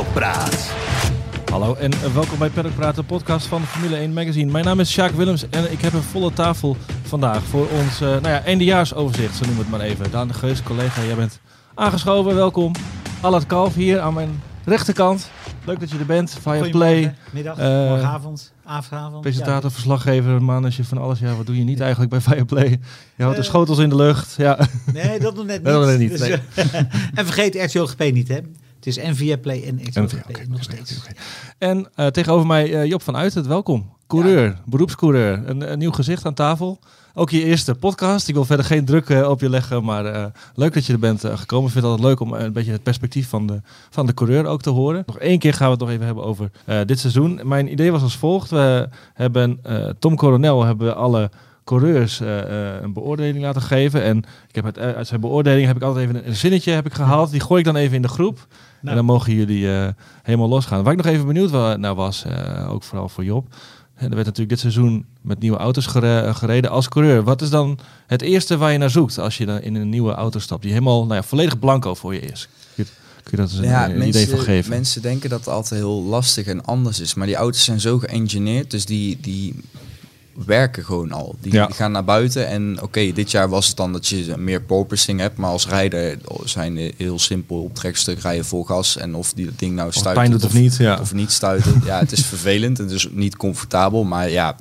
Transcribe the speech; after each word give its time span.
Paddock 0.00 0.18
Praat. 0.18 0.72
Hallo 1.50 1.74
en 1.74 1.90
welkom 2.14 2.38
bij 2.38 2.48
Paddock 2.48 2.74
Praat, 2.74 2.94
de 2.94 3.02
podcast 3.02 3.46
van 3.46 3.62
Formule 3.62 3.96
1 3.96 4.12
Magazine. 4.12 4.50
Mijn 4.50 4.64
naam 4.64 4.80
is 4.80 4.90
Sjaak 4.90 5.10
Willems 5.10 5.48
en 5.48 5.72
ik 5.72 5.80
heb 5.80 5.92
een 5.92 6.02
volle 6.02 6.32
tafel 6.32 6.76
vandaag 7.02 7.42
voor 7.42 7.68
ons 7.68 8.00
uh, 8.00 8.08
nou 8.08 8.28
ja, 8.28 8.44
eindejaarsoverzicht, 8.44 9.36
zo 9.36 9.46
noem 9.46 9.58
het 9.58 9.70
maar 9.70 9.80
even. 9.80 10.10
Daan 10.10 10.28
de 10.28 10.34
Geus, 10.34 10.62
collega, 10.62 11.02
jij 11.04 11.14
bent 11.14 11.40
aangeschoven, 11.74 12.34
welkom. 12.34 12.72
Allard 13.20 13.46
Kalf 13.46 13.74
hier 13.74 14.00
aan 14.00 14.14
mijn 14.14 14.42
rechterkant. 14.64 15.30
Leuk 15.64 15.80
dat 15.80 15.90
je 15.90 15.98
er 15.98 16.06
bent, 16.06 16.38
Via 16.40 16.68
Play. 16.68 17.14
middag, 17.30 17.58
uh, 17.58 17.64
morgenavond, 17.64 18.52
avond. 18.64 19.20
Presentator, 19.20 19.68
ja. 19.68 19.74
verslaggever, 19.74 20.42
manager 20.42 20.84
van 20.84 20.98
alles. 20.98 21.18
Ja, 21.18 21.34
wat 21.34 21.46
doe 21.46 21.56
je 21.56 21.64
niet 21.64 21.80
eigenlijk 21.80 22.10
bij 22.10 22.20
Fireplay? 22.20 22.68
Je 23.16 23.22
houdt 23.22 23.36
de 23.36 23.42
eh, 23.42 23.48
schotels 23.48 23.78
in 23.78 23.88
de 23.88 23.96
lucht. 23.96 24.34
Ja. 24.36 24.58
Nee, 24.92 25.18
dat 25.18 25.34
nog 25.34 25.46
net 25.46 25.56
niet. 25.56 25.64
dat 25.72 25.80
nog 25.80 25.90
net 25.90 25.98
niet 25.98 26.18
dus, 26.18 26.28
en 27.14 27.24
vergeet 27.26 27.54
RTL 27.54 27.84
GP 27.84 28.12
niet, 28.12 28.28
hè. 28.28 28.38
Het 28.80 28.86
is 28.86 28.96
NVA 28.96 29.36
Play 29.36 29.62
en 29.64 29.80
XO 29.90 30.02
okay, 30.02 30.46
nog 30.48 30.62
steeds. 30.62 30.98
Okay, 30.98 31.14
En 31.58 31.88
uh, 31.96 32.06
tegenover 32.06 32.46
mij 32.46 32.68
uh, 32.70 32.84
Job 32.84 33.02
van 33.02 33.16
Uiten, 33.16 33.48
welkom. 33.48 33.92
Coureur, 34.06 34.44
ja. 34.44 34.60
beroepscoureur. 34.64 35.42
Een, 35.46 35.72
een, 35.72 35.78
nieuw 35.78 35.90
gezicht 35.90 36.26
aan 36.26 36.34
tafel. 36.34 36.78
Ook 37.14 37.30
je 37.30 37.44
eerste 37.44 37.74
podcast. 37.74 38.28
Ik 38.28 38.34
wil 38.34 38.44
verder 38.44 38.66
geen 38.66 38.84
druk 38.84 39.08
uh, 39.08 39.28
op 39.28 39.40
je 39.40 39.50
leggen, 39.50 39.84
maar 39.84 40.32
leuk 40.54 40.74
dat 40.74 40.86
je 40.86 40.92
er 40.92 40.98
bent 40.98 41.20
gekomen. 41.20 41.66
Ik 41.66 41.72
vind 41.72 41.84
het 41.84 41.92
altijd 41.92 42.08
leuk 42.08 42.20
om 42.20 42.32
een 42.32 42.52
beetje 42.52 42.72
het 42.72 42.82
perspectief 42.82 43.28
van 43.28 43.46
de, 43.46 43.60
van 43.90 44.06
de 44.06 44.14
coureur 44.14 44.46
ook 44.46 44.62
te 44.62 44.70
horen. 44.70 45.02
Nog 45.06 45.18
één 45.18 45.38
keer 45.38 45.54
gaan 45.54 45.66
we 45.66 45.72
het 45.72 45.80
nog 45.80 45.90
even 45.90 46.06
hebben 46.06 46.24
over 46.24 46.50
dit 46.86 46.98
seizoen. 46.98 47.40
Mijn 47.44 47.72
idee 47.72 47.92
was 47.92 48.02
als 48.02 48.16
volgt. 48.16 48.50
We 48.50 48.88
hebben 49.14 49.60
Tom 49.98 50.16
Coronel, 50.16 50.64
hebben 50.64 50.86
we 50.86 50.94
alle 50.94 51.30
coureurs 51.70 52.20
uh, 52.20 52.28
uh, 52.28 52.80
een 52.82 52.92
beoordeling 52.92 53.40
laten 53.40 53.62
geven. 53.62 54.02
En 54.02 54.18
ik 54.48 54.54
heb 54.54 54.64
het, 54.64 54.78
uit 54.78 55.06
zijn 55.06 55.20
beoordeling 55.20 55.66
heb 55.66 55.76
ik 55.76 55.82
altijd 55.82 56.08
even 56.08 56.26
een, 56.28 56.36
zinnetje 56.36 56.72
heb 56.72 56.86
ik 56.86 56.94
gehaald. 56.94 57.30
Die 57.30 57.40
gooi 57.40 57.60
ik 57.60 57.66
dan 57.66 57.76
even 57.76 57.96
in 57.96 58.02
de 58.02 58.08
groep. 58.08 58.46
En 58.82 58.94
dan 58.94 59.04
mogen 59.04 59.34
jullie 59.34 59.62
uh, 59.62 59.88
helemaal 60.22 60.48
losgaan. 60.48 60.82
Waar 60.82 60.92
ik 60.92 61.02
nog 61.02 61.12
even 61.12 61.26
benieuwd 61.26 61.78
naar 61.78 61.94
was, 61.94 62.24
uh, 62.26 62.72
ook 62.72 62.82
vooral 62.82 63.08
voor 63.08 63.24
Job. 63.24 63.54
Er 63.94 64.08
werd 64.08 64.26
natuurlijk 64.26 64.48
dit 64.48 64.58
seizoen 64.58 65.06
met 65.20 65.38
nieuwe 65.38 65.56
auto's 65.56 65.86
gereden 65.86 66.70
als 66.70 66.88
coureur. 66.88 67.22
Wat 67.22 67.42
is 67.42 67.50
dan 67.50 67.78
het 68.06 68.22
eerste 68.22 68.56
waar 68.56 68.72
je 68.72 68.78
naar 68.78 68.90
zoekt 68.90 69.18
als 69.18 69.38
je 69.38 69.46
dan 69.46 69.60
in 69.60 69.74
een 69.74 69.88
nieuwe 69.88 70.12
auto 70.12 70.38
stapt? 70.38 70.62
Die 70.62 70.72
helemaal 70.72 71.02
nou 71.02 71.14
ja, 71.14 71.22
volledig 71.22 71.58
blanco 71.58 71.94
voor 71.94 72.14
je 72.14 72.20
is. 72.20 72.48
Kun 72.74 73.30
je 73.30 73.36
dat 73.36 73.50
eens 73.50 73.58
een, 73.58 73.64
ja, 73.64 73.90
een 73.90 74.08
idee 74.08 74.28
van 74.28 74.38
geven? 74.38 74.70
Mensen 74.70 75.02
denken 75.02 75.30
dat 75.30 75.38
het 75.38 75.48
altijd 75.48 75.80
heel 75.80 76.02
lastig 76.02 76.46
en 76.46 76.64
anders 76.64 77.00
is. 77.00 77.14
Maar 77.14 77.26
die 77.26 77.36
auto's 77.36 77.64
zijn 77.64 77.80
zo 77.80 77.98
geëngineerd. 77.98 78.70
Dus 78.70 78.84
die, 78.84 79.18
die 79.20 79.54
werken 80.46 80.84
gewoon 80.84 81.12
al. 81.12 81.34
Die, 81.40 81.52
die 81.52 81.74
gaan 81.74 81.92
naar 81.92 82.04
buiten 82.04 82.46
en 82.46 82.82
oké, 82.82 83.12
dit 83.12 83.30
jaar 83.30 83.48
was 83.48 83.66
het 83.66 83.76
dan 83.76 83.92
dat 83.92 84.06
je 84.06 84.34
meer 84.36 84.62
porpoising 84.62 85.20
hebt, 85.20 85.36
maar 85.36 85.50
als 85.50 85.68
rijder 85.68 86.18
zijn 86.44 86.92
heel 86.96 87.18
simpel 87.18 87.62
op 87.62 87.74
trekstuk 87.74 88.20
rijden 88.20 88.44
vol 88.44 88.64
gas 88.64 88.96
en 88.96 89.14
of 89.14 89.32
die 89.32 89.44
dat 89.44 89.58
ding 89.58 89.74
nou 89.74 89.92
stuit 89.92 90.34
of, 90.34 90.44
of, 90.44 90.52
niet, 90.52 90.76
ja. 90.76 90.98
of 91.00 91.12
niet 91.14 91.30
stuiten. 91.30 91.82
ja, 91.84 91.98
het 91.98 92.12
is 92.12 92.24
vervelend, 92.24 92.78
het 92.78 92.90
is 92.90 93.08
niet 93.10 93.36
comfortabel, 93.36 94.04
maar 94.04 94.30
ja, 94.30 94.56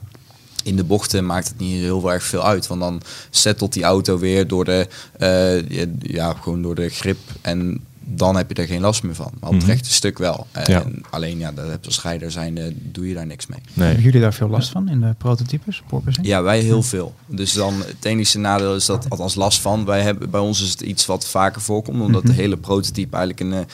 in 0.64 0.76
de 0.76 0.84
bochten 0.84 1.26
maakt 1.26 1.48
het 1.48 1.58
niet 1.58 1.82
heel 1.82 2.12
erg 2.12 2.24
veel 2.24 2.46
uit. 2.46 2.68
Want 2.68 2.82
dan 2.82 3.02
settelt 3.30 3.74
die 3.74 3.84
auto 3.84 4.18
weer 4.18 4.48
door 4.48 4.66
de, 4.66 4.88
uh, 5.20 5.86
ja, 6.02 6.34
gewoon 6.34 6.62
door 6.62 6.76
de 6.76 6.90
grip. 6.90 7.18
En 7.42 7.84
dan 8.12 8.36
heb 8.36 8.50
je 8.50 8.62
er 8.62 8.68
geen 8.68 8.82
last 8.82 9.04
meer 9.04 9.16
van. 9.16 9.32
Maar 9.40 9.50
op 9.50 9.56
het 9.56 9.64
mhm. 9.64 9.72
rechte 9.72 9.92
stuk 9.92 10.18
wel. 10.18 10.48
En 10.52 11.04
alleen 11.10 11.38
ja, 11.38 11.52
dat 11.52 11.86
als 11.86 12.02
rijder 12.02 12.32
zijn, 12.32 12.60
doe 12.76 13.08
je 13.08 13.14
daar 13.14 13.26
niks 13.26 13.48
mee. 13.48 13.60
Nee. 13.74 13.86
Hebben 13.86 14.06
jullie 14.06 14.22
daar 14.22 14.34
veel 14.34 14.50
last 14.50 14.70
van 14.70 14.90
in 14.90 15.02
de 15.02 15.16
prototypes? 15.18 15.84
Ja, 16.22 16.42
wij 16.44 16.60
heel 16.60 16.84
veel. 16.84 17.16
Dus 17.26 17.54
dan 17.54 17.74
het 17.78 18.02
technische 18.02 18.40
nadeel 18.40 18.76
is 18.76 18.86
dat 18.86 19.10
althans 19.10 19.36
last 19.36 19.60
van. 19.60 19.86
Wij 19.86 20.02
hebben, 20.02 20.30
bij 20.30 20.40
ons 20.40 20.62
is 20.62 20.70
het 20.70 20.82
iets 20.82 21.06
wat 21.06 21.28
vaker 21.28 21.62
voorkomt, 21.62 22.02
omdat 22.02 22.22
de 22.22 22.32
mhm. 22.32 22.40
hele 22.40 22.58
prototype 22.58 23.18
eigenlijk 23.18 23.52
een 23.52 23.60
eh, 23.60 23.66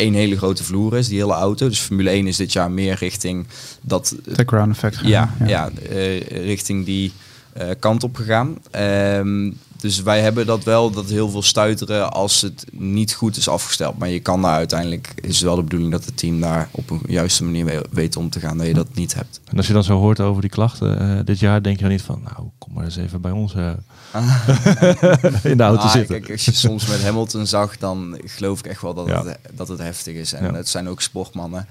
een 0.00 0.14
hele 0.14 0.36
grote 0.36 0.64
vloer 0.64 0.96
is, 0.96 1.08
die 1.08 1.18
hele 1.18 1.32
auto. 1.32 1.68
Dus 1.68 1.78
Formule 1.78 2.10
1 2.10 2.26
is 2.26 2.36
dit 2.36 2.52
jaar 2.52 2.70
meer 2.70 2.94
richting 2.94 3.46
dat. 3.80 4.16
De 4.24 4.42
ground 4.46 4.70
effect. 4.70 5.00
Ja, 5.02 5.34
ja. 5.38 5.46
ja 5.46 5.70
uh, 5.90 6.20
richting 6.20 6.84
die 6.84 7.12
uh, 7.56 7.64
kant 7.78 8.02
op 8.02 8.16
gegaan. 8.16 8.58
Um, 8.76 9.58
dus 9.80 10.02
wij 10.02 10.20
hebben 10.20 10.46
dat 10.46 10.64
wel, 10.64 10.90
dat 10.90 11.08
heel 11.08 11.30
veel 11.30 11.42
stuiteren 11.42 12.12
als 12.12 12.40
het 12.40 12.64
niet 12.72 13.12
goed 13.12 13.36
is 13.36 13.48
afgesteld. 13.48 13.98
Maar 13.98 14.08
je 14.08 14.20
kan 14.20 14.42
daar 14.42 14.54
uiteindelijk, 14.54 15.12
is 15.20 15.34
het 15.34 15.44
wel 15.44 15.56
de 15.56 15.62
bedoeling 15.62 15.92
dat 15.92 16.04
het 16.04 16.16
team 16.16 16.40
daar 16.40 16.68
op 16.70 16.90
een 16.90 17.02
juiste 17.06 17.44
manier 17.44 17.82
weet 17.90 18.16
om 18.16 18.30
te 18.30 18.40
gaan, 18.40 18.58
dat 18.58 18.66
je 18.66 18.74
dat 18.74 18.94
niet 18.94 19.14
hebt. 19.14 19.40
En 19.44 19.56
als 19.56 19.66
je 19.66 19.72
dan 19.72 19.84
zo 19.84 19.98
hoort 19.98 20.20
over 20.20 20.40
die 20.40 20.50
klachten 20.50 21.02
uh, 21.02 21.24
dit 21.24 21.38
jaar, 21.38 21.62
denk 21.62 21.76
je 21.76 21.82
dan 21.82 21.92
niet 21.92 22.02
van, 22.02 22.22
nou 22.22 22.48
kom 22.58 22.72
maar 22.74 22.84
eens 22.84 22.96
even 22.96 23.20
bij 23.20 23.30
ons 23.30 23.54
uh, 23.54 23.70
in 25.42 25.56
de 25.56 25.62
auto 25.62 25.82
nou, 25.82 25.90
zitten. 25.90 26.20
Kijk, 26.20 26.30
als 26.30 26.44
je 26.44 26.52
soms 26.52 26.86
met 26.86 27.02
Hamilton 27.02 27.46
zag, 27.46 27.78
dan 27.78 28.20
geloof 28.24 28.58
ik 28.58 28.66
echt 28.66 28.82
wel 28.82 28.94
dat, 28.94 29.08
het, 29.08 29.38
dat 29.54 29.68
het 29.68 29.78
heftig 29.78 30.14
is. 30.14 30.32
En 30.32 30.54
het 30.54 30.68
zijn 30.68 30.88
ook 30.88 31.00
sportmannen. 31.00 31.66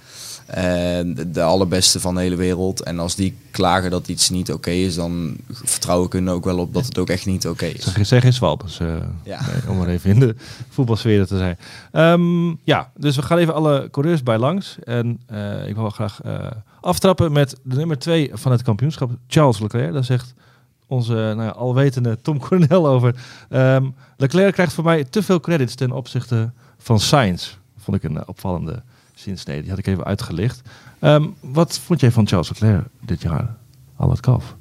En 0.46 1.32
de 1.32 1.42
allerbeste 1.42 2.00
van 2.00 2.16
de 2.16 2.22
hele 2.22 2.36
wereld. 2.36 2.84
En 2.84 3.00
als 3.00 3.16
die 3.16 3.36
klagen 3.52 3.92
dat 3.92 4.08
iets 4.08 4.30
niet 4.30 4.52
oké 4.52 4.70
is, 4.70 4.96
dan 4.96 5.38
vertrouw 5.52 6.04
ik 6.04 6.12
hun 6.12 6.30
ook 6.30 6.46
wel 6.46 6.58
op 6.58 6.74
dat 6.74 6.86
het 6.86 6.98
ook 6.98 7.10
echt 7.10 7.26
niet 7.26 7.48
oké 7.48 7.66
is. 7.66 7.86
Zeg, 8.00 8.08
zeg 8.08 8.24
eens 8.24 8.40
wat, 8.40 8.62
dus, 8.62 8.80
uh, 8.80 8.96
ja. 9.24 9.42
nee, 9.46 9.70
om 9.70 9.78
maar 9.78 9.88
even 9.88 10.10
in 10.10 10.20
de 10.20 10.36
voetbalsfeer 10.70 11.28
te 11.28 11.38
zijn. 11.38 11.58
Um, 11.92 12.60
ja, 12.64 12.92
dus 12.98 13.16
we 13.16 13.22
gaan 13.22 13.38
even 13.38 13.54
alle 13.54 13.88
coureurs 13.92 14.24
bij 14.24 14.38
langs. 14.38 14.78
En 14.84 15.22
uh, 15.32 15.68
ik 15.68 15.76
wil 15.76 15.90
graag 15.90 16.20
uh, 16.26 16.48
aftrappen 16.82 17.32
met 17.32 17.58
de 17.64 17.76
nummer 17.76 18.00
twee 18.00 18.30
van 18.34 18.52
het 18.52 18.62
kampioenschap, 18.62 19.12
Charles 19.28 19.60
Leclerc. 19.60 19.94
Daar 19.94 20.04
zegt 20.04 20.34
onze 20.88 21.14
nou 21.14 21.44
ja, 21.44 21.50
alwetende 21.50 22.18
Tom 22.22 22.40
Cornell 22.40 22.78
over. 22.78 23.16
Um, 23.50 23.96
Leclerc 24.18 24.54
krijgt 24.54 24.74
voor 24.74 24.84
mij 24.84 25.04
te 25.04 25.24
veel 25.24 25.40
credits 25.40 25.76
ten 25.76 25.92
opzichte 25.92 26.52
van 26.78 27.00
Sainz. 27.00 27.56
Vond 27.78 27.98
ik 27.98 28.04
een 28.04 28.28
opvallende 28.28 28.82
zinsnede. 29.14 29.62
Die 29.62 29.70
had 29.70 29.80
ik 29.80 29.88
even 29.88 30.04
uitgelicht. 30.04 30.62
Um, 31.02 31.36
wat 31.40 31.80
vond 31.80 32.00
jij 32.00 32.12
van 32.12 32.28
Charles 32.28 32.50
Leclerc 32.50 32.86
dit 33.02 33.22
jaar, 33.22 33.56
al 33.96 34.10
het 34.10 34.20
kalf? 34.20 34.56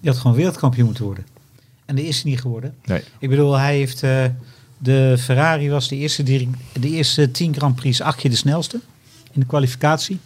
Die 0.00 0.10
had 0.10 0.20
gewoon 0.20 0.36
wereldkampioen 0.36 0.86
moeten 0.86 1.04
worden. 1.04 1.24
En 1.84 1.96
dat 1.96 2.04
is 2.04 2.22
hij 2.22 2.30
niet 2.30 2.40
geworden. 2.40 2.74
Nee. 2.84 3.02
Ik 3.18 3.28
bedoel, 3.28 3.58
hij 3.58 3.76
heeft... 3.76 4.02
Uh, 4.02 4.24
de 4.78 5.16
Ferrari 5.18 5.70
was 5.70 5.88
de 5.88 5.96
eerste, 5.96 6.22
de 6.22 6.48
eerste 6.90 7.30
10 7.30 7.54
Grand 7.54 7.76
Prix 7.76 8.00
acht 8.00 8.18
keer 8.18 8.30
de 8.30 8.36
snelste 8.36 8.80
in 9.32 9.40
de 9.40 9.46
kwalificatie. 9.46 10.18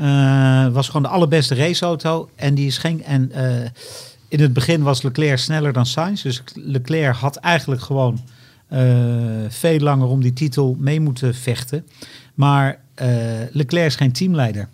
Uh, 0.00 0.68
was 0.68 0.86
gewoon 0.86 1.02
de 1.02 1.08
allerbeste 1.08 1.54
raceauto. 1.54 2.30
En 2.34 2.54
die 2.54 2.66
is 2.66 2.78
geen... 2.78 3.04
En, 3.04 3.30
uh, 3.34 3.64
in 4.28 4.40
het 4.40 4.52
begin 4.52 4.82
was 4.82 5.02
Leclerc 5.02 5.38
sneller 5.38 5.72
dan 5.72 5.86
Sainz. 5.86 6.22
Dus 6.22 6.42
Leclerc 6.54 7.14
had 7.14 7.36
eigenlijk 7.36 7.82
gewoon 7.82 8.20
veel 9.48 9.78
langer 9.78 10.06
om 10.06 10.22
die 10.22 10.32
titel 10.32 10.76
mee 10.78 11.00
moeten 11.00 11.34
vechten. 11.34 11.86
Maar 12.34 12.80
Leclerc 13.52 13.86
is 13.86 13.96
geen 13.96 14.12
teamleider. 14.12 14.68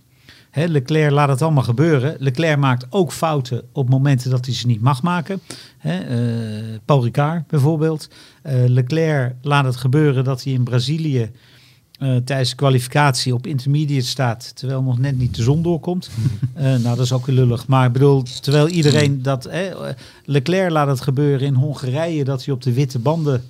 Hè, 0.55 0.67
Leclerc 0.67 1.11
laat 1.11 1.29
het 1.29 1.43
allemaal 1.43 1.63
gebeuren. 1.63 2.17
Leclerc 2.19 2.59
maakt 2.59 2.87
ook 2.91 3.13
fouten 3.13 3.63
op 3.73 3.89
momenten 3.89 4.31
dat 4.31 4.45
hij 4.45 4.55
ze 4.55 4.67
niet 4.67 4.81
mag 4.81 5.03
maken. 5.03 5.41
Hè, 5.79 6.01
uh, 6.01 6.79
Paul 6.85 7.05
Ricard 7.05 7.47
bijvoorbeeld. 7.47 8.09
Uh, 8.47 8.53
Leclerc 8.67 9.35
laat 9.43 9.65
het 9.65 9.77
gebeuren 9.77 10.25
dat 10.25 10.45
hij 10.45 10.53
in 10.53 10.63
Brazilië 10.63 11.31
tijdens 12.25 12.51
de 12.51 12.57
kwalificatie 12.57 13.35
op 13.35 13.47
intermediate 13.47 14.07
staat, 14.07 14.57
terwijl 14.57 14.83
nog 14.83 14.99
net 14.99 15.19
niet 15.19 15.35
de 15.35 15.43
zon 15.43 15.63
doorkomt. 15.63 16.11
nou, 16.55 16.83
dat 16.83 16.99
is 16.99 17.13
ook 17.13 17.27
lullig. 17.27 17.67
Maar 17.67 17.87
ik 17.87 17.93
bedoel, 17.93 18.23
terwijl 18.41 18.69
iedereen 18.69 19.23
dat... 19.23 19.49
Leclerc 20.25 20.71
laat 20.71 20.89
het 20.89 21.01
gebeuren 21.01 21.47
in 21.47 21.55
Hongarije, 21.55 22.25
dat 22.25 22.45
hij 22.45 22.55
op 22.55 22.63
de 22.63 22.73
witte 22.73 22.99
banden 22.99 23.43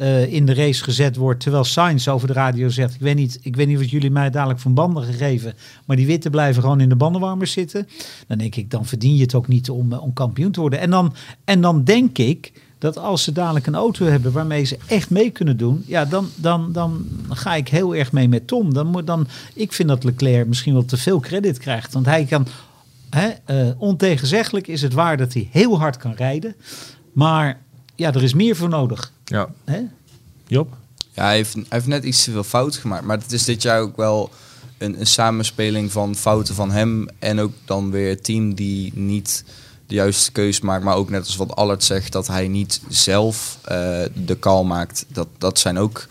uh, 0.00 0.32
in 0.32 0.46
de 0.46 0.54
race 0.54 0.82
gezet 0.82 1.16
wordt. 1.16 1.40
Terwijl 1.40 1.64
Sainz 1.64 2.08
over 2.08 2.26
de 2.26 2.32
radio 2.32 2.68
zegt: 2.68 2.94
ik 2.94 3.00
weet, 3.00 3.16
niet, 3.16 3.38
ik 3.42 3.56
weet 3.56 3.66
niet 3.66 3.78
wat 3.78 3.90
jullie 3.90 4.10
mij 4.10 4.30
dadelijk 4.30 4.60
van 4.60 4.74
banden 4.74 5.04
gegeven. 5.04 5.54
Maar 5.84 5.96
die 5.96 6.06
witte 6.06 6.30
blijven 6.30 6.62
gewoon 6.62 6.80
in 6.80 6.88
de 6.88 6.96
bandenwarmers 6.96 7.52
zitten. 7.52 7.88
Dan 8.26 8.38
denk 8.38 8.56
ik, 8.56 8.70
dan 8.70 8.86
verdien 8.86 9.14
je 9.14 9.22
het 9.22 9.34
ook 9.34 9.48
niet 9.48 9.70
om, 9.70 9.92
eh, 9.92 10.02
om 10.02 10.12
kampioen 10.12 10.50
te 10.50 10.60
worden. 10.60 10.78
En 10.78 10.90
dan, 10.90 11.14
en 11.44 11.60
dan 11.60 11.84
denk 11.84 12.18
ik 12.18 12.52
dat 12.78 12.98
als 12.98 13.22
ze 13.22 13.32
dadelijk 13.32 13.66
een 13.66 13.74
auto 13.74 14.06
hebben 14.06 14.32
waarmee 14.32 14.64
ze 14.64 14.78
echt 14.86 15.10
mee 15.10 15.30
kunnen 15.30 15.56
doen, 15.56 15.84
ja, 15.86 16.04
dan, 16.04 16.28
dan, 16.34 16.72
dan 16.72 17.06
ga 17.28 17.54
ik 17.54 17.68
heel 17.68 17.94
erg 17.94 18.12
mee 18.12 18.28
met 18.28 18.46
Tom. 18.46 18.74
Dan 18.74 18.86
moet 18.86 19.06
dan, 19.06 19.26
ik 19.54 19.72
vind 19.72 19.88
dat 19.88 20.04
Leclerc 20.04 20.46
misschien 20.46 20.72
wel 20.72 20.84
te 20.84 20.96
veel 20.96 21.20
credit 21.20 21.58
krijgt. 21.58 21.92
Want 21.92 22.06
hij 22.06 22.24
kan, 22.24 22.46
hè, 23.10 23.28
uh, 23.66 23.72
ontegenzeggelijk 23.78 24.66
is 24.66 24.82
het 24.82 24.92
waar 24.92 25.16
dat 25.16 25.32
hij 25.32 25.48
heel 25.50 25.78
hard 25.78 25.96
kan 25.96 26.12
rijden. 26.12 26.54
Maar 27.12 27.62
ja, 27.94 28.12
er 28.12 28.22
is 28.22 28.34
meer 28.34 28.56
voor 28.56 28.68
nodig. 28.68 29.12
Ja. 29.24 29.48
Hè? 29.64 29.80
Job? 30.46 30.76
Ja, 31.12 31.24
hij 31.24 31.34
heeft, 31.34 31.54
hij 31.54 31.64
heeft 31.68 31.86
net 31.86 32.04
iets 32.04 32.24
te 32.24 32.30
veel 32.30 32.44
fout 32.44 32.76
gemaakt. 32.76 33.04
Maar 33.04 33.18
het 33.18 33.32
is 33.32 33.44
dit 33.44 33.62
jaar 33.62 33.80
ook 33.80 33.96
wel 33.96 34.30
een, 34.78 35.00
een 35.00 35.06
samenspeling 35.06 35.92
van 35.92 36.14
fouten 36.14 36.54
van 36.54 36.70
hem. 36.70 37.08
En 37.18 37.40
ook 37.40 37.52
dan 37.64 37.90
weer 37.90 38.08
het 38.08 38.24
team 38.24 38.54
die 38.54 38.92
niet 38.94 39.44
de 39.86 39.94
juiste 39.94 40.32
keus 40.32 40.60
maakt. 40.60 40.84
Maar 40.84 40.96
ook 40.96 41.10
net 41.10 41.26
als 41.26 41.36
wat 41.36 41.56
Allard 41.56 41.84
zegt, 41.84 42.12
dat 42.12 42.26
hij 42.26 42.48
niet 42.48 42.80
zelf 42.88 43.58
uh, 43.62 43.68
de 44.24 44.38
call 44.38 44.64
maakt. 44.64 45.06
Dat, 45.08 45.28
dat 45.38 45.58
zijn 45.58 45.78
ook 45.78 46.06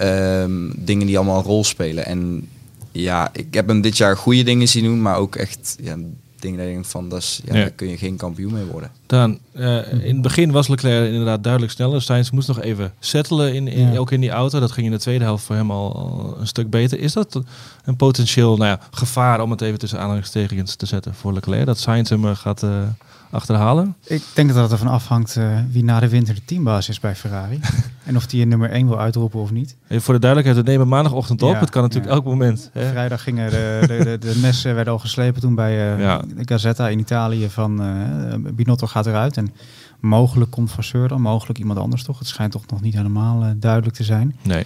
um, 0.00 0.72
dingen 0.76 1.06
die 1.06 1.16
allemaal 1.16 1.38
een 1.38 1.44
rol 1.44 1.64
spelen. 1.64 2.06
En 2.06 2.48
ja, 2.92 3.30
ik 3.32 3.54
heb 3.54 3.68
hem 3.68 3.80
dit 3.80 3.96
jaar 3.96 4.16
goede 4.16 4.42
dingen 4.42 4.68
zien 4.68 4.84
doen, 4.84 5.02
maar 5.02 5.16
ook 5.16 5.36
echt 5.36 5.76
ja, 5.80 5.96
dingen 6.40 6.58
dat 6.58 6.66
je 6.66 6.72
denkt 6.72 6.88
van, 6.88 7.08
dat 7.08 7.18
is, 7.18 7.40
ja, 7.44 7.54
Ja. 7.54 7.60
daar 7.60 7.70
kun 7.70 7.88
je 7.88 7.96
geen 7.96 8.16
kampioen 8.16 8.52
mee 8.52 8.64
worden. 8.64 8.90
Dan, 9.06 9.38
eh, 9.52 9.92
in 9.92 10.12
het 10.12 10.22
begin 10.22 10.50
was 10.50 10.68
Leclerc 10.68 11.08
inderdaad 11.10 11.42
duidelijk 11.42 11.72
sneller. 11.72 12.02
Sainz 12.02 12.30
moest 12.30 12.48
nog 12.48 12.60
even 12.60 12.92
settelen, 12.98 13.54
in, 13.54 13.68
in, 13.68 13.92
Ja. 13.92 13.98
ook 13.98 14.10
in 14.10 14.20
die 14.20 14.30
auto. 14.30 14.60
Dat 14.60 14.72
ging 14.72 14.86
in 14.86 14.92
de 14.92 14.98
tweede 14.98 15.24
helft 15.24 15.44
voor 15.44 15.56
hem 15.56 15.70
al, 15.70 15.94
al 15.96 16.36
een 16.40 16.46
stuk 16.46 16.70
beter. 16.70 16.98
Is 16.98 17.12
dat 17.12 17.40
een 17.84 17.96
potentieel 17.96 18.56
nou 18.56 18.68
ja, 18.70 18.80
gevaar, 18.90 19.40
om 19.40 19.50
het 19.50 19.60
even 19.60 19.78
tussen 19.78 19.98
aanhalingstekens 20.00 20.74
te 20.74 20.86
zetten 20.86 21.14
voor 21.14 21.32
Leclerc? 21.32 21.66
Dat 21.66 21.78
Sainz 21.78 22.10
hem 22.10 22.24
eh, 22.26 22.36
gaat 22.36 22.62
eh, 22.62 22.82
achterhalen? 23.30 23.96
Ik 24.04 24.22
denk 24.34 24.48
dat 24.52 24.62
het 24.62 24.72
ervan 24.72 24.88
afhangt 24.88 25.36
eh, 25.36 25.58
wie 25.70 25.84
na 25.84 26.00
de 26.00 26.08
winter 26.08 26.34
de 26.34 26.44
teambaas 26.44 26.88
is 26.88 27.00
bij 27.00 27.14
Ferrari. 27.16 27.60
en 28.04 28.16
of 28.16 28.26
die 28.26 28.40
je 28.40 28.46
nummer 28.46 28.70
1 28.70 28.88
wil 28.88 29.00
uitroepen 29.00 29.40
of 29.40 29.50
niet. 29.50 29.76
Even 29.88 30.02
voor 30.02 30.14
de 30.14 30.20
duidelijkheid, 30.20 30.64
we 30.64 30.70
nemen 30.70 30.88
maandagochtend 30.88 31.42
op. 31.42 31.52
Ja, 31.52 31.58
het 31.58 31.70
kan 31.70 31.82
natuurlijk 31.82 32.10
ja. 32.10 32.16
elk 32.16 32.24
moment. 32.24 32.70
Hè? 32.72 32.88
Vrijdag 32.88 33.22
gingen 33.22 33.50
de, 33.50 33.84
de, 33.86 34.04
de, 34.04 34.18
de 34.18 34.38
messen 34.40 34.74
werden 34.74 34.92
al 34.92 34.98
geslepen 34.98 35.40
toen 35.40 35.54
bij 35.54 35.92
eh, 35.92 36.00
Ja. 36.00 36.18
de 36.18 36.42
Gazzetta 36.44 36.88
in 36.88 36.98
Italië 36.98 37.50
van 37.50 37.82
eh, 37.82 38.52
Binotto 38.52 38.86
gaat 38.86 39.06
eruit. 39.06 39.36
En 39.36 39.54
mogelijk 40.00 40.50
komt 40.50 40.70
Vasseur 40.70 41.08
dan, 41.08 41.20
mogelijk 41.20 41.58
iemand 41.58 41.78
anders 41.78 42.02
toch. 42.02 42.18
Het 42.18 42.28
schijnt 42.28 42.52
toch 42.52 42.66
nog 42.66 42.80
niet 42.80 42.94
helemaal 42.94 43.54
duidelijk 43.56 43.94
te 43.96 44.04
zijn. 44.04 44.36
Nee. 44.42 44.64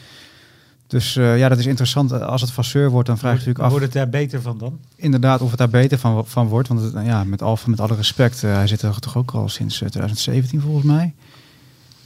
Dus 0.93 1.17
eh, 1.17 1.39
ja, 1.39 1.49
dat 1.49 1.59
is 1.59 1.67
interessant. 1.67 2.13
Als 2.13 2.41
het 2.41 2.51
Vasseur 2.51 2.91
wordt, 2.91 3.09
dan 3.09 3.19
vraag 3.19 3.33
je 3.33 3.39
natuurlijk 3.39 3.65
af 3.65 3.71
Wordt 3.71 3.85
het 3.85 3.95
daar 3.95 4.09
beter 4.09 4.43
van 4.43 4.59
dan? 4.59 4.79
inderdaad 4.97 5.41
of 5.41 5.49
het 5.49 5.59
daar 5.59 5.69
beter 5.69 5.99
van, 5.99 6.27
van 6.27 6.47
wordt. 6.47 6.69
Want 6.69 6.81
het, 6.81 6.93
nou 6.93 7.07
ja, 7.07 7.25
met, 7.25 7.43
Alfa, 7.43 7.71
met 7.71 7.81
alle 7.81 7.95
respect, 7.95 8.45
eh, 8.45 8.55
hij 8.55 8.67
zit 8.67 8.83
er 8.83 9.01
toch 9.01 9.17
ook 9.17 9.31
al 9.31 9.49
sinds 9.49 9.83
eh, 9.83 9.89
2017 9.89 10.61
volgens 10.61 10.85
mij. 10.85 11.15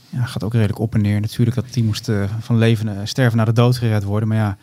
Ja, 0.09 0.25
gaat 0.25 0.43
ook 0.43 0.53
redelijk 0.53 0.79
op 0.79 0.93
en 0.93 1.01
neer. 1.01 1.21
Natuurlijk 1.21 1.55
dat 1.55 1.71
team 1.71 1.85
moest 1.85 2.09
eh, 2.09 2.23
van 2.39 2.57
leven, 2.57 2.87
eh, 2.87 3.05
sterven 3.05 3.37
naar 3.37 3.45
de 3.45 3.53
dood 3.53 3.77
gered 3.77 4.03
worden. 4.03 4.27
Maar 4.27 4.37
ja, 4.37 4.57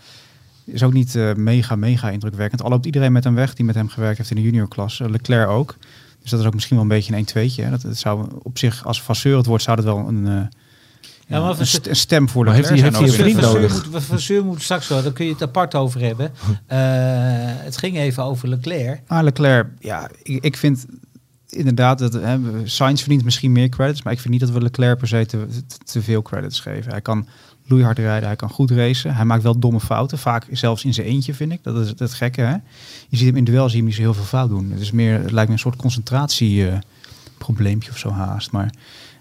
is 0.64 0.82
ook 0.82 0.92
niet 0.92 1.14
eh, 1.14 1.34
mega, 1.34 1.76
mega 1.76 2.10
indrukwekkend. 2.10 2.62
Al 2.62 2.70
loopt 2.70 2.86
iedereen 2.86 3.12
met 3.12 3.24
hem 3.24 3.34
weg 3.34 3.54
die 3.54 3.64
met 3.64 3.74
hem 3.74 3.88
gewerkt 3.88 4.18
heeft 4.18 4.30
in 4.30 4.36
de 4.36 4.42
juniorklasse. 4.42 5.10
Leclerc 5.10 5.48
ook. 5.48 5.76
Dus 6.20 6.30
dat 6.30 6.40
is 6.40 6.46
ook 6.46 6.54
misschien 6.54 6.76
wel 6.76 6.84
een 6.84 6.90
beetje 6.90 7.16
een 7.16 7.26
1-2'tje. 7.26 7.64
hè. 7.64 7.70
Dat, 7.70 7.82
het 7.82 7.98
zou 7.98 8.28
op 8.42 8.58
zich, 8.58 8.86
als 8.86 9.02
Vasseur 9.02 9.36
het 9.36 9.46
wordt, 9.46 9.62
zou 9.62 9.76
dat 9.76 9.84
wel 9.84 10.08
een, 10.08 10.26
eh, 10.26 10.40
ja, 11.26 11.40
maar 11.40 11.50
een, 11.50 11.56
Vas- 11.56 11.70
st- 11.70 11.86
een 11.86 11.96
stem 11.96 12.28
voor 12.28 12.44
Maar 12.44 12.54
heeft 12.54 12.68
hij- 12.68 12.78
heeft 12.80 12.98
een 12.98 13.08
vriend 13.12 13.40
nodig? 13.40 13.90
Moet, 13.90 14.02
Vasseur 14.02 14.44
moet 14.44 14.62
straks 14.62 14.88
wel, 14.88 15.02
daar 15.02 15.12
kun 15.12 15.24
je 15.26 15.32
het 15.32 15.42
apart 15.42 15.74
over 15.74 16.00
hebben. 16.00 16.32
Eh, 16.66 16.78
het 17.64 17.78
ging 17.78 17.96
even 17.96 18.24
over 18.24 18.48
Leclerc. 18.48 19.00
Ah, 19.06 19.22
Leclerc, 19.22 19.66
ja, 19.78 20.08
ik, 20.22 20.44
ik 20.44 20.56
vind 20.56 20.86
inderdaad 21.48 21.98
dat 21.98 22.12
hè, 22.12 22.38
Sainz 22.64 23.00
verdient 23.00 23.24
misschien 23.24 23.52
meer 23.52 23.68
credits, 23.68 24.02
maar 24.02 24.12
ik 24.12 24.18
vind 24.20 24.32
niet 24.32 24.40
dat 24.42 24.50
we 24.50 24.60
Leclerc 24.62 24.98
per 24.98 25.08
se 25.08 25.26
te, 25.84 26.02
veel 26.02 26.22
credits 26.22 26.60
geven. 26.60 26.90
Hij 26.90 27.00
kan 27.00 27.26
loeihard 27.66 27.98
rijden, 27.98 28.26
hij 28.26 28.36
kan 28.36 28.50
goed 28.50 28.70
racen, 28.70 29.14
hij 29.14 29.24
maakt 29.24 29.42
wel 29.42 29.58
domme 29.58 29.80
fouten, 29.80 30.18
vaak 30.18 30.46
zelfs 30.50 30.84
in 30.84 30.94
zijn 30.94 31.06
eentje 31.06 31.34
vind 31.34 31.52
ik. 31.52 31.58
Dat 31.62 31.76
is 31.86 31.92
het 31.96 32.14
gekke, 32.14 32.40
hè? 32.40 32.54
Je 33.08 33.16
ziet 33.16 33.26
hem 33.26 33.36
in 33.36 33.44
duel, 33.44 33.62
zie 33.64 33.70
je 33.70 33.76
hem 33.76 33.84
niet 33.86 33.94
zo 33.94 34.00
heel 34.00 34.14
veel 34.14 34.24
fout 34.24 34.48
doen. 34.48 34.70
Het 34.70 34.80
is 34.80 34.90
meer, 34.90 35.20
het 35.20 35.30
lijkt 35.30 35.48
me 35.48 35.54
een 35.54 35.60
soort 35.60 35.76
concentratieprobleempje 35.76 37.90
of 37.90 37.98
zo 37.98 38.10
haast, 38.10 38.50
maar 38.50 38.70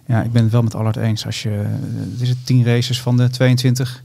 ja, 0.06 0.22
ik 0.22 0.32
ben 0.32 0.44
het 0.44 0.52
wel 0.52 0.62
met 0.62 0.76
Allard 0.76 0.96
eens. 0.96 1.26
Als 1.26 1.44
je, 1.44 1.50
het 2.12 2.22
is 2.22 2.30
het 2.30 2.46
10 2.46 2.66
races 2.66 3.02
van 3.02 3.18
de 3.18 3.30
22 3.30 4.04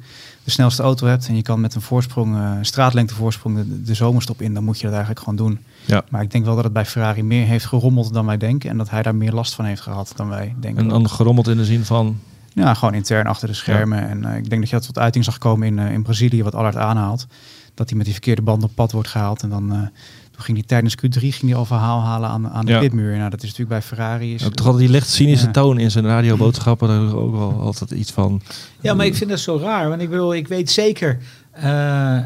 de 0.48 0.54
snelste 0.54 0.82
auto 0.82 1.06
hebt 1.06 1.28
en 1.28 1.36
je 1.36 1.42
kan 1.42 1.60
met 1.60 1.74
een 1.74 1.80
voorsprong, 1.80 2.36
eh, 2.36 2.52
een 2.56 2.64
straatlengte 2.64 3.14
voorsprong 3.14 3.56
de, 3.56 3.82
de 3.82 3.94
zomerstop 3.94 4.42
in, 4.42 4.54
dan 4.54 4.64
moet 4.64 4.76
je 4.76 4.82
dat 4.82 4.92
eigenlijk 4.92 5.20
gewoon 5.20 5.36
doen. 5.36 5.58
Ja. 5.84 6.04
Maar 6.08 6.22
ik 6.22 6.30
denk 6.30 6.44
wel 6.44 6.54
dat 6.54 6.64
het 6.64 6.72
bij 6.72 6.86
Ferrari 6.86 7.22
meer 7.22 7.46
heeft 7.46 7.66
gerommeld 7.66 8.12
dan 8.12 8.26
wij 8.26 8.36
denken. 8.36 8.70
En 8.70 8.76
dat 8.76 8.90
hij 8.90 9.02
daar 9.02 9.14
meer 9.14 9.32
last 9.32 9.54
van 9.54 9.64
heeft 9.64 9.80
gehad 9.80 10.12
dan 10.16 10.28
wij 10.28 10.54
denken. 10.60 10.82
En 10.82 10.88
dan 10.88 11.10
gerommeld 11.10 11.48
in 11.48 11.56
de 11.56 11.64
zin 11.64 11.84
van... 11.84 12.18
Ja, 12.54 12.74
gewoon 12.74 12.94
intern 12.94 13.26
achter 13.26 13.48
de 13.48 13.54
schermen. 13.54 14.08
En 14.08 14.24
eh, 14.24 14.36
ik 14.36 14.48
denk 14.48 14.60
dat 14.60 14.70
je 14.70 14.76
dat 14.76 14.86
tot 14.86 14.98
uiting 14.98 15.24
zag 15.24 15.38
komen 15.38 15.66
in, 15.66 15.78
eh, 15.78 15.92
in 15.92 16.02
Brazilië, 16.02 16.42
wat 16.42 16.54
Allard 16.54 16.76
aanhaalt. 16.76 17.26
Dat 17.74 17.88
hij 17.88 17.96
met 17.96 18.06
die 18.06 18.14
verkeerde 18.14 18.42
band 18.42 18.62
op 18.62 18.70
pad 18.74 18.92
wordt 18.92 19.08
gehaald. 19.08 19.42
En 19.42 19.48
dan 19.48 19.90
toen 20.38 20.46
ging 20.46 20.58
hij 20.58 20.66
tijdens 20.66 20.94
Q3 20.96 21.20
ging 21.20 21.42
hij 21.50 21.54
al 21.54 21.64
verhaal 21.64 22.00
halen 22.02 22.28
aan, 22.28 22.48
aan 22.48 22.66
de 22.66 22.72
Ja. 22.72 22.78
pitmuur. 22.78 23.16
Nou, 23.16 23.30
dat 23.30 23.42
is 23.42 23.48
natuurlijk 23.48 23.68
bij 23.68 23.82
Ferrari. 23.82 24.34
Is, 24.34 24.44
Ook 24.44 24.54
toch 24.54 24.66
altijd 24.66 24.84
die 24.84 24.92
licht 24.94 25.08
cynische 25.08 25.46
Ja. 25.46 25.52
toon 25.52 25.78
in 25.78 25.90
zijn 25.90 26.04
radioboodschappen. 26.06 26.88
Daar 26.88 27.04
is 27.06 27.12
ook 27.12 27.32
wel 27.36 27.60
altijd 27.60 27.90
iets 27.90 28.10
van... 28.10 28.40
Ja, 28.80 28.94
maar 28.94 29.06
ik 29.06 29.14
vind 29.14 29.30
dat 29.30 29.40
zo 29.40 29.58
raar. 29.62 29.88
Want 29.88 30.00
ik 30.02 30.10
bedoel, 30.10 30.34
ik 30.34 30.48
weet 30.48 30.70
zeker 30.70 31.18
eh, 31.52 32.18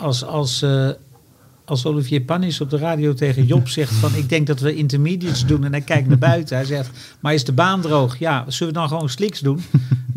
als, 0.00 0.24
als, 0.24 0.62
eh, 0.62 0.88
als 1.64 1.86
Olivier 1.86 2.20
Panis 2.20 2.60
op 2.60 2.70
de 2.70 2.78
radio 2.78 3.14
tegen 3.14 3.46
Job 3.46 3.68
zegt 3.78 3.92
van 3.92 4.14
ik 4.14 4.28
denk 4.28 4.46
dat 4.46 4.60
we 4.60 4.74
intermediates 4.74 5.46
doen 5.46 5.64
en 5.64 5.70
hij 5.72 5.80
kijkt 5.80 6.08
naar 6.08 6.18
buiten. 6.18 6.56
Hij 6.56 6.64
zegt, 6.66 6.90
maar 7.20 7.34
is 7.34 7.44
de 7.44 7.52
baan 7.52 7.80
droog? 7.80 8.18
Ja, 8.18 8.44
zullen 8.48 8.72
we 8.72 8.78
dan 8.78 8.88
gewoon 8.88 9.08
slicks 9.08 9.40
doen? 9.40 9.60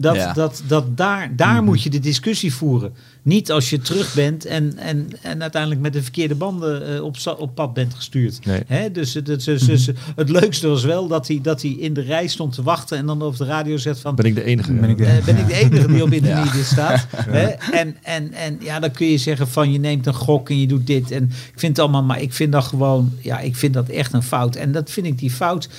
Dat, 0.04 0.16
Ja. 0.16 0.34
dat, 0.34 0.64
dat 0.68 0.98
daar, 0.98 1.36
daar 1.36 1.64
moet 1.64 1.82
je 1.84 1.90
de 1.90 2.00
discussie 2.00 2.54
voeren. 2.54 2.94
Niet 3.22 3.52
als 3.52 3.70
je 3.70 3.80
terug 3.80 4.14
bent 4.14 4.46
en, 4.46 4.78
en, 4.78 5.08
en 5.22 5.42
uiteindelijk 5.42 5.82
met 5.82 5.94
de 5.94 6.02
verkeerde 6.04 6.36
banden 6.36 6.96
eh, 6.96 7.04
op, 7.04 7.16
op 7.38 7.56
pad 7.56 7.74
bent 7.74 7.94
gestuurd. 7.94 8.46
Nee. 8.46 8.62
Hè, 8.68 8.92
dus, 8.92 9.14
het- 9.14 9.26
dus, 9.26 9.90
het 10.16 10.30
leukste 10.30 10.68
was 10.68 10.84
wel 10.84 11.08
dat 11.08 11.28
hij, 11.28 11.40
dat 11.42 11.62
hij 11.62 11.72
in 11.72 11.94
de 11.94 12.02
rij 12.02 12.28
stond 12.28 12.54
te 12.54 12.64
wachten 12.64 12.98
en 12.98 13.06
dan 13.06 13.22
op 13.22 13.38
de 13.38 13.46
radio 13.46 13.78
zegt 13.78 14.00
van 14.00 14.16
Ben 14.16 14.26
ik 14.26 14.36
de 14.36 14.44
enige? 14.44 14.74
Ben 14.74 14.90
ik 14.90 14.98
de- 14.98 15.06
eh, 15.06 15.24
ben 15.26 15.38
ik 15.38 15.48
de 15.48 15.54
enige 15.54 15.88
die 15.88 16.04
op 16.04 16.10
Ja. 16.10 16.16
intermediate 16.16 16.64
staat. 16.64 17.08
Hè? 17.30 17.46
En, 17.48 17.96
en, 18.02 18.34
en 18.34 18.58
ja, 18.62 18.80
dan 18.80 18.92
kun 18.92 19.08
je 19.08 19.18
zeggen 19.18 19.48
van 19.48 19.72
je 19.72 19.80
neemt 19.80 20.06
een 20.06 20.14
gok 20.14 20.50
en 20.50 20.60
je 20.60 20.68
doet 20.68 20.88
dit. 20.88 21.12
En 21.12 21.24
ik 21.24 21.60
vind 21.60 21.78
het 21.78 21.80
allemaal, 21.80 22.04
maar 22.04 22.22
ik 22.22 22.34
vind 22.34 22.52
dat 22.52 22.64
gewoon, 22.64 23.12
ja, 23.22 23.40
ik 23.40 23.56
vind 23.56 23.74
dat 23.74 23.90
echt 23.90 24.14
een 24.14 24.24
fout. 24.24 24.56
En 24.56 24.72
dat 24.72 24.90
vind 24.92 25.06
ik 25.08 25.20
die 25.20 25.32
fout, 25.32 25.70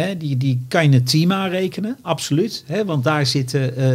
hè, 0.00 0.16
die, 0.16 0.36
die 0.36 0.64
kan 0.68 0.90
je 0.90 0.96
het 0.96 1.10
team 1.10 1.32
aanrekenen, 1.32 1.96
absoluut. 2.02 2.64
Hè? 2.66 2.84
Want 2.84 3.04
daar 3.04 3.26
zitten 3.26 3.76
eh, 3.76 3.86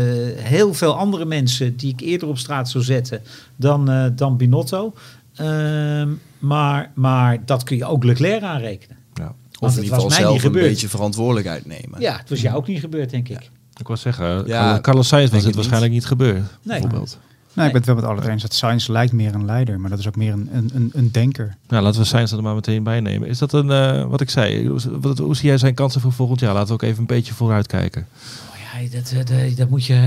heel 0.44 0.74
veel 0.74 0.96
andere 0.98 1.26
mensen 1.26 1.76
die 1.78 1.92
ik 1.94 2.00
eerder 2.02 2.28
op 2.28 2.38
straat 2.38 2.70
zou 2.70 2.84
zetten 2.84 3.22
dan, 3.56 3.90
eh, 3.90 4.06
dan 4.16 4.38
Binotto. 4.38 4.94
Ehm, 5.36 6.10
maar, 6.40 6.92
maar 6.94 7.46
dat 7.46 7.64
kun 7.64 7.78
je 7.78 7.86
ook 7.86 8.04
Leclerc 8.04 8.42
aanrekenen. 8.44 8.98
Ja. 9.14 9.24
Want 9.24 9.36
Of 9.60 9.68
het 9.70 9.78
in 9.78 9.84
ieder 9.84 9.96
was 9.96 10.04
geval 10.04 10.10
mij 10.10 10.18
zelf 10.20 10.34
niet 10.34 10.44
een 10.64 10.70
beetje 10.70 10.90
verantwoordelijkheid 10.90 11.66
nemen. 11.66 12.00
Ja, 12.02 12.18
het 12.18 12.30
was 12.30 12.42
jou 12.42 12.56
ook 12.56 12.68
niet 12.68 12.80
gebeurd, 12.80 13.10
denk 13.10 13.30
ik. 13.30 13.50
Ik 13.80 13.88
wou 13.88 14.00
zeggen, 14.00 14.48
Ja, 14.48 14.80
Carlos- 14.82 15.08
Sainz 15.08 15.32
was 15.32 15.44
het 15.44 15.56
waarschijnlijk 15.56 15.92
niet 15.94 16.06
gebeurd. 16.06 16.44
Bijvoorbeeld. 16.64 17.18
Nou, 17.54 17.68
ik 17.68 17.74
ben 17.74 17.82
het 17.82 17.86
wel 17.86 17.96
met 17.96 18.06
Allard 18.06 18.28
eens 18.28 18.42
dat 18.42 18.54
Sainz 18.54 18.88
lijkt 18.88 19.14
meer 19.14 19.34
een 19.36 19.46
leider. 19.46 19.80
Maar 19.80 19.90
dat 19.90 20.00
is 20.00 20.08
ook 20.08 20.16
meer 20.16 20.34
een, 20.34 20.50
een, 20.54 20.70
een, 20.74 20.90
een 20.94 21.12
denker. 21.12 21.56
Nou, 21.68 21.84
laten 21.84 22.02
we 22.02 22.08
Sainz 22.08 22.32
er 22.32 22.42
maar 22.44 22.56
meteen 22.56 22.84
bij 22.84 23.00
nemen. 23.00 23.28
Is 23.28 23.38
dat 23.38 23.54
een, 23.54 23.72
eh, 23.72 24.06
wat 24.06 24.22
ik 24.22 24.30
zei, 24.30 24.68
hoe, 24.68 24.80
wat- 25.00 25.18
hoe 25.18 25.36
zie 25.36 25.48
jij 25.48 25.58
zijn 25.58 25.74
kansen 25.74 26.02
voor 26.02 26.12
volgend 26.14 26.40
jaar? 26.40 26.54
Laten 26.54 26.68
we 26.68 26.74
ook 26.74 26.82
even 26.82 27.00
een 27.00 27.06
beetje 27.06 27.34
vooruit 27.34 27.68
kijken. 27.68 28.08
Oh 28.50 28.82
ja, 28.82 28.90
dat, 29.00 29.28
dat, 29.28 29.58
dat 29.58 29.70
moet 29.70 29.86
je. 29.86 29.94
eh, 29.94 30.00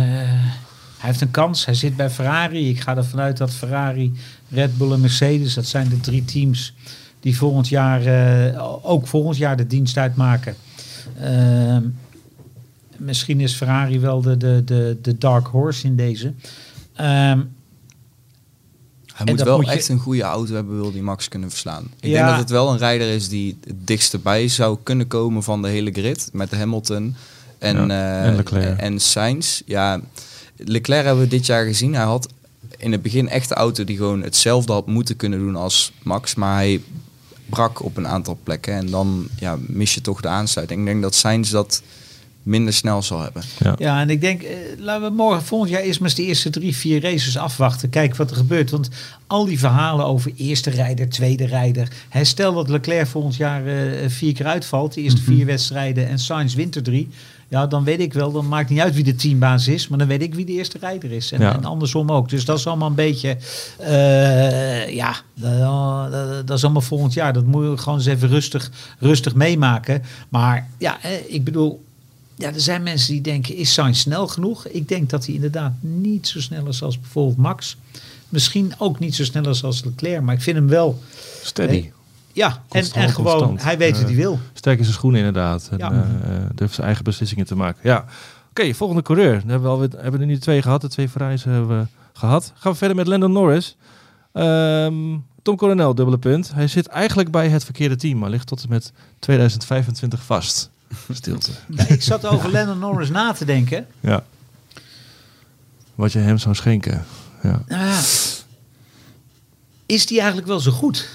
hij 0.98 1.12
heeft 1.12 1.20
een 1.20 1.30
kans. 1.30 1.64
Hij 1.64 1.74
zit 1.74 1.96
bij 1.96 2.10
Ferrari. 2.10 2.68
Ik 2.68 2.80
ga 2.80 2.96
ervan 2.96 3.20
uit 3.20 3.36
dat 3.36 3.50
Ferrari, 3.52 4.12
Red 4.48 4.78
Bull 4.78 4.92
en 4.92 5.00
Mercedes, 5.00 5.54
dat 5.54 5.66
zijn 5.66 5.88
de 5.88 6.00
drie 6.00 6.24
teams 6.24 6.74
die 7.20 7.36
volgend 7.36 7.68
jaar 7.68 8.04
eh, 8.06 8.62
ook 8.82 9.06
volgend 9.06 9.36
jaar 9.36 9.56
de 9.56 9.66
dienst 9.66 9.96
uitmaken. 9.96 10.54
Ehm, 11.20 11.82
misschien 12.96 13.40
is 13.40 13.54
Ferrari 13.54 14.00
wel 14.00 14.20
de, 14.20 14.36
de, 14.36 14.62
de, 14.64 14.98
de 15.02 15.18
dark 15.18 15.46
horse 15.46 15.86
in 15.86 15.96
deze. 15.96 16.32
Ehm, 16.94 17.40
Hij 19.14 19.26
moet 19.26 19.42
wel 19.42 19.56
moet 19.56 19.66
je- 19.66 19.72
echt 19.72 19.88
een 19.88 19.98
goede 19.98 20.22
auto 20.22 20.54
hebben, 20.54 20.74
wil 20.80 20.92
die 20.92 21.02
Max 21.02 21.28
kunnen 21.28 21.50
verslaan. 21.50 21.84
Ik 22.00 22.08
Ja. 22.10 22.14
denk 22.16 22.28
dat 22.28 22.38
het 22.38 22.50
wel 22.50 22.70
een 22.70 22.78
rijder 22.78 23.08
is 23.08 23.28
die 23.28 23.58
het 23.66 23.86
dichtst 23.86 24.22
bij 24.22 24.48
zou 24.48 24.78
kunnen 24.82 25.06
komen 25.06 25.42
van 25.42 25.62
de 25.62 25.68
hele 25.68 25.90
grid. 25.90 26.28
Met 26.32 26.50
Hamilton 26.50 27.14
en, 27.58 27.76
Ja, 27.86 27.88
eh, 28.22 28.26
en 28.26 28.36
Leclerc. 28.36 28.78
en 28.78 29.00
Sainz. 29.00 29.62
Ja, 29.66 30.00
Leclerc 30.56 31.04
hebben 31.04 31.22
we 31.24 31.28
dit 31.30 31.46
jaar 31.46 31.64
gezien. 31.64 31.94
Hij 31.94 32.04
had 32.04 32.28
in 32.76 32.92
het 32.92 33.02
begin 33.02 33.28
echt 33.28 33.48
de 33.48 33.54
auto 33.54 33.84
die 33.84 33.96
gewoon 33.96 34.22
hetzelfde 34.22 34.72
had 34.72 34.86
moeten 34.86 35.16
kunnen 35.16 35.38
doen 35.38 35.56
als 35.56 35.92
Max. 36.02 36.34
Maar 36.34 36.54
hij 36.54 36.82
brak 37.46 37.82
op 37.84 37.96
een 37.96 38.08
aantal 38.08 38.38
plekken. 38.42 38.74
En 38.74 38.86
dan 38.90 39.26
ja, 39.38 39.58
mis 39.60 39.94
je 39.94 40.00
toch 40.00 40.20
de 40.20 40.28
aansluiting. 40.28 40.80
Ik 40.80 40.86
denk 40.86 41.02
dat 41.02 41.14
Sainz 41.14 41.50
dat 41.50 41.82
minder 42.44 42.72
snel 42.74 43.02
zal 43.02 43.20
hebben. 43.20 43.42
Ja. 43.58 43.74
Ja, 43.78 44.00
en 44.00 44.10
ik 44.10 44.20
denk, 44.20 44.42
eh, 44.42 44.56
laten 44.78 45.08
we 45.08 45.14
morgen, 45.14 45.42
volgend 45.42 45.70
jaar 45.70 45.80
eerst 45.80 46.00
maar 46.00 46.08
eens 46.08 46.18
de 46.18 46.24
eerste 46.24 46.50
drie, 46.50 46.76
vier 46.76 47.00
races 47.02 47.36
afwachten. 47.36 47.90
Kijken 47.90 48.16
wat 48.16 48.30
er 48.30 48.36
gebeurt. 48.36 48.70
Want 48.70 48.88
al 49.26 49.44
die 49.44 49.58
verhalen 49.58 50.06
over 50.06 50.32
eerste 50.36 50.70
rijder, 50.70 51.08
tweede 51.08 51.46
rijder. 51.46 51.88
Hè, 52.08 52.24
stel 52.24 52.54
dat 52.54 52.68
Leclerc 52.68 53.06
volgend 53.06 53.36
jaar 53.36 53.66
eh, 53.66 54.08
vier 54.08 54.32
keer 54.34 54.46
uitvalt, 54.46 54.94
de 54.94 55.00
eerste 55.00 55.22
vier 55.22 55.46
wedstrijden 55.46 56.08
en 56.08 56.18
Sainz 56.18 56.54
wint 56.54 56.76
er 56.76 56.82
drie. 56.82 57.08
Ja, 57.48 57.66
dan 57.66 57.84
weet 57.84 58.00
ik 58.00 58.12
wel, 58.12 58.32
dan 58.32 58.48
maakt 58.48 58.70
niet 58.70 58.80
uit 58.80 58.94
wie 58.94 59.04
de 59.04 59.14
teambaas 59.14 59.68
is, 59.68 59.88
maar 59.88 59.98
dan 59.98 60.06
weet 60.08 60.22
ik 60.22 60.34
wie 60.34 60.44
de 60.44 60.52
eerste 60.52 60.78
rijder 60.78 61.12
is. 61.12 61.32
En, 61.32 61.40
Ja. 61.40 61.54
en 61.54 61.64
andersom 61.64 62.10
ook. 62.12 62.28
Dus 62.28 62.44
dat 62.44 62.58
is 62.58 62.66
allemaal 62.66 62.88
een 62.88 62.94
beetje, 62.94 63.36
eh, 63.78 64.94
ja, 64.94 65.14
dat, 65.34 66.12
dat- 66.12 66.46
dat 66.46 66.56
is 66.56 66.64
allemaal 66.64 66.82
volgend 66.82 67.12
jaar. 67.12 67.32
Dat 67.32 67.44
moet 67.46 67.64
je 67.64 67.76
gewoon 67.78 67.98
eens 67.98 68.06
even 68.06 68.28
rustig, 68.28 68.70
rustig 68.98 69.34
meemaken. 69.34 70.02
Maar 70.28 70.68
ja, 70.78 70.98
ik 71.28 71.44
bedoel, 71.44 71.84
ja, 72.36 72.52
er 72.52 72.60
zijn 72.60 72.82
mensen 72.82 73.12
die 73.12 73.20
denken, 73.20 73.56
is 73.56 73.72
Sainz 73.72 74.00
snel 74.00 74.26
genoeg? 74.28 74.66
Ik 74.66 74.88
denk 74.88 75.10
dat 75.10 75.26
hij 75.26 75.34
inderdaad 75.34 75.72
niet 75.80 76.28
zo 76.28 76.40
snel 76.40 76.66
is 76.68 76.82
als 76.82 77.00
bijvoorbeeld 77.00 77.36
Max. 77.36 77.76
Misschien 78.28 78.72
ook 78.78 78.98
niet 78.98 79.14
zo 79.14 79.24
snel 79.24 79.48
is 79.48 79.64
als 79.64 79.84
Leclerc, 79.84 80.22
maar 80.22 80.34
ik 80.34 80.40
vind 80.40 80.56
hem 80.56 80.68
wel, 80.68 81.02
Steady. 81.42 81.90
Ja, 82.32 82.48
en, 82.48 82.58
Constant, 82.68 83.04
en 83.06 83.12
gewoon, 83.12 83.32
constant. 83.36 83.62
hij 83.62 83.78
weet 83.78 83.96
wat 83.96 84.06
hij 84.06 84.14
wil. 84.14 84.38
Sterk 84.52 84.78
in 84.78 84.84
zijn 84.84 84.96
schoenen 84.96 85.18
inderdaad. 85.18 85.68
En 85.70 85.78
Ja. 85.78 85.90
eh, 85.92 86.36
eh, 86.36 86.42
durft 86.54 86.74
zijn 86.74 86.86
eigen 86.86 87.04
beslissingen 87.04 87.46
te 87.46 87.54
maken. 87.56 87.80
Ja. 87.82 88.04
Oké, 88.50 88.74
volgende 88.74 89.02
coureur. 89.02 89.40
Dan 89.40 89.48
hebben 89.48 89.62
we, 89.62 89.68
alweer, 89.68 89.88
hebben 89.96 90.20
er 90.20 90.26
nu 90.26 90.38
twee 90.38 90.62
gehad. 90.62 90.80
De 90.80 90.88
twee 90.88 91.08
Ferraris 91.08 91.44
hebben 91.44 91.78
we 91.80 91.86
gehad. 92.12 92.52
Gaan 92.54 92.72
we 92.72 92.78
verder 92.78 92.96
met 92.96 93.06
Lando 93.06 93.26
Norris. 93.26 93.76
Ehm, 94.32 94.94
Tom 95.42 95.56
Coronel, 95.56 95.94
dubbele 95.94 96.18
punt. 96.18 96.54
Hij 96.54 96.66
zit 96.68 96.86
eigenlijk 96.86 97.30
bij 97.30 97.48
het 97.48 97.64
verkeerde 97.64 97.96
team, 97.96 98.18
maar 98.18 98.30
ligt 98.30 98.46
tot 98.46 98.62
en 98.62 98.68
met 98.68 98.92
2025 99.18 100.22
vast. 100.24 100.70
Stilte. 101.12 101.50
Ja, 101.68 101.88
ik 101.88 102.02
zat 102.02 102.26
over 102.26 102.50
Lennon 102.50 102.78
Norris 102.78 103.10
na 103.10 103.32
te 103.32 103.44
denken. 103.44 103.86
Ja. 104.00 104.24
Wat 105.94 106.12
je 106.12 106.18
hem 106.18 106.38
zou 106.38 106.54
schenken. 106.54 107.04
Ja. 107.42 107.62
Nou 107.66 107.86
ja, 107.86 108.00
is 109.86 110.06
die 110.06 110.18
eigenlijk 110.18 110.48
wel 110.48 110.60
zo 110.60 110.70
goed? 110.70 111.08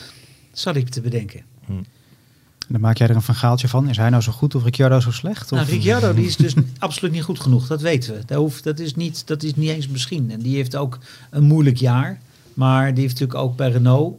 Zat 0.51 0.75
ik 0.75 0.89
te 0.89 1.01
bedenken. 1.01 1.41
Dan 2.67 2.81
maak 2.81 2.97
jij 2.97 3.07
er 3.07 3.15
een 3.15 3.21
vergaaltje 3.21 3.67
van. 3.67 3.89
Is 3.89 3.97
hij 3.97 4.09
nou 4.09 4.23
zo 4.23 4.31
goed 4.31 4.55
of 4.55 4.63
Ricciardo 4.63 4.99
zo 4.99 5.11
slecht? 5.11 5.51
Of... 5.51 5.57
Nou, 5.59 5.71
Ricciardo 5.71 6.13
die 6.13 6.25
is 6.25 6.35
dus 6.35 6.53
absoluut 6.79 7.11
niet 7.11 7.23
goed 7.23 7.39
genoeg, 7.39 7.67
dat 7.67 7.81
weten 7.81 8.13
we. 8.13 8.21
Dat, 8.25 8.37
hoeft, 8.37 8.63
dat, 8.63 8.79
is 8.79 8.95
niet, 8.95 9.27
dat 9.27 9.43
is 9.43 9.55
niet 9.55 9.69
eens 9.69 9.87
misschien. 9.87 10.31
En 10.31 10.39
die 10.39 10.55
heeft 10.55 10.75
ook 10.75 10.97
een 11.29 11.43
moeilijk 11.43 11.77
jaar. 11.77 12.19
Maar 12.53 12.93
die 12.93 13.01
heeft 13.01 13.19
natuurlijk 13.19 13.39
ook 13.39 13.55
bij 13.55 13.71
Renault... 13.71 14.17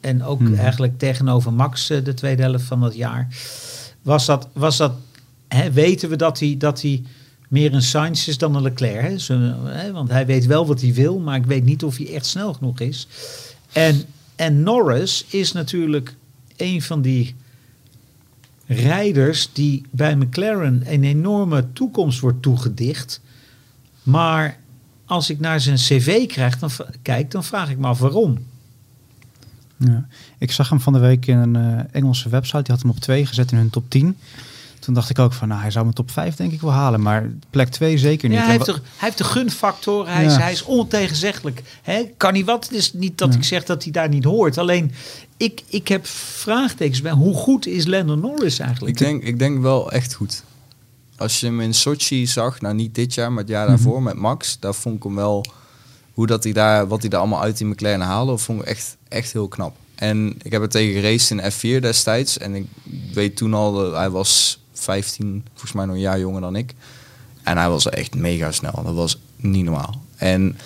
en 0.00 0.24
ook 0.24 0.38
Hmm. 0.38 0.54
eigenlijk 0.54 0.98
tegenover 0.98 1.52
Max 1.52 1.90
eh, 1.90 2.04
de 2.04 2.14
tweede 2.14 2.42
helft 2.42 2.64
van 2.64 2.80
dat 2.80 2.94
jaar... 2.94 3.28
was 4.04 4.26
dat, 4.26 4.48
was 4.52 4.76
dat 4.76 4.92
hè, 5.48 5.72
weten 5.72 6.08
we 6.08 6.16
dat 6.16 6.38
hij, 6.38 6.54
dat 6.58 6.82
hij 6.82 7.02
meer 7.48 7.74
een 7.74 7.82
Sainz 7.82 8.28
is 8.28 8.38
dan 8.38 8.54
een 8.54 8.62
Leclerc. 8.62 9.00
Hè? 9.00 9.18
Zo, 9.18 9.38
hè, 9.64 9.92
want 9.92 10.10
hij 10.10 10.26
weet 10.26 10.46
wel 10.46 10.66
wat 10.66 10.80
hij 10.80 10.94
wil, 10.94 11.18
maar 11.18 11.36
ik 11.36 11.46
weet 11.46 11.64
niet 11.64 11.84
of 11.84 11.96
hij 11.96 12.14
echt 12.14 12.26
snel 12.26 12.52
genoeg 12.52 12.80
is. 12.80 13.08
En, 13.72 14.04
en 14.36 14.62
Norris 14.62 15.24
is 15.28 15.52
natuurlijk 15.52 16.14
een 16.56 16.82
van 16.82 17.02
die 17.02 17.34
rijders 18.66 19.48
die 19.52 19.82
bij 19.90 20.16
McLaren 20.16 20.82
een 20.86 21.04
enorme 21.04 21.72
toekomst 21.72 22.20
wordt 22.20 22.42
toegedicht. 22.42 23.20
Maar 24.02 24.58
als 25.04 25.30
ik 25.30 25.40
naar 25.40 25.60
zijn 25.60 25.76
cv 25.76 26.34
dan, 26.58 26.70
kijk, 27.02 27.30
dan 27.30 27.44
vraag 27.44 27.70
ik 27.70 27.78
me 27.78 27.86
af 27.86 27.98
waarom. 27.98 28.38
Ja. 29.76 30.06
Ik 30.38 30.52
zag 30.52 30.68
hem 30.68 30.80
van 30.80 30.92
de 30.92 30.98
week 30.98 31.26
in 31.26 31.38
een 31.38 31.56
eh, 31.56 31.84
Engelse 31.92 32.28
website. 32.28 32.62
Die 32.62 32.72
had 32.72 32.82
hem 32.82 32.90
op 32.90 33.00
2 33.00 33.26
gezet 33.26 33.52
in 33.52 33.58
hun 33.58 33.70
top 33.70 33.90
10. 33.90 34.16
Toen 34.78 34.94
dacht 34.94 35.10
ik 35.10 35.18
ook 35.18 35.32
van, 35.32 35.48
nou, 35.48 35.60
hij 35.60 35.70
zou 35.70 35.84
mijn 35.84 35.96
top 35.96 36.10
5 36.10 36.36
denk 36.36 36.52
ik 36.52 36.60
wel 36.60 36.72
halen. 36.72 37.02
Maar 37.02 37.30
plek 37.50 37.68
2 37.68 37.98
zeker 37.98 38.28
niet. 38.28 38.38
Ja, 38.38 38.44
hij, 38.44 38.52
heeft 38.52 38.64
de, 38.64 38.72
hij 38.72 38.80
heeft 38.96 39.18
de 39.18 39.24
gunfactor, 39.24 40.08
hij, 40.08 40.24
is, 40.24 40.36
hij 40.36 40.52
is 40.52 40.62
ontegenzeggelijk. 40.62 41.62
Hè? 41.82 42.02
Kan 42.16 42.34
hij 42.34 42.44
wat? 42.44 42.64
Het 42.64 42.72
is 42.72 42.92
niet 42.92 43.18
dat 43.18 43.32
Ja. 43.32 43.38
ik 43.38 43.44
zeg 43.44 43.64
dat 43.64 43.82
hij 43.82 43.92
daar 43.92 44.08
niet 44.08 44.24
hoort. 44.24 44.58
Alleen, 44.58 44.92
ik, 45.36 45.62
ik 45.68 45.88
heb 45.88 46.06
vraagtekens 46.06 47.00
bij 47.02 47.12
hoe 47.12 47.34
goed 47.34 47.66
is 47.66 47.84
Lennon 47.84 48.20
Norris 48.20 48.58
eigenlijk? 48.58 48.98
Ik 48.98 49.06
denk, 49.06 49.22
ik 49.22 49.38
denk 49.38 49.62
wel 49.62 49.92
echt 49.92 50.14
goed. 50.14 50.42
Als 51.16 51.40
je 51.40 51.46
hem 51.46 51.60
in 51.60 51.74
Sochi 51.74 52.26
zag, 52.26 52.60
nou 52.60 52.74
niet 52.74 52.94
dit 52.94 53.14
jaar, 53.14 53.32
maar 53.32 53.42
het 53.42 53.48
jaar 53.48 53.66
daarvoor 53.66 54.02
met 54.02 54.14
Max, 54.16 54.58
daar 54.60 54.74
vond 54.74 54.96
ik 54.96 55.02
hem 55.02 55.14
wel 55.14 55.44
hoe 56.14 56.26
dat 56.26 56.44
hij 56.44 56.52
daar, 56.52 56.86
wat 56.88 57.00
hij 57.00 57.10
daar 57.10 57.20
allemaal 57.20 57.42
uit 57.42 57.58
die 57.58 57.66
McLaren 57.66 58.00
haalde, 58.00 58.38
vond 58.38 58.60
ik 58.60 58.66
echt, 58.66 58.96
echt 59.08 59.32
heel 59.32 59.48
knap. 59.48 59.76
En 59.94 60.34
ik 60.42 60.52
heb 60.52 60.62
er 60.62 60.68
tegen 60.68 61.00
geraced 61.00 61.30
in 61.30 61.52
F4 61.52 61.80
destijds 61.80 62.38
en 62.38 62.54
ik 62.54 62.66
weet 63.12 63.36
toen 63.36 63.54
al, 63.54 63.92
hij 63.92 64.10
was 64.10 64.60
15, 64.72 65.44
volgens 65.50 65.72
mij 65.72 65.84
nog 65.84 65.94
een 65.94 66.00
jaar 66.00 66.18
jonger 66.18 66.40
dan 66.40 66.56
ik. 66.56 66.74
En 67.42 67.56
hij 67.56 67.68
was 67.68 67.88
echt 67.88 68.14
mega 68.14 68.52
snel. 68.52 68.82
Dat 68.84 68.94
was 68.94 69.18
niet 69.36 69.64
normaal. 69.64 70.02
En 70.16 70.56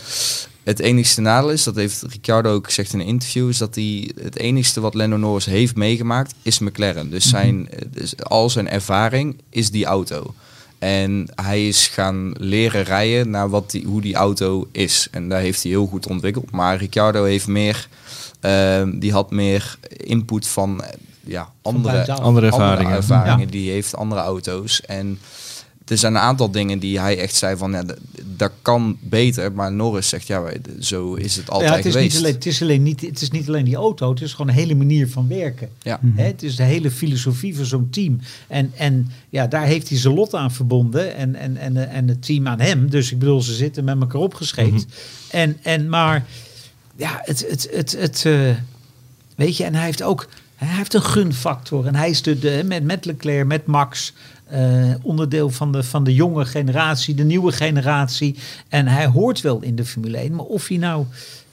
het 0.63 0.79
enigste 0.79 1.21
nadeel 1.21 1.51
is, 1.51 1.63
dat 1.63 1.75
heeft 1.75 2.03
Ricciardo 2.03 2.55
ook 2.55 2.67
gezegd 2.67 2.93
in 2.93 3.01
een 3.01 3.07
interview, 3.07 3.49
is 3.49 3.59
dat 3.59 3.75
hij 3.75 4.11
het 4.21 4.37
enigste 4.37 4.81
wat 4.81 4.95
Lando 4.95 5.17
Norris 5.17 5.45
heeft 5.45 5.77
meegemaakt 5.77 6.35
is 6.43 6.59
McLaren. 6.59 7.11
Dus, 7.11 7.29
zijn, 7.29 7.69
dus 7.91 8.23
al 8.23 8.51
zijn 8.51 8.69
ervaring 8.69 9.41
is 9.51 9.71
die 9.71 9.85
auto. 9.85 10.35
En 10.79 11.29
hij 11.35 11.69
is 11.69 11.87
gaan 11.87 12.33
leren 12.37 12.83
rijden 12.83 13.31
naar 13.31 13.49
wat 13.49 13.71
die, 13.71 13.87
hoe 13.87 14.01
die 14.01 14.15
auto 14.15 14.69
is. 14.73 15.09
En 15.11 15.29
daar 15.29 15.41
heeft 15.41 15.63
hij 15.63 15.71
heel 15.73 15.87
goed 15.87 16.07
ontwikkeld. 16.07 16.51
Maar 16.51 16.77
Ricciardo 16.77 17.25
heeft 17.25 17.47
meer, 17.47 17.89
ehm, 18.41 18.99
die 18.99 19.13
had 19.13 19.31
meer 19.31 19.79
input 19.97 20.47
van 20.47 20.83
ja, 21.25 21.53
andere. 21.63 22.13
Andere 22.13 22.47
ervaringen. 22.47 22.97
ervaringen 22.97 23.47
Ja. 23.47 23.51
die 23.51 23.71
heeft 23.71 23.97
andere 23.97 24.21
auto's. 24.21 24.81
En 24.81 25.19
er 25.89 25.99
zijn 25.99 26.15
een 26.15 26.21
aantal 26.21 26.51
dingen 26.51 26.79
die 26.79 27.01
hij 27.01 27.19
echt 27.19 27.35
zei 27.35 27.57
van 27.57 27.73
ja, 27.73 27.85
dat 28.37 28.53
kan 28.63 28.97
beter. 29.01 29.53
Maar 29.53 29.73
Norris 29.73 30.09
zegt 30.09 30.27
ja, 30.27 30.45
zo 30.81 31.15
is 31.15 31.37
het 31.37 31.51
altijd 31.51 31.71
ja, 31.71 31.77
het, 31.77 31.87
is 31.87 31.93
geweest. 31.93 32.13
niet 32.13 32.23
alleen, 32.23 32.35
het, 32.35 32.47
is 32.47 32.63
alleen 32.63 32.83
niet, 32.83 33.01
het 33.01 33.21
is 33.21 33.31
niet 33.31 33.49
alleen 33.49 33.65
die 33.65 33.77
auto, 33.77 34.11
het 34.11 34.21
is 34.21 34.33
gewoon 34.33 34.49
een 34.49 34.59
hele 34.59 34.75
manier 34.75 35.09
van 35.09 35.29
werken. 35.29 35.69
Ja. 35.83 36.01
Hè, 36.15 36.25
het 36.25 36.43
is 36.43 36.57
de 36.57 36.63
hele 36.63 36.91
filosofie 36.91 37.57
van 37.57 37.65
zo'n 37.65 37.91
team. 37.91 38.21
En, 38.47 38.73
en 38.77 39.11
ja, 39.29 39.47
daar 39.47 39.65
heeft 39.65 39.89
hij 39.89 39.99
zijn 39.99 40.15
lot 40.15 40.35
aan 40.35 40.53
verbonden 40.53 41.15
en, 41.15 41.35
en, 41.35 41.57
en, 41.57 41.91
en 41.91 42.09
het 42.09 42.23
team 42.23 42.49
aan 42.49 42.61
hem. 42.61 42.91
Dus 42.91 43.13
ik 43.13 43.19
bedoel, 43.19 43.43
ze 43.43 43.55
zitten 43.55 43.85
met 43.85 44.01
elkaar 44.01 44.21
opgescheept. 44.21 44.87
en, 45.31 45.57
en 45.63 45.89
maar 45.89 46.27
ja, 46.97 47.21
het, 47.23 47.45
het, 47.49 47.69
het, 47.73 47.97
het 47.99 48.25
eh, 48.27 48.51
weet 49.37 49.57
je, 49.57 49.65
en 49.65 49.75
hij 49.75 49.85
heeft 49.85 50.03
ook, 50.03 50.29
hij 50.55 50.77
heeft 50.77 50.95
een 50.95 51.03
gunfactor. 51.03 51.87
En 51.87 51.95
hij 51.95 52.11
is 52.11 52.23
de, 52.23 52.39
de, 52.39 52.63
met, 52.67 52.85
met 52.85 53.05
Leclerc, 53.05 53.47
met 53.47 53.67
Max, 53.67 54.13
eh, 54.49 54.95
onderdeel 55.03 55.51
van 55.51 55.73
de, 55.73 55.83
van 55.83 56.05
de 56.05 56.15
jonge 56.15 56.45
generatie, 56.45 57.15
de 57.15 57.25
nieuwe 57.25 57.53
generatie. 57.53 58.37
En 58.69 58.87
hij 58.87 59.07
hoort 59.07 59.41
wel 59.41 59.63
in 59.63 59.77
de 59.77 59.85
Formule 59.85 60.17
1. 60.17 60.35
Maar 60.35 60.45
of 60.45 60.69
hij 60.69 60.77
nou, 60.77 61.05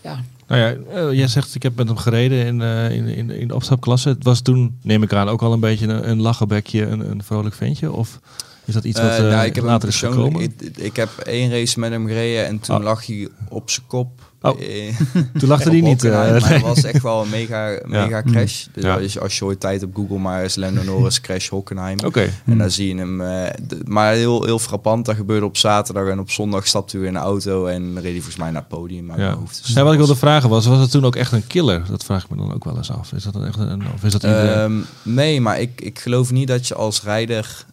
ja, 0.01 0.19
Nou 0.47 0.61
ja, 0.61 0.75
eh, 0.93 1.17
jij 1.17 1.27
zegt 1.27 1.55
ik 1.55 1.63
heb 1.63 1.75
met 1.75 1.87
hem 1.87 1.97
gereden 1.97 2.45
in, 2.45 2.61
eh, 2.61 2.91
in, 2.91 3.07
in, 3.07 3.29
in 3.29 3.47
de 3.47 3.55
opstapklasse. 3.55 4.09
Het 4.09 4.23
was 4.23 4.41
toen, 4.41 4.77
neem 4.81 5.03
ik 5.03 5.13
aan, 5.13 5.29
ook 5.29 5.41
al 5.41 5.53
een 5.53 5.59
beetje 5.59 5.87
een, 5.87 6.09
een 6.09 6.21
lachenbekje, 6.21 6.85
een, 6.85 7.11
een 7.11 7.23
vrolijk 7.23 7.55
ventje? 7.55 7.91
Of 7.91 8.19
is 8.65 8.73
dat 8.73 8.83
iets 8.83 9.01
wat 9.01 9.17
nou, 9.17 9.45
ik 9.45 9.55
heb 9.55 9.63
hem 9.63 9.65
later 9.65 9.89
is 9.89 9.99
gekomen? 9.99 10.41
Ik, 10.41 10.61
ik 10.75 10.95
heb 10.95 11.09
één 11.17 11.51
race 11.51 11.79
met 11.79 11.91
hem 11.91 12.07
gereden 12.07 12.45
en 12.45 12.59
toen 12.59 12.75
Oh. 12.75 12.83
lag 12.83 13.05
hij 13.05 13.29
op 13.49 13.69
zijn 13.69 13.87
kop. 13.87 14.24
Oh. 14.49 14.61
Eh, 14.61 14.95
Toen 15.39 15.49
lachte 15.49 15.69
die 15.75 15.81
niet. 15.81 16.03
Maar 16.03 16.31
nee. 16.31 16.41
het 16.41 16.61
was 16.61 16.83
echt 16.83 17.01
wel 17.01 17.21
een 17.21 17.29
mega, 17.29 17.79
mega 17.85 18.21
crash. 18.21 18.65
Dus 18.71 18.83
Ja. 18.83 18.95
als, 18.95 19.13
je, 19.13 19.19
als 19.19 19.37
je 19.37 19.45
ooit 19.45 19.59
tijd 19.59 19.83
op 19.83 19.95
Google 19.95 20.17
maar 20.17 20.43
is 20.43 20.55
Lando 20.55 20.83
Norris 20.83 21.21
crash 21.21 21.49
Hockenheim. 21.49 21.97
Oké. 22.05 22.29
En 22.45 22.57
dan 22.57 22.71
zie 22.71 22.87
je 22.95 22.95
hem. 23.01 23.21
d- 23.67 23.87
maar 23.87 24.13
heel, 24.13 24.43
heel 24.43 24.59
frappant. 24.59 25.05
Dat 25.05 25.15
gebeurde 25.15 25.45
op 25.45 25.57
zaterdag. 25.57 26.07
En 26.07 26.19
op 26.19 26.31
zondag 26.31 26.67
stapte 26.67 26.97
weer 26.97 27.07
in 27.07 27.13
de 27.13 27.19
auto. 27.19 27.65
En 27.65 27.93
reed 27.93 28.03
hij 28.03 28.13
volgens 28.13 28.35
mij 28.35 28.51
naar 28.51 28.65
het 28.69 28.77
podium. 28.79 29.05
Maar 29.05 29.19
Ja. 29.19 29.33
hoofd 29.35 29.61
is- 29.63 29.73
Ja, 29.73 29.83
wat 29.83 29.91
ik 29.91 29.97
wilde 29.97 30.15
vragen 30.15 30.49
was, 30.49 30.65
was 30.65 30.79
het 30.79 30.91
toen 30.91 31.05
ook 31.05 31.15
echt 31.15 31.31
een 31.31 31.47
killer? 31.47 31.83
Dat 31.89 32.03
vraag 32.05 32.23
ik 32.23 32.29
me 32.29 32.37
dan 32.37 32.53
ook 32.53 32.63
wel 32.63 32.77
eens 32.77 32.91
af. 32.91 33.11
Is 33.13 33.23
dat 33.23 33.43
echt 33.43 33.57
een, 33.57 33.83
of 33.95 34.03
is 34.03 34.11
dat? 34.11 34.23
Ehm, 34.23 34.73
nee, 35.03 35.41
maar 35.41 35.59
ik, 35.61 35.81
ik 35.81 35.99
geloof 35.99 36.31
niet 36.31 36.47
dat 36.47 36.67
je 36.67 36.75
als 36.75 37.03
rijder 37.03 37.65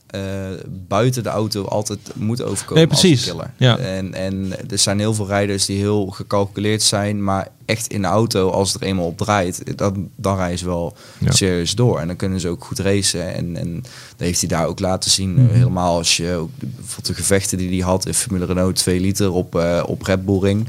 buiten 0.88 1.22
de 1.22 1.28
auto 1.28 1.64
altijd 1.64 1.98
moet 2.14 2.42
overkomen 2.42 2.74
Nee, 2.82 2.86
precies. 2.86 3.20
als 3.20 3.30
killer. 3.30 3.50
Ja. 3.56 3.78
En, 3.78 4.14
en 4.14 4.52
er 4.70 4.78
zijn 4.78 4.98
heel 4.98 5.14
veel 5.14 5.26
rijders 5.26 5.66
die 5.66 5.78
heel 5.78 6.06
gecalculeerd 6.06 6.82
zijn, 6.82 7.24
maar 7.24 7.48
echt 7.64 7.86
in 7.86 8.00
de 8.02 8.06
auto, 8.08 8.50
als 8.50 8.72
het 8.72 8.82
er 8.82 8.88
eenmaal 8.88 9.06
op 9.06 9.18
draait, 9.18 9.78
dan, 9.78 10.08
dan 10.16 10.36
rijden 10.36 10.58
ze 10.58 10.64
wel 10.66 10.96
Ja. 11.18 11.30
serieus 11.30 11.74
door. 11.74 11.98
En 12.00 12.06
dan 12.06 12.16
kunnen 12.16 12.40
ze 12.40 12.48
ook 12.48 12.64
goed 12.64 12.78
racen. 12.78 13.34
En, 13.34 13.56
en 13.56 13.74
dat 13.82 14.26
heeft 14.26 14.40
hij 14.40 14.48
daar 14.48 14.66
ook 14.66 14.80
laten 14.80 15.10
zien. 15.10 15.32
Mhm. 15.34 15.46
Eh, 15.46 15.52
Helemaal 15.52 15.96
als 15.96 16.16
je 16.16 16.34
ook 16.34 16.50
de- 16.58 16.66
bijvoorbeeld 16.66 17.06
de 17.06 17.14
gevechten 17.14 17.58
die 17.58 17.68
hij 17.68 17.78
had 17.88 18.06
in 18.06 18.14
Formule 18.14 18.44
Renault 18.44 18.76
2 18.76 19.00
liter 19.00 19.32
op, 19.32 19.54
eh, 19.56 19.82
op 19.86 20.02
Red 20.02 20.24
Bull 20.24 20.38
Ring. 20.40 20.68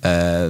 Eh, 0.00 0.46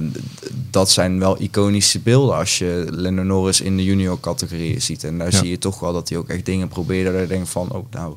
dat 0.69 0.91
zijn 0.91 1.19
wel 1.19 1.41
iconische 1.41 1.99
beelden 1.99 2.35
als 2.35 2.57
je 2.57 2.87
Lando 2.91 3.23
Norris 3.23 3.61
in 3.61 3.77
de 3.77 3.83
junior 3.83 4.19
categorieën 4.19 4.81
ziet. 4.81 5.03
En 5.03 5.17
daar 5.17 5.31
Ja. 5.31 5.37
zie 5.37 5.49
je 5.49 5.57
toch 5.57 5.79
wel 5.79 5.93
dat 5.93 6.09
hij 6.09 6.17
ook 6.17 6.29
echt 6.29 6.45
dingen 6.45 6.67
probeerde. 6.67 7.11
Dat 7.11 7.21
je 7.21 7.27
denkt 7.27 7.49
van, 7.49 7.71
oh 7.71 7.85
nou, 7.91 8.15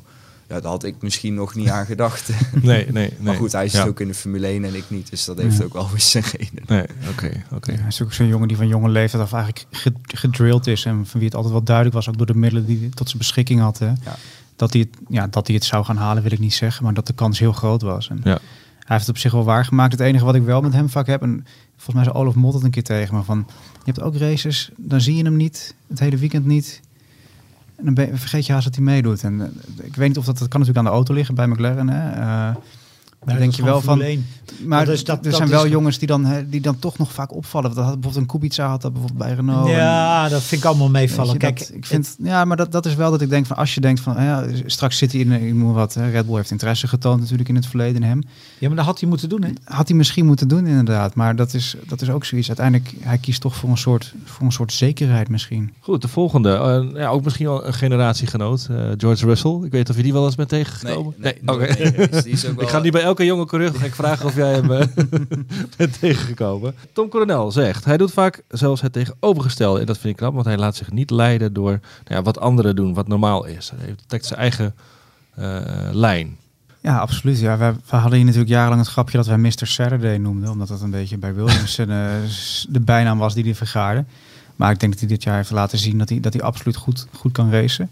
ja, 0.49 0.59
daar 0.59 0.71
had 0.71 0.83
ik 0.83 0.95
misschien 1.01 1.33
nog 1.33 1.55
niet 1.55 1.69
aan 1.69 1.85
gedacht. 1.85 2.29
nee, 2.61 2.61
nee, 2.61 2.91
nee. 2.91 3.13
maar 3.19 3.35
goed, 3.35 3.51
hij 3.51 3.67
zit 3.67 3.81
Ja. 3.81 3.87
ook 3.87 3.99
in 3.99 4.07
de 4.07 4.13
Formule 4.13 4.47
1 4.47 4.63
en 4.65 4.75
ik 4.75 4.83
niet. 4.87 5.09
Dus 5.09 5.25
dat 5.25 5.37
heeft 5.37 5.57
Ja. 5.57 5.63
ook 5.63 5.73
wel 5.73 5.89
weer 5.89 5.99
zijn 5.99 6.23
reden. 6.31 6.63
Nee, 6.67 6.85
oké, 7.09 7.43
oké. 7.53 7.71
Ja, 7.71 7.77
hij 7.77 7.87
is 7.87 8.01
ook 8.01 8.13
zo'n 8.13 8.27
jongen 8.27 8.47
die 8.47 8.57
van 8.57 8.67
jonge 8.67 8.89
leeftijd 8.89 9.23
af 9.23 9.33
eigenlijk 9.33 9.65
ge- 9.71 9.93
gedrilled 10.03 10.67
is. 10.67 10.85
En 10.85 11.05
van 11.05 11.19
wie 11.19 11.25
het 11.25 11.35
altijd 11.35 11.53
wel 11.53 11.63
duidelijk 11.63 11.95
was, 11.95 12.09
ook 12.09 12.17
door 12.17 12.25
de 12.25 12.35
middelen 12.35 12.65
die 12.65 12.79
hij 12.79 12.89
tot 12.89 13.07
zijn 13.07 13.17
beschikking 13.17 13.59
had. 13.59 13.79
Hè. 13.79 13.87
Ja. 13.87 14.15
Dat, 14.55 14.73
hij 14.73 14.81
het, 14.81 14.99
ja, 15.09 15.27
dat 15.27 15.47
hij 15.47 15.55
het 15.55 15.65
zou 15.65 15.85
gaan 15.85 15.97
halen, 15.97 16.23
wil 16.23 16.31
ik 16.31 16.39
niet 16.39 16.53
zeggen. 16.53 16.83
Maar 16.83 16.93
dat 16.93 17.07
de 17.07 17.13
kans 17.13 17.39
heel 17.39 17.53
groot 17.53 17.81
was. 17.81 18.09
En 18.09 18.19
Ja. 18.23 18.39
Hij 18.87 18.95
heeft 18.95 19.07
het 19.07 19.15
op 19.15 19.21
zich 19.21 19.31
wel 19.31 19.43
waargemaakt. 19.43 19.91
Het 19.91 20.01
enige 20.01 20.25
wat 20.25 20.35
ik 20.35 20.43
wel 20.43 20.61
met 20.61 20.73
hem 20.73 20.89
vaak 20.89 21.07
heb, 21.07 21.21
en 21.21 21.45
volgens 21.75 21.95
mij 21.95 22.03
zei 22.03 22.15
Olaf 22.15 22.35
Mot 22.35 22.53
het 22.53 22.63
een 22.63 22.71
keer 22.71 22.83
tegen 22.83 23.15
me, 23.15 23.23
van 23.23 23.45
je 23.73 23.91
hebt 23.91 24.01
ook 24.01 24.15
races, 24.17 24.71
dan 24.77 25.01
zie 25.01 25.15
je 25.15 25.23
hem 25.23 25.35
niet, 25.35 25.75
het 25.87 25.99
hele 25.99 26.17
weekend 26.17 26.45
niet. 26.45 26.81
En 27.77 27.85
dan 27.85 27.93
ben 27.93 28.17
vergeet 28.17 28.45
je 28.45 28.51
haast 28.51 28.65
dat 28.65 28.75
hij 28.75 28.83
meedoet. 28.83 29.23
En 29.23 29.41
eh, 29.41 29.85
ik 29.85 29.95
weet 29.95 30.07
niet 30.07 30.17
of 30.17 30.25
dat, 30.25 30.37
dat 30.37 30.47
kan 30.47 30.59
natuurlijk 30.59 30.87
aan 30.87 30.91
de 30.91 30.97
auto 30.97 31.13
liggen 31.13 31.35
bij 31.35 31.47
McLaren. 31.47 31.89
Hè. 31.89 32.53
Eh, 33.27 33.33
dan 33.33 33.41
denk 33.41 33.55
je 33.55 33.63
wel 33.63 33.81
van, 33.81 33.97
Formule 33.97 34.09
1. 34.09 34.25
maar 34.67 34.85
Dat 34.85 34.93
is- 34.93 35.03
dat- 35.03 35.17
er 35.17 35.23
dat 35.23 35.33
zijn 35.35 35.47
is- 35.47 35.53
wel 35.53 35.67
jongens 35.67 35.97
die 35.97 36.07
dan, 36.07 36.25
hè, 36.25 36.49
die 36.49 36.61
dan 36.61 36.79
toch 36.79 36.97
nog 36.97 37.11
vaak 37.11 37.33
opvallen. 37.35 37.69
Dat 37.69 37.83
had 37.83 37.93
bijvoorbeeld 37.93 38.15
een 38.15 38.25
Kubica 38.39 38.67
had 38.67 38.81
dat 38.81 38.91
bijvoorbeeld 38.93 39.21
bij 39.27 39.33
Renault. 39.35 39.67
En- 39.69 39.73
ja, 39.75 40.29
dat 40.29 40.41
vind 40.43 40.61
ik 40.61 40.67
allemaal 40.67 40.89
meevallen. 40.89 41.33
je, 41.33 41.37
Kijk, 41.39 41.59
dat, 41.59 41.71
ik 41.73 41.85
vind, 41.85 42.15
ja, 42.23 42.45
maar 42.45 42.57
dat, 42.57 42.71
dat 42.71 42.85
is 42.85 42.95
wel 42.95 43.11
dat 43.11 43.21
ik 43.21 43.29
denk 43.29 43.45
van 43.45 43.57
als 43.57 43.73
je 43.73 43.81
denkt 43.81 43.99
van 44.01 44.23
ja, 44.23 44.45
straks 44.65 44.97
zit 44.97 45.11
hij 45.11 45.21
in, 45.21 45.31
ik 45.31 45.53
moet 45.53 45.73
wat, 45.73 45.93
hè, 45.93 46.09
Red 46.09 46.25
Bull 46.25 46.35
heeft 46.35 46.51
interesse 46.51 46.87
getoond 46.87 47.19
natuurlijk 47.21 47.49
in 47.49 47.55
het 47.55 47.65
verleden 47.65 47.95
in 48.01 48.07
hem. 48.07 48.21
ja, 48.59 48.67
maar 48.67 48.77
dat 48.77 48.85
had 48.85 48.99
hij 48.99 49.09
moeten 49.09 49.29
doen, 49.29 49.43
hè? 49.43 49.49
Had 49.63 49.87
hij 49.87 49.97
misschien 49.97 50.25
moeten 50.25 50.47
doen 50.47 50.67
inderdaad, 50.67 51.15
maar 51.15 51.35
dat 51.35 51.53
is, 51.53 51.75
dat 51.87 52.01
is 52.01 52.09
ook 52.09 52.25
zoiets. 52.25 52.47
Uiteindelijk, 52.47 52.93
hij 52.99 53.17
kiest 53.17 53.41
toch 53.41 53.55
voor 53.55 53.69
een 53.69 53.77
soort, 53.77 54.13
voor 54.25 54.45
een 54.45 54.51
soort 54.51 54.73
zekerheid 54.73 55.29
misschien. 55.29 55.73
Goed, 55.79 56.01
de 56.01 56.07
volgende. 56.07 56.53
eh, 56.53 56.99
ja, 57.01 57.07
ook 57.09 57.23
misschien 57.23 57.45
wel 57.45 57.65
een 57.65 57.73
generatiegenoot. 57.73 58.67
eh, 58.71 58.77
George 58.97 59.25
Russell. 59.25 59.59
Ik 59.63 59.71
weet 59.71 59.89
of 59.89 59.95
je 59.95 60.03
die 60.03 60.13
wel 60.13 60.25
eens 60.25 60.35
bent 60.35 60.49
tegengekomen. 60.49 61.13
nee, 61.17 61.37
meegeweest. 61.43 62.23
Die 62.23 62.33
is 62.33 62.45
ook 62.45 62.51
Ik 62.53 62.59
wel- 62.59 62.67
ga 62.67 62.79
niet 62.79 62.91
bij 62.91 63.05
elke 63.17 63.31
jonge 63.31 63.45
coureur 63.45 63.73
ga 63.73 63.85
ik 63.85 63.95
vragen 63.95 64.25
of 64.25 64.35
jij 64.35 64.53
hem 64.53 64.71
eh, 64.71 64.87
bent 65.77 65.99
tegengekomen. 65.99 66.75
Tom 66.93 67.09
Coronel 67.09 67.51
zegt, 67.51 67.85
hij 67.85 67.97
doet 67.97 68.11
vaak 68.11 68.43
zelfs 68.47 68.81
het 68.81 68.93
tegenovergestelde. 68.93 69.79
En 69.79 69.85
dat 69.85 69.97
vind 69.97 70.13
ik 70.13 70.19
knap, 70.19 70.33
want 70.33 70.45
hij 70.45 70.57
laat 70.57 70.75
zich 70.75 70.91
niet 70.91 71.09
leiden 71.09 71.53
door 71.53 71.71
nou 71.71 71.81
ja, 72.03 72.21
wat 72.21 72.39
anderen 72.39 72.75
doen, 72.75 72.93
wat 72.93 73.07
normaal 73.07 73.45
is. 73.45 73.71
Hij 73.75 73.95
trekt 74.07 74.25
zijn 74.25 74.39
eigen 74.39 74.75
eh, 75.35 75.59
lijn. 75.91 76.37
Ja, 76.81 76.97
absoluut. 76.97 77.39
Ja, 77.39 77.57
we, 77.57 77.73
hadden 77.85 78.13
hier 78.13 78.25
natuurlijk 78.25 78.51
jarenlang 78.51 78.81
het 78.81 78.89
grapje 78.89 79.17
dat 79.17 79.27
wij 79.27 79.37
Mr. 79.37 79.67
Saturday 79.67 80.17
noemden. 80.17 80.49
Omdat 80.49 80.67
dat 80.67 80.81
een 80.81 80.91
beetje 80.91 81.17
bij 81.17 81.33
Williams 81.33 81.77
eh, 81.77 81.87
de 82.69 82.79
bijnaam 82.79 83.17
was 83.17 83.33
die 83.33 83.43
hij 83.43 83.55
vergaarde. 83.55 84.05
Maar 84.55 84.71
ik 84.71 84.79
denk 84.79 84.91
dat 84.91 85.01
hij 85.01 85.09
dit 85.09 85.23
jaar 85.23 85.35
heeft 85.35 85.51
laten 85.51 85.77
zien 85.77 85.97
dat 85.97 86.09
hij, 86.09 86.19
dat 86.19 86.33
hij 86.33 86.41
absoluut 86.41 86.75
goed, 86.75 87.07
goed 87.13 87.31
kan 87.31 87.51
racen. 87.51 87.89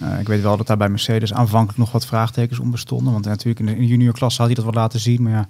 Uh, 0.00 0.20
ik 0.20 0.28
weet 0.28 0.42
wel 0.42 0.56
dat 0.56 0.66
daar 0.66 0.76
bij 0.76 0.88
Mercedes 0.88 1.32
aanvankelijk 1.32 1.78
nog 1.78 1.92
wat 1.92 2.06
vraagtekens 2.06 2.58
om 2.58 2.70
bestonden. 2.70 3.12
Want 3.12 3.24
natuurlijk 3.24 3.70
in 3.70 3.78
de, 3.78 3.86
juniorklasse 3.86 4.38
had 4.38 4.46
hij 4.46 4.56
dat 4.56 4.64
wel 4.64 4.82
laten 4.82 5.00
zien. 5.00 5.22
Maar 5.22 5.32
ja, 5.32 5.48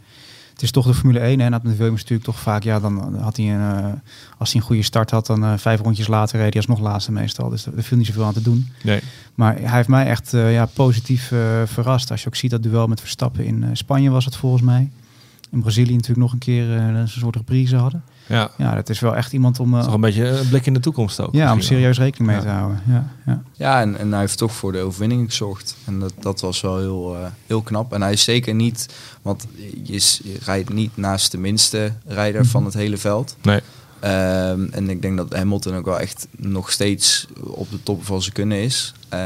het 0.53 0.63
is 0.63 0.71
toch 0.71 0.87
de 0.87 0.95
Formule 0.95 1.19
1. 1.19 1.41
En 1.41 1.51
dat 1.51 1.63
met 1.63 1.77
Williams 1.77 2.01
natuurlijk 2.01 2.29
toch 2.29 2.39
vaak, 2.39 2.63
ja, 2.63 2.81
dan 2.81 3.19
had 3.21 3.37
hij 3.37 3.55
een, 3.55 3.61
uh, 3.61 3.93
als 4.39 4.53
hij 4.53 4.61
een 4.61 4.67
goede 4.67 4.83
start 4.83 5.11
had, 5.11 5.27
dan 5.27 5.45
uh, 5.45 5.53
vijf 5.57 5.81
rondjes 5.81 6.07
later 6.07 6.39
reed 6.39 6.53
hij 6.55 6.63
alsnog 6.67 6.89
laatste 6.89 7.13
meestal. 7.13 7.49
Dus 7.49 7.67
er 7.67 7.83
viel 7.83 7.99
niet 7.99 8.07
zoveel 8.07 8.25
aan 8.25 8.33
te 8.33 8.43
doen. 8.43 8.69
Nee. 8.83 9.01
Maar 9.35 9.59
hij 9.59 9.77
heeft 9.77 9.89
mij 9.89 10.07
echt 10.07 10.31
ja, 10.31 10.67
positief 10.67 11.33
verrast. 11.65 12.11
Als 12.11 12.23
je 12.23 12.27
ook 12.27 12.37
ziet 12.37 12.51
dat 12.51 12.63
duel 12.63 12.87
met 12.87 13.01
Verstappen 13.01 13.45
in 13.45 13.77
Spanje 13.77 14.11
was 14.11 14.25
het 14.25 14.37
volgens 14.37 14.63
mij. 14.63 14.91
In 15.51 15.61
Brazilië 15.61 15.93
natuurlijk 15.93 16.21
nog 16.21 16.33
een 16.33 16.39
keer 16.39 16.71
een 16.71 17.09
soort 17.09 17.37
reprise 17.37 17.77
hadden. 17.77 18.03
Ja. 18.27 18.51
ja, 18.57 18.75
dat 18.75 18.89
is 18.89 19.01
wel 19.01 19.17
echt 19.17 19.33
iemand 19.33 19.61
om... 19.61 19.75
Uh, 19.75 19.85
toch 19.85 19.95
een 19.95 20.01
beetje 20.01 20.29
een 20.29 20.49
blik 20.49 20.67
in 20.67 20.75
de 20.75 20.81
toekomst 20.81 21.21
ook. 21.21 21.35
Ja, 21.35 21.53
om 21.53 21.61
serieus 21.61 21.99
rekening 21.99 22.31
mee 22.31 22.41
ja. 22.41 22.43
te 22.43 22.49
houden. 22.49 22.83
Ja, 22.87 23.07
ja. 23.27 23.43
ja 23.53 23.81
en, 23.81 23.99
en 23.99 24.11
hij 24.11 24.21
heeft 24.21 24.39
toch 24.39 24.53
voor 24.53 24.73
de 24.73 24.81
overwinning 24.81 25.29
gezorgd. 25.29 25.77
En 25.85 25.99
dat, 25.99 26.13
dat 26.21 26.41
was 26.41 26.61
wel 26.61 26.79
heel, 26.79 27.17
uh, 27.17 27.27
heel 27.47 27.63
knap. 27.63 27.93
En 27.93 28.03
hij 28.03 28.13
is 28.13 28.25
zeker 28.25 28.55
niet... 28.55 28.89
Want 29.23 29.47
je, 29.83 29.93
je 30.23 30.39
rijdt 30.45 30.73
niet 30.73 30.97
naast 30.97 31.31
de 31.31 31.39
minste 31.39 31.93
rijder 32.07 32.41
mm 32.41 32.43
-hmm. 32.43 32.51
van 32.51 32.65
het 32.65 32.75
hele 32.75 32.97
veld. 32.97 33.37
Nee. 33.43 33.61
Um, 34.05 34.69
en 34.73 34.91
ik 34.91 35.03
denk 35.03 35.17
dat 35.17 35.33
Hamilton 35.33 35.75
ook 35.77 35.85
wel 35.85 36.01
echt 36.01 36.27
nog 36.37 36.71
steeds 36.71 37.27
op 37.41 37.71
de 37.71 37.83
top 37.83 38.05
van 38.05 38.23
zijn 38.23 38.35
kunnen 38.35 38.59
is. 38.59 38.95
Uh, 39.15 39.21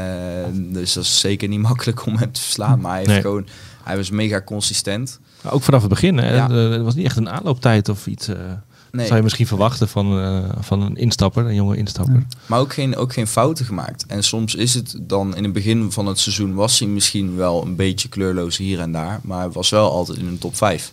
dus 0.53 0.93
dat 0.93 1.03
is 1.03 1.19
zeker 1.19 1.47
niet 1.47 1.59
makkelijk 1.69 2.05
om 2.05 2.17
hem 2.17 2.31
te 2.31 2.41
verslaan. 2.41 2.79
Maar 2.79 2.91
hij, 2.91 2.99
heeft 2.99 3.11
Nee. 3.11 3.21
gewoon, 3.21 3.47
hij 3.83 3.97
was 3.97 4.09
mega 4.09 4.41
consistent. 4.41 5.19
Ook 5.43 5.63
vanaf 5.63 5.81
het 5.81 5.89
begin, 5.89 6.17
hè? 6.17 6.35
Ja. 6.35 6.51
Het 6.51 6.81
was 6.81 6.95
niet 6.95 7.05
echt 7.05 7.17
een 7.17 7.29
aanlooptijd 7.29 7.89
of 7.89 8.07
iets. 8.07 8.27
eh 8.27 8.35
Nee. 8.97 9.05
Zou 9.05 9.17
je 9.17 9.23
misschien 9.23 9.47
verwachten 9.47 9.87
van, 9.87 10.19
eh, 10.19 10.49
van 10.59 10.81
een 10.81 10.95
instapper, 10.95 11.45
een 11.45 11.55
jonge 11.55 11.77
instapper. 11.77 12.25
Maar 12.45 12.59
ook 12.59 12.73
geen, 12.73 12.95
ook 12.95 13.13
geen 13.13 13.27
fouten 13.27 13.65
gemaakt. 13.65 14.05
En 14.05 14.23
soms 14.23 14.55
is 14.55 14.73
het 14.73 14.97
dan 15.01 15.35
in 15.35 15.43
het 15.43 15.53
begin 15.53 15.91
van 15.91 16.05
het 16.05 16.19
seizoen 16.19 16.53
was 16.53 16.79
hij 16.79 16.87
misschien 16.87 17.35
wel 17.35 17.65
een 17.65 17.75
beetje 17.75 18.09
kleurloos 18.09 18.57
hier 18.57 18.79
en 18.79 18.91
daar. 18.91 19.19
Maar 19.23 19.39
hij 19.39 19.49
was 19.49 19.69
wel 19.69 19.91
altijd 19.91 20.17
in 20.17 20.27
een 20.27 20.37
top 20.37 20.55
5. 20.55 20.91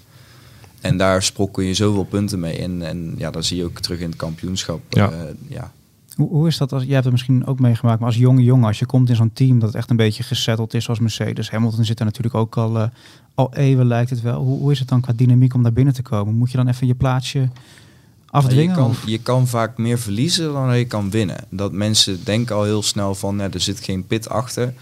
En 0.80 0.96
daar 0.96 1.22
sprokkel 1.22 1.62
je 1.62 1.74
zoveel 1.74 2.04
punten 2.04 2.40
mee. 2.40 2.58
En, 2.58 2.82
en 2.82 3.14
ja, 3.16 3.30
dat 3.30 3.44
zie 3.44 3.56
je 3.56 3.64
ook 3.64 3.78
terug 3.78 4.00
in 4.00 4.08
het 4.08 4.16
kampioenschap. 4.16 4.80
Ja. 4.88 5.10
Eh, 5.10 5.18
ja. 5.48 5.72
Hoe, 6.16 6.28
hoe 6.28 6.46
is 6.46 6.58
dat? 6.58 6.72
Als, 6.72 6.82
jij 6.82 6.92
hebt 6.92 7.04
het 7.04 7.12
misschien 7.12 7.46
ook 7.46 7.60
meegemaakt, 7.60 7.98
maar 7.98 8.08
als 8.08 8.18
jonge 8.18 8.42
jongen, 8.42 8.66
als 8.66 8.78
je 8.78 8.86
komt 8.86 9.08
in 9.08 9.16
zo'n 9.16 9.32
team 9.32 9.58
dat 9.58 9.74
echt 9.74 9.90
een 9.90 9.96
beetje 9.96 10.22
gesetteld 10.22 10.74
is 10.74 10.84
zoals 10.84 11.00
Mercedes. 11.00 11.50
Hamilton 11.50 11.84
zit 11.84 11.98
er 11.98 12.04
natuurlijk 12.04 12.34
ook 12.34 12.56
al, 12.56 12.78
eh, 12.78 12.88
al 13.34 13.54
eeuwen 13.54 13.86
lijkt 13.86 14.10
het 14.10 14.20
wel. 14.20 14.42
Hoe, 14.42 14.58
hoe 14.58 14.72
is 14.72 14.78
het 14.78 14.88
dan 14.88 15.00
qua 15.00 15.12
dynamiek 15.16 15.54
om 15.54 15.62
daar 15.62 15.72
binnen 15.72 15.94
te 15.94 16.02
komen? 16.02 16.34
Moet 16.34 16.50
je 16.50 16.56
dan 16.56 16.68
even 16.68 16.86
je 16.86 16.94
plaatsje 16.94 17.48
afdwingen? 18.34 18.68
je, 18.68 18.80
kan, 18.80 18.90
of- 18.90 19.06
je 19.06 19.18
kan 19.18 19.46
vaak 19.48 19.78
meer 19.78 19.98
verliezen 19.98 20.52
dan 20.52 20.78
je 20.78 20.84
kan 20.84 21.10
winnen. 21.10 21.44
Dat 21.50 21.72
mensen 21.72 22.24
denken 22.24 22.56
al 22.56 22.62
heel 22.64 22.82
snel 22.82 23.14
van, 23.14 23.38
ja, 23.38 23.50
er 23.50 23.60
zit 23.60 23.80
geen 23.80 24.06
pit 24.06 24.28
achter. 24.28 24.74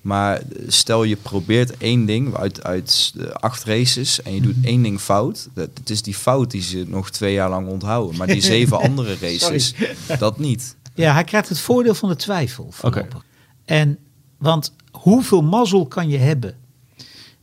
Maar 0.00 0.42
stel 0.66 1.02
je 1.04 1.16
probeert 1.16 1.76
één 1.76 2.04
ding 2.06 2.36
uit, 2.36 2.64
uit 2.64 3.10
de 3.14 3.34
acht 3.34 3.64
races 3.64 4.22
en 4.22 4.34
je 4.34 4.40
doet 4.40 4.56
één 4.62 4.82
ding 4.82 5.00
fout. 5.00 5.48
Dat, 5.54 5.68
het 5.74 5.90
is 5.90 6.02
die 6.02 6.14
fout 6.14 6.50
die 6.50 6.62
ze 6.62 6.84
nog 6.88 7.10
twee 7.10 7.32
jaar 7.32 7.48
lang 7.50 7.68
onthouden. 7.68 8.16
Maar 8.18 8.26
die 8.26 8.40
zeven 8.40 8.78
andere 8.88 9.16
races, 9.20 9.74
dat 10.18 10.38
niet. 10.38 10.76
Ja, 10.94 11.12
hij 11.12 11.24
krijgt 11.24 11.48
het 11.48 11.58
voordeel 11.58 11.94
van 11.94 12.08
de 12.08 12.16
twijfel. 12.16 12.66
voorlopig. 12.70 13.24
En, 13.64 13.98
want 14.38 14.72
hoeveel 14.90 15.42
mazzel 15.42 15.86
kan 15.86 16.08
je 16.08 16.18
hebben? 16.18 16.54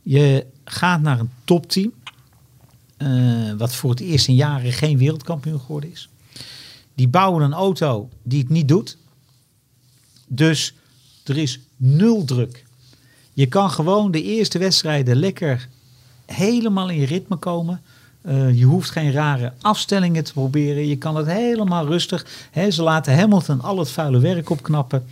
Je 0.02 0.46
gaat 0.64 1.00
naar 1.00 1.20
een 1.20 1.30
topteam, 1.44 1.92
eh, 2.98 3.52
wat 3.56 3.74
voor 3.74 3.90
het 3.90 4.00
eerst 4.00 4.28
in 4.28 4.34
jaren 4.34 4.72
geen 4.72 4.98
wereldkampioen 4.98 5.60
geworden 5.60 5.90
is. 5.90 6.08
Die 6.94 7.08
bouwen 7.08 7.42
een 7.42 7.52
auto 7.52 8.08
die 8.22 8.40
het 8.40 8.48
niet 8.48 8.68
doet. 8.68 8.96
Dus 10.26 10.74
er 11.24 11.36
is 11.36 11.60
nul 11.76 12.24
druk. 12.24 12.64
Je 13.32 13.46
kan 13.46 13.70
gewoon 13.70 14.10
de 14.10 14.22
eerste 14.22 14.58
wedstrijden 14.58 15.16
lekker 15.16 15.68
helemaal 16.26 16.90
in 16.90 17.00
je 17.00 17.06
ritme 17.06 17.36
komen. 17.36 17.82
Eh, 18.20 18.58
je 18.58 18.64
hoeft 18.64 18.90
geen 18.90 19.12
rare 19.12 19.52
afstellingen 19.60 20.24
te 20.24 20.32
proberen. 20.32 20.86
Je 20.86 20.96
kan 20.96 21.16
het 21.16 21.26
helemaal 21.26 21.86
rustig. 21.86 22.26
Hè, 22.50 22.70
ze 22.70 22.82
laten 22.82 23.18
Hamilton 23.18 23.60
al 23.60 23.78
het 23.78 23.90
vuile 23.90 24.18
werk 24.18 24.50
opknappen. 24.50 25.06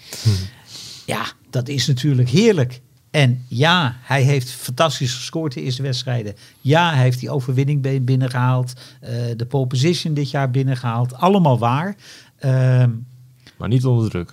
Ja, 1.06 1.24
dat 1.50 1.68
is 1.68 1.86
natuurlijk 1.86 2.28
heerlijk. 2.28 2.80
En 3.16 3.44
ja, 3.48 3.96
hij 4.02 4.22
heeft 4.22 4.50
fantastisch 4.50 5.14
gescoord 5.14 5.54
de 5.54 5.62
eerste 5.62 5.82
wedstrijden. 5.82 6.34
Ja, 6.60 6.92
hij 6.94 7.02
heeft 7.02 7.20
die 7.20 7.30
overwinning 7.30 7.82
bi- 7.82 8.00
binnengehaald. 8.00 8.72
eh, 9.00 9.10
de 9.36 9.46
pole 9.46 9.66
position 9.66 10.14
dit 10.14 10.30
jaar 10.30 10.50
binnengehaald. 10.50 11.14
Allemaal 11.14 11.58
waar. 11.58 11.96
Ehm, 12.38 12.90
Maar 13.56 13.68
niet 13.68 13.84
onder 13.84 14.10
druk. 14.10 14.32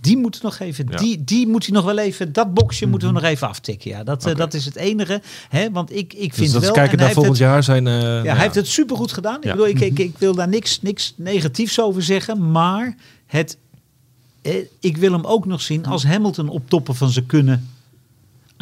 die 0.00 0.16
moet 0.16 0.42
nog 0.42 0.58
even, 0.58 0.86
Ja. 0.90 0.96
die, 0.96 1.24
die 1.24 1.46
moet 1.48 1.66
hij 1.66 1.74
nog 1.74 1.84
wel 1.84 1.98
even, 1.98 2.32
dat 2.32 2.54
boxje 2.54 2.86
moeten 2.86 3.08
we 3.08 3.14
nog 3.14 3.22
even 3.22 3.48
aftikken. 3.48 3.90
Ja, 3.90 4.04
dat, 4.04 4.26
eh, 4.26 4.36
dat 4.36 4.54
is 4.54 4.64
het 4.64 4.76
enige. 4.76 5.22
Hè, 5.48 5.70
want 5.70 5.90
ik, 5.92 6.12
ik 6.12 6.34
vind 6.34 6.36
Dus 6.36 6.50
dat 6.52 6.62
wel. 6.62 6.72
kijken 6.72 6.98
naar 6.98 7.12
volgend 7.12 7.38
het, 7.38 7.46
jaar 7.46 7.62
zijn... 7.62 7.86
eh, 7.86 7.92
ja, 7.92 7.98
nou 8.12 8.26
hij 8.28 8.36
heeft 8.42 8.54
het 8.54 8.66
supergoed 8.68 9.12
gedaan. 9.12 9.36
Ik, 9.36 9.50
bedoel, 9.50 9.66
ik, 9.68 9.80
ik, 9.80 9.98
ik 9.98 10.18
wil 10.18 10.34
daar 10.34 10.48
niks, 10.48 10.80
niks 10.82 11.14
negatiefs 11.16 11.80
over 11.80 12.02
zeggen. 12.02 12.50
Maar 12.50 12.96
het, 13.26 13.58
eh, 14.42 14.54
ik 14.80 14.96
wil 14.96 15.12
hem 15.12 15.24
ook 15.24 15.46
nog 15.46 15.60
zien 15.62 15.86
als 15.86 16.04
Hamilton 16.04 16.48
op 16.48 16.68
toppen 16.68 16.94
van 16.94 17.10
zijn 17.10 17.26
kunnen 17.26 17.68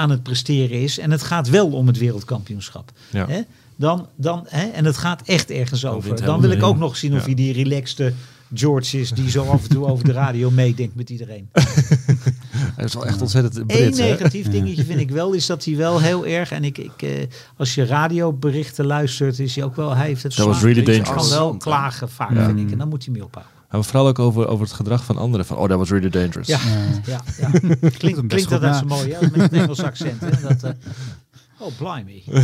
aan 0.00 0.10
het 0.10 0.22
presteren 0.22 0.80
is. 0.82 0.98
En 0.98 1.10
het 1.10 1.22
gaat 1.22 1.48
wel 1.48 1.66
om 1.70 1.86
het 1.86 1.98
wereldkampioenschap. 1.98 2.90
Ja. 3.10 3.26
Hè? 3.28 3.40
Dan, 3.76 4.06
dan, 4.16 4.44
hè? 4.48 4.66
En 4.66 4.84
het 4.84 4.96
gaat 4.96 5.22
echt 5.24 5.50
ergens 5.50 5.84
over. 5.84 6.24
Dan 6.24 6.40
wil 6.40 6.50
ik 6.50 6.62
ook 6.62 6.78
nog 6.78 6.96
zien 6.96 7.14
of 7.16 7.24
hij 7.24 7.34
die 7.34 7.52
relaxte 7.52 8.12
George 8.54 9.00
is 9.00 9.10
die 9.10 9.30
zo 9.30 9.44
af 9.44 9.62
en 9.62 9.68
toe 9.68 9.86
over 9.86 10.04
de 10.04 10.12
radio 10.12 10.50
meedenkt 10.62 10.94
met 10.94 11.10
iedereen. 11.10 11.48
Hij 12.76 12.84
is 12.84 12.94
wel 12.94 13.06
echt 13.06 13.20
ontzettend 13.20 13.56
Eén 13.66 13.92
hè? 13.92 13.98
negatief 13.98 14.48
dingetje 14.50 14.84
vind 14.84 15.00
ik 15.00 15.10
wel, 15.10 15.32
is 15.32 15.46
dat 15.46 15.64
hij 15.64 15.76
wel 15.76 16.00
heel 16.00 16.26
erg. 16.26 16.52
En 16.52 16.64
ik, 16.64 16.78
ik, 16.78 17.02
eh, 17.02 17.10
als 17.56 17.74
je 17.74 17.84
radioberichten 17.86 18.86
luistert, 18.86 19.38
is 19.38 19.54
hij 19.54 19.64
ook 19.64 19.76
wel. 19.76 19.94
Hij 19.96 20.06
heeft 20.06 20.22
het 20.22 20.36
was 20.36 20.60
really 20.62 20.84
Hij 20.84 20.96
dangerous. 20.96 21.28
kan 21.28 21.38
wel 21.38 21.56
klagen 21.56 22.10
vaak, 22.10 22.34
Ja. 22.34 22.46
vind 22.46 22.58
ik. 22.58 22.70
En 22.70 22.78
dan 22.78 22.88
moet 22.88 23.04
hij 23.04 23.12
mee 23.12 23.24
ophouden. 23.24 23.52
Maar 23.70 23.85
vooral 23.85 24.06
ook 24.09 24.18
over, 24.18 24.46
over 24.48 24.64
het 24.66 24.74
gedrag 24.74 25.04
van 25.04 25.16
anderen. 25.18 25.46
Van, 25.46 25.56
oh, 25.56 25.68
that 25.68 25.78
was 25.78 25.90
really 25.90 26.09
dangerous. 26.11 26.46
Ja, 26.46 26.61
ja, 27.06 27.20
ja. 27.38 27.50
Klinkt, 27.98 28.30
dat 28.50 28.52
uit 28.52 28.61
na. 28.61 28.78
zo 28.78 28.85
mooi, 28.87 29.12
hè? 29.12 29.20
Met 29.20 29.35
het 29.40 29.52
Engels 29.52 29.83
accent. 29.83 30.20
Hè? 30.20 30.30
Dat, 30.48 30.62
eh, 30.62 30.70
oh, 31.59 31.68
blimey. 31.78 32.22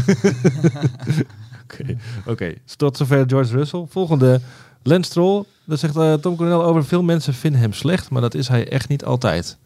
Oké, 1.62 1.96
Oké. 2.26 2.54
tot 2.76 2.96
zover 2.96 3.24
George 3.28 3.52
Russell. 3.56 3.84
Volgende, 3.88 4.40
Lance 4.82 5.10
Stroll. 5.10 5.44
Daar 5.64 5.78
zegt 5.78 5.96
eh, 5.96 6.14
Tom 6.14 6.36
Coronel 6.36 6.64
over. 6.64 6.84
Veel 6.84 7.02
mensen 7.02 7.34
vinden 7.34 7.60
hem 7.60 7.72
slecht, 7.72 8.10
maar 8.10 8.20
dat 8.22 8.34
is 8.34 8.48
hij 8.48 8.68
echt 8.68 8.88
niet 8.88 9.04
altijd. 9.04 9.56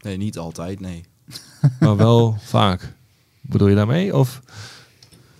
Nee, 0.00 0.16
niet 0.16 0.38
altijd, 0.38 0.80
nee. 0.80 1.04
Maar 1.80 1.96
wel 1.96 2.36
vaak. 2.42 2.92
Bedoel 3.40 3.68
je 3.68 3.74
daarmee? 3.74 4.16
Of 4.16 4.40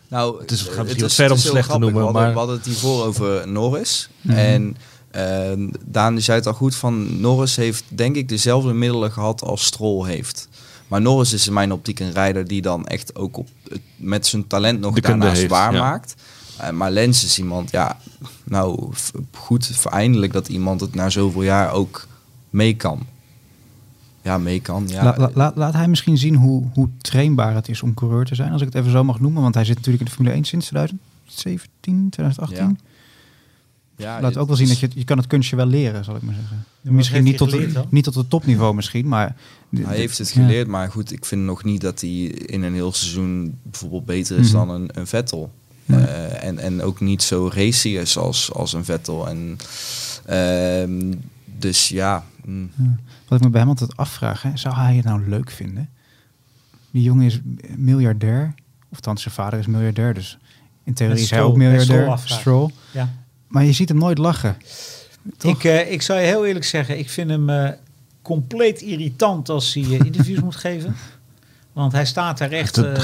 Nou, 0.08 0.40
Het 0.40 0.50
is- 0.50 0.60
gaat 0.62 0.68
het 0.76 0.78
misschien 0.84 1.00
wat 1.02 1.14
ver 1.14 1.26
om 1.30 1.36
het 1.36 1.40
slecht 1.46 1.70
te 1.70 1.78
noemen, 1.78 1.98
We 1.98 2.04
hadden, 2.04 2.22
maar- 2.22 2.32
we 2.32 2.38
hadden 2.38 2.56
het 2.56 2.66
hiervoor 2.66 3.04
over 3.04 3.48
Norris. 3.48 4.08
En 4.26 4.76
eh, 5.16 5.68
Daan 5.84 6.20
zei 6.20 6.38
het 6.38 6.46
al 6.46 6.52
goed 6.54 6.74
van 6.74 7.20
Norris 7.20 7.56
heeft 7.56 7.84
denk 7.88 8.16
ik 8.16 8.28
dezelfde 8.28 8.72
middelen 8.72 9.12
gehad 9.12 9.42
als 9.42 9.64
Stroll 9.64 10.06
heeft. 10.06 10.48
Maar 10.88 11.00
Norris 11.00 11.32
is 11.32 11.46
in 11.46 11.52
mijn 11.52 11.72
optiek 11.72 12.00
een 12.00 12.12
rijder 12.12 12.46
die 12.48 12.62
dan 12.62 12.86
echt 12.86 13.14
ook 13.16 13.36
op, 13.36 13.48
met 13.96 14.26
zijn 14.26 14.46
talent 14.46 14.80
nog 14.80 14.94
De 14.94 15.00
daarnaast 15.00 15.36
heeft, 15.36 15.50
waar 15.50 15.72
ja. 15.72 15.80
maakt. 15.80 16.14
Eh, 16.58 16.70
maar 16.70 16.90
Lens 16.90 17.24
is 17.24 17.38
iemand, 17.38 17.70
ja, 17.70 17.98
nou 18.44 18.92
goed, 19.32 19.86
eindelijk 19.90 20.32
dat 20.32 20.48
iemand 20.48 20.80
het 20.80 20.94
na 20.94 21.08
zoveel 21.10 21.42
jaar 21.42 21.72
ook 21.72 22.06
mee 22.50 22.74
kan. 22.74 23.06
Ja, 24.22 24.38
mee 24.38 24.60
kan. 24.60 24.84
Ja, 24.88 25.04
La- 25.04 25.14
la- 25.18 25.30
laat, 25.34 25.56
laat 25.56 25.72
hij 25.72 25.88
misschien 25.88 26.18
zien 26.18 26.34
hoe, 26.34 26.62
hoe 26.74 26.88
trainbaar 26.98 27.54
het 27.54 27.68
is 27.68 27.82
om 27.82 27.94
coureur 27.94 28.24
te 28.24 28.34
zijn, 28.34 28.52
als 28.52 28.60
ik 28.60 28.66
het 28.66 28.76
even 28.76 28.90
zo 28.90 29.04
mag 29.04 29.20
noemen. 29.20 29.42
Want 29.42 29.54
hij 29.54 29.64
zit 29.64 29.76
natuurlijk 29.76 30.02
in 30.02 30.08
de 30.08 30.14
Formule 30.14 30.34
1 30.34 30.44
sinds 30.44 30.66
2017, 30.66 32.08
2018. 32.10 32.56
ja, 32.56 32.72
laat 33.96 34.36
ook 34.36 34.46
wel 34.46 34.56
zien 34.56 34.68
dat 34.68 34.78
je, 34.78 34.88
je 34.94 35.04
kan 35.04 35.16
het 35.18 35.26
kunstje 35.26 35.56
wel 35.56 35.66
leren, 35.66 36.04
zal 36.04 36.16
ik 36.16 36.22
maar 36.22 36.34
zeggen. 36.34 36.64
misschien 36.82 37.24
niet 37.24 37.36
tot, 37.36 37.50
geleerd 37.50 37.74
dan? 37.74 37.86
niet 37.90 38.04
tot 38.04 38.14
het 38.14 38.30
topniveau 38.30 38.74
misschien, 38.74 39.08
maar... 39.08 39.36
Hij 39.76 39.96
heeft 39.96 40.18
het 40.18 40.28
Ja. 40.32 40.34
geleerd, 40.42 40.66
maar 40.68 40.90
goed, 40.90 41.12
ik 41.12 41.24
vind 41.24 41.42
nog 41.42 41.64
niet 41.64 41.80
dat 41.80 42.00
hij 42.00 42.10
in 42.26 42.62
een 42.62 42.74
heel 42.74 42.92
seizoen 42.92 43.58
bijvoorbeeld 43.62 44.04
beter 44.04 44.38
is 44.38 44.46
Mhm. 44.52 44.56
dan 44.56 44.70
een, 44.70 44.88
een 44.92 45.06
Vettel. 45.06 45.52
Eh, 45.86 46.44
en, 46.44 46.58
en 46.58 46.82
ook 46.82 47.00
niet 47.00 47.22
zo 47.22 47.50
racy 47.54 47.88
is 47.88 48.18
als, 48.18 48.52
als 48.52 48.72
een 48.72 48.84
Vettel. 48.84 49.28
En, 49.28 49.56
ehm, 50.24 51.12
dus 51.58 51.88
ja, 51.88 52.24
mm, 52.44 52.70
Wat 53.28 53.38
ik 53.38 53.44
me 53.44 53.50
bij 53.50 53.60
hem 53.60 53.68
altijd 53.68 53.96
afvraag, 53.96 54.42
hè, 54.42 54.50
zou 54.56 54.74
hij 54.74 54.96
het 54.96 55.04
nou 55.04 55.28
leuk 55.28 55.50
vinden? 55.50 55.88
Die 56.90 57.02
jongen 57.02 57.26
is 57.26 57.40
miljardair, 57.76 58.54
Of 58.88 59.00
thans, 59.00 59.22
zijn 59.22 59.34
vader 59.34 59.58
is 59.58 59.66
miljardair, 59.66 60.14
dus 60.14 60.38
in 60.84 60.94
theorie 60.94 61.22
is 61.22 61.30
hij 61.30 61.42
ook 61.42 61.56
miljardair. 61.56 62.18
Stroll. 62.24 62.70
Ja. 62.92 63.12
Maar 63.48 63.64
je 63.64 63.72
ziet 63.72 63.88
hem 63.88 63.98
nooit 63.98 64.18
lachen. 64.18 64.56
Toch? 65.36 65.52
Ik, 65.54 65.64
eh, 65.64 65.92
ik 65.92 66.02
zou 66.02 66.20
je 66.20 66.26
heel 66.26 66.46
eerlijk 66.46 66.64
zeggen, 66.64 66.98
ik 66.98 67.10
vind 67.10 67.30
hem 67.30 67.50
eh, 67.50 67.68
compleet 68.22 68.80
irritant 68.80 69.48
als 69.48 69.74
hij 69.74 69.82
eh, 69.82 69.90
interviews 69.92 70.40
moet 70.48 70.56
geven. 70.56 70.96
Want 71.72 71.92
hij 71.92 72.06
staat 72.06 72.38
daar 72.38 72.50
echt, 72.50 72.78
echt 72.78 72.96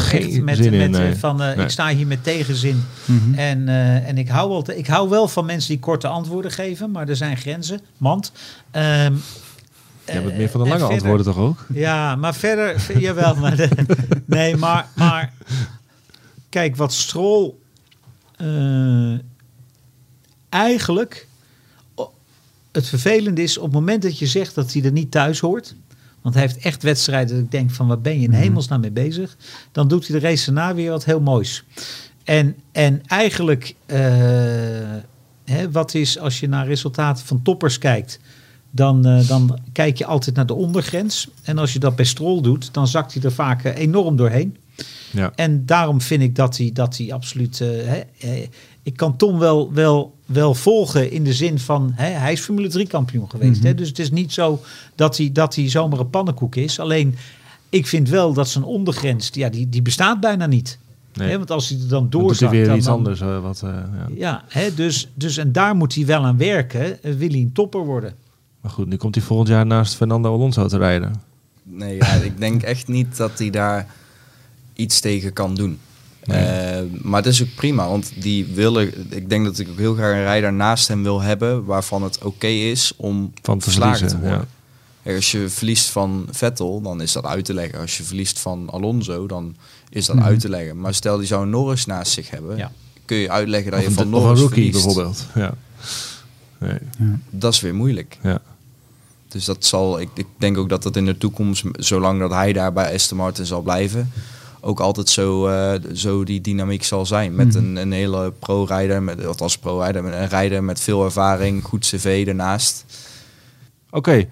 met, 0.43 0.59
in, 0.59 0.77
met, 0.77 0.91
nee. 0.91 1.15
van, 1.17 1.43
eh, 1.43 1.57
Nee. 1.57 1.65
ik 1.65 1.71
sta 1.71 1.89
hier 1.89 2.07
met 2.07 2.25
tegenzin. 2.25 2.85
Mhm. 3.05 3.35
En, 3.35 3.69
eh, 3.69 4.09
en 4.09 4.19
ik, 4.19 4.29
hou 4.29 4.49
wel 4.49 4.63
te- 4.63 4.79
ik 4.79 4.87
hou 4.87 5.09
wel 5.09 5.29
van 5.29 5.45
mensen 5.45 5.69
die 5.71 5.79
korte 5.79 6.07
antwoorden 6.09 6.51
geven, 6.51 6.91
maar 6.91 7.09
er 7.09 7.17
zijn 7.17 7.37
grenzen. 7.37 7.81
Want. 7.97 8.33
ehm, 8.71 9.13
Jij 10.05 10.21
bent 10.21 10.31
eh, 10.31 10.37
meer 10.37 10.49
van 10.49 10.61
de 10.63 10.69
lange 10.69 10.79
verder- 10.81 10.97
antwoorden 10.97 11.27
toch 11.27 11.37
ook? 11.37 11.67
Ja, 11.75 12.17
maar 12.17 12.35
verder, 12.35 12.81
ver- 12.81 12.99
jawel. 12.99 13.35
Maar 13.35 13.57
de- 13.57 13.69
nee, 14.27 14.57
maar, 14.57 14.87
maar 14.95 15.33
kijk, 16.49 16.77
wat 16.77 16.93
Strol 16.93 17.61
eh, 18.37 18.47
eigenlijk 20.53 21.27
het 22.73 22.89
vervelende 22.89 23.43
is 23.43 23.59
op 23.59 23.65
het 23.65 23.73
moment 23.73 24.03
dat 24.03 24.19
je 24.19 24.27
zegt 24.27 24.55
dat 24.55 24.73
hij 24.73 24.83
er 24.83 24.93
niet 24.93 25.11
thuis 25.11 25.41
hoort. 25.41 25.75
Want 26.23 26.35
hij 26.35 26.45
heeft 26.45 26.59
echt 26.59 26.83
wedstrijden 26.83 27.35
dat 27.35 27.45
ik 27.45 27.51
denk 27.51 27.71
van 27.71 27.87
wat 27.87 28.03
ben 28.03 28.21
je 28.21 28.27
in 28.27 28.33
hemelsnaam 28.33 28.81
mee 28.81 28.91
bezig. 28.91 29.37
Dan 29.73 29.89
doet 29.89 30.07
hij 30.07 30.21
de 30.21 30.27
race 30.27 30.45
daarna 30.53 30.75
weer 30.75 30.91
wat 30.91 31.05
heel 31.05 31.21
moois. 31.21 31.65
En, 32.25 32.57
en 32.73 33.03
eigenlijk, 33.07 33.75
eh, 33.87 34.01
hè, 35.45 35.71
wat 35.71 35.95
is 35.95 36.19
als 36.19 36.41
je 36.41 36.49
naar 36.49 36.67
resultaten 36.67 37.27
van 37.27 37.43
toppers 37.43 37.79
kijkt, 37.79 38.19
dan, 38.71 39.07
eh, 39.07 39.29
dan 39.29 39.59
kijk 39.73 39.99
je 39.99 40.07
altijd 40.07 40.37
naar 40.37 40.47
de 40.47 40.55
ondergrens. 40.55 41.29
En 41.43 41.59
als 41.59 41.73
je 41.73 41.79
dat 41.79 41.97
bij 41.97 42.05
Strol 42.05 42.43
doet, 42.43 42.75
dan 42.75 42.89
zakt 42.89 43.15
hij 43.15 43.23
er 43.23 43.33
vaak 43.33 43.65
eh, 43.65 43.77
enorm 43.77 44.17
doorheen. 44.17 44.57
Ja. 45.11 45.33
En 45.35 45.67
daarom 45.67 46.01
vind 46.01 46.23
ik 46.23 46.37
dat 46.37 46.57
hij, 46.57 46.71
dat 46.73 46.97
hij 46.97 47.13
absoluut. 47.13 47.59
hè, 47.59 48.03
ik 48.83 48.97
kan 48.97 49.17
Tom 49.17 49.39
wel, 49.39 49.73
wel, 49.73 50.15
wel 50.33 50.55
volgen 50.55 51.11
in 51.11 51.25
de 51.25 51.33
zin 51.33 51.59
van. 51.59 51.93
Hè, 51.95 52.07
hij 52.07 52.33
is 52.33 52.41
Formule 52.41 52.69
3 52.69 52.87
kampioen 52.87 53.31
geweest. 53.31 53.59
Mhm. 53.59 53.67
hè, 53.67 53.75
dus 53.75 53.89
het 53.89 53.99
is 53.99 54.11
niet 54.11 54.33
zo 54.33 54.61
dat 54.95 55.17
hij, 55.17 55.31
dat 55.33 55.55
hij 55.55 55.69
zomaar 55.71 55.99
een 55.99 56.11
pannenkoek 56.11 56.57
is. 56.57 56.79
Alleen 56.79 57.15
ik 57.69 57.87
vind 57.87 58.09
wel 58.09 58.33
dat 58.33 58.49
zijn 58.49 58.65
ondergrens. 58.65 59.31
Ja, 59.33 59.49
die, 59.49 59.69
die 59.69 59.83
bestaat 59.83 60.21
bijna 60.21 60.47
niet. 60.47 60.79
Nee. 61.15 61.31
Hè, 61.31 61.37
want 61.37 61.51
als 61.51 61.69
hij 61.69 61.79
er 61.79 61.89
dan 61.89 62.11
doorzakt. 62.11 62.53
weer 62.53 62.67
dan- 62.67 62.77
iets 62.77 62.87
dan- 62.87 62.95
anders. 62.97 63.21
eh, 63.21 63.41
wat, 63.43 63.63
eh, 63.65 63.69
ja. 63.71 64.07
Ja, 64.15 64.45
hè, 64.49 64.75
dus, 64.75 65.09
dus 65.15 65.37
en 65.37 65.53
daar 65.53 65.77
moet 65.77 65.95
hij 65.95 66.07
wel 66.07 66.25
aan 66.25 66.37
werken. 66.37 67.03
eh, 67.03 67.13
wil 67.15 67.29
hij 67.29 67.39
een 67.39 67.53
topper 67.53 67.85
worden? 67.85 68.15
Maar 68.61 68.71
goed, 68.71 68.87
nu 68.87 68.97
komt 68.97 69.15
hij 69.15 69.25
volgend 69.25 69.49
jaar 69.49 69.67
naast 69.67 69.95
Fernando 69.95 70.33
Alonso 70.35 70.67
te 70.67 70.79
rijden. 70.79 71.23
Nee, 71.63 71.97
ja, 71.97 72.07
ik 72.13 72.39
denk 72.39 72.63
echt 72.63 72.89
niet 72.89 73.17
dat 73.17 73.39
hij 73.39 73.51
daar 73.51 73.87
iets 74.75 75.01
tegen 75.01 75.33
kan 75.33 75.55
doen. 75.55 75.79
Nee. 76.25 76.45
Eh, 76.45 76.83
maar 77.03 77.23
het 77.23 77.33
is 77.33 77.43
ook 77.43 77.55
prima, 77.55 77.89
want 77.89 78.13
die 78.19 78.45
willen, 78.47 79.13
ik 79.15 79.29
denk 79.29 79.45
dat 79.45 79.59
ik 79.59 79.69
ook 79.69 79.79
heel 79.79 79.95
graag 79.95 80.13
een 80.15 80.23
rijder 80.23 80.53
naast 80.53 80.89
hem 80.89 81.03
wil 81.03 81.21
hebben 81.21 81.65
waarvan 81.65 82.03
het 82.03 82.23
oké 82.25 82.47
is 82.47 82.93
om 82.97 83.33
Van 83.43 83.59
te 83.59 83.65
verslagen 83.65 84.09
te 84.09 84.19
worden. 84.19 84.49
Kijk, 85.03 85.17
Als 85.17 85.33
je 85.33 85.49
verliest 85.49 85.89
van 85.91 86.27
Vettel, 86.31 86.81
dan 86.83 87.01
is 87.01 87.13
dat 87.13 87.25
uit 87.25 87.45
te 87.45 87.55
leggen. 87.55 87.81
Als 87.81 87.97
je 87.97 88.03
verliest 88.03 88.39
van 88.41 88.69
Alonso, 88.71 89.27
dan 89.27 89.57
is 89.91 90.07
dat 90.07 90.17
Mhm. 90.17 90.25
uit 90.25 90.41
te 90.41 90.49
leggen. 90.49 90.81
Maar 90.81 90.95
stel 90.95 91.17
die 91.19 91.27
zou 91.27 91.43
een 91.43 91.51
Norris 91.51 91.87
naast 91.87 92.13
zich 92.13 92.31
hebben, 92.31 92.57
Ja. 92.57 92.73
kun 93.05 93.17
je 93.17 93.31
uitleggen 93.31 93.71
dat 93.71 93.81
Of 93.81 93.87
je 93.87 93.93
van 93.93 94.07
of 94.07 94.13
een 94.13 94.21
Norris 94.21 94.41
rookie 94.41 94.55
verliest. 94.73 94.85
bijvoorbeeld. 94.85 95.27
Ja. 95.35 95.55
Nee. 96.59 96.79
Ja. 96.99 97.19
Dat 97.31 97.53
is 97.53 97.61
weer 97.61 97.75
moeilijk. 97.75 98.19
Ja. 98.23 98.41
Dus 99.29 99.45
dat 99.45 99.65
zal, 99.65 100.01
ik, 100.01 100.09
ik 100.15 100.27
denk 100.39 100.59
ook 100.59 100.69
dat 100.69 100.83
dat 100.83 100.97
in 100.97 101.05
de 101.07 101.19
toekomst, 101.19 101.65
zolang 101.73 102.19
dat 102.21 102.31
hij 102.31 102.53
daar 102.53 102.73
bij 102.73 102.95
Aston 102.95 103.17
Martin 103.19 103.47
zal 103.47 103.61
blijven, 103.63 104.13
ook 104.65 104.81
altijd 104.81 105.09
zo, 105.09 105.47
eh, 105.47 105.81
zo 105.95 106.25
die 106.25 106.41
dynamiek 106.41 106.85
zal 106.85 107.07
zijn. 107.07 107.35
Met 107.35 107.47
Mhm. 107.49 107.57
een, 107.57 107.77
een 107.77 107.93
hele 107.93 108.33
pro-rijder, 108.39 109.03
met, 109.03 109.41
als 109.41 109.59
pro-rijder, 109.59 110.03
met 110.05 110.13
een 110.13 110.29
rijder 110.29 110.65
met 110.65 110.81
veel 110.81 111.05
ervaring, 111.05 111.65
goed 111.65 111.81
cv 111.87 112.25
ernaast. 112.29 112.85
Oké, 113.91 114.27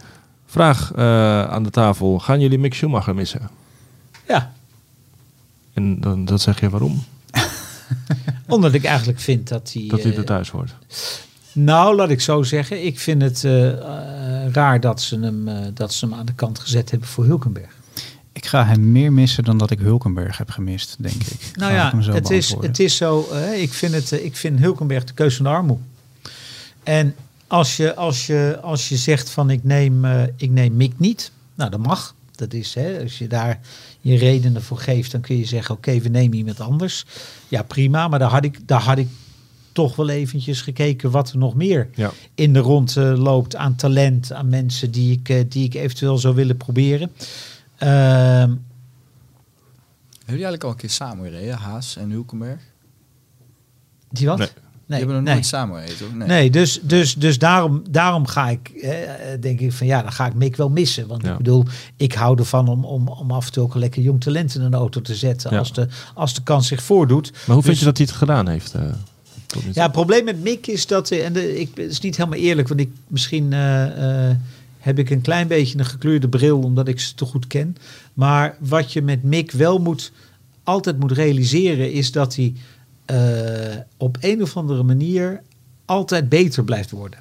vraag 0.46 0.92
eh, 0.96 1.44
aan 1.44 1.62
de 1.62 1.70
tafel. 1.70 2.18
Gaan 2.18 2.40
jullie 2.40 2.58
Mick 2.58 2.74
Schumacher 2.74 3.14
missen? 3.14 3.50
Ja, 4.28 4.52
En 5.72 6.00
dan, 6.00 6.24
dat 6.24 6.40
zeg 6.40 6.60
je 6.60 6.70
waarom? 6.70 7.04
omdat 8.48 8.74
ik 8.74 8.84
eigenlijk 8.84 9.20
vind 9.20 9.48
dat 9.48 9.70
hij. 9.72 9.84
Dat 9.88 10.02
hij 10.02 10.12
eh, 10.12 10.18
er 10.18 10.24
thuis 10.24 10.50
hoort. 10.50 10.74
Nou, 11.52 11.96
laat 11.96 12.10
ik 12.10 12.20
zo 12.20 12.42
zeggen. 12.42 12.84
Ik 12.86 12.98
vind 12.98 13.22
het 13.22 13.44
eh, 13.44 13.68
eh, 13.68 14.52
raar 14.52 14.80
dat 14.80 15.00
ze, 15.00 15.18
hem, 15.18 15.48
eh, 15.48 15.56
dat 15.74 15.92
ze 15.92 16.04
hem 16.06 16.14
aan 16.14 16.26
de 16.26 16.32
kant 16.34 16.58
gezet 16.58 16.90
hebben 16.90 17.08
voor 17.08 17.24
Hulkenberg. 17.24 17.78
Ik 18.40 18.46
ga 18.46 18.64
hem 18.64 18.92
meer 18.92 19.12
missen 19.12 19.44
dan 19.44 19.59
dat 19.59 19.70
ik 19.70 19.79
Hulkenberg 19.79 20.38
heb 20.38 20.50
gemist, 20.50 20.96
denk 20.98 21.14
ik. 21.22 21.50
Nou 21.55 21.72
ja, 21.72 21.92
ik 21.92 22.05
het 22.05 22.31
is, 22.31 22.55
het 22.61 22.79
is 22.79 22.96
zo. 22.96 23.29
eh, 23.33 23.62
ik, 23.62 23.72
vind 23.72 23.94
het, 23.94 24.12
eh, 24.12 24.24
ik 24.24 24.37
vind 24.37 24.59
Hulkenberg 24.59 25.05
de 25.05 25.12
keuze 25.12 25.37
van 25.37 25.44
de 25.44 25.50
armoe. 25.50 25.79
En 26.83 27.14
als 27.46 27.76
je, 27.76 27.94
als 27.94 28.26
je, 28.26 28.59
als 28.62 28.88
je 28.88 28.96
zegt 28.96 29.31
van 29.31 29.50
ik 29.50 29.64
neem, 29.64 30.05
eh, 30.05 30.22
ik 30.37 30.50
neem 30.50 30.76
Mick 30.76 30.92
niet. 30.96 31.31
Nou, 31.55 31.70
dat 31.70 31.81
mag. 31.81 32.14
Dat 32.35 32.53
is, 32.53 32.74
hè, 32.74 33.03
als 33.03 33.18
je 33.18 33.26
daar 33.26 33.61
je 34.00 34.16
redenen 34.16 34.62
voor 34.62 34.79
geeft, 34.79 35.12
dan 35.12 35.20
kun 35.20 35.37
je 35.38 35.44
zeggen: 35.46 35.74
oké, 35.74 36.00
we 36.00 36.09
nemen 36.09 36.37
iemand 36.37 36.61
anders. 36.61 37.05
Ja, 37.48 37.62
prima. 37.62 38.09
Maar 38.09 38.18
daar 38.18 38.31
had 38.31 38.44
ik, 38.44 38.59
daar 38.66 38.83
had 38.83 38.98
ik 38.98 39.09
toch 39.72 39.96
wel 39.96 40.09
eventjes 40.09 40.61
gekeken 40.62 41.11
wat 41.11 41.31
er 41.31 41.38
nog 41.38 41.55
meer 41.55 41.88
Ja. 41.94 42.11
in 42.35 42.53
de 42.53 42.59
rond 42.59 42.96
eh, 42.96 43.12
loopt 43.16 43.57
aan 43.57 43.74
talent, 43.76 44.33
aan 44.33 44.48
mensen 44.48 44.90
die 44.90 45.12
ik, 45.12 45.29
eh, 45.29 45.40
die 45.48 45.64
ik 45.64 45.74
eventueel 45.74 46.18
zou 46.18 46.35
willen 46.35 46.57
proberen. 46.57 47.11
Ehm, 47.80 47.90
Hebben 48.48 48.58
jullie 50.26 50.44
eigenlijk 50.44 50.64
al 50.64 50.70
een 50.70 50.76
keer 50.76 50.90
samen 50.90 51.24
gereden, 51.30 51.54
Haas 51.56 51.96
en 51.96 52.10
Hulkenberg? 52.10 52.60
die 54.10 54.26
wat? 54.26 54.38
Nee. 54.38 54.48
Die 54.86 54.96
hebben 54.98 55.16
nog 55.24 55.34
nooit 55.34 55.46
samen 55.46 55.80
gereden, 55.80 55.98
toch? 56.18 56.26
Nee, 56.26 56.50
dus, 56.50 56.80
dus, 56.82 57.14
dus 57.14 57.38
daarom, 57.38 57.82
daarom 57.90 58.26
ga 58.26 58.48
ik, 58.48 58.68
eh, 58.68 58.90
denk 59.40 59.60
ik 59.60 59.72
van 59.72 59.86
ja, 59.86 60.02
dan 60.02 60.12
ga 60.12 60.26
ik 60.26 60.34
Mick 60.34 60.56
wel 60.56 60.68
missen. 60.70 61.06
Want 61.06 61.22
Ja. 61.22 61.30
ik 61.30 61.36
bedoel, 61.36 61.64
ik 61.96 62.12
hou 62.14 62.38
ervan 62.38 62.68
om, 62.68 62.84
om, 62.84 63.08
om 63.08 63.30
af 63.30 63.46
en 63.46 63.52
toe 63.52 63.62
ook 63.62 63.74
een 63.74 63.80
lekker 63.80 64.02
jong 64.02 64.20
talent 64.20 64.54
in 64.54 64.60
een 64.60 64.74
auto 64.74 65.00
te 65.00 65.14
zetten 65.14 65.50
Ja. 65.52 65.58
als, 65.58 65.72
de, 65.72 65.88
als 66.14 66.34
de 66.34 66.42
kans 66.42 66.66
zich 66.66 66.82
voordoet. 66.82 67.30
Maar 67.32 67.40
hoe 67.54 67.54
vind 67.54 67.66
Dus- 67.66 67.78
je 67.78 67.84
dat 67.84 67.96
hij 67.96 68.06
het 68.06 68.16
gedaan 68.16 68.48
heeft? 68.48 68.74
eh? 68.74 68.82
Ja, 69.72 69.82
het 69.82 69.92
probleem 69.92 70.24
met 70.24 70.42
Mick 70.42 70.66
is 70.66 70.86
dat, 70.86 71.10
eh, 71.10 71.24
en 71.24 71.32
de, 71.32 71.60
ik, 71.60 71.68
het 71.76 71.90
is 71.90 72.00
niet 72.00 72.16
helemaal 72.16 72.38
eerlijk, 72.38 72.68
want 72.68 72.80
ik, 72.80 72.90
misschien 73.06 73.52
eh, 73.52 74.28
eh, 74.30 74.36
heb 74.80 74.98
ik 74.98 75.10
een 75.10 75.20
klein 75.20 75.48
beetje 75.48 75.78
een 75.78 75.84
gekleurde 75.84 76.28
bril 76.28 76.58
omdat 76.58 76.88
ik 76.88 77.00
ze 77.00 77.14
te 77.14 77.24
goed 77.24 77.46
ken. 77.46 77.76
Maar 78.14 78.56
wat 78.60 78.92
je 78.92 79.02
met 79.02 79.22
Mick 79.22 79.50
wel 79.52 79.78
moet, 79.78 80.12
altijd 80.64 80.98
moet 80.98 81.12
realiseren 81.12 81.92
is 81.92 82.12
dat 82.12 82.36
hij 82.36 82.54
eh, 83.04 83.76
op 83.96 84.16
een 84.20 84.42
of 84.42 84.56
andere 84.56 84.82
manier 84.82 85.42
altijd 85.84 86.28
beter 86.28 86.64
blijft 86.64 86.90
worden. 86.90 87.18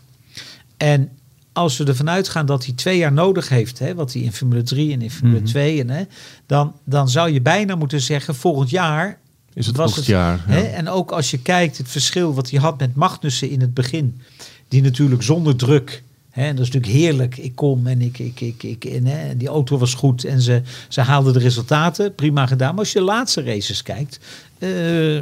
En 0.77 1.09
als 1.53 1.77
we 1.77 1.83
ervan 1.85 2.09
uitgaan 2.09 2.45
dat 2.45 2.65
hij 2.65 2.73
twee 2.73 2.97
jaar 2.97 3.11
nodig 3.13 3.49
heeft, 3.49 3.79
hè, 3.79 3.95
wat 3.95 4.13
hij 4.13 4.21
in 4.21 4.33
Formule 4.33 4.63
3 4.63 4.93
en 4.93 5.01
in 5.01 5.11
Formule 5.11 5.39
Mhm. 5.39 5.47
2, 5.49 5.79
en, 5.79 5.89
hè, 5.89 6.03
dan, 6.45 6.73
dan 6.83 7.09
zou 7.09 7.31
je 7.31 7.41
bijna 7.41 7.75
moeten 7.75 8.01
zeggen, 8.01 8.35
volgend 8.35 8.69
jaar 8.69 9.19
Is 9.53 9.65
het 9.67 9.75
was 9.75 9.95
het- 9.95 10.05
jaar? 10.05 10.43
Ja. 10.47 10.53
Hè? 10.53 10.61
En 10.61 10.87
ook 10.89 11.11
als 11.11 11.31
je 11.31 11.39
kijkt 11.41 11.77
het 11.77 11.89
verschil 11.89 12.33
wat 12.33 12.49
hij 12.49 12.59
had 12.59 12.79
met 12.79 12.95
Magnussen 12.95 13.49
in 13.49 13.61
het 13.61 13.73
begin. 13.73 14.21
Die 14.67 14.81
natuurlijk 14.81 15.23
zonder 15.23 15.55
druk. 15.55 16.03
En 16.31 16.55
dat 16.55 16.65
is 16.65 16.71
natuurlijk 16.71 17.01
heerlijk. 17.01 17.37
Ik 17.37 17.55
kom 17.55 17.87
en, 17.87 18.01
ik, 18.01 18.19
ik, 18.19 18.41
ik, 18.41 18.63
ik, 18.63 18.85
en, 18.85 19.37
die 19.37 19.47
auto 19.47 19.77
was 19.77 19.93
goed 19.93 20.23
en 20.23 20.41
ze, 20.41 20.61
ze 20.87 21.01
haalden 21.01 21.33
de 21.33 21.39
resultaten. 21.39 22.15
Prima 22.15 22.45
gedaan. 22.45 22.69
Maar 22.69 22.79
als 22.79 22.91
je 22.91 22.99
de 22.99 23.05
laatste 23.05 23.43
races 23.43 23.83
kijkt. 23.83 24.19
eh, 24.59 25.15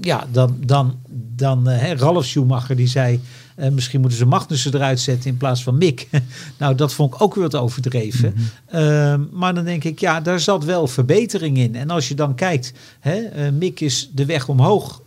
ja, 0.00 0.26
dan, 0.32 0.56
dan, 0.60 0.98
dan 1.36 1.68
eh, 1.68 1.92
Ralf 1.92 2.24
Schumacher 2.24 2.76
die 2.76 2.86
zei... 2.86 3.20
eh, 3.56 3.70
misschien 3.70 4.00
moeten 4.00 4.18
ze 4.18 4.26
Magnussen 4.26 4.74
eruit 4.74 5.00
zetten 5.00 5.30
in 5.30 5.36
plaats 5.36 5.62
van 5.62 5.78
Mick. 5.78 6.08
nou, 6.58 6.74
dat 6.74 6.92
vond 6.92 7.14
ik 7.14 7.22
ook 7.22 7.34
weer 7.34 7.44
wat 7.44 7.54
overdreven. 7.54 8.34
Ehm, 8.66 9.20
maar 9.32 9.54
dan 9.54 9.64
denk 9.64 9.84
ik, 9.84 10.00
ja, 10.00 10.20
daar 10.20 10.40
zat 10.40 10.64
wel 10.64 10.86
verbetering 10.86 11.58
in. 11.58 11.74
En 11.74 11.90
als 11.90 12.08
je 12.08 12.14
dan 12.14 12.34
kijkt, 12.34 12.72
hè, 13.00 13.52
Mick 13.52 13.80
is 13.80 14.10
de 14.12 14.24
weg 14.24 14.48
omhoog. 14.48 15.02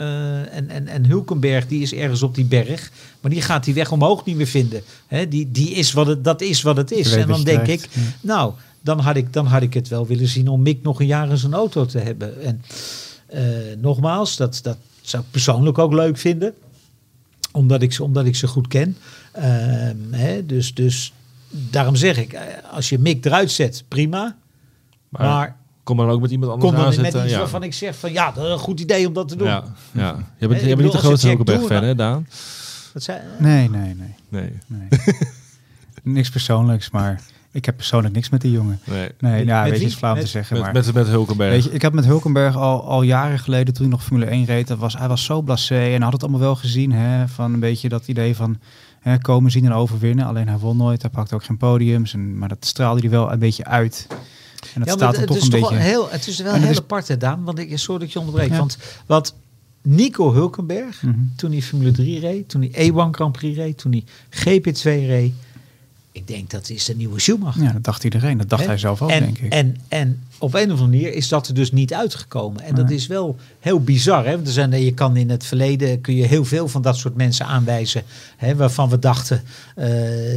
Eh, 0.00 0.56
en, 0.56 0.68
en, 0.68 0.88
en 0.88 1.06
Hulkenberg, 1.06 1.66
die 1.66 1.82
is 1.82 1.94
ergens 1.94 2.22
op 2.22 2.34
die 2.34 2.44
berg. 2.44 2.90
Maar 3.20 3.30
die 3.30 3.42
gaat 3.42 3.64
die 3.64 3.74
weg 3.74 3.92
omhoog 3.92 4.24
niet 4.24 4.36
meer 4.36 4.46
vinden. 4.46 4.82
Hè, 5.06 5.28
die, 5.28 5.50
die 5.50 5.70
is 5.70 5.92
wat 5.92 6.06
het, 6.06 6.24
dat 6.24 6.40
is 6.40 6.62
wat 6.62 6.76
het 6.76 6.90
is. 6.90 7.12
En 7.12 7.28
dan 7.28 7.44
denk 7.44 7.66
ik, 7.66 7.88
nou, 8.20 8.52
dan 8.80 8.98
had, 8.98 9.16
ik, 9.16 9.32
dan 9.32 9.46
had 9.46 9.62
ik 9.62 9.74
het 9.74 9.88
wel 9.88 10.06
willen 10.06 10.28
zien 10.28 10.48
om 10.48 10.62
Mick 10.62 10.82
nog 10.82 11.00
een 11.00 11.06
jaar 11.06 11.30
in 11.30 11.36
zijn 11.36 11.52
auto 11.52 11.86
te 11.86 11.98
hebben. 11.98 12.42
En 12.42 12.62
eh, 13.26 13.42
nogmaals, 13.78 14.36
dat, 14.36 14.60
dat 14.62 14.76
zou 15.00 15.22
ik 15.22 15.30
persoonlijk 15.30 15.78
ook 15.78 15.92
leuk 15.92 16.18
vinden. 16.18 16.54
Omdat 17.52 17.82
ik 17.82 17.92
ze, 17.92 18.04
omdat 18.04 18.24
ik 18.24 18.36
ze 18.36 18.46
goed 18.46 18.68
ken. 18.68 18.96
Ehm, 19.32 19.96
hè, 20.10 20.46
dus, 20.46 20.74
dus 20.74 21.12
daarom 21.50 21.96
zeg 21.96 22.16
ik, 22.16 22.32
eh, 22.32 22.42
als 22.72 22.88
je 22.88 22.98
Mick 22.98 23.24
eruit 23.24 23.50
zet, 23.50 23.84
prima. 23.88 24.36
Maar, 25.08 25.22
Maar 25.22 25.56
kom 25.96 26.06
dan 26.06 26.10
ook 26.14 26.20
met 26.20 26.30
iemand 26.30 26.50
anders 26.52 26.70
kom 26.70 26.80
dan 26.80 26.88
met 26.88 26.96
aanzetten. 26.98 27.22
iets 27.24 27.32
ja. 27.32 27.38
waarvan 27.38 27.62
ik 27.62 27.74
zeg 27.74 27.96
van 27.96 28.12
ja, 28.12 28.30
dat 28.32 28.44
is 28.44 28.50
een 28.50 28.58
goed 28.58 28.80
idee 28.80 29.06
om 29.06 29.12
dat 29.12 29.28
te 29.28 29.36
doen. 29.36 29.46
Ja, 29.46 29.64
ja. 29.92 30.16
Je 30.38 30.48
bent, 30.48 30.60
je 30.60 30.66
bent 30.66 30.80
niet 30.82 30.92
de 30.92 30.98
grootste 30.98 31.26
Jack 31.26 31.36
Hulkenberg-fan, 31.36 31.76
Doorn- 31.76 31.88
hè, 31.88 31.94
Daan? 31.94 32.26
Dat 32.92 33.02
zei, 33.02 33.18
Nee, 33.38 33.70
nee, 33.70 33.94
nee. 33.94 34.14
Nee. 34.28 34.52
nee. 34.66 34.88
Niks 36.02 36.30
persoonlijks, 36.30 36.90
maar 36.90 37.20
Ik 37.52 37.64
heb 37.64 37.76
persoonlijk 37.76 38.14
niks 38.14 38.28
met 38.28 38.40
die 38.40 38.50
jongen. 38.50 38.80
Nee. 38.84 39.08
Nee, 39.20 39.32
Met- 39.38 39.46
ja, 39.46 39.62
met 39.62 39.70
weet 39.70 39.80
je, 39.80 39.86
is 39.86 39.94
flauw 39.94 40.14
te 40.14 40.20
Met- 40.20 40.28
zeggen. 40.28 40.56
Met, 40.56 40.64
maar, 40.64 40.74
met, 40.74 40.94
met 40.94 41.06
Hulkenberg. 41.06 41.50
weet 41.52 41.64
je, 41.64 41.70
ik 41.70 41.82
heb 41.82 41.92
met 41.92 42.04
Hulkenberg 42.04 42.56
al, 42.56 42.84
al 42.84 43.02
jaren 43.02 43.38
geleden, 43.38 43.74
toen 43.74 43.82
hij 43.82 43.92
nog 43.92 44.04
Formule 44.04 44.26
1 44.26 44.44
reed, 44.44 44.66
dat 44.66 44.78
was, 44.78 44.96
hij 44.98 45.08
was 45.08 45.24
zo 45.24 45.42
blasé 45.42 45.74
en 45.94 46.02
had 46.02 46.12
het 46.12 46.22
allemaal 46.22 46.40
wel 46.40 46.56
gezien. 46.56 46.92
Hè, 46.92 47.28
van 47.28 47.52
een 47.54 47.60
beetje 47.60 47.88
dat 47.88 48.08
idee 48.08 48.36
van 48.36 48.58
hè, 49.00 49.18
komen, 49.18 49.50
zien 49.50 49.64
en 49.64 49.72
overwinnen. 49.72 50.26
Alleen 50.26 50.48
hij 50.48 50.58
won 50.58 50.76
nooit, 50.76 51.02
hij 51.02 51.10
pakte 51.10 51.34
ook 51.34 51.44
geen 51.44 51.56
podiums. 51.56 52.12
En, 52.14 52.38
maar 52.38 52.48
dat 52.48 52.64
straalde 52.66 53.00
hij 53.00 53.10
wel 53.10 53.32
een 53.32 53.38
beetje 53.38 53.64
uit. 53.64 54.06
En 54.60 54.68
dat 54.74 54.74
Ja, 54.74 54.80
maar 54.84 54.88
staat 54.88 55.10
het, 55.10 55.16
het 55.20 55.26
toch 55.26 55.36
is 55.36 55.42
een 55.42 55.50
toch 55.50 55.60
beetje... 55.60 55.74
wel 55.74 55.84
heel, 55.84 56.10
het 56.10 56.26
is 56.26 56.38
wel 56.38 56.52
heel 56.52 56.60
het 56.62 56.70
is- 56.70 56.78
apart, 56.78 57.08
hè, 57.08 57.16
Daan. 57.16 57.44
Want 57.44 57.58
ik, 57.58 57.78
sorry 57.78 57.98
dat 57.98 58.08
ik 58.08 58.12
je 58.12 58.18
onderbreek. 58.18 58.50
Ja. 58.50 58.56
Want 58.58 58.78
wat 59.06 59.34
Nico 59.82 60.32
Hulkenberg, 60.32 61.02
Mhm. 61.02 61.18
toen 61.36 61.50
hij 61.52 61.62
Formule 61.62 61.90
3 61.90 62.20
reed, 62.20 62.48
toen 62.48 62.68
hij 62.70 62.90
E1 62.90 63.10
Grand 63.14 63.32
Prix 63.32 63.56
reed, 63.56 63.78
toen 63.78 63.92
hij 63.92 64.04
GP2 64.30 64.82
reed. 65.06 65.32
Ik 66.12 66.26
denk 66.26 66.50
dat 66.50 66.70
is 66.70 66.84
de 66.84 66.96
nieuwe 66.96 67.20
Schumacher. 67.20 67.62
Ja, 67.62 67.72
dat 67.72 67.84
dacht 67.84 68.04
iedereen. 68.04 68.38
Dat 68.38 68.48
dacht 68.48 68.66
hij 68.66 68.78
zelf 68.78 69.02
ook, 69.02 69.10
en, 69.10 69.20
denk 69.24 69.38
ik. 69.38 69.52
En, 69.52 69.76
en 69.88 70.22
op 70.38 70.54
een 70.54 70.72
of 70.72 70.80
andere 70.80 70.88
manier 70.88 71.12
is 71.14 71.28
dat 71.28 71.48
er 71.48 71.54
dus 71.54 71.72
niet 71.72 71.94
uitgekomen. 71.94 72.62
En 72.62 72.74
dat 72.74 72.90
is 72.90 73.06
wel 73.06 73.36
heel 73.58 73.80
bizar. 73.80 74.24
Hè? 74.24 74.34
Want 74.34 74.46
er 74.46 74.52
zijn, 74.52 74.84
je 74.84 74.94
kan 74.94 75.16
in 75.16 75.30
het 75.30 75.44
verleden 75.44 76.00
kun 76.00 76.14
je 76.14 76.26
heel 76.26 76.44
veel 76.44 76.68
van 76.68 76.82
dat 76.82 76.96
soort 76.96 77.14
mensen 77.14 77.46
aanwijzen. 77.46 78.02
Hè, 78.36 78.56
waarvan 78.56 78.88
we 78.88 78.98
dachten, 78.98 79.42
eh, 79.74 79.88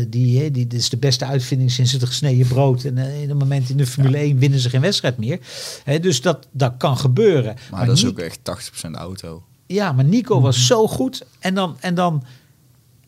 die, 0.07 0.39
hè, 0.39 0.51
die 0.51 0.67
dit 0.67 0.79
is 0.79 0.89
de 0.89 0.97
beste 0.97 1.25
uitvinding 1.25 1.71
sinds 1.71 1.91
het 1.91 2.03
gesneden 2.03 2.47
brood. 2.47 2.83
En 2.83 2.97
eh, 2.97 3.21
in 3.21 3.29
een 3.29 3.37
moment 3.37 3.69
in 3.69 3.77
de 3.77 3.85
Formule 3.85 4.17
1 4.17 4.37
winnen 4.37 4.59
ze 4.59 4.69
geen 4.69 4.81
wedstrijd 4.81 5.17
meer. 5.17 5.39
Hè, 5.83 5.99
dus 5.99 6.21
dat, 6.21 6.47
dat 6.51 6.73
kan 6.77 6.97
gebeuren. 6.97 7.55
Maar, 7.71 7.85
dat 7.85 7.97
is 7.97 8.05
ook 8.05 8.19
echt 8.19 8.39
80% 8.87 8.91
auto. 8.91 9.43
ja, 9.65 9.91
maar 9.91 10.05
Nico 10.05 10.41
was 10.41 10.67
zo 10.67 10.87
goed. 10.87 11.25
En 11.39 11.53
dan, 11.55 11.75
en 11.79 11.95
dan 11.95 12.23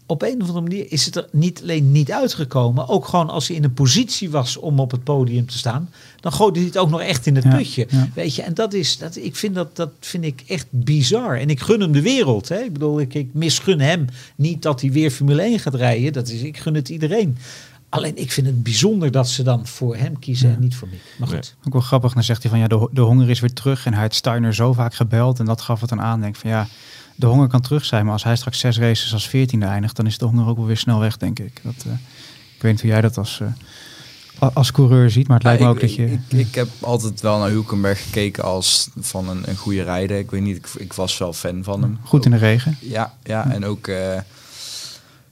op 0.07 0.21
een 0.21 0.33
of 0.41 0.47
andere 0.47 0.61
manier 0.61 0.91
is 0.91 1.05
het 1.05 1.15
er 1.15 1.27
niet 1.31 1.61
alleen 1.61 1.91
niet 1.91 2.11
uitgekomen. 2.11 2.87
Ook 2.87 3.05
gewoon 3.07 3.29
als 3.29 3.47
hij 3.47 3.57
in 3.57 3.63
een 3.63 3.73
positie 3.73 4.29
was 4.29 4.57
om 4.57 4.79
op 4.79 4.91
het 4.91 5.03
podium 5.03 5.45
te 5.45 5.57
staan. 5.57 5.89
Dan 6.19 6.31
gooide 6.33 6.57
hij 6.59 6.67
het 6.67 6.77
ook 6.77 6.89
nog 6.89 7.01
echt 7.01 7.25
in 7.25 7.35
het 7.35 7.43
Ja, 7.43 7.55
putje. 7.55 7.87
ja. 7.89 8.09
Weet 8.13 8.35
je, 8.35 8.41
en 8.41 8.53
dat 8.53 8.73
is, 8.73 8.97
dat, 8.97 9.15
ik 9.15 9.35
vind 9.35 9.55
dat, 9.55 9.75
dat 9.75 9.89
vind 9.99 10.23
ik 10.23 10.43
echt 10.47 10.65
bizar. 10.69 11.39
En 11.39 11.49
ik 11.49 11.59
gun 11.59 11.79
hem 11.81 11.91
de 11.91 12.01
wereld. 12.01 12.49
Hè. 12.49 12.57
Ik 12.59 12.73
bedoel, 12.73 12.99
ik, 12.99 13.13
ik 13.13 13.29
misgun 13.33 13.79
hem 13.79 14.05
niet 14.35 14.61
dat 14.61 14.81
hij 14.81 14.91
weer 14.91 15.11
Formule 15.11 15.41
1 15.41 15.59
gaat 15.59 15.75
rijden. 15.75 16.13
Dat 16.13 16.29
is, 16.29 16.41
ik 16.41 16.57
gun 16.57 16.73
het 16.75 16.89
iedereen. 16.89 17.37
Alleen 17.89 18.17
ik 18.17 18.31
vind 18.31 18.47
het 18.47 18.63
bijzonder 18.63 19.11
dat 19.11 19.29
ze 19.29 19.43
dan 19.43 19.67
voor 19.67 19.95
hem 19.95 20.19
kiezen 20.19 20.49
Ja. 20.49 20.55
en 20.55 20.61
niet 20.61 20.75
voor 20.75 20.87
mij. 20.87 20.97
Maar 21.17 21.27
goed. 21.27 21.55
Ook 21.65 21.73
wel 21.73 21.81
grappig, 21.81 22.13
dan 22.13 22.23
zegt 22.23 22.41
hij 22.41 22.51
van 22.51 22.59
ja, 22.59 22.67
de, 22.67 22.89
de 22.91 23.01
honger 23.01 23.29
is 23.29 23.39
weer 23.39 23.53
terug. 23.53 23.85
En 23.85 23.93
hij 23.93 24.01
had 24.01 24.13
Steiner 24.13 24.53
zo 24.55 24.73
vaak 24.73 24.93
gebeld 24.93 25.39
en 25.39 25.45
dat 25.45 25.61
gaf 25.61 25.79
het 25.81 25.89
dan 25.89 26.01
aan. 26.01 26.21
Denk 26.21 26.35
van 26.35 26.49
ja, 26.49 26.67
de 27.15 27.25
honger 27.25 27.47
kan 27.47 27.62
terug 27.62 27.86
zijn. 27.86 28.04
Maar 28.04 28.13
als 28.13 28.23
hij 28.23 28.36
straks 28.36 28.60
zes 28.60 28.78
races 28.78 29.13
als 29.13 29.28
veertiende 29.28 29.65
eindigt, 29.65 29.95
dan 29.95 30.06
is 30.06 30.17
de 30.17 30.25
honger 30.25 30.47
ook 30.47 30.58
wel 30.58 30.65
weer 30.65 30.78
snel 30.78 30.99
weg, 30.99 31.17
denk 31.17 31.39
ik. 31.39 31.60
Dat, 31.63 31.86
eh, 31.86 31.91
ik 32.56 32.62
weet 32.62 32.71
niet 32.71 32.82
hoe 32.82 32.89
jij 32.89 33.01
dat 33.01 33.17
als, 33.17 33.41
eh, 33.41 34.47
als 34.54 34.71
coureur 34.71 35.10
ziet, 35.10 35.28
maar 35.28 35.38
het 35.38 35.45
lijkt 35.45 35.62
Ja, 35.62 35.67
me 35.67 35.73
ik, 35.73 35.78
ook 35.84 35.88
dat 35.88 35.95
je... 35.95 36.12
ik, 36.12 36.19
ik, 36.28 36.47
ik 36.47 36.56
heb 36.56 36.67
altijd 36.80 37.21
wel 37.21 37.39
naar 37.39 37.49
Hulkenberg 37.49 38.04
gekeken 38.04 38.43
als 38.43 38.89
van 38.99 39.30
een, 39.30 39.49
een 39.49 39.58
goede 39.58 39.84
rijder. 39.84 40.17
Ik 40.17 40.32
weet 40.32 40.41
niet, 40.41 40.58
ik, 40.58 40.67
ik 40.78 40.93
was 40.93 41.17
wel 41.17 41.34
fan 41.34 41.63
van 41.63 41.82
hem. 41.82 41.99
Goed 42.04 42.25
in 42.25 42.32
de 42.32 42.38
regen. 42.38 42.78
Ja, 42.82 43.13
ja 43.23 43.51
en 43.51 43.65
ook 43.65 43.88
eh, 43.88 44.17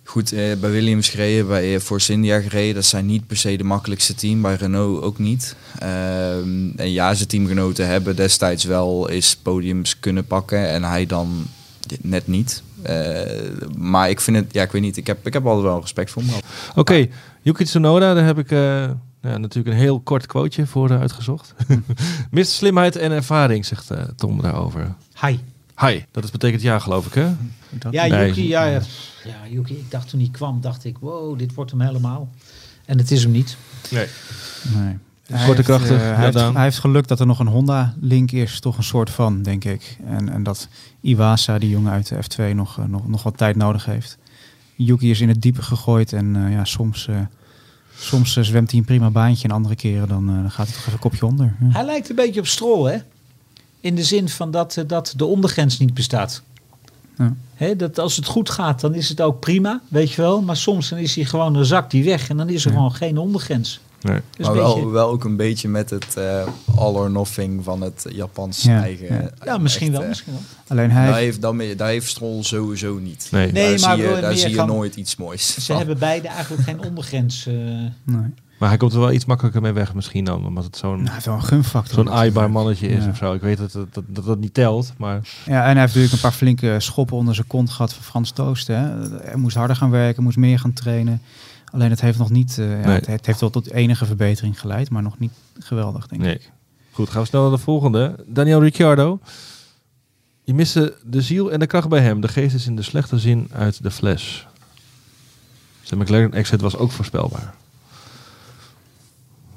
goed 0.03 0.31
eh, 0.31 0.55
bij 0.57 0.71
Williams 0.71 1.09
gereden, 1.09 1.47
bij 1.47 1.79
Force 1.79 2.11
India 2.11 2.39
gereden. 2.39 2.75
Dat 2.75 2.85
zijn 2.85 3.05
niet 3.05 3.27
per 3.27 3.37
se 3.37 3.57
de 3.57 3.63
makkelijkste 3.63 4.15
team, 4.15 4.41
bij 4.41 4.55
Renault 4.55 5.01
ook 5.01 5.19
niet. 5.19 5.55
Ehm, 5.79 6.69
en 6.75 6.91
ja, 6.91 7.13
zijn 7.13 7.27
teamgenoten 7.27 7.87
hebben 7.87 8.15
destijds 8.15 8.63
wel 8.63 9.09
eens 9.09 9.35
podiums 9.35 9.99
kunnen 9.99 10.25
pakken 10.25 10.69
en 10.69 10.83
hij 10.83 11.05
dan 11.05 11.45
net 12.01 12.27
niet. 12.27 12.63
Eh, 12.81 13.21
maar 13.77 14.09
ik 14.09 14.21
vind 14.21 14.37
het, 14.37 14.53
ja, 14.53 14.63
ik 14.63 14.71
weet 14.71 14.81
niet, 14.81 14.97
ik 14.97 15.07
heb, 15.07 15.27
ik 15.27 15.33
heb 15.33 15.45
altijd 15.45 15.65
wel 15.65 15.79
respect 15.81 16.11
voor 16.11 16.21
hem. 16.21 16.41
Oké, 16.75 17.07
Yuki 17.41 17.63
Tsunoda, 17.63 18.13
daar 18.13 18.25
heb 18.25 18.39
ik 18.39 18.51
eh, 18.51 18.89
ja, 19.21 19.37
natuurlijk 19.37 19.75
een 19.75 19.81
heel 19.81 19.99
kort 19.99 20.25
quoteje 20.25 20.67
voor 20.67 20.89
eh, 20.89 20.99
uitgezocht. 20.99 21.53
Mr. 22.31 22.45
Slimheid 22.45 22.95
en 22.95 23.11
ervaring, 23.11 23.65
zegt 23.65 23.91
eh, 23.91 24.03
Tom 24.15 24.41
daarover. 24.41 24.95
Hi. 25.21 25.37
Hi, 25.77 26.03
dat 26.11 26.23
is 26.23 26.31
betekent 26.31 26.61
ja, 26.61 26.79
geloof 26.79 27.05
ik, 27.05 27.13
hè? 27.13 27.31
Ja, 27.89 28.07
Nee. 28.07 28.27
Yuki, 28.27 28.47
ja, 28.47 28.65
ja. 28.65 28.81
ja, 29.23 29.47
Yuki, 29.49 29.73
ik 29.73 29.91
dacht 29.91 30.09
toen 30.09 30.19
hij 30.19 30.29
kwam, 30.31 30.61
dacht 30.61 30.85
ik, 30.85 30.97
wow, 30.97 31.37
dit 31.37 31.53
wordt 31.53 31.71
hem 31.71 31.81
helemaal. 31.81 32.29
En 32.85 32.97
het 32.97 33.11
is 33.11 33.23
hem 33.23 33.31
niet. 33.31 33.57
Nee. 33.89 34.07
nee. 34.75 34.97
Korte 35.45 35.63
krachtig, 35.63 36.01
eh, 36.01 36.15
hij, 36.15 36.23
heeft, 36.23 36.53
hij 36.53 36.63
heeft 36.63 36.79
geluk 36.79 37.07
dat 37.07 37.19
er 37.19 37.25
nog 37.25 37.39
een 37.39 37.47
Honda-link 37.47 38.31
is, 38.31 38.59
toch 38.59 38.77
een 38.77 38.83
soort 38.83 39.09
van, 39.09 39.41
denk 39.41 39.63
ik. 39.63 39.97
En, 40.07 40.29
en 40.29 40.43
dat 40.43 40.67
Iwasa, 41.01 41.57
die 41.59 41.69
jongen 41.69 41.91
uit 41.91 42.07
de 42.07 42.15
F2, 42.15 42.55
nog, 42.55 42.77
eh, 42.79 42.85
nog, 42.85 43.07
nog 43.07 43.23
wat 43.23 43.37
tijd 43.37 43.55
nodig 43.55 43.85
heeft. 43.85 44.17
Yuki 44.75 45.09
is 45.09 45.21
in 45.21 45.27
het 45.27 45.41
diepe 45.41 45.61
gegooid 45.61 46.13
en 46.13 46.35
eh, 46.35 46.51
ja, 46.51 46.65
soms, 46.65 47.07
eh, 47.07 47.15
soms 47.97 48.33
zwemt 48.33 48.69
hij 48.71 48.79
een 48.79 48.85
prima 48.85 49.09
baantje 49.09 49.47
en 49.47 49.53
andere 49.53 49.75
keren 49.75 50.07
dan, 50.07 50.29
eh, 50.29 50.51
gaat 50.51 50.65
hij 50.65 50.75
toch 50.75 50.79
even 50.81 50.93
een 50.93 50.99
kopje 50.99 51.25
onder. 51.25 51.55
Ja. 51.59 51.67
Hij 51.69 51.85
lijkt 51.85 52.09
een 52.09 52.15
beetje 52.15 52.39
op 52.39 52.47
Stroll, 52.47 52.91
hè? 52.91 52.97
In 53.79 53.95
de 53.95 54.03
zin 54.03 54.29
van 54.29 54.51
dat, 54.51 54.83
dat 54.87 55.13
de 55.17 55.25
ondergrens 55.25 55.79
niet 55.79 55.93
bestaat. 55.93 56.41
Ja. 57.17 57.33
Hè, 57.53 57.75
dat 57.75 57.99
als 57.99 58.15
het 58.15 58.25
goed 58.25 58.49
gaat, 58.49 58.81
dan 58.81 58.93
is 58.95 59.09
het 59.09 59.21
ook 59.21 59.39
prima, 59.39 59.81
weet 59.87 60.11
je 60.11 60.21
wel. 60.21 60.41
Maar 60.41 60.57
soms 60.57 60.89
dan 60.89 60.99
is 60.99 61.15
hij 61.15 61.25
gewoon 61.25 61.55
een 61.55 61.65
zak 61.65 61.89
die 61.91 62.03
weg 62.03 62.29
en 62.29 62.37
dan 62.37 62.49
is 62.49 62.65
er 62.65 62.71
Ja. 62.71 62.77
gewoon 62.77 62.93
geen 62.93 63.17
ondergrens. 63.17 63.79
Nee. 64.03 64.19
Dus 64.37 64.45
maar 64.45 64.55
wel, 64.55 64.73
beetje- 64.75 64.89
wel 64.89 65.09
ook 65.09 65.23
een 65.23 65.35
beetje 65.35 65.67
met 65.69 65.89
het 65.89 66.17
eh, 66.17 66.47
all 66.75 66.93
or 66.93 67.11
nothing 67.11 67.63
van 67.63 67.81
het 67.81 68.05
Japans 68.09 68.63
Ja, 68.63 68.81
eigen. 68.81 69.07
ja. 69.15 69.29
ja, 69.45 69.57
misschien 69.57 69.87
echt, 69.87 69.91
wel, 69.95 70.01
eh, 70.01 70.07
misschien 70.09 70.33
wel. 70.33 70.41
Alleen 70.67 70.91
hij 70.91 71.05
Daar 71.07 71.17
heeft, 71.17 71.41
dan, 71.41 71.61
daar 71.77 71.87
heeft 71.87 72.07
Stroll 72.09 72.43
sowieso 72.43 72.93
niet. 72.99 73.27
Nee. 73.31 73.51
Nee, 73.51 73.77
daar 73.77 73.87
maar 73.89 73.97
zie 73.97 74.07
je, 74.15 74.21
daar 74.21 74.35
zie 74.35 74.49
je 74.49 74.63
nooit 74.65 74.95
iets 74.95 75.15
moois. 75.15 75.53
Ze 75.53 75.61
van. 75.61 75.77
hebben 75.77 75.97
beide 75.97 76.27
eigenlijk 76.27 76.63
geen 76.63 76.83
ondergrens. 76.87 77.45
eh. 77.47 77.53
nee. 78.03 78.33
Maar 78.59 78.69
hij 78.71 78.81
komt 78.81 78.93
er 78.93 78.99
wel 78.99 79.11
iets 79.11 79.25
makkelijker 79.25 79.61
mee 79.61 79.71
weg 79.71 79.93
misschien 79.93 80.25
dan, 80.25 80.45
omdat 80.45 80.63
het 80.63 80.77
zo'n 80.77 80.89
Nou, 80.91 81.03
hij 81.03 81.13
heeft 81.13 81.25
wel 81.25 81.35
een 81.35 81.43
gunfactor. 81.43 81.93
zo'n 81.93 82.11
aaibaar 82.11 82.51
mannetje 82.51 82.87
is 82.87 83.03
Ja. 83.03 83.09
of 83.09 83.17
zo. 83.17 83.33
Ik 83.33 83.41
weet 83.41 83.57
dat 83.57 83.71
dat, 83.71 83.93
dat, 83.93 84.03
dat 84.07 84.25
dat 84.25 84.39
niet 84.39 84.53
telt, 84.53 84.93
maar 84.97 85.15
Ja, 85.45 85.51
en 85.51 85.53
hij 85.61 85.65
heeft 85.67 85.77
natuurlijk 85.87 86.13
een 86.13 86.19
paar 86.19 86.31
flinke 86.31 86.75
schoppen 86.79 87.17
onder 87.17 87.35
zijn 87.35 87.47
kont 87.47 87.69
gehad 87.69 87.93
van 87.93 88.03
Frans 88.03 88.31
Toost. 88.31 88.67
Hè. 88.67 88.73
Hij 89.23 89.35
moest 89.35 89.55
harder 89.55 89.75
gaan 89.75 89.89
werken, 89.89 90.23
moest 90.23 90.37
meer 90.37 90.59
gaan 90.59 90.73
trainen. 90.73 91.21
Alleen 91.73 91.89
het 91.89 92.01
heeft 92.01 92.17
nog 92.17 92.29
niet, 92.29 92.57
eh, 92.59 92.83
ja, 92.83 92.89
het, 92.89 93.05
het 93.05 93.25
heeft 93.25 93.39
wel 93.39 93.49
tot 93.49 93.71
enige 93.71 94.05
verbetering 94.05 94.59
geleid, 94.59 94.89
maar 94.89 95.01
nog 95.03 95.19
niet 95.19 95.31
geweldig, 95.59 96.07
denk 96.07 96.21
nee. 96.21 96.33
ik. 96.33 96.51
Goed, 96.91 97.09
gaan 97.09 97.21
we 97.21 97.27
snel 97.27 97.41
naar 97.41 97.51
de 97.51 97.57
volgende. 97.57 98.15
Daniel 98.27 98.61
Ricciardo. 98.61 99.19
Je 100.43 100.53
miste 100.53 100.95
de 101.05 101.21
ziel 101.21 101.51
en 101.51 101.59
de 101.59 101.65
kracht 101.67 101.89
bij 101.89 101.99
hem. 102.01 102.21
De 102.21 102.27
geest 102.27 102.55
is 102.55 102.67
in 102.67 102.75
de 102.75 102.81
slechte 102.81 103.19
zin 103.19 103.47
uit 103.51 103.83
de 103.83 103.91
fles. 103.91 104.47
Zijn 105.81 105.99
McLaren 105.99 106.33
exit 106.33 106.61
was 106.61 106.75
ook 106.77 106.91
voorspelbaar. 106.91 107.53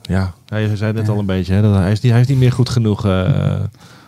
Ja, 0.03 0.35
ja, 0.47 0.57
je 0.57 0.77
zei 0.77 0.87
het 0.87 0.97
net 0.97 1.07
Ja. 1.07 1.13
al 1.13 1.19
een 1.19 1.27
beetje. 1.27 1.53
Hè, 1.55 1.63
dat 1.63 1.75
hij, 1.75 1.93
is 1.93 2.01
niet, 2.01 2.13
hij 2.13 2.21
is 2.21 2.27
niet 2.27 2.39
meer 2.39 2.53
goed 2.53 2.69
genoeg. 2.69 3.05
eh, 3.05 3.61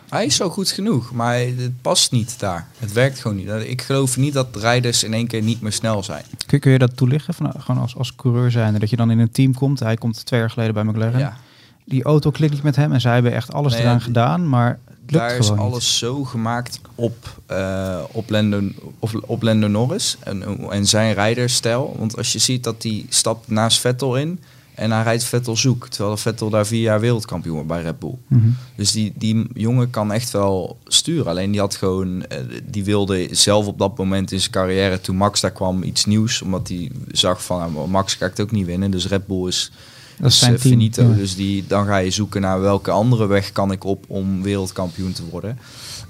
Hij 0.08 0.26
is 0.26 0.36
zo 0.36 0.48
goed 0.48 0.70
genoeg, 0.70 1.12
maar 1.12 1.38
het 1.38 1.82
past 1.82 2.12
niet 2.12 2.38
daar. 2.38 2.66
Het 2.78 2.92
werkt 2.92 3.18
gewoon 3.18 3.36
niet. 3.36 3.48
Ik 3.48 3.82
geloof 3.82 4.16
niet 4.16 4.32
dat 4.32 4.56
rijders 4.56 5.04
in 5.04 5.14
één 5.14 5.26
keer 5.26 5.42
niet 5.42 5.60
meer 5.60 5.72
snel 5.72 6.02
zijn. 6.02 6.24
Kun, 6.46 6.60
kun 6.60 6.72
je 6.72 6.78
dat 6.78 6.96
toelichten, 6.96 7.34
van, 7.34 7.52
gewoon 7.58 7.80
als, 7.80 7.96
als 7.96 8.14
coureur 8.14 8.50
zijnde? 8.50 8.78
Dat 8.78 8.90
je 8.90 8.96
dan 8.96 9.10
in 9.10 9.18
een 9.18 9.30
team 9.30 9.54
komt, 9.54 9.80
hij 9.80 9.96
komt 9.96 10.26
twee 10.26 10.40
jaar 10.40 10.50
geleden 10.50 10.74
bij 10.74 10.84
McLaren. 10.84 11.18
Ja. 11.18 11.36
Die 11.84 12.02
auto 12.02 12.30
klikt 12.30 12.52
niet 12.52 12.62
met 12.62 12.76
hem 12.76 12.92
en 12.92 13.00
zij 13.00 13.14
hebben 13.14 13.32
echt 13.32 13.52
alles 13.52 13.72
Nee, 13.72 13.82
eraan 13.82 14.00
gedaan, 14.00 14.48
maar 14.48 14.68
het 14.68 15.10
lukt 15.10 15.28
Daar 15.28 15.36
is 15.36 15.50
alles 15.50 15.98
zo 15.98 16.24
gemaakt 16.24 16.80
op, 16.94 17.40
eh 17.46 18.00
op, 18.12 18.30
Lando, 18.30 18.60
op, 18.98 19.22
op 19.26 19.42
Lando 19.42 19.66
Norris 19.66 20.16
en, 20.20 20.70
en 20.70 20.86
zijn 20.86 21.14
rijderstijl. 21.14 21.96
Want 21.98 22.16
als 22.16 22.32
je 22.32 22.38
ziet 22.38 22.64
dat 22.64 22.82
hij 22.82 23.06
stapt 23.08 23.48
naast 23.48 23.80
Vettel 23.80 24.16
in 24.16 24.40
en 24.78 24.90
hij 24.90 25.02
rijdt 25.02 25.24
Vettel 25.24 25.56
zoek. 25.56 25.88
Terwijl 25.88 26.16
Vettel 26.16 26.50
daar 26.50 26.66
vier 26.66 26.80
jaar 26.80 27.00
wereldkampioen 27.00 27.54
wordt 27.54 27.68
bij 27.68 27.82
Red 27.82 27.98
Bull. 27.98 28.14
Mhm. 28.26 28.48
Dus 28.76 28.92
die, 28.92 29.12
die 29.16 29.46
jongen 29.54 29.90
kan 29.90 30.12
echt 30.12 30.30
wel 30.30 30.78
sturen. 30.84 31.26
Alleen 31.26 31.50
die 31.50 31.60
had 31.60 31.76
gewoon, 31.76 32.26
eh, 32.26 32.38
die 32.64 32.84
wilde 32.84 33.28
zelf 33.30 33.66
op 33.66 33.78
dat 33.78 33.98
moment 33.98 34.32
in 34.32 34.40
zijn 34.40 34.52
carrière, 34.52 35.00
toen 35.00 35.16
Max 35.16 35.40
daar 35.40 35.50
kwam, 35.50 35.82
iets 35.82 36.04
nieuws. 36.04 36.42
Omdat 36.42 36.68
hij 36.68 36.90
zag 37.10 37.44
van, 37.44 37.72
nou, 37.72 37.88
Max 37.88 38.14
ik 38.14 38.20
het 38.20 38.40
ook 38.40 38.50
niet 38.50 38.66
winnen. 38.66 38.90
Dus 38.90 39.06
Red 39.06 39.26
Bull 39.26 39.46
is, 39.46 39.72
Dat 40.18 40.30
is 40.30 40.42
eh, 40.42 40.48
team. 40.48 40.58
finito. 40.58 41.02
ja. 41.02 41.14
Dus 41.14 41.36
die, 41.36 41.64
dan 41.66 41.86
ga 41.86 41.96
je 41.96 42.10
zoeken 42.10 42.40
naar 42.40 42.60
welke 42.60 42.90
andere 42.90 43.26
weg 43.26 43.52
kan 43.52 43.72
ik 43.72 43.84
op 43.84 44.04
om 44.08 44.42
wereldkampioen 44.42 45.12
te 45.12 45.22
worden. 45.30 45.58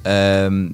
Ehm, 0.02 0.68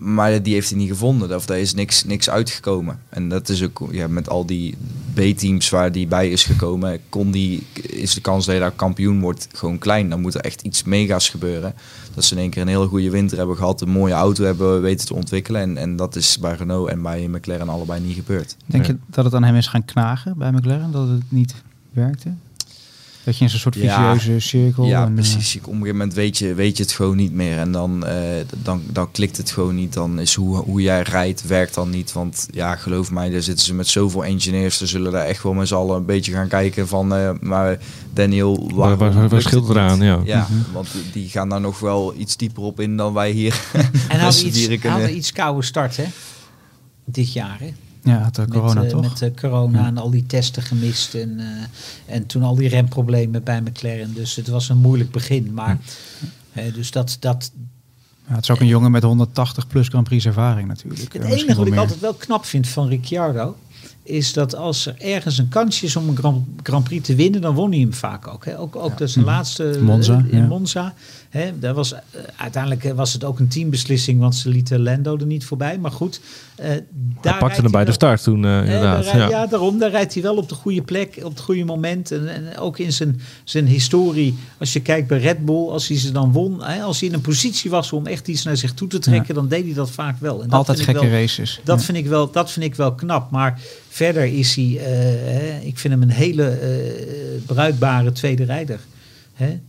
maar 0.00 0.42
die 0.42 0.54
heeft 0.54 0.68
hij 0.68 0.78
niet 0.78 0.88
gevonden. 0.88 1.36
Of 1.36 1.46
daar 1.46 1.58
is 1.58 1.74
niks, 1.74 2.04
niks 2.04 2.30
uitgekomen. 2.30 2.98
En 3.08 3.28
dat 3.28 3.48
is 3.48 3.62
ook 3.62 3.88
ja, 3.90 4.08
met 4.08 4.28
al 4.28 4.46
die 4.46 4.76
B-teams 5.14 5.70
waar 5.70 5.92
die 5.92 6.06
bij 6.06 6.30
is 6.30 6.44
gekomen, 6.44 7.00
kon 7.08 7.30
die, 7.30 7.66
is 7.82 8.14
de 8.14 8.20
kans 8.20 8.46
dat 8.46 8.54
je 8.54 8.60
daar 8.60 8.70
kampioen 8.70 9.20
wordt 9.20 9.48
gewoon 9.52 9.78
klein. 9.78 10.08
Dan 10.08 10.20
moet 10.20 10.34
er 10.34 10.40
echt 10.40 10.62
iets 10.62 10.82
mega's 10.82 11.28
gebeuren. 11.28 11.74
Dat 12.14 12.24
ze 12.24 12.34
in 12.34 12.40
één 12.40 12.50
keer 12.50 12.62
een 12.62 12.68
hele 12.68 12.86
goede 12.86 13.10
winter 13.10 13.38
hebben 13.38 13.56
gehad, 13.56 13.80
een 13.80 13.90
mooie 13.90 14.14
auto 14.14 14.44
hebben 14.44 14.80
weten 14.80 15.06
te 15.06 15.14
ontwikkelen. 15.14 15.60
En, 15.60 15.76
en 15.76 15.96
dat 15.96 16.16
is 16.16 16.38
bij 16.38 16.54
Renault 16.54 16.88
en 16.88 17.02
bij 17.02 17.28
McLaren 17.28 17.68
allebei 17.68 18.00
niet 18.00 18.14
gebeurd. 18.14 18.56
Denk 18.66 18.86
je 18.86 18.96
dat 19.06 19.24
het 19.24 19.34
aan 19.34 19.44
hem 19.44 19.56
is 19.56 19.66
gaan 19.66 19.84
knagen 19.84 20.38
bij 20.38 20.52
McLaren, 20.52 20.90
dat 20.90 21.08
het 21.08 21.22
niet 21.28 21.54
werkte? 21.92 22.32
Dat 23.24 23.36
je 23.38 23.44
in 23.44 23.50
zo'n 23.50 23.58
soort 23.58 23.74
Ja. 23.74 24.12
vicieuze 24.14 24.48
cirkel... 24.48 24.84
Ja, 24.84 25.02
en, 25.02 25.08
eh, 25.08 25.14
precies. 25.14 25.56
Op 25.56 25.62
een 25.66 25.72
gegeven 25.72 25.92
moment 25.96 26.14
weet 26.14 26.38
je, 26.38 26.54
weet 26.54 26.76
je 26.76 26.82
het 26.82 26.92
gewoon 26.92 27.16
niet 27.16 27.32
meer. 27.32 27.58
En 27.58 27.72
dan, 27.72 28.06
eh, 28.06 28.14
dan, 28.62 28.82
dan 28.92 29.10
klikt 29.10 29.36
het 29.36 29.50
gewoon 29.50 29.74
niet. 29.74 29.92
Dan 29.92 30.18
is 30.20 30.34
hoe, 30.34 30.56
hoe 30.56 30.82
jij 30.82 31.02
rijdt, 31.02 31.46
werkt 31.46 31.74
dan 31.74 31.90
niet. 31.90 32.12
Want 32.12 32.46
ja, 32.50 32.76
geloof 32.76 33.10
mij, 33.10 33.30
daar 33.30 33.42
zitten 33.42 33.64
ze 33.64 33.74
met 33.74 33.86
zoveel 33.88 34.24
engineers. 34.24 34.76
Ze 34.78 34.86
zullen 34.86 35.12
daar 35.12 35.24
echt 35.26 35.42
wel 35.42 35.52
met 35.52 35.68
z'n 35.68 35.74
allen 35.74 35.96
een 35.96 36.04
beetje 36.04 36.32
gaan 36.32 36.48
kijken 36.48 36.88
van... 36.88 37.14
eh, 37.14 37.30
maar 37.40 37.78
Daniel, 38.12 38.70
Waar, 38.74 38.96
waar, 38.96 39.12
waar 39.12 39.28
lukt 39.28 39.42
scheelt 39.42 39.68
het 39.68 39.76
eraan? 39.76 40.00
Ja. 40.00 40.20
Ja, 40.24 40.46
Mhm. 40.50 40.72
want 40.72 40.88
die 41.12 41.28
gaan 41.28 41.48
daar 41.48 41.60
nog 41.60 41.78
wel 41.80 42.14
iets 42.16 42.36
dieper 42.36 42.62
op 42.62 42.80
in 42.80 42.96
dan 42.96 43.12
wij 43.12 43.30
hier. 43.30 43.60
En 44.08 44.20
hadden 44.20 44.46
iets, 44.46 44.82
hadden 44.82 45.16
iets 45.16 45.32
koude 45.32 45.62
start, 45.62 45.96
hè? 45.96 46.04
Dit 47.04 47.32
jaar, 47.32 47.56
hè? 47.60 47.72
Ja, 48.02 48.24
het, 48.24 48.38
eh, 48.38 48.44
corona 48.44 48.80
met, 48.80 48.84
eh, 48.84 48.90
toch? 48.90 49.02
Met 49.02 49.22
eh, 49.22 49.40
corona 49.40 49.86
en 49.86 49.98
al 49.98 50.10
die 50.10 50.26
testen 50.26 50.62
gemist. 50.62 51.14
En, 51.14 51.40
en 52.06 52.26
toen 52.26 52.42
al 52.42 52.54
die 52.54 52.68
remproblemen 52.68 53.42
bij 53.42 53.60
McLaren. 53.60 54.14
Dus 54.14 54.36
het 54.36 54.48
was 54.48 54.68
een 54.68 54.78
moeilijk 54.78 55.10
begin. 55.10 55.54
Maar 55.54 55.78
dus 56.74 56.90
dat, 56.90 57.16
dat, 57.20 57.52
ja, 58.28 58.34
het 58.34 58.42
is 58.42 58.50
ook 58.50 58.60
een 58.60 58.66
jongen 58.66 58.90
met 58.90 59.02
180 59.02 59.66
plus 59.66 59.88
Grand 59.88 60.04
Prix 60.04 60.26
ervaring 60.26 60.68
natuurlijk. 60.68 61.12
het 61.12 61.24
enige 61.24 61.54
wat 61.54 61.66
ik 61.66 61.72
meer. 61.72 61.80
altijd 61.80 62.00
wel 62.00 62.14
knap 62.14 62.44
vind 62.44 62.68
van 62.68 62.88
Ricciardo. 62.88 63.56
Is 64.02 64.32
dat 64.32 64.54
als 64.56 64.86
er 64.86 64.94
ergens 64.98 65.38
een 65.38 65.48
kansje 65.48 65.84
is 65.86 65.96
om 65.96 66.08
een 66.08 66.16
Grand, 66.16 66.46
Grand 66.62 66.84
Prix 66.84 67.06
te 67.06 67.14
winnen, 67.14 67.40
dan 67.40 67.54
won 67.54 67.70
hij 67.70 67.80
hem 67.80 67.94
vaak 67.94 68.28
ook. 68.28 68.44
Hè. 68.44 68.58
Ook, 68.58 68.76
ook 68.76 68.98
dat 68.98 69.10
zijn 69.10 69.24
laatste 69.24 69.70
eh, 69.70 69.80
Monza, 69.80 70.24
in 70.30 70.38
ja. 70.38 70.46
Monza. 70.46 70.94
Hè, 71.30 71.58
daar 71.58 71.74
was, 71.74 71.92
eh, 71.92 72.00
uiteindelijk 72.36 72.84
eh, 72.84 72.92
was 72.92 73.12
het 73.12 73.24
ook 73.24 73.38
een 73.38 73.48
teambeslissing, 73.48 74.20
want 74.20 74.34
ze 74.34 74.48
lieten 74.48 74.82
Lando 74.82 75.16
er 75.18 75.26
niet 75.26 75.44
voorbij. 75.44 75.78
Maar 75.78 75.90
goed, 75.90 76.20
eh, 76.56 76.68
daar 76.68 77.32
Hij 77.32 77.38
pakte 77.38 77.62
hem 77.62 77.70
bij 77.70 77.84
de 77.84 77.92
start 77.92 78.22
toen, 78.22 78.36
inderdaad. 78.44 79.04
daar 79.04 79.16
Ja. 79.18 79.28
ja. 79.28 79.46
daarom. 79.46 79.78
Daar 79.78 79.90
rijdt 79.90 80.14
hij 80.14 80.22
wel 80.22 80.36
op 80.36 80.48
de 80.48 80.54
goede 80.54 80.82
plek, 80.82 81.18
op 81.22 81.30
het 81.30 81.40
goede 81.40 81.64
moment. 81.64 82.10
En, 82.12 82.28
en 82.34 82.58
ook 82.58 82.78
in 82.78 82.92
zijn, 82.92 83.20
zijn 83.44 83.66
historie. 83.66 84.38
Als 84.58 84.72
je 84.72 84.80
kijkt 84.80 85.08
bij 85.08 85.18
Red 85.18 85.44
Bull, 85.44 85.68
als 85.68 85.88
hij 85.88 85.98
ze 85.98 86.12
dan 86.12 86.32
won. 86.32 86.64
Hè, 86.64 86.82
als 86.82 87.00
hij 87.00 87.08
in 87.08 87.14
een 87.14 87.20
positie 87.20 87.70
was 87.70 87.92
om 87.92 88.06
echt 88.06 88.28
iets 88.28 88.42
naar 88.42 88.56
zich 88.56 88.74
toe 88.74 88.88
te 88.88 88.98
trekken, 88.98 89.34
dan 89.34 89.48
deed 89.48 89.64
hij 89.64 89.74
dat 89.74 89.90
vaak 89.90 90.16
wel. 90.20 90.42
En 90.42 90.48
dat 90.48 90.58
Altijd 90.58 90.80
gekke 90.80 91.00
wel, 91.00 91.10
races. 91.20 91.60
Dat, 91.64 91.78
Ja. 91.78 91.84
vind 91.84 91.98
ik 91.98 92.06
wel, 92.06 92.30
dat 92.30 92.50
vind 92.50 92.64
ik 92.64 92.74
wel 92.74 92.92
knap. 92.94 93.30
Maar 93.30 93.60
verder 94.04 94.24
is 94.24 94.54
hij, 94.56 94.64
eh, 94.78 94.84
hè, 95.40 95.58
ik 95.62 95.78
vind 95.78 95.92
hem 95.94 96.02
een 96.02 96.10
hele 96.10 96.48
eh, 96.48 97.42
bruikbare 97.46 98.12
tweede 98.12 98.44
rijder. 98.44 98.80
Hè? 99.34 99.60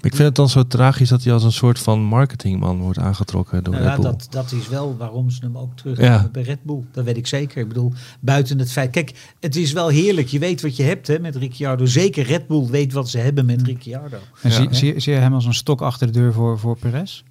Ik 0.00 0.14
vind 0.14 0.18
het 0.28 0.34
dan 0.34 0.48
zo 0.48 0.66
tragisch 0.66 1.08
dat 1.08 1.22
hij 1.24 1.32
als 1.32 1.44
een 1.44 1.52
soort 1.52 1.78
van 1.78 2.00
marketingman 2.02 2.78
wordt 2.80 2.98
aangetrokken 2.98 3.64
door 3.64 3.74
Nou 3.74 3.86
Red 3.86 3.96
ja, 3.96 4.00
Bull. 4.02 4.10
dat, 4.10 4.26
dat 4.30 4.52
is 4.52 4.68
wel 4.68 4.96
waarom 4.96 5.30
ze 5.30 5.40
hem 5.42 5.58
ook 5.58 5.76
terug 5.76 5.98
Ja. 5.98 6.12
hebben 6.12 6.32
bij 6.32 6.42
Red 6.42 6.62
Bull. 6.62 6.82
Dat 6.92 7.04
weet 7.04 7.16
ik 7.16 7.26
zeker. 7.26 7.60
Ik 7.62 7.68
bedoel, 7.68 7.92
buiten 8.20 8.58
het 8.58 8.72
feit... 8.72 8.90
Kijk, 8.90 9.14
het 9.40 9.56
is 9.56 9.72
wel 9.72 9.88
heerlijk. 9.88 10.28
Je 10.28 10.38
weet 10.38 10.62
wat 10.62 10.76
je 10.76 10.82
hebt 10.82 11.06
hè, 11.06 11.18
met 11.18 11.36
Ricciardo. 11.36 11.86
Zeker 11.86 12.24
Red 12.24 12.46
Bull 12.46 12.66
weet 12.66 12.92
wat 12.92 13.08
ze 13.10 13.18
hebben 13.18 13.46
met 13.46 13.62
Ricciardo. 13.62 14.16
En 14.42 14.50
Ja. 14.50 14.56
zie, 14.56 14.68
zie, 14.74 15.00
zie 15.00 15.12
je 15.12 15.18
hem 15.18 15.34
als 15.34 15.44
een 15.44 15.54
stok 15.54 15.80
achter 15.82 16.06
de 16.06 16.12
deur 16.12 16.32
voor, 16.32 16.58
voor 16.58 16.78
Perez? 16.78 17.22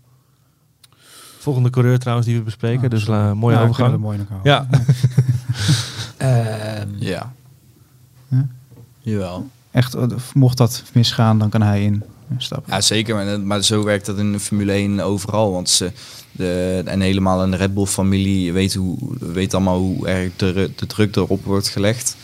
Volgende 1.40 1.70
coureur 1.70 2.00
trouwens 2.00 2.28
die 2.28 2.38
we 2.38 2.44
bespreken, 2.44 2.84
Oh, 2.84 2.90
dus 2.90 3.04
sorry. 3.04 3.20
la, 3.20 3.34
mooie 3.34 3.56
Ja, 3.56 3.62
overgang. 3.64 3.98
mooi. 3.98 4.18
Ja, 4.44 4.68
ja. 7.00 7.34
Ja. 8.30 8.48
Jawel. 9.00 9.50
Echt, 9.72 9.94
eh, 9.94 10.04
mocht 10.34 10.58
dat 10.58 10.84
misgaan, 10.94 11.40
dan 11.40 11.50
kan 11.50 11.62
hij 11.62 11.84
in 11.84 12.04
stappen. 12.38 12.74
Ja, 12.74 12.82
zeker. 12.82 13.16
Maar, 13.16 13.40
maar 13.40 13.64
zo 13.64 13.84
werkt 13.84 14.06
dat 14.06 14.18
in 14.18 14.32
de 14.32 14.40
Formule 14.40 14.72
1 14.72 15.00
overal. 15.00 15.52
Want 15.52 15.70
ze, 15.70 15.92
de, 16.32 16.82
en 16.86 17.02
helemaal 17.02 17.44
in 17.44 17.52
de 17.52 17.58
Red 17.58 17.74
Bull-familie 17.74 18.54
weet, 18.54 18.74
hoe, 18.74 18.98
weet 19.20 19.54
allemaal 19.54 19.80
hoe 19.80 20.08
erg 20.08 20.32
de, 20.36 20.72
de 20.76 20.86
druk 20.86 21.16
erop 21.16 21.44
wordt 21.44 21.68
gelegd. 21.68 22.16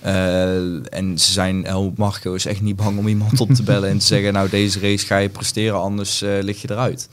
Eh, 0.00 0.94
en 0.94 1.18
ze 1.18 1.32
zijn, 1.32 1.64
Helmut 1.64 1.96
Marco 1.96 2.34
is 2.34 2.46
echt 2.46 2.60
niet 2.60 2.76
bang 2.76 2.98
om 2.98 3.08
iemand 3.08 3.40
op 3.40 3.50
te 3.50 3.62
bellen 3.62 3.88
en 3.88 3.98
te 3.98 4.06
zeggen, 4.06 4.32
nou 4.32 4.48
deze 4.48 4.80
race 4.80 5.06
ga 5.06 5.16
je 5.16 5.28
presteren, 5.28 5.80
anders 5.80 6.22
eh, 6.22 6.42
lig 6.42 6.62
je 6.62 6.70
eruit. 6.70 7.08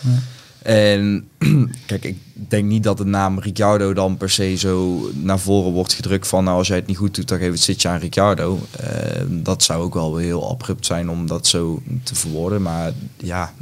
Ja. 0.00 0.18
En 0.62 1.28
kijk, 1.86 2.04
ik 2.04 2.16
denk 2.34 2.64
niet 2.68 2.82
dat 2.82 2.98
de 2.98 3.04
naam 3.04 3.38
Ricciardo 3.38 3.92
dan 3.92 4.16
per 4.16 4.30
se 4.30 4.56
zo 4.56 5.00
naar 5.14 5.38
voren 5.38 5.72
wordt 5.72 5.92
gedrukt 5.92 6.26
van, 6.26 6.44
nou 6.44 6.58
als 6.58 6.68
jij 6.68 6.76
het 6.76 6.86
niet 6.86 6.96
goed 6.96 7.14
doet, 7.14 7.28
dan 7.28 7.38
geef 7.38 7.50
het 7.50 7.60
zitje 7.60 7.88
aan 7.88 7.98
Ricciardo. 7.98 8.58
Eh, 8.80 9.22
dat 9.28 9.62
zou 9.62 9.82
ook 9.82 9.94
wel 9.94 10.14
weer 10.14 10.24
heel 10.24 10.50
abrupt 10.50 10.86
zijn 10.86 11.10
om 11.10 11.26
dat 11.26 11.46
zo 11.46 11.82
te 12.02 12.14
verwoorden. 12.14 12.62
Maar 12.62 12.92
ja, 13.16 13.52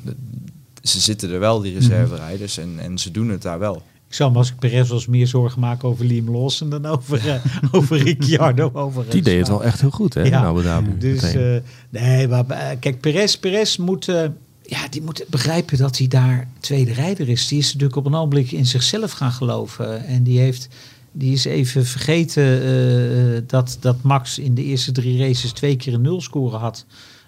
ze 0.83 1.01
zitten 1.01 1.31
er 1.31 1.41
wel, 1.41 1.61
die 1.61 1.75
reserverijders, 1.75 2.59
en, 2.59 2.79
en 2.79 2.99
ze 2.99 3.11
doen 3.11 3.29
het 3.29 3.43
daar 3.43 3.59
wel. 3.59 3.83
ik 4.09 4.21
als 4.21 4.51
ik 4.51 4.59
Perez 4.59 4.89
was 4.89 5.07
meer 5.07 5.27
zorgen 5.27 5.61
maken 5.61 5.89
over 5.89 6.05
Liam 6.05 6.31
Lawson 6.31 6.71
dan 6.71 6.87
over, 6.87 7.29
eh, 7.29 7.45
over 7.73 8.03
Ricciardo. 8.03 8.71
Overigens. 8.73 9.15
die 9.15 9.23
deed 9.23 9.39
het 9.39 9.49
wel 9.49 9.65
echt 9.65 9.81
heel 9.81 9.91
goed 9.91 10.15
hè, 10.15 10.23
Ja. 10.23 10.55
Dhabi. 10.55 10.99
Dus 10.99 11.23
eh, 11.23 11.57
nee, 11.91 12.29
maar 12.29 12.47
eh, 12.49 12.77
kijk, 12.81 13.01
Perez, 13.01 13.37
Perez 13.37 13.77
moet, 13.77 14.09
ja, 14.71 14.89
die 14.89 15.03
moet 15.03 15.25
begrijpen 15.29 15.79
dat 15.79 15.99
hij 15.99 16.09
daar 16.09 16.49
tweede 16.61 16.93
rijder 16.93 17.29
is. 17.29 17.49
Die 17.49 17.59
is 17.59 17.67
natuurlijk 17.67 17.97
op 17.97 18.07
een 18.07 18.15
ogenblik 18.15 18.53
in 18.53 18.67
zichzelf 18.67 19.13
gaan 19.13 19.33
geloven. 19.33 20.05
En 20.05 20.23
die, 20.23 20.39
heeft, 20.39 20.69
die 21.13 21.33
is 21.33 21.45
even 21.45 21.87
vergeten 21.87 22.63
eh, 22.63 23.43
dat, 23.47 23.77
dat 23.81 24.03
Max 24.03 24.39
in 24.39 24.55
de 24.55 24.65
eerste 24.65 24.93
drie 24.93 25.19
races 25.19 25.53
twee 25.53 25.77
keer 25.77 25.95
een 25.95 26.01
nul 26.01 26.21
score 26.21 26.57
had. 26.57 26.85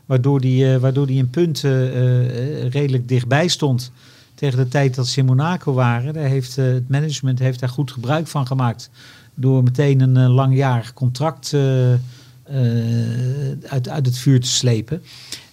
Waardoor 0.07 0.41
die, 0.41 0.73
eh, 0.73 0.81
waardoor 0.81 1.07
die 1.07 1.19
in 1.19 1.31
punten 1.31 1.93
eh, 1.93 2.65
eh, 2.65 2.71
redelijk 2.71 3.09
dichtbij 3.09 3.49
stond. 3.49 3.93
Tegen 4.35 4.59
de 4.59 4.69
tijd 4.69 4.95
dat 4.95 5.07
ze 5.07 5.21
in 5.21 5.27
Monaco 5.27 5.73
waren. 5.73 6.15
Daar 6.15 6.29
heeft, 6.29 6.59
eh, 6.59 6.65
het 6.65 6.89
management 6.89 7.39
heeft 7.39 7.61
daar 7.61 7.69
goed 7.69 7.91
gebruik 7.91 8.27
van 8.27 8.47
gemaakt. 8.47 8.91
Door 9.35 9.63
meteen 9.63 10.01
een 10.01 10.17
eh, 10.17 10.35
langjarig 10.35 10.93
contract 10.93 11.53
eh, 11.53 11.93
eh, 11.93 11.99
uit, 13.67 13.89
uit 13.89 14.07
het 14.07 14.19
vuur 14.19 14.41
te 14.41 14.49
slepen. 14.49 15.03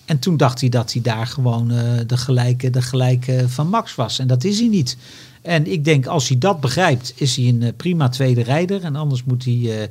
En 0.09 0.19
toen 0.19 0.37
dacht 0.37 0.59
hij 0.61 0.69
dat 0.69 0.93
hij 0.93 1.01
daar 1.01 1.27
gewoon 1.27 1.71
eh, 1.71 1.83
de, 2.07 2.17
gelijke, 2.17 2.69
de 2.69 2.81
gelijke 2.81 3.49
van 3.49 3.67
Max 3.67 3.95
was. 3.95 4.19
En 4.19 4.27
dat 4.27 4.43
is 4.43 4.59
hij 4.59 4.67
niet. 4.67 4.97
En 5.41 5.71
ik 5.71 5.85
denk, 5.85 6.05
als 6.05 6.27
hij 6.27 6.37
dat 6.37 6.59
begrijpt, 6.59 7.13
is 7.15 7.35
hij 7.35 7.45
een 7.47 7.63
eh, 7.63 7.69
prima 7.77 8.09
tweede 8.09 8.43
rijder. 8.43 8.83
En 8.83 8.95
anders 8.95 9.23
moet 9.23 9.45
hij, 9.45 9.81
eh, 9.81 9.87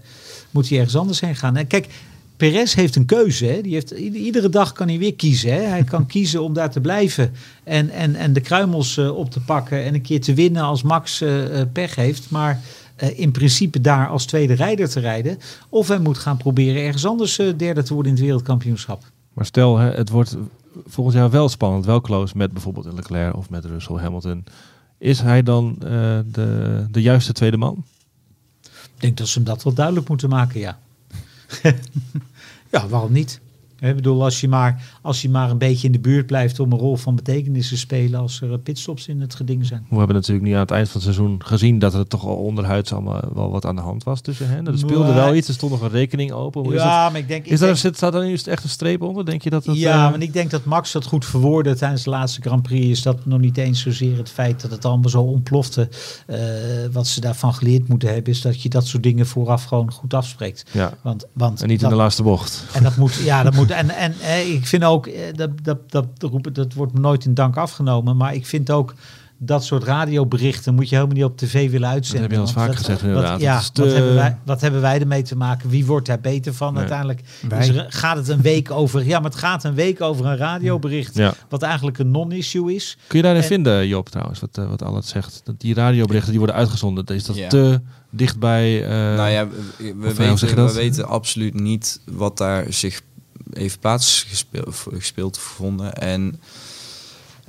moet 0.50 0.68
hij 0.68 0.78
ergens 0.78 0.96
anders 0.96 1.20
heen 1.20 1.37
gaan. 1.37 1.57
En 1.57 1.66
kijk, 1.66 1.87
Perez 2.37 2.74
heeft 2.74 2.96
een 2.96 3.04
keuze. 3.04 3.44
Hè? 3.46 3.61
Die 3.61 3.72
heeft, 3.72 3.90
ieder- 3.90 4.20
iedere 4.20 4.48
dag 4.48 4.72
kan 4.72 4.88
hij 4.88 4.98
weer 4.98 5.14
kiezen. 5.14 5.52
Hè? 5.52 5.61
Hij 5.61 5.85
kan 5.85 6.07
kiezen 6.14 6.42
om 6.42 6.52
daar 6.52 6.70
te 6.70 6.81
blijven 6.81 7.33
en, 7.64 7.90
en, 7.90 8.14
en 8.14 8.33
de 8.33 8.40
kruimels 8.40 8.98
op 8.98 9.31
te 9.31 9.40
pakken. 9.40 9.85
En 9.85 9.94
een 9.94 10.02
keer 10.02 10.20
te 10.20 10.35
winnen 10.35 10.62
als 10.62 10.83
Max 10.83 11.22
pech 11.72 11.94
heeft. 11.94 12.31
Maar 12.31 12.61
in 13.14 13.31
principe 13.31 13.81
daar 13.81 14.09
als 14.09 14.24
tweede 14.24 14.54
rijder 14.54 14.88
te 14.88 15.00
rijden. 15.00 15.38
Of 15.68 15.88
hij 15.88 15.98
moet 15.98 16.18
gaan 16.18 16.37
proberen 16.37 16.83
ergens 16.83 17.07
anders 17.07 17.37
derde 17.57 17.83
te 17.83 17.94
worden 17.94 18.12
in 18.12 18.16
het 18.18 18.26
wereldkampioenschap. 18.26 19.02
Maar 19.38 19.46
stel, 19.46 19.79
hè, 19.79 19.90
het 19.90 20.09
wordt 20.09 20.37
volgend 20.87 21.16
jaar 21.16 21.31
wel 21.31 21.48
spannend, 21.48 21.85
wel 21.85 22.01
close 22.01 22.37
met 22.37 22.53
bijvoorbeeld 22.53 22.92
Leclerc 22.92 23.37
of 23.37 23.51
met 23.51 23.64
Russell 23.64 23.96
Hamilton. 23.96 24.44
Is 24.98 25.20
hij 25.20 25.42
dan 25.42 25.77
eh, 25.81 26.18
de, 26.27 26.87
de 26.90 27.03
juiste 27.03 27.33
tweede 27.33 27.57
man? 27.57 27.85
Ik 28.62 29.01
denk 29.01 29.16
dat 29.16 29.29
ze 29.29 29.38
hem 29.38 29.46
dat 29.46 29.62
wel 29.62 29.72
duidelijk 29.72 30.09
moeten 30.09 30.29
maken, 30.29 30.61
ja. 30.61 30.79
ja, 32.72 32.88
waarom 32.88 33.12
niet? 33.12 33.40
Ik 33.81 33.95
bedoel, 33.97 34.23
als 34.25 34.41
je, 34.41 34.49
maar, 34.49 34.83
als 35.03 35.23
je 35.23 35.31
maar 35.31 35.51
een 35.51 35.59
beetje 35.59 35.87
in 35.87 35.93
de 35.93 35.99
buurt 35.99 36.27
blijft 36.27 36.61
om 36.61 36.73
een 36.73 36.79
rol 36.79 36.97
van 36.97 37.14
betekenis 37.14 37.69
te 37.69 37.77
spelen 37.77 38.21
als 38.21 38.41
er 38.41 38.53
eh, 38.53 38.59
pitstops 38.62 39.09
in 39.09 39.21
het 39.21 39.35
geding 39.35 39.67
zijn. 39.67 39.87
We 39.91 39.97
hebben 39.97 40.14
natuurlijk 40.17 40.47
nu 40.47 40.53
aan 40.53 40.61
het 40.61 40.71
eind 40.71 40.87
van 40.88 41.01
het 41.01 41.14
seizoen 41.14 41.41
gezien 41.45 41.79
dat 41.79 41.95
er 41.95 42.07
toch 42.07 42.25
al 42.27 42.37
onderhuids 42.37 42.93
allemaal 42.93 43.23
wel 43.35 43.51
wat 43.51 43.67
aan 43.67 43.77
de 43.77 43.83
hand 43.83 44.05
was 44.05 44.21
tussen 44.21 44.49
hen. 44.49 44.67
Er 44.67 44.79
speelde 44.79 45.12
wel 45.12 45.35
iets, 45.35 45.49
er 45.49 45.55
stond 45.55 45.73
nog 45.73 45.81
een 45.81 45.88
rekening 45.91 46.33
open. 46.33 46.61
Hoe 46.62 46.71
is 46.75 46.79
dat? 46.79 46.87
ja, 46.87 47.09
maar 47.11 47.21
ik 47.21 47.29
denk... 47.29 47.45
ik 47.45 47.53
Is 47.53 47.61
daar, 47.61 47.77
zit, 47.77 47.97
staat 47.97 48.12
daar 48.12 48.25
nu 48.25 48.33
echt 48.45 48.62
een 48.64 48.69
streep 48.69 49.03
onder? 49.03 49.25
Denk 49.25 49.43
je 49.43 49.51
dat 49.51 49.64
dat... 49.64 49.77
ja, 49.77 50.05
eh, 50.05 50.11
maar 50.11 50.21
ik 50.23 50.33
denk 50.33 50.51
dat 50.51 50.64
Max 50.64 50.93
dat 50.93 51.05
goed 51.05 51.25
verwoordde 51.25 51.75
tijdens 51.77 52.03
de 52.03 52.11
laatste 52.11 52.41
Grand 52.41 52.62
Prix. 52.62 52.87
Is 52.87 53.03
dat 53.03 53.27
nog 53.27 53.38
niet 53.41 53.57
eens 53.57 53.81
zozeer 53.81 54.17
het 54.17 54.31
feit 54.31 54.61
dat 54.61 54.71
het 54.71 54.85
allemaal 54.85 55.11
zo 55.11 55.23
ontplofte. 55.23 55.88
Eh, 56.27 56.38
wat 56.93 57.07
ze 57.07 57.21
daarvan 57.21 57.55
geleerd 57.55 57.88
moeten 57.88 58.12
hebben, 58.12 58.33
is 58.33 58.41
dat 58.41 58.62
je 58.62 58.69
dat 58.69 58.87
soort 58.87 59.03
dingen 59.03 59.27
vooraf 59.27 59.64
gewoon 59.64 59.93
goed 59.93 60.14
afspreekt. 60.14 60.64
ja, 60.73 60.93
Want, 61.03 61.27
want 61.33 61.62
en 61.62 61.69
niet 61.69 61.77
in 61.77 61.83
dat- 61.83 61.91
de 61.91 62.03
laatste 62.03 62.23
bocht. 62.23 62.64
En 62.73 62.83
dat 62.83 62.97
moet, 62.97 63.14
ja, 63.14 63.43
dat 63.43 63.55
moet. 63.57 63.67
En, 63.70 63.90
en 63.90 64.14
eh, 64.20 64.52
ik 64.52 64.66
vind 64.66 64.85
ook, 64.85 65.07
eh, 65.07 65.20
dat, 65.35 65.50
dat, 65.62 65.78
dat, 65.90 66.07
roepen, 66.20 66.52
dat 66.52 66.72
wordt 66.74 66.92
me 66.92 67.00
nooit 67.00 67.24
in 67.24 67.35
dank 67.35 67.57
afgenomen. 67.57 68.16
Maar 68.16 68.35
ik 68.35 68.46
vind 68.46 68.70
ook 68.70 68.94
dat 69.40 69.64
soort 69.64 69.85
radioberichten 69.85 70.74
moet 70.74 70.88
je 70.88 70.94
helemaal 70.94 71.16
niet 71.16 71.24
op 71.24 71.37
tv 71.37 71.70
willen 71.70 71.88
uitzenden. 71.88 72.28
Dat 72.28 72.38
heb 72.38 72.46
je 72.46 72.54
al 72.54 72.62
vaak 72.66 72.76
gezegd, 72.76 73.00
wat- 73.00 73.09
inderdaad. 73.11 73.40
ja, 73.40 73.52
Dat 73.54 73.62
is 73.62 73.70
te- 73.70 73.83
wat, 73.83 73.92
hebben 73.92 74.14
wij, 74.14 74.37
wat 74.44 74.61
hebben 74.61 74.81
wij 74.81 75.00
ermee 75.00 75.22
te 75.22 75.37
maken? 75.37 75.68
Wie 75.70 75.87
wordt 75.87 76.07
daar 76.07 76.20
beter 76.20 76.54
van 76.54 76.68
Nee. 76.70 76.78
uiteindelijk? 76.78 77.20
Is 77.59 77.68
er- 77.68 77.87
gaat 77.88 78.16
het 78.16 78.28
een 78.28 78.40
week 78.40 78.70
over? 78.70 79.04
Ja, 79.07 79.20
maar 79.20 79.31
het 79.31 79.38
gaat 79.38 79.64
een 79.64 79.74
week 79.74 80.00
over 80.00 80.26
een 80.26 80.37
radiobericht. 80.37 81.14
Ja. 81.14 81.35
Wat 81.48 81.62
eigenlijk 81.62 81.98
een 81.98 82.11
non-issue 82.11 82.74
is. 82.74 82.96
Kun 83.07 83.16
je 83.19 83.23
daarin 83.25 83.42
En- 83.42 83.48
vinden, 83.48 83.88
Job, 83.88 84.08
trouwens, 84.08 84.40
wat, 84.40 84.58
uh, 84.58 84.90
wat 84.92 85.06
zegt? 85.06 85.40
Dat 85.44 85.60
die 85.60 85.75
radioberichten 85.75 86.31
die 86.31 86.38
worden 86.38 86.56
uitgezonden, 86.56 87.04
is 87.06 87.25
dat 87.25 87.37
Ja. 87.37 87.48
te 87.48 87.81
dichtbij... 88.10 88.83
uh, 88.83 89.16
nou 89.16 89.29
ja, 89.31 89.48
we, 89.48 89.54
we 89.98 90.14
weten, 90.14 90.66
we 90.66 90.73
weten 90.73 91.08
absoluut 91.08 91.54
niet 91.60 92.00
wat 92.10 92.38
daar 92.38 92.64
zich 92.69 93.00
heeft 93.53 93.81
plaatsgespeeld 93.81 94.77
gespeeld, 94.88 95.37
gevonden. 95.37 95.92
En 95.94 96.40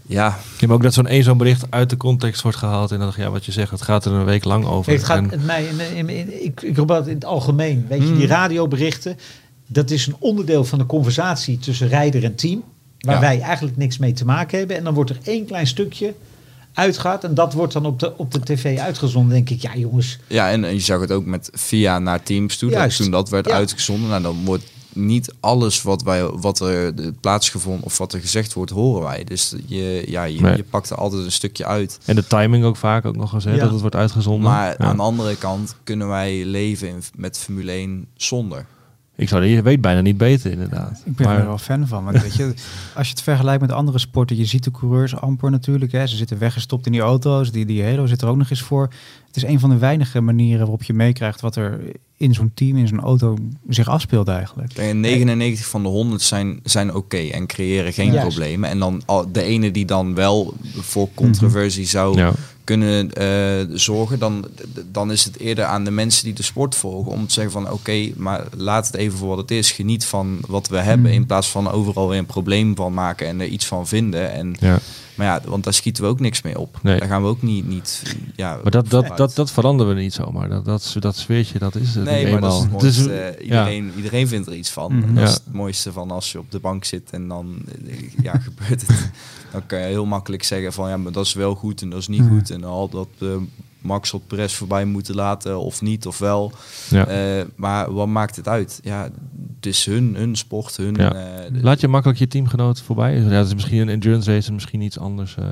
ja, 0.05 0.39
Ik 0.53 0.61
heb 0.61 0.71
ook 0.71 0.83
dat 0.83 0.93
zo'n 0.93 1.07
één 1.07 1.23
zo'n 1.23 1.37
bericht 1.37 1.65
uit 1.69 1.89
de 1.89 1.97
context 1.97 2.41
wordt 2.41 2.57
gehaald 2.57 2.91
en 2.91 2.99
dan 2.99 3.13
ja, 3.17 3.29
wat 3.29 3.45
je 3.45 3.51
zegt, 3.51 3.71
het 3.71 3.81
gaat 3.81 4.05
er 4.05 4.11
een 4.11 4.25
week 4.25 4.43
lang 4.43 4.65
over. 4.65 4.91
Het 4.91 5.03
gaat 5.03 5.31
En- 5.31 5.45
mij, 5.45 5.63
in, 5.65 5.95
in, 5.95 6.09
in- 6.09 6.43
ik, 6.43 6.61
ik 6.61 6.77
roep 6.77 6.87
dat 6.87 7.07
in 7.07 7.13
het 7.13 7.25
algemeen. 7.25 7.85
Weet 7.89 8.01
je, 8.01 8.07
Mm. 8.07 8.17
die 8.17 8.27
radioberichten. 8.27 9.17
dat 9.67 9.91
is 9.91 10.07
een 10.07 10.15
onderdeel 10.19 10.63
van 10.65 10.77
de 10.79 10.85
conversatie 10.85 11.57
tussen 11.59 11.87
rijder 11.87 12.23
en 12.23 12.35
team. 12.35 12.63
Waar 12.99 13.15
Ja. 13.15 13.21
wij 13.21 13.41
eigenlijk 13.41 13.77
niks 13.77 13.97
mee 13.97 14.13
te 14.13 14.25
maken 14.25 14.57
hebben. 14.57 14.77
En 14.77 14.83
dan 14.83 14.93
wordt 14.93 15.09
er 15.09 15.17
één 15.23 15.45
klein 15.45 15.67
stukje 15.67 16.13
uitgaat. 16.73 17.23
En 17.23 17.33
dat 17.33 17.53
wordt 17.53 17.73
dan 17.73 17.85
op 17.85 17.99
de, 17.99 18.17
op 18.17 18.31
de 18.31 18.39
tv 18.39 18.77
uitgezonden. 18.79 19.33
denk 19.33 19.49
ik, 19.49 19.61
ja 19.61 19.75
jongens. 19.75 20.17
Ja, 20.27 20.49
en 20.51 20.73
je 20.73 20.79
zag 20.79 20.99
het 20.99 21.11
ook 21.11 21.25
met 21.25 21.49
via 21.53 21.99
naar 21.99 22.23
teams 22.23 22.57
toe. 22.57 22.69
Dat, 22.71 22.95
toen 22.95 23.11
dat 23.11 23.29
werd 23.29 23.45
Ja. 23.47 23.53
uitgezonden, 23.53 24.09
nou, 24.09 24.21
dan 24.21 24.45
wordt 24.45 24.63
niet 24.93 25.33
alles 25.39 25.81
wat, 25.81 26.03
wij, 26.03 26.23
wat 26.25 26.59
er 26.59 26.95
de- 26.95 27.13
plaatsgevonden 27.21 27.85
of 27.85 27.97
wat 27.97 28.13
er 28.13 28.19
gezegd 28.19 28.53
wordt, 28.53 28.71
horen 28.71 29.03
wij. 29.03 29.23
Dus 29.23 29.55
je, 29.65 30.03
ja, 30.07 30.23
je, 30.23 30.41
Nee. 30.41 30.55
je 30.55 30.63
pakt 30.63 30.89
er 30.89 30.97
altijd 30.97 31.23
een 31.25 31.31
stukje 31.31 31.65
uit. 31.65 31.99
En 32.05 32.15
de 32.15 32.27
timing 32.27 32.63
ook 32.63 32.77
vaak 32.77 33.05
ook 33.05 33.15
nog 33.15 33.33
eens, 33.33 33.43
hè, 33.43 33.53
Ja. 33.53 33.59
dat 33.59 33.71
het 33.71 33.81
wordt 33.81 33.95
uitgezonden. 33.95 34.49
Maar 34.51 34.69
Ja. 34.69 34.77
aan 34.77 34.95
de 34.95 35.01
andere 35.01 35.35
kant 35.35 35.75
kunnen 35.83 36.07
wij 36.07 36.45
leven 36.45 36.87
in, 36.87 37.01
met 37.15 37.37
Formule 37.37 37.71
1 37.71 38.05
zonder. 38.15 38.65
Ik 39.15 39.29
zou, 39.29 39.43
je 39.45 39.61
weet 39.61 39.81
bijna 39.81 40.01
niet 40.01 40.17
beter, 40.17 40.51
inderdaad. 40.51 41.01
Ik 41.05 41.15
ben 41.15 41.27
maar, 41.27 41.39
er 41.39 41.45
wel 41.45 41.57
fan 41.57 41.87
van. 41.87 42.03
Want 42.03 42.21
weet 42.21 42.35
je, 42.35 42.45
als 42.95 43.07
je 43.07 43.13
het 43.13 43.21
vergelijkt 43.21 43.61
met 43.61 43.71
andere 43.71 43.99
sporten, 43.99 44.37
je 44.37 44.45
ziet 44.45 44.63
de 44.63 44.71
coureurs 44.71 45.15
amper 45.15 45.51
natuurlijk. 45.51 45.91
Hè. 45.91 46.07
Ze 46.07 46.15
zitten 46.15 46.37
weggestopt 46.37 46.85
in 46.85 46.91
die 46.91 47.01
auto's. 47.01 47.51
Die, 47.51 47.65
die 47.65 47.83
Halo 47.83 48.05
zit 48.05 48.21
er 48.21 48.27
ook 48.27 48.37
nog 48.37 48.49
eens 48.49 48.61
voor. 48.61 48.89
Het 49.29 49.43
is 49.43 49.43
een 49.43 49.59
van 49.59 49.69
de 49.69 49.77
weinige 49.77 50.21
manieren 50.21 50.59
waarop 50.59 50.83
je 50.83 50.93
meekrijgt 50.93 51.41
wat 51.41 51.55
er 51.55 51.79
in 52.17 52.33
zo'n 52.33 52.51
team, 52.53 52.77
in 52.77 52.87
zo'n 52.87 52.99
auto 52.99 53.37
zich 53.69 53.87
afspeelt 53.87 54.27
eigenlijk. 54.27 54.73
En 54.73 54.99
99 54.99 55.65
van 55.65 55.83
de 55.83 55.89
100 55.89 56.21
zijn, 56.21 56.59
zijn 56.63 56.95
oké 56.95 57.17
en 57.17 57.47
creëren 57.47 57.93
geen 57.93 58.11
Juist. 58.11 58.27
problemen. 58.27 58.69
En 58.69 58.79
dan 58.79 59.01
al- 59.05 59.31
de 59.31 59.41
ene 59.43 59.71
die 59.71 59.85
dan 59.85 60.15
wel 60.15 60.53
voor 60.75 61.09
controversie 61.13 61.85
zou 61.85 62.17
ja. 62.17 62.31
kunnen 62.63 63.13
eh, 63.13 63.65
zorgen, 63.73 64.19
dan, 64.19 64.45
dan 64.91 65.11
is 65.11 65.23
het 65.25 65.39
eerder 65.39 65.65
aan 65.65 65.83
de 65.83 65.91
mensen 65.91 66.23
die 66.25 66.33
de 66.33 66.43
sport 66.43 66.75
volgen 66.75 67.11
om 67.11 67.27
te 67.27 67.33
zeggen 67.33 67.51
van 67.53 67.71
oké, 67.71 68.09
maar 68.15 68.43
laat 68.57 68.85
het 68.87 68.95
even 68.95 69.17
voor 69.17 69.27
wat 69.27 69.37
het 69.37 69.51
is. 69.51 69.71
Geniet 69.71 70.05
van 70.05 70.37
wat 70.47 70.67
we 70.67 70.77
hebben 70.77 71.11
in 71.11 71.25
plaats 71.25 71.49
van 71.49 71.71
overal 71.71 72.09
weer 72.09 72.19
een 72.19 72.25
probleem 72.25 72.75
van 72.75 72.93
maken 72.93 73.27
en 73.27 73.39
er 73.41 73.47
iets 73.47 73.65
van 73.65 73.87
vinden. 73.87 74.31
En, 74.31 74.55
Ja. 74.59 74.79
Maar 75.19 75.27
ja, 75.27 75.49
want 75.49 75.63
daar 75.63 75.73
schieten 75.73 76.03
we 76.03 76.09
ook 76.09 76.19
niks 76.19 76.41
mee 76.41 76.59
op. 76.59 76.79
Nee. 76.83 76.99
Daar 76.99 77.07
gaan 77.07 77.21
we 77.21 77.27
ook 77.27 77.41
niet, 77.41 77.67
niet 77.67 78.15
ja, 78.35 78.59
Maar 78.63 78.71
dat, 78.71 78.89
dat, 78.89 79.17
dat, 79.17 79.35
dat 79.35 79.51
veranderen 79.51 79.95
we 79.95 80.01
niet 80.01 80.13
zomaar. 80.13 80.49
Dat, 80.49 80.65
dat, 80.65 80.95
dat 80.99 81.15
sfeertje, 81.17 81.59
dat 81.59 81.75
is 81.75 81.95
het 81.95 82.03
Nee, 82.03 82.31
maar 82.31 82.41
dat 82.41 82.51
is 82.53 82.59
eenmaal. 82.59 82.61
het 82.73 82.81
mooiste. 82.81 83.03
Dus, 83.37 83.37
iedereen, 83.45 83.91
iedereen 83.95 84.27
vindt 84.27 84.47
er 84.47 84.55
iets 84.55 84.69
van. 84.71 84.95
Mhm. 84.95 85.03
En 85.07 85.13
dat 85.15 85.23
Ja. 85.23 85.29
is 85.29 85.33
het 85.33 85.53
mooiste 85.53 85.91
van 85.91 86.11
als 86.11 86.31
je 86.31 86.39
op 86.39 86.51
de 86.51 86.59
bank 86.59 86.83
zit 86.85 87.09
en 87.11 87.27
dan 87.27 87.55
eh, 87.87 87.93
ja, 88.23 88.37
gebeurt 88.47 88.87
het. 88.87 89.09
Dan 89.51 89.65
kan 89.65 89.79
je 89.79 89.85
heel 89.85 90.05
makkelijk 90.05 90.43
zeggen 90.43 90.73
van 90.73 90.89
ja, 90.89 90.97
maar 90.97 91.11
dat 91.11 91.25
is 91.25 91.33
wel 91.33 91.55
goed 91.55 91.81
en 91.81 91.89
dat 91.89 91.99
is 91.99 92.07
niet 92.07 92.21
Mhm. 92.23 92.33
goed. 92.37 92.49
En 92.49 92.63
al 92.63 92.89
dat 92.89 93.07
eh, 93.19 93.27
Max 93.81 94.13
op 94.13 94.23
Perez 94.27 94.53
voorbij 94.53 94.85
moeten 94.85 95.15
laten 95.15 95.59
of 95.59 95.81
niet 95.81 96.07
of 96.07 96.17
wel. 96.17 96.51
ja. 96.89 97.07
Eh, 97.07 97.45
maar 97.55 97.93
wat 97.93 98.07
maakt 98.07 98.35
het 98.35 98.47
uit? 98.47 98.79
Ja, 98.83 99.09
het 99.59 99.65
is 99.65 99.85
hun, 99.85 100.15
hun 100.15 100.35
sport, 100.35 100.77
hun... 100.77 100.95
Ja. 100.99 101.13
eh, 101.13 101.53
de- 101.53 101.59
Laat 101.61 101.79
je 101.81 101.87
makkelijk 101.87 102.19
je 102.19 102.27
teamgenoot 102.27 102.81
voorbij. 102.81 103.15
Ja, 103.15 103.29
het 103.29 103.47
is 103.47 103.53
misschien 103.53 103.79
een 103.79 103.89
endurance 103.89 104.33
race 104.33 104.47
en 104.47 104.53
misschien 104.53 104.81
iets 104.81 104.99
anders. 104.99 105.35
eh. 105.37 105.45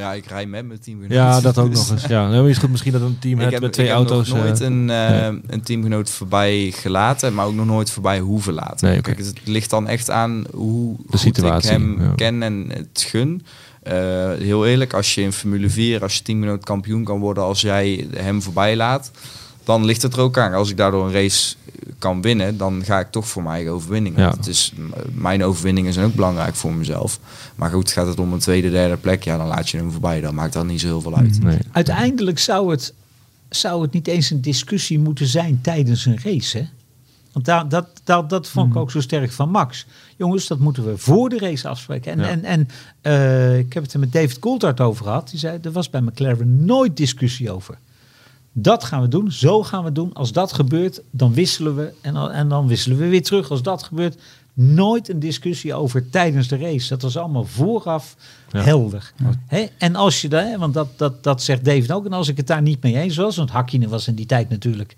ja, 0.00 0.12
ik 0.12 0.26
rij 0.26 0.46
met 0.46 0.66
mijn 0.66 0.80
team. 0.80 0.98
ja, 1.08 1.40
dat 1.40 1.58
ook 1.58 1.72
nog 1.74 1.90
eens. 1.90 2.04
Ja, 2.06 2.28
nou, 2.30 2.50
is 2.50 2.58
goed 2.58 2.70
misschien 2.70 2.92
dat 2.92 3.00
een 3.00 3.18
team 3.18 3.34
Ik 3.34 3.40
hebt 3.40 3.52
heb, 3.52 3.62
met 3.62 3.72
twee 3.72 3.86
ik 3.86 3.92
auto's. 3.92 4.28
nog 4.28 4.38
nooit 4.38 4.60
eh, 4.60 4.66
een, 4.66 4.84
nee. 4.84 5.40
een 5.46 5.62
teamgenoot 5.62 6.10
voorbij 6.10 6.70
gelaten, 6.74 7.34
maar 7.34 7.46
ook 7.46 7.54
nog 7.54 7.66
nooit 7.66 7.90
voorbij 7.90 8.18
hoeven 8.20 8.52
laten. 8.54 8.88
Nee. 8.88 9.00
Kijk, 9.00 9.18
het 9.18 9.40
ligt 9.44 9.70
dan 9.70 9.88
echt 9.88 10.10
aan 10.10 10.44
hoe 10.54 10.96
goed 11.06 11.20
situatie, 11.20 11.70
ik 11.70 11.76
hem 11.76 12.02
ja. 12.02 12.12
ken 12.14 12.42
en 12.42 12.66
het 12.72 13.04
gun. 13.08 13.42
Heel 14.38 14.66
eerlijk, 14.66 14.92
als 14.94 15.14
je 15.14 15.20
in 15.22 15.32
Formule 15.32 15.70
4, 15.70 16.02
als 16.02 16.16
je 16.16 16.22
teamgenoot 16.22 16.64
kampioen 16.64 17.04
kan 17.04 17.18
worden 17.18 17.42
als 17.42 17.60
jij 17.60 18.06
hem 18.16 18.42
voorbij 18.42 18.76
laat, 18.76 19.10
dan 19.66 19.84
ligt 19.84 20.02
het 20.02 20.12
er 20.12 20.20
ook 20.20 20.38
aan. 20.38 20.52
Als 20.52 20.70
ik 20.70 20.76
daardoor 20.76 21.06
een 21.06 21.12
race 21.12 21.54
kan 21.98 22.22
winnen, 22.22 22.56
dan 22.56 22.84
ga 22.84 22.98
ik 23.00 23.10
toch 23.10 23.28
voor 23.28 23.42
mijn 23.42 23.54
eigen 23.54 23.72
overwinning. 23.72 24.16
Ja. 24.16 24.30
Het 24.30 24.46
is, 24.46 24.72
mijn 25.12 25.44
overwinningen 25.44 25.92
zijn 25.92 26.06
ook 26.06 26.14
belangrijk 26.14 26.54
voor 26.54 26.74
mezelf. 26.74 27.20
Maar 27.54 27.70
goed, 27.70 27.92
gaat 27.92 28.06
het 28.06 28.18
om 28.18 28.32
een 28.32 28.38
tweede, 28.38 28.70
derde 28.70 28.96
plek, 28.96 29.22
ja, 29.24 29.36
dan 29.36 29.46
laat 29.46 29.68
je 29.68 29.76
hem 29.76 29.92
voorbij. 29.92 30.20
Dan 30.20 30.34
maakt 30.34 30.52
dat 30.52 30.66
niet 30.66 30.80
zo 30.80 30.86
heel 30.86 31.00
veel 31.00 31.16
uit. 31.16 31.42
nee. 31.42 31.58
Uiteindelijk 31.72 32.38
zou 32.38 32.70
het, 32.70 32.94
zou 33.48 33.82
het 33.82 33.92
niet 33.92 34.06
eens 34.08 34.30
een 34.30 34.40
discussie 34.40 34.98
moeten 34.98 35.26
zijn 35.26 35.58
tijdens 35.62 36.06
een 36.06 36.18
race. 36.22 36.58
Hè? 36.58 36.64
Want 37.32 37.44
daar, 37.44 37.68
dat, 37.68 37.86
dat, 38.04 38.30
dat 38.30 38.48
vond 38.48 38.70
ik 38.70 38.76
ook 38.76 38.90
zo 38.90 39.00
sterk 39.00 39.32
van 39.32 39.50
Max. 39.50 39.86
Jongens, 40.16 40.46
dat 40.46 40.58
moeten 40.58 40.84
we 40.86 40.98
voor 40.98 41.28
de 41.28 41.38
race 41.38 41.68
afspreken. 41.68 42.12
En, 42.12 42.18
Ja. 42.18 42.28
en, 42.28 42.44
en 42.44 42.68
eh, 43.00 43.58
ik 43.58 43.72
heb 43.72 43.82
het 43.82 43.92
er 43.92 43.98
met 44.00 44.12
David 44.12 44.38
Coulthard 44.38 44.80
over 44.80 45.04
gehad. 45.04 45.30
Die 45.30 45.38
zei, 45.38 45.58
er 45.62 45.72
was 45.72 45.90
bij 45.90 46.00
McLaren 46.00 46.64
nooit 46.64 46.96
discussie 46.96 47.50
over. 47.50 47.78
Dat 48.58 48.84
gaan 48.84 49.00
we 49.02 49.08
doen, 49.08 49.32
zo 49.32 49.62
gaan 49.62 49.84
we 49.84 49.92
doen. 49.92 50.12
Als 50.12 50.32
dat 50.32 50.52
gebeurt, 50.52 51.02
dan 51.10 51.34
wisselen 51.34 51.76
we. 51.76 51.92
En, 52.00 52.14
dan- 52.14 52.30
en 52.30 52.48
dan 52.48 52.66
wisselen 52.66 52.98
we 52.98 53.08
weer 53.08 53.22
terug 53.22 53.50
als 53.50 53.62
dat 53.62 53.82
gebeurt. 53.82 54.22
Nooit 54.54 55.08
een 55.08 55.18
discussie 55.18 55.74
over 55.74 56.10
tijdens 56.10 56.48
de 56.48 56.56
race. 56.56 56.88
Dat 56.88 57.02
was 57.02 57.16
allemaal 57.16 57.44
vooraf 57.44 58.16
Ja. 58.50 58.60
helder. 58.62 59.12
Hè? 59.46 59.66
En 59.78 59.96
als 59.96 60.20
je 60.22 60.28
daar, 60.28 60.58
want 60.58 60.74
dat, 60.74 60.88
dat, 60.98 61.22
dat 61.24 61.42
zegt 61.42 61.64
David 61.64 61.92
ook, 61.92 62.04
en 62.06 62.12
als 62.12 62.28
ik 62.28 62.36
het 62.36 62.46
daar 62.46 62.62
niet 62.62 62.82
mee 62.82 62.96
eens 62.96 63.16
was, 63.16 63.36
want 63.36 63.50
Hakkinen 63.50 63.88
was 63.88 64.08
in 64.08 64.14
die 64.14 64.26
tijd 64.26 64.48
natuurlijk 64.48 64.96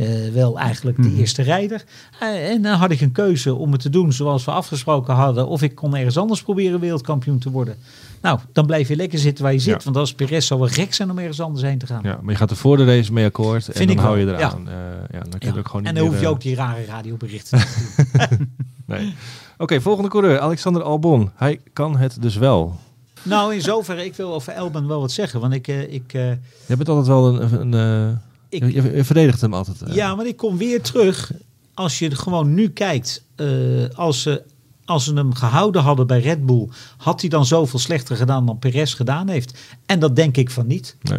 eh, 0.00 0.32
wel 0.32 0.58
eigenlijk 0.58 1.02
de 1.02 1.14
eerste 1.14 1.42
rijder. 1.42 1.84
Eh, 2.20 2.50
en 2.50 2.62
dan 2.62 2.78
had 2.78 2.90
ik 2.90 3.00
een 3.00 3.12
keuze 3.12 3.54
om 3.54 3.72
het 3.72 3.80
te 3.80 3.90
doen 3.90 4.12
zoals 4.12 4.44
we 4.44 4.50
afgesproken 4.50 5.14
hadden, 5.14 5.46
of 5.48 5.62
ik 5.62 5.74
kon 5.74 5.96
ergens 5.96 6.16
anders 6.18 6.42
proberen 6.42 6.80
wereldkampioen 6.80 7.38
te 7.38 7.50
worden. 7.50 7.76
Nou, 8.22 8.38
dan 8.52 8.66
blijf 8.66 8.88
je 8.88 8.96
lekker 8.96 9.18
zitten 9.18 9.44
waar 9.44 9.52
je 9.52 9.58
zit, 9.58 9.74
Ja. 9.74 9.84
want 9.84 9.96
als 9.96 10.14
Perez 10.14 10.46
zou 10.46 10.60
wel 10.60 10.68
gek 10.68 10.94
zijn 10.94 11.10
om 11.10 11.18
ergens 11.18 11.40
anders 11.40 11.62
heen 11.64 11.78
te 11.78 11.86
gaan. 11.86 12.00
Ja, 12.02 12.18
maar 12.22 12.32
je 12.32 12.38
gaat 12.38 12.50
er 12.50 12.56
voor 12.56 12.76
de 12.76 12.84
race 12.84 13.12
mee 13.12 13.24
akkoord 13.24 13.68
en 13.68 13.86
dan 13.86 13.96
ik 13.96 14.02
hou 14.02 14.18
je 14.18 14.26
eraan. 14.26 14.68
Eh, 14.68 14.74
ja, 15.12 15.20
dan 15.20 15.38
kun 15.38 15.48
je 15.48 15.52
Ja. 15.54 15.58
ook 15.58 15.66
gewoon 15.68 15.84
en 15.86 15.94
dan 15.94 16.06
hoef 16.06 16.20
je 16.20 16.28
ook 16.28 16.40
die 16.40 16.54
rare 16.54 16.84
radioberichten 16.84 17.58
te 17.58 18.26
doen. 18.30 18.52
Nee. 18.86 19.14
Oké, 19.58 19.80
volgende 19.80 20.08
coureur, 20.10 20.38
Alexander 20.40 20.82
Albon. 20.82 21.30
Hij 21.34 21.60
kan 21.72 21.96
het 21.96 22.22
dus 22.22 22.36
wel. 22.36 22.76
Nou, 23.22 23.54
in 23.54 23.60
zoverre, 23.60 24.04
ik 24.04 24.14
wil 24.14 24.34
over 24.34 24.52
Elben 24.52 24.86
wel 24.88 25.00
wat 25.00 25.12
zeggen, 25.12 25.40
want 25.40 25.52
ik... 25.52 25.66
ik 25.68 26.12
Je 26.12 26.38
bent 26.66 26.88
altijd 26.88 27.06
wel 27.06 27.40
een... 27.40 27.72
een, 27.72 28.18
Ik- 28.50 28.72
je, 28.72 28.94
je 28.96 29.04
verdedigt 29.04 29.40
hem 29.40 29.54
altijd. 29.54 29.82
eh. 29.82 29.94
Ja, 29.94 30.14
maar 30.14 30.26
ik 30.26 30.36
kom 30.36 30.56
weer 30.56 30.82
terug. 30.82 31.32
Als 31.74 31.98
je 31.98 32.08
er 32.10 32.16
gewoon 32.16 32.54
nu 32.54 32.68
kijkt, 32.68 33.24
eh, 33.36 33.46
als, 33.94 34.22
ze, 34.22 34.42
als 34.84 35.04
ze 35.04 35.14
hem 35.14 35.34
gehouden 35.34 35.82
hadden 35.82 36.06
bij 36.06 36.20
Red 36.20 36.46
Bull, 36.46 36.68
had 36.96 37.20
hij 37.20 37.30
dan 37.30 37.46
zoveel 37.46 37.78
slechter 37.78 38.16
gedaan 38.16 38.46
dan 38.46 38.58
Perez 38.58 38.96
gedaan 38.96 39.28
heeft? 39.28 39.58
En 39.86 39.98
dat 40.00 40.16
denk 40.16 40.36
ik 40.36 40.50
van 40.50 40.66
niet. 40.66 40.96
Nee. 41.02 41.18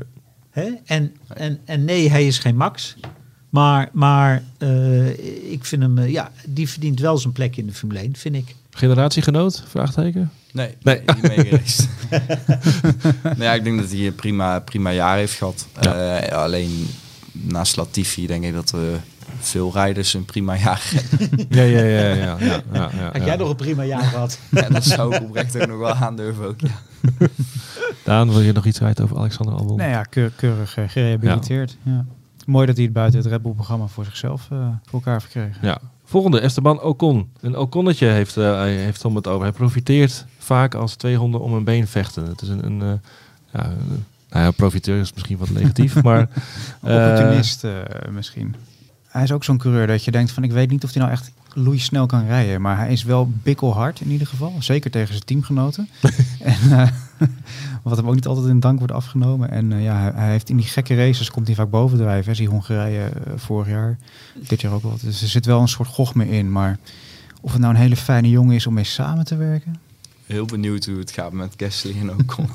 Hè? 0.50 0.70
En, 0.86 1.16
en, 1.28 1.60
en 1.66 1.86
nee, 1.86 2.10
hij 2.10 2.28
is 2.28 2.40
geen 2.40 2.56
Max. 2.58 2.96
Maar, 3.50 3.90
maar 3.94 4.44
eh, 4.58 5.52
ik 5.52 5.66
vind 5.66 5.82
hem, 5.82 6.00
ja, 6.00 6.32
die 6.48 6.70
verdient 6.70 7.00
wel 7.00 7.18
zijn 7.18 7.34
plek 7.34 7.56
in 7.58 7.66
de 7.68 7.74
Formule 7.74 8.00
1, 8.00 8.16
vind 8.16 8.36
ik. 8.36 8.56
Generatiegenoot? 8.70 9.64
Vraagteken? 9.68 10.32
Nee, 10.54 10.76
Nee. 10.82 11.02
niet 11.06 11.22
meegereisd. 11.22 11.88
nou 13.24 13.44
ja, 13.44 13.54
ik 13.54 13.64
denk 13.64 13.80
dat 13.80 13.92
hij 13.92 14.08
een 14.08 14.16
prima, 14.16 14.60
prima 14.60 14.92
jaar 14.94 15.18
heeft 15.18 15.34
gehad. 15.34 15.68
Eh, 15.80 16.18
alleen 16.38 16.88
naast 17.32 17.76
Latifi 17.76 18.28
denk 18.28 18.44
ik 18.44 18.54
dat 18.54 18.72
we 18.72 18.98
veel 19.40 19.72
rijders 19.74 20.14
een 20.14 20.26
prima 20.26 20.58
jaar 20.58 20.82
hebben. 20.94 21.46
Ja, 21.58 21.62
ja, 21.64 21.80
ja. 21.82 22.00
ja, 22.00 22.14
ja, 22.14 22.38
ja, 22.40 22.62
ja, 22.74 22.90
ja. 22.94 23.12
Had 23.12 23.26
jij 23.26 23.36
nog 23.36 23.50
een 23.50 23.56
prima 23.56 23.84
jaar 23.84 24.02
gehad? 24.04 24.40
en 24.66 24.74
dat 24.74 24.84
zou 24.86 25.16
ik 25.16 25.22
oprecht 25.22 25.62
ook 25.62 25.68
nog 25.68 25.78
wel 25.78 25.94
aandurven 25.94 26.46
ook. 26.48 26.60
Ja. 26.60 26.70
Daan, 28.04 28.30
wil 28.30 28.42
je 28.42 28.52
nog 28.52 28.66
iets 28.66 28.78
kwijt 28.78 29.02
over 29.02 29.18
Alexander 29.18 29.56
Albon? 29.56 29.78
Nee, 29.78 29.90
ja, 29.90 30.04
keur- 30.04 30.32
keurig 30.36 30.78
eh, 30.78 30.84
gerehabiliteerd. 30.88 31.78
Ja. 31.84 32.06
Mooi 32.46 32.66
dat 32.66 32.76
hij 32.76 32.86
het 32.86 32.94
buiten 32.94 33.20
het 33.20 33.30
Red 33.30 33.42
Bull 33.42 33.52
programma 33.54 33.88
voor 33.88 34.06
zichzelf 34.06 34.48
eh, 34.52 34.58
voor 34.84 35.00
elkaar 35.00 35.22
verkregen. 35.22 35.68
Ja. 35.68 35.78
Volgende, 36.06 36.40
Esteban 36.40 36.82
Ocon. 36.82 37.30
Een 37.42 37.58
Oconnetje 37.58 38.06
heeft, 38.08 38.38
eh, 38.38 38.54
hij 38.56 38.74
heeft 38.76 39.06
om 39.06 39.16
het 39.16 39.28
over. 39.28 39.42
Hij 39.44 39.52
profiteert 39.52 40.26
vaak 40.38 40.74
als 40.76 40.96
twee 40.96 41.16
honden 41.16 41.42
om 41.42 41.54
een 41.54 41.64
been 41.64 41.88
vechten. 41.88 42.26
Het 42.28 42.42
is 42.42 42.48
een, 42.50 42.66
een 42.66 42.82
eh, 42.82 42.94
ja, 43.54 43.66
een- 43.66 44.06
nou 44.32 44.46
ja, 44.46 44.52
profiteur 44.52 45.00
is 45.00 45.14
misschien 45.14 45.38
wat 45.38 45.50
negatief, 45.50 46.02
maar... 46.04 46.30
eh, 46.82 46.96
Opportunist 46.96 47.64
eh, 47.64 47.72
misschien. 48.12 48.56
Hij 49.08 49.24
is 49.24 49.32
ook 49.32 49.44
zo'n 49.44 49.58
coureur 49.58 49.88
dat 49.88 50.04
je 50.04 50.12
denkt 50.12 50.32
van 50.32 50.44
ik 50.44 50.52
weet 50.52 50.70
niet 50.70 50.84
of 50.84 50.94
hij 50.94 51.02
nou 51.02 51.14
echt 51.14 51.32
loeisnel 51.54 52.06
kan 52.06 52.26
rijden. 52.26 52.62
Maar 52.62 52.78
hij 52.78 52.92
is 52.92 53.04
wel 53.04 53.32
bikkelhard 53.44 54.02
in 54.02 54.10
ieder 54.10 54.28
geval. 54.28 54.56
Zeker 54.60 54.92
tegen 54.92 55.14
zijn 55.14 55.26
teamgenoten. 55.26 55.90
en, 56.40 56.72
eh, 56.72 56.88
wat 57.84 57.98
hem 57.98 58.08
ook 58.08 58.14
niet 58.14 58.28
altijd 58.28 58.48
in 58.48 58.60
dank 58.60 58.78
wordt 58.78 58.94
afgenomen. 58.94 59.50
En 59.52 59.72
eh, 59.72 59.84
ja, 59.84 60.12
hij, 60.16 60.30
heeft 60.30 60.50
in 60.50 60.58
die 60.58 60.66
gekke 60.66 60.96
races 60.96 61.32
komt 61.32 61.48
hij 61.48 61.56
vaak 61.56 61.70
bovendrijven. 61.70 62.32
hè. 62.32 62.38
Zie 62.38 62.48
Hongarije 62.48 63.12
vorig 63.36 63.68
jaar. 63.68 63.98
Dit 64.48 64.62
jaar 64.62 64.74
ook 64.74 64.84
wel. 64.84 64.98
Dus 65.02 65.22
er 65.22 65.28
zit 65.28 65.46
wel 65.46 65.62
een 65.62 65.68
soort 65.68 65.90
gochme 65.90 66.30
in. 66.30 66.52
Maar 66.52 66.78
of 67.42 67.52
het 67.52 67.62
nou 67.62 67.74
een 67.74 67.80
hele 67.80 67.96
fijne 67.96 68.30
jongen 68.30 68.56
is 68.56 68.68
om 68.68 68.74
mee 68.74 68.84
samen 68.84 69.26
te 69.26 69.36
werken. 69.36 69.80
Heel 70.26 70.46
benieuwd 70.46 70.86
hoe 70.86 70.98
het 70.98 71.12
gaat 71.12 71.32
met 71.32 71.54
Gasly 71.58 71.96
en 72.00 72.12
Ocon. 72.12 72.50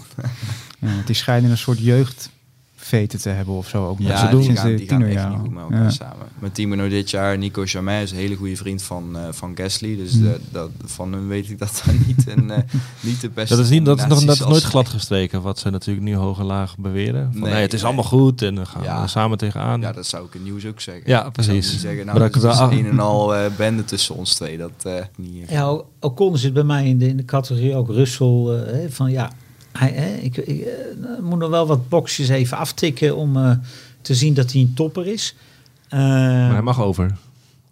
Ja, 0.78 0.86
want 0.94 1.06
die 1.06 1.16
schijnen 1.16 1.50
een 1.50 1.58
soort 1.58 1.78
veten 2.78 3.20
te 3.20 3.28
hebben 3.28 3.54
of 3.54 3.68
zo. 3.68 3.86
Ook. 3.86 3.98
Ja, 3.98 4.16
Ze 4.30 4.36
die 4.36 4.44
sinds 4.44 4.60
gaan, 4.60 4.70
de 4.70 4.76
die 4.76 4.88
gaan 4.88 5.02
echt 5.02 5.28
niet 5.28 5.38
goed 5.38 5.50
met 5.50 5.62
elkaar 5.62 5.82
Ja. 5.82 5.90
samen. 5.90 6.26
Met 6.38 6.54
Timo 6.54 6.88
dit 6.88 7.10
jaar, 7.10 7.38
Nico 7.38 7.64
Jamet 7.64 8.02
is 8.02 8.10
een 8.10 8.16
hele 8.16 8.34
goede 8.34 8.56
vriend 8.56 8.82
van, 8.82 9.16
eh, 9.16 9.22
van 9.30 9.52
Gasly. 9.56 9.96
Dus 9.96 10.12
Hmm. 10.12 10.22
de- 10.22 10.40
dat, 10.50 10.70
van 10.84 11.12
hun 11.12 11.28
weet 11.28 11.50
ik 11.50 11.58
dat 11.58 11.82
dat 11.84 11.94
niet, 12.06 12.28
een, 12.28 12.50
eh, 12.50 12.58
niet 13.00 13.20
de 13.20 13.28
beste 13.30 13.56
Dat 13.56 13.64
is, 13.64 13.70
niet, 13.70 13.84
dat 13.84 13.98
is 13.98 14.06
nog 14.06 14.24
dat 14.24 14.34
is 14.34 14.40
nooit 14.46 14.62
glad 14.62 14.88
gestreken, 14.88 15.42
wat 15.42 15.58
ze 15.58 15.70
natuurlijk 15.70 16.06
nu 16.06 16.14
hoog 16.14 16.38
en 16.38 16.44
laag 16.44 16.78
beweren. 16.78 17.28
Van, 17.32 17.40
Nee, 17.42 17.52
nee, 17.52 17.60
het 17.62 17.72
is 17.72 17.78
nee. 17.80 17.86
allemaal 17.88 18.10
goed 18.10 18.42
en 18.42 18.54
we 18.58 18.66
gaan 18.66 18.82
Ja. 18.82 19.02
er 19.02 19.08
samen 19.08 19.38
tegenaan. 19.38 19.80
Ja, 19.80 19.92
dat 19.92 20.06
zou 20.06 20.26
ik 20.26 20.34
in 20.34 20.42
nieuws 20.42 20.66
ook 20.66 20.80
zeggen. 20.80 21.02
Ja, 21.06 21.26
Ik 21.26 21.32
precies. 21.32 21.72
niet 21.72 21.80
zeggen, 21.80 21.96
Maar 22.06 22.14
nou, 22.14 22.30
dat 22.30 22.42
dat 22.42 22.54
ik 22.54 22.70
is 22.72 22.78
een 22.78 22.86
en 22.90 22.98
al 23.00 23.34
eh, 23.34 23.50
bende 23.56 23.84
tussen 23.84 24.14
ons 24.14 24.34
twee. 24.34 24.58
Dat 24.58 24.70
eh, 24.82 24.92
niet. 25.16 25.50
Ja, 25.50 25.80
Ocon 26.00 26.38
zit 26.38 26.52
bij 26.52 26.64
mij 26.64 26.86
in 26.88 26.98
de, 26.98 27.08
in 27.08 27.16
de 27.16 27.24
categorie 27.24 27.74
ook 27.74 27.88
Russell. 27.90 28.26
eh, 28.46 28.72
hè, 28.72 28.90
van 28.90 29.10
ja, 29.10 29.30
hij, 29.78 29.90
hè, 29.90 30.14
ik, 30.14 30.36
ik 30.36 30.60
eh, 30.60 30.72
moet 31.22 31.38
nog 31.38 31.50
wel 31.50 31.66
wat 31.66 31.88
boxjes 31.88 32.28
even 32.28 32.56
aftikken 32.56 33.16
om 33.16 33.36
eh, 33.36 33.50
te 34.00 34.14
zien 34.14 34.34
dat 34.34 34.52
hij 34.52 34.60
een 34.60 34.74
topper 34.74 35.06
is. 35.06 35.34
Eh, 35.88 35.98
Maar 35.98 36.52
hij 36.52 36.62
mag 36.62 36.80
over. 36.82 37.16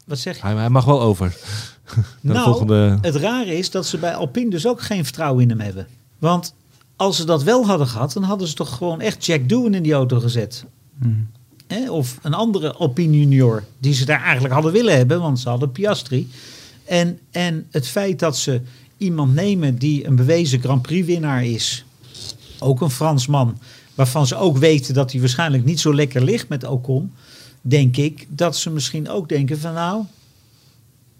wat 0.04 0.18
zeg 0.18 0.36
je? 0.36 0.42
Hij, 0.42 0.54
hij 0.54 0.70
mag 0.70 0.84
wel 0.84 1.00
over. 1.02 1.36
Nou, 2.20 2.44
volgende... 2.44 2.98
Het 3.00 3.14
rare 3.16 3.58
is 3.58 3.70
dat 3.70 3.86
ze 3.86 3.98
bij 3.98 4.14
Alpine 4.14 4.50
dus 4.50 4.66
ook 4.66 4.82
geen 4.82 5.04
vertrouwen 5.04 5.42
in 5.42 5.48
hem 5.48 5.60
hebben. 5.60 5.86
Want 6.18 6.54
als 6.96 7.16
ze 7.16 7.24
dat 7.24 7.42
wel 7.42 7.66
hadden 7.66 7.86
gehad, 7.86 8.12
dan 8.12 8.22
hadden 8.22 8.48
ze 8.48 8.54
toch 8.54 8.76
gewoon 8.76 9.00
echt 9.00 9.26
Jack 9.26 9.48
Doohan 9.48 9.74
in 9.74 9.82
die 9.82 9.92
auto 9.92 10.20
gezet. 10.20 10.64
Hmm. 10.98 11.26
Hè? 11.66 11.90
Of 11.90 12.18
een 12.22 12.34
andere 12.34 12.72
Alpine 12.72 13.18
junior 13.18 13.64
die 13.78 13.94
ze 13.94 14.04
daar 14.04 14.22
eigenlijk 14.22 14.54
hadden 14.54 14.72
willen 14.72 14.96
hebben, 14.96 15.20
want 15.20 15.40
ze 15.40 15.48
hadden 15.48 15.72
Piastri. 15.72 16.30
En, 16.84 17.18
en 17.30 17.66
het 17.70 17.88
feit 17.88 18.18
dat 18.18 18.36
ze 18.36 18.60
iemand 18.96 19.34
nemen 19.34 19.76
die 19.78 20.06
een 20.06 20.16
bewezen 20.16 20.60
Grand 20.60 20.82
Prix 20.82 21.06
winnaar 21.06 21.44
is, 21.44 21.84
ook 22.64 22.80
een 22.80 22.90
Fransman, 22.90 23.58
waarvan 23.94 24.26
ze 24.26 24.36
ook 24.36 24.58
weten 24.58 24.94
dat 24.94 25.12
hij 25.12 25.20
waarschijnlijk 25.20 25.64
niet 25.64 25.80
zo 25.80 25.94
lekker 25.94 26.24
ligt 26.24 26.48
met 26.48 26.64
Ocon, 26.64 27.12
denk 27.60 27.96
ik 27.96 28.26
dat 28.28 28.56
ze 28.56 28.70
misschien 28.70 29.08
ook 29.08 29.28
denken 29.28 29.58
van 29.60 29.72
nou, 29.72 30.04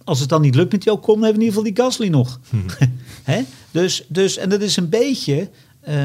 als 0.04 0.20
het 0.20 0.28
dan 0.28 0.40
niet 0.40 0.54
lukt 0.54 0.72
met 0.72 0.82
die 0.82 0.92
Ocon, 0.92 1.22
hebben 1.22 1.40
we 1.40 1.46
in 1.46 1.52
ieder 1.52 1.62
geval 1.62 1.74
die 1.74 1.84
Gasly 1.84 2.08
nog. 2.08 2.40
Hè? 3.22 3.42
Dus, 3.70 4.04
dus, 4.08 4.36
en 4.36 4.48
dat 4.48 4.60
is 4.60 4.76
een 4.76 4.88
beetje, 4.88 5.48
eh, 5.80 5.96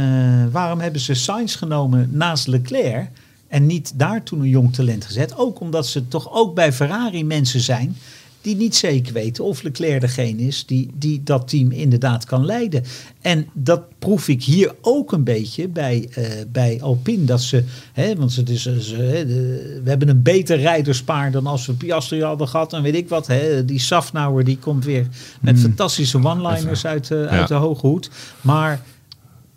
waarom 0.52 0.80
hebben 0.80 1.02
ze 1.02 1.14
Sainz 1.14 1.58
genomen 1.58 2.10
naast 2.12 2.48
Leclerc 2.48 3.10
en 3.48 3.66
niet 3.66 3.92
daar 3.96 4.24
toen 4.24 4.40
een 4.40 4.50
jong 4.50 4.74
talent 4.74 5.06
gezet? 5.06 5.38
Ook 5.38 5.60
omdat 5.60 5.88
ze 5.88 6.08
toch 6.08 6.34
ook 6.34 6.56
bij 6.56 6.74
Ferrari 6.74 7.24
mensen 7.24 7.60
zijn 7.60 7.98
die 8.42 8.56
niet 8.56 8.76
zeker 8.76 9.14
weten 9.14 9.44
of 9.44 9.62
Leclerc 9.62 10.02
degene 10.02 10.42
is 10.42 10.66
die, 10.66 10.90
die 10.94 11.24
dat 11.24 11.48
team 11.48 11.72
inderdaad 11.72 12.26
kan 12.26 12.46
leiden. 12.46 12.84
En 13.22 13.48
dat 13.54 13.82
proef 14.00 14.28
ik 14.28 14.44
hier 14.44 14.76
ook 14.82 15.12
een 15.12 15.24
beetje 15.24 15.68
bij, 15.68 16.08
eh, 16.14 16.26
bij 16.52 16.82
Alpine. 16.82 17.26
Dat 17.26 17.42
ze, 17.42 17.64
hè, 17.94 18.16
want 18.16 18.36
het 18.36 18.50
is, 18.50 18.62
ze, 18.62 18.96
hè, 18.96 19.26
de- 19.26 19.80
we 19.84 19.90
hebben 19.90 20.10
een 20.10 20.22
beter 20.22 20.58
rijderspaar 20.60 21.32
dan 21.32 21.48
als 21.48 21.66
we 21.66 21.74
Piastri 21.74 22.24
hadden 22.24 22.48
gehad. 22.48 22.74
En 22.74 22.82
weet 22.82 22.96
ik 22.96 23.10
wat, 23.10 23.28
hè, 23.28 23.66
die 23.66 23.80
Safnauer 23.80 24.44
die 24.44 24.58
komt 24.58 24.86
weer 24.86 25.08
met 25.42 25.54
Hmm. 25.54 25.64
fantastische 25.64 26.18
one-liners 26.24 26.86
uit, 26.86 27.12
eh, 27.12 27.26
uit 27.26 27.48
de 27.48 27.54
hoge 27.54 27.88
hoed. 27.88 28.10
Maar 28.42 28.82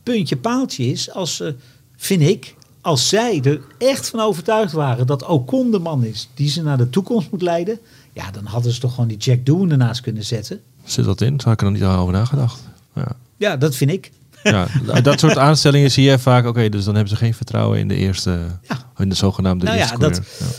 puntje 0.03 0.37
paaltje 0.37 0.85
is, 0.87 1.11
als 1.11 1.37
ze, 1.37 1.55
vind 1.97 2.23
ik, 2.23 2.55
als 2.81 3.09
zij 3.09 3.41
er 3.45 3.61
echt 3.79 4.09
van 4.09 4.21
overtuigd 4.21 4.73
waren 4.73 5.07
dat 5.07 5.27
Ocon 5.27 5.71
de 5.71 5.79
man 5.79 6.05
is 6.05 6.29
die 6.35 6.49
ze 6.49 6.63
naar 6.63 6.79
de 6.79 6.91
toekomst 6.91 7.31
moet 7.31 7.43
leiden, 7.43 7.79
ja, 8.13 8.31
dan 8.31 8.45
hadden 8.45 8.73
ze 8.73 8.81
toch 8.81 8.91
gewoon 8.95 9.09
die 9.09 9.17
Jack 9.19 9.47
Doohan 9.47 9.71
ernaast 9.71 10.01
kunnen 10.01 10.25
zetten. 10.25 10.61
Zit 10.85 11.05
dat 11.05 11.21
in? 11.21 11.41
Zo 11.41 11.45
had 11.45 11.53
ik 11.53 11.61
er 11.67 11.73
nog 11.73 11.81
niet 11.81 11.91
over 11.99 12.13
nagedacht. 12.13 12.63
Ja. 12.95 13.09
Ja, 13.37 13.57
dat 13.57 13.75
vind 13.77 13.91
ik. 13.91 14.11
Ja, 14.43 14.67
dat 15.03 15.21
soort 15.21 15.39
aanstellingen 15.39 15.91
zie 15.91 16.05
je 16.11 16.19
vaak. 16.19 16.47
Oké, 16.47 16.69
dus 16.69 16.85
dan 16.85 16.95
hebben 16.95 17.13
ze 17.13 17.19
geen 17.19 17.35
vertrouwen 17.35 17.79
in 17.79 17.89
de 17.89 17.95
eerste, 17.95 18.39
Ja. 18.69 18.77
in 18.97 19.09
de 19.09 19.15
zogenaamde 19.15 19.65
Nou 19.65 19.77
ja, 19.77 19.83
eerste 19.83 19.99
dat- 19.99 20.11
coureur. 20.21 20.55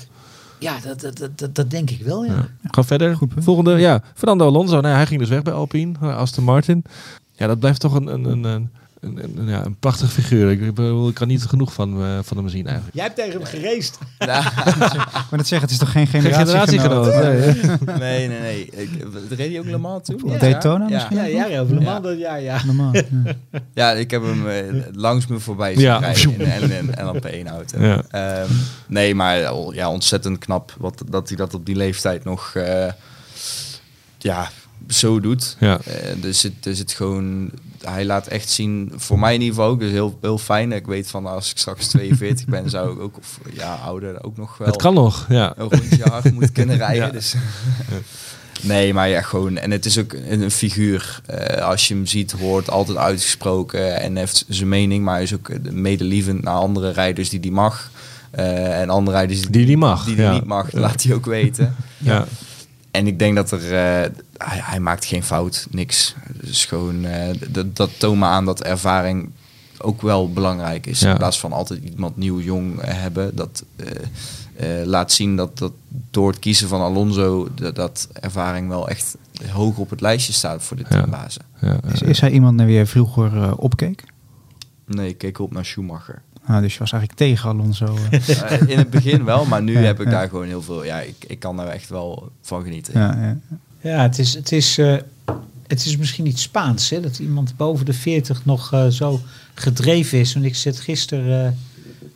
Ja. 0.60 0.72
Ja, 0.72 0.80
dat, 0.84 1.00
dat, 1.02 1.18
dat, 1.18 1.38
dat, 1.40 1.56
dat 1.56 1.70
denk 1.72 1.90
ik 1.90 2.02
wel, 2.02 2.26
ja. 2.26 2.34
Ja. 2.34 2.48
Ga 2.72 2.84
verder. 2.84 3.16
Goed. 3.16 3.32
Volgende, 3.38 3.72
ja, 3.78 4.02
Fernando 4.16 4.46
Alonso. 4.46 4.82
Nou, 4.82 4.96
hij 4.96 5.06
ging 5.06 5.20
dus 5.20 5.30
weg 5.30 5.42
bij 5.42 5.54
Alpine, 5.54 5.94
eh, 6.02 6.16
Aston 6.18 6.44
Martin. 6.44 6.84
Ja, 7.32 7.48
dat 7.48 7.60
blijft 7.60 7.80
toch 7.80 7.94
een, 7.94 8.08
een, 8.08 8.24
een, 8.26 8.44
een, 8.44 8.70
een, 9.04 9.20
een- 9.38 9.48
ja, 9.48 9.66
een 9.66 9.76
prachtig 9.80 10.12
figuur. 10.12 10.52
Ik, 10.52 10.76
kan 11.14 11.28
niet 11.28 11.44
genoeg 11.44 11.74
van, 11.74 12.04
eh, 12.04 12.20
van 12.24 12.38
hem 12.38 12.50
zien 12.50 12.66
eigenlijk. 12.66 12.96
Jij 12.96 13.04
hebt 13.04 13.16
tegen 13.16 13.32
hem 13.34 13.44
gereest. 13.44 13.98
Maar 15.30 15.42
dat 15.42 15.48
zeggen, 15.48 15.62
het 15.62 15.72
is 15.72 15.78
toch 15.78 15.92
geen 15.92 16.08
generatiegenoot? 16.08 17.08
generatiegenoot. 17.08 17.86
Nee. 17.88 17.98
Nee, 18.00 18.28
nee, 18.28 18.40
nee. 18.40 18.66
Ik, 18.66 18.90
reed 19.30 19.50
hij 19.50 19.60
ook 19.60 19.66
Le 19.66 19.78
Mans 19.78 20.06
toen? 20.06 20.24
Op 20.24 20.40
Daytona 20.40 20.88
ja. 20.88 20.94
misschien? 20.94 21.36
Ja, 21.36 21.46
Ja. 21.46 21.64
man, 21.64 22.02
dat 22.02 22.18
ja, 22.18 22.36
ja. 22.36 22.66
Normaal. 22.66 22.94
ja. 22.96 23.04
Ja, 23.74 23.92
ik 23.92 24.12
heb 24.12 24.22
hem 24.24 24.48
eh, 24.50 24.64
langs 24.94 25.28
me 25.28 25.40
voorbij 25.40 25.74
zien 25.74 25.82
Ja. 25.84 25.98
rijden 25.98 26.32
in 26.40 26.42
en, 26.52 26.72
en, 26.72 26.98
en 26.98 27.08
op 27.10 27.26
één 27.26 27.48
auto. 27.48 27.80
Ja. 27.84 28.02
Ehm, 28.10 28.50
nee, 28.88 29.16
maar 29.16 29.54
oh, 29.54 29.74
ja, 29.74 29.90
ontzettend 29.90 30.38
knap 30.38 30.76
wat, 30.78 31.04
dat 31.10 31.28
hij 31.28 31.38
dat 31.38 31.54
op 31.54 31.66
die 31.66 31.76
leeftijd 31.76 32.24
nog 32.24 32.52
eh, 32.56 32.92
ja, 34.18 34.50
zo 34.94 35.20
doet. 35.20 35.56
Ja. 35.60 35.80
Eh, 35.86 36.24
er, 36.24 36.34
zit, 36.34 36.66
er 36.66 36.76
zit 36.76 36.92
gewoon, 36.92 37.52
hij 37.82 38.06
laat 38.06 38.28
echt 38.28 38.50
zien, 38.50 38.92
voor 38.96 39.20
mij 39.20 39.34
in 39.34 39.42
ieder 39.42 39.56
geval 39.56 39.72
ook, 39.72 39.80
dus 39.80 39.92
heel, 39.92 40.18
heel 40.22 40.38
fijn. 40.38 40.72
Ik 40.72 40.86
weet 40.86 41.08
van 41.08 41.26
als 41.26 41.52
ik 41.52 41.58
straks 41.58 41.88
42 41.94 42.46
ben, 42.46 42.70
zou 42.70 42.94
ik 42.94 43.00
ook, 43.00 43.18
of 43.18 43.40
ja, 43.54 43.76
ouder, 43.76 44.24
ook 44.24 44.38
nog 44.38 44.58
wel 44.58 44.68
Het 44.68 44.76
kan 44.76 44.94
nog, 44.94 45.26
ja. 45.30 45.54
een 45.58 45.70
rondje 45.70 46.04
hard 46.04 46.32
moet 46.32 46.52
kunnen 46.60 46.78
rijden. 46.78 47.06
Ja. 47.06 47.12
Dus. 47.12 47.36
Nee, 48.64 48.94
maar 48.94 49.10
ja, 49.10 49.22
gewoon. 49.22 49.58
En 49.58 49.72
het 49.72 49.86
is 49.86 49.98
ook 49.98 50.14
een, 50.14 50.42
een 50.42 50.52
figuur. 50.52 51.22
Eh, 51.26 51.66
als 51.66 51.88
je 51.88 51.94
hem 51.94 52.06
ziet, 52.06 52.32
hoort 52.32 52.70
altijd 52.70 52.98
uitgesproken 52.98 54.02
en 54.02 54.16
heeft 54.16 54.46
zijn 54.48 54.70
mening. 54.70 55.04
Maar 55.04 55.14
hij 55.14 55.24
is 55.24 55.34
ook 55.34 55.50
eh, 55.50 55.72
medelievend 55.72 56.44
naar 56.44 56.54
andere 56.54 56.92
rijders 56.92 57.30
die 57.30 57.40
die 57.40 57.52
mag. 57.52 57.92
Eh, 58.32 58.82
en 58.82 58.90
andere 58.90 59.18
rijders 59.18 59.42
die 59.42 59.50
Die 59.50 59.66
die 59.66 59.78
mag, 59.78 60.06
die, 60.06 60.16
die 60.16 60.24
ja. 60.24 60.34
niet 60.34 60.46
mag, 60.46 60.72
laat 60.72 61.04
hij 61.04 61.14
ook 61.16 61.26
weten. 61.26 61.76
ja. 61.98 62.28
En 62.94 63.08
ik 63.08 63.20
denk 63.20 63.36
dat 63.36 63.52
er. 63.52 63.64
eh, 63.64 64.10
hij, 64.38 64.60
hij 64.64 64.80
maakt 64.80 65.06
geen 65.06 65.24
fout, 65.24 65.68
niks. 65.72 66.16
Dus 66.42 66.66
gewoon. 66.66 67.06
eh, 67.06 67.36
dat, 67.50 67.76
dat 67.76 67.90
toont 68.00 68.20
me 68.20 68.26
aan 68.26 68.46
dat 68.46 68.64
ervaring 68.64 69.30
ook 69.78 70.02
wel 70.02 70.32
belangrijk 70.34 70.86
is. 70.86 71.00
Ja. 71.00 71.12
In 71.12 71.18
plaats 71.18 71.40
van 71.40 71.52
altijd 71.54 71.84
iemand 71.84 72.18
nieuw, 72.18 72.40
jong 72.40 72.82
hebben. 72.86 73.36
Dat 73.36 73.64
eh, 73.76 74.80
eh, 74.82 74.86
laat 74.88 75.12
zien 75.12 75.36
dat, 75.36 75.58
dat 75.58 75.72
door 76.12 76.30
het 76.30 76.40
kiezen 76.40 76.68
van 76.68 76.82
Alonso. 76.82 77.48
Dat, 77.56 77.76
dat 77.76 78.08
ervaring 78.14 78.68
wel 78.68 78.90
echt 78.90 79.16
hoog 79.52 79.78
op 79.78 79.90
het 79.90 80.02
lijstje 80.02 80.34
staat 80.34 80.64
voor 80.64 80.78
de 80.78 80.84
Ja. 80.90 80.96
teambazen. 80.96 81.42
ja. 81.62 81.78
Is, 81.94 82.02
is 82.02 82.20
hij 82.20 82.32
iemand 82.32 82.56
naar 82.56 82.66
wie 82.66 82.78
je 82.78 82.86
vroeger 82.86 83.58
opkeek? 83.58 84.04
Nee, 84.86 85.08
ik 85.10 85.18
keek 85.18 85.40
op 85.40 85.52
naar 85.52 85.66
Schumacher. 85.66 86.22
Ah, 86.46 86.62
dus 86.62 86.74
je 86.74 86.80
was 86.80 86.92
eigenlijk 86.92 87.22
tegen 87.22 87.50
Alonso. 87.50 87.98
eh. 88.12 88.62
In 88.72 88.78
het 88.78 88.90
begin 88.90 89.24
wel, 89.24 89.46
maar 89.46 89.64
nu 89.64 89.74
Ja, 89.74 89.80
heb 89.80 90.00
ik 90.00 90.06
ja. 90.06 90.12
daar 90.12 90.30
gewoon 90.30 90.48
heel 90.48 90.62
veel. 90.62 90.84
Ja, 90.86 91.00
ik, 91.02 91.16
ik 91.28 91.40
kan 91.40 91.58
daar 91.58 91.68
echt 91.68 91.90
wel 91.90 92.32
van 92.42 92.64
genieten. 92.64 93.00
ja, 93.00 93.18
ja. 93.22 93.38
Ja, 93.90 94.02
het 94.02 94.20
is, 94.20 94.34
het 94.34 94.52
is, 94.52 94.78
eh, 94.78 94.96
het 95.68 95.86
is 95.86 95.98
misschien 95.98 96.26
iets 96.28 96.42
Spaans, 96.42 96.90
hè, 96.90 97.00
dat 97.00 97.20
iemand 97.20 97.54
boven 97.58 97.86
de 97.86 97.94
40 97.94 98.46
nog 98.46 98.74
eh, 98.74 98.88
zo 98.88 99.20
gedreven 99.54 100.20
is. 100.20 100.34
Want 100.34 100.46
ik 100.46 100.56
zit 100.56 100.80
gisteren 100.80 101.58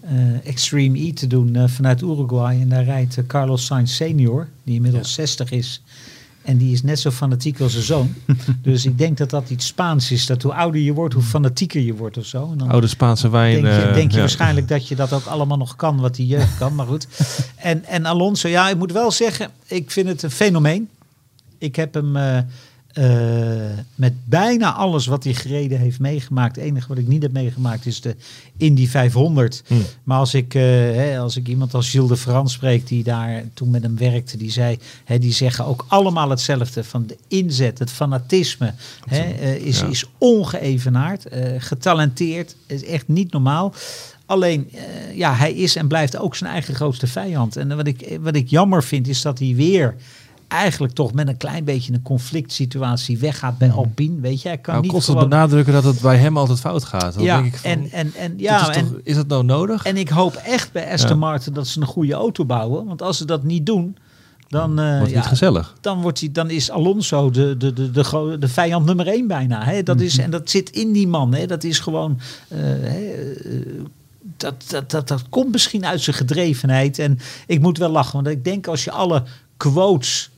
eh, 0.02 0.34
eh, 0.34 0.46
Extreme 0.48 1.00
E 1.00 1.14
te 1.14 1.28
doen 1.28 1.70
vanuit 1.70 2.02
Uruguay. 2.02 2.62
En 2.62 2.70
daar 2.70 2.84
rijdt 2.84 3.18
Carlos 3.28 3.66
Sainz 3.66 3.94
senior, 3.96 4.48
die 4.64 4.76
inmiddels 4.76 5.14
60 5.14 5.52
is. 5.52 5.82
En 6.48 6.58
die 6.58 6.74
is 6.74 6.84
net 6.84 7.00
zo 7.00 7.12
fanatiek 7.12 7.60
als 7.60 7.72
zijn 7.72 7.84
zoon. 7.84 8.14
dus 8.62 8.86
ik 8.86 8.98
denk 8.98 9.18
dat 9.18 9.30
dat 9.30 9.50
iets 9.50 9.66
Spaans 9.66 10.12
is. 10.12 10.26
Dat 10.26 10.42
hoe 10.42 10.54
ouder 10.54 10.82
je 10.82 10.94
wordt, 10.94 11.14
hoe 11.14 11.24
fanatieker 11.24 11.82
je 11.82 11.96
wordt 11.96 12.18
of 12.18 12.26
zo. 12.26 12.52
En 12.52 12.58
dan 12.58 12.70
Oude 12.70 12.88
Spaanse 12.88 13.30
wijn. 13.30 13.62
denk 13.62 13.76
je, 13.76 13.82
eh, 13.82 13.94
denk 13.94 14.10
je 14.10 14.16
ja. 14.16 14.22
waarschijnlijk 14.22 14.68
dat 14.68 14.88
je 14.88 14.96
dat 14.96 15.14
ook 15.14 15.26
allemaal 15.36 15.58
nog 15.58 15.76
kan, 15.76 16.00
wat 16.00 16.16
die 16.16 16.28
jeugd 16.28 16.58
kan. 16.58 16.76
Maar 16.76 16.86
goed. 16.86 17.08
En, 17.56 17.86
en 17.86 18.06
Alonso, 18.06 18.48
ja, 18.48 18.70
ik 18.70 18.78
moet 18.78 18.92
wel 18.92 19.12
zeggen, 19.12 19.50
ik 19.66 19.92
vind 19.92 20.08
het 20.08 20.24
een 20.24 20.32
fenomeen. 20.32 20.90
Ik 21.58 21.76
heb 21.76 21.94
hem 21.94 22.16
eh, 22.16 22.38
eh, 22.98 23.78
met 23.96 24.14
bijna 24.26 24.74
alles 24.74 25.06
wat 25.06 25.24
hij 25.24 25.34
gereden 25.34 25.80
heeft 25.80 26.00
meegemaakt. 26.00 26.56
Het 26.56 26.66
enige 26.66 26.88
wat 26.88 26.98
ik 26.98 27.08
niet 27.08 27.22
heb 27.22 27.32
meegemaakt 27.32 27.86
is 27.86 28.02
de 28.02 28.16
Indy 28.58 28.88
500. 28.88 29.64
Hm. 29.68 29.74
Maar 30.04 30.18
als 30.18 30.34
ik, 30.34 30.54
eh, 30.54 30.62
hè, 30.62 31.20
als 31.20 31.38
ik 31.38 31.48
iemand 31.48 31.74
als 31.74 31.90
Gilles 31.90 32.10
de 32.10 32.18
France 32.18 32.54
spreek, 32.54 32.88
die 32.88 33.04
daar 33.04 33.44
toen 33.54 33.70
met 33.70 33.84
hem 33.84 33.98
werkte, 33.98 34.38
die 34.38 34.52
zei, 34.52 34.80
hè, 35.04 35.20
die 35.20 35.34
zeggen 35.34 35.66
ook 35.66 35.86
allemaal 35.88 36.30
hetzelfde. 36.30 36.84
Van 36.84 37.06
de 37.08 37.18
inzet, 37.28 37.80
het 37.80 37.92
fanatisme, 37.92 38.74
hè, 39.10 39.20
eh, 39.22 39.56
is, 39.56 39.80
Ja. 39.80 39.88
is 39.88 40.06
ongeëvenaard, 40.18 41.26
getalenteerd, 41.58 42.56
is 42.66 42.84
echt 42.84 43.08
niet 43.08 43.32
normaal. 43.32 43.74
Alleen, 44.26 44.72
ja, 45.14 45.34
hij 45.36 45.54
is 45.54 45.76
en 45.76 45.88
blijft 45.88 46.18
ook 46.18 46.36
zijn 46.36 46.52
eigen 46.52 46.76
grootste 46.76 47.08
vijand. 47.08 47.56
En 47.56 47.76
wat 47.76 47.88
ik, 47.88 48.18
wat 48.22 48.36
ik 48.36 48.50
jammer 48.50 48.84
vind, 48.84 49.08
is 49.08 49.22
dat 49.22 49.40
hij 49.40 49.54
weer 49.56 49.96
eigenlijk 50.48 50.94
toch 50.94 51.14
met 51.14 51.28
een 51.28 51.38
klein 51.38 51.64
beetje 51.64 51.94
een 51.94 52.02
conflict 52.02 52.52
situatie 52.54 53.18
weggaat 53.18 53.58
bij 53.58 53.72
Alpine. 53.72 54.20
Weet 54.22 54.42
je, 54.42 54.48
hij 54.48 54.58
kan 54.58 54.72
Nou, 54.74 54.84
niet 54.86 54.92
constant 54.94 55.18
gewoon... 55.18 55.34
benadrukken 55.34 55.74
dat 55.74 55.84
het 55.84 56.02
bij 56.02 56.18
hem 56.18 56.38
altijd 56.38 56.60
fout 56.60 56.84
gaat. 56.84 57.14
Dan 57.14 57.24
Ja, 57.24 57.42
denk 57.42 57.54
ik 57.54 57.60
van, 57.60 57.72
en, 57.72 57.92
en, 57.92 58.14
en, 58.16 58.34
ja, 58.38 58.70
is, 58.70 58.76
en, 58.76 58.88
toch, 58.88 59.00
is 59.04 59.16
dat 59.16 59.28
nou 59.28 59.44
nodig? 59.44 59.84
en 59.84 59.98
ik 59.98 60.10
hoop 60.10 60.36
echt 60.36 60.72
bij 60.72 60.92
Aston 60.92 61.10
Ja. 61.10 61.16
Martin 61.16 61.54
dat 61.54 61.68
ze 61.68 61.82
een 61.82 61.88
goede 61.88 62.14
auto 62.14 62.46
bouwen. 62.46 62.86
Want 62.86 63.02
als 63.02 63.18
ze 63.18 63.26
dat 63.26 63.44
niet 63.44 63.66
doen, 63.66 63.98
dan, 64.48 64.80
eh, 64.80 64.98
Wordt 64.98 65.12
ja, 65.12 65.18
niet 65.18 65.28
gezellig. 65.28 65.76
dan, 65.82 66.02
wordt 66.02 66.20
hij, 66.20 66.32
dan 66.32 66.50
is 66.50 66.72
Alonso 66.72 67.30
de, 67.30 67.58
de, 67.58 67.74
de, 67.74 67.92
de, 67.92 68.36
de 68.40 68.48
vijand 68.48 68.86
nummer 68.86 69.08
één 69.08 69.28
bijna. 69.28 69.64
Hè? 69.64 69.84
Dat 69.84 70.02
is, 70.02 70.18
en 70.18 70.32
dat 70.32 70.50
zit 70.50 70.70
in 70.70 70.92
die 70.92 71.08
man. 71.08 71.34
Hè? 71.34 71.46
Dat 71.46 71.64
is 71.64 71.80
gewoon... 71.80 72.20
eh, 72.48 72.60
hè, 72.60 73.12
eh, 73.34 73.60
dat, 74.38 74.64
dat, 74.68 74.92
dat, 74.92 75.08
dat 75.08 75.24
komt 75.30 75.52
misschien 75.52 75.86
uit 75.86 76.02
zijn 76.02 76.16
gedrevenheid. 76.16 77.00
En 77.00 77.20
ik 77.48 77.62
moet 77.62 77.78
wel 77.78 77.90
lachen, 77.90 78.14
want 78.14 78.28
ik 78.28 78.44
denk 78.44 78.68
als 78.68 78.84
je 78.84 78.92
alle 78.92 79.24
quotes 79.58 80.30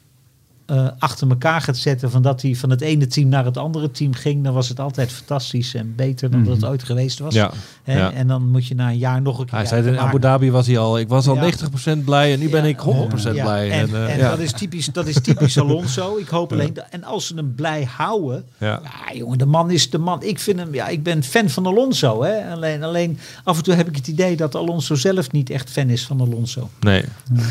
eh, 0.69 0.87
achter 0.99 1.29
elkaar 1.29 1.61
gaat 1.61 1.77
zetten 1.77 2.11
van 2.11 2.21
dat 2.21 2.41
hij 2.41 2.55
van 2.55 2.69
het 2.69 2.81
ene 2.81 3.07
team 3.07 3.29
naar 3.29 3.45
het 3.45 3.57
andere 3.57 3.91
team 3.91 4.13
ging, 4.13 4.43
dan 4.43 4.53
was 4.53 4.69
het 4.69 4.79
altijd 4.79 5.11
fantastisch 5.11 5.73
en 5.75 5.93
beter 5.95 6.31
dan 6.31 6.43
dat 6.43 6.55
het 6.55 6.65
ooit 6.65 6.83
geweest 6.83 7.19
was. 7.19 7.33
Ja, 7.33 7.51
Hè? 7.83 7.97
ja. 7.97 8.11
En 8.11 8.27
dan 8.27 8.49
moet 8.51 8.67
je 8.67 8.75
na 8.75 8.89
een 8.89 8.97
jaar 8.97 9.21
nog 9.21 9.39
een 9.39 9.45
keer. 9.45 9.57
Hij 9.57 9.65
zei 9.67 9.87
in. 9.87 9.99
Abu 9.99 10.19
Dhabi 10.19 10.51
was 10.51 10.67
hij 10.67 10.77
al. 10.77 10.99
Ik 10.99 11.07
was 11.07 11.27
al 11.27 11.35
Ja. 11.35 11.41
90% 11.41 12.03
blij 12.05 12.33
en 12.33 12.39
nu 12.39 12.49
ben 12.49 12.65
ik 12.65 12.79
100% 12.79 13.35
ja. 13.35 13.43
blij. 13.43 13.71
En, 13.71 13.79
En, 13.79 13.95
eh, 13.95 14.13
en 14.13 14.17
ja. 14.17 14.29
dat 14.29 14.39
is 14.39 14.51
typisch, 14.51 14.85
dat 14.85 15.07
is 15.07 15.21
typisch 15.21 15.59
Alonso. 15.59 16.17
Ik 16.17 16.27
hoop 16.27 16.51
alleen 16.51 16.73
dat, 16.73 16.85
en 16.89 17.03
als 17.03 17.27
ze 17.27 17.35
hem 17.35 17.55
blij 17.55 17.87
houden, 17.97 18.43
Ja. 18.57 18.79
ja, 18.83 19.13
jongen, 19.15 19.37
de 19.37 19.45
man 19.45 19.71
is 19.71 19.89
de 19.89 19.97
man. 19.97 20.23
Ik 20.23 20.39
vind 20.39 20.59
hem, 20.59 20.73
ja, 20.73 20.87
ik 20.87 21.03
ben 21.03 21.23
fan 21.23 21.49
van 21.49 21.65
Alonso. 21.65 22.23
Hè? 22.23 22.51
Alleen, 22.51 22.83
alleen 22.83 23.19
af 23.43 23.57
en 23.57 23.63
toe 23.63 23.73
heb 23.73 23.87
ik 23.87 23.95
het 23.95 24.07
idee 24.07 24.35
dat 24.35 24.55
Alonso 24.55 24.95
zelf 24.95 25.31
niet 25.31 25.49
echt 25.49 25.69
fan 25.69 25.89
is 25.89 26.05
van 26.05 26.21
Alonso. 26.21 26.69
Nee. 26.79 27.03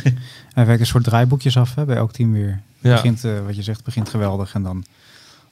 Hij 0.55 0.67
werkt 0.67 0.81
een 0.81 0.87
soort 0.87 1.05
draaiboekjes 1.05 1.57
af 1.57 1.75
hè, 1.75 1.85
bij 1.85 1.97
elk 1.97 2.13
team 2.13 2.33
weer. 2.33 2.61
Ja. 2.79 2.95
Begint, 2.95 3.25
eh, 3.25 3.33
wat 3.47 3.57
je 3.57 3.63
zegt, 3.63 3.85
begint 3.85 4.09
geweldig 4.09 4.55
en 4.55 4.63
dan 4.63 4.85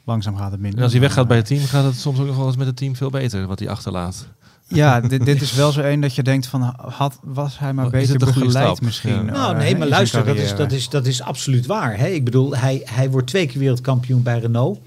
langzaam 0.04 0.36
gaat 0.36 0.50
het 0.50 0.60
minder. 0.60 0.78
En 0.78 0.84
als 0.84 0.92
hij 0.92 1.00
weggaat 1.00 1.28
bij 1.28 1.36
het 1.36 1.46
team, 1.46 1.60
gaat 1.64 1.84
het 1.84 1.94
soms 1.98 2.18
ook 2.18 2.26
nog 2.26 2.36
wel 2.36 2.46
eens 2.46 2.56
met 2.56 2.66
het 2.66 2.76
team 2.76 2.96
veel 2.96 3.10
beter 3.10 3.46
wat 3.46 3.58
hij 3.58 3.68
achterlaat. 3.68 4.26
Ja, 4.68 5.00
dit, 5.00 5.24
dit 5.24 5.42
is 5.42 5.52
wel 5.52 5.72
zo 5.72 5.80
één 5.80 6.00
dat 6.00 6.14
je 6.14 6.22
denkt 6.22 6.46
van, 6.46 6.74
had, 6.76 7.18
was 7.22 7.58
hij 7.58 7.72
maar 7.72 7.84
Is 7.84 7.90
beter 7.90 8.12
het 8.12 8.22
een 8.22 8.32
goede 8.32 8.46
begeleid 8.46 8.66
stap? 8.66 8.80
misschien. 8.80 9.14
Ja. 9.14 9.22
Nou, 9.22 9.52
eh, 9.52 9.58
nee, 9.58 9.76
maar 9.76 9.88
luister, 9.88 10.24
dat 10.24 10.36
is, 10.36 10.56
dat, 10.56 10.72
is, 10.72 10.88
dat 10.88 11.06
is 11.06 11.22
absoluut 11.22 11.66
waar. 11.66 11.98
Hè? 11.98 12.06
Ik 12.06 12.24
bedoel, 12.24 12.56
hij, 12.56 12.82
hij 12.84 13.10
wordt 13.10 13.26
twee 13.26 13.46
keer 13.46 13.58
wereldkampioen 13.58 14.22
bij 14.22 14.38
Renault. 14.38 14.78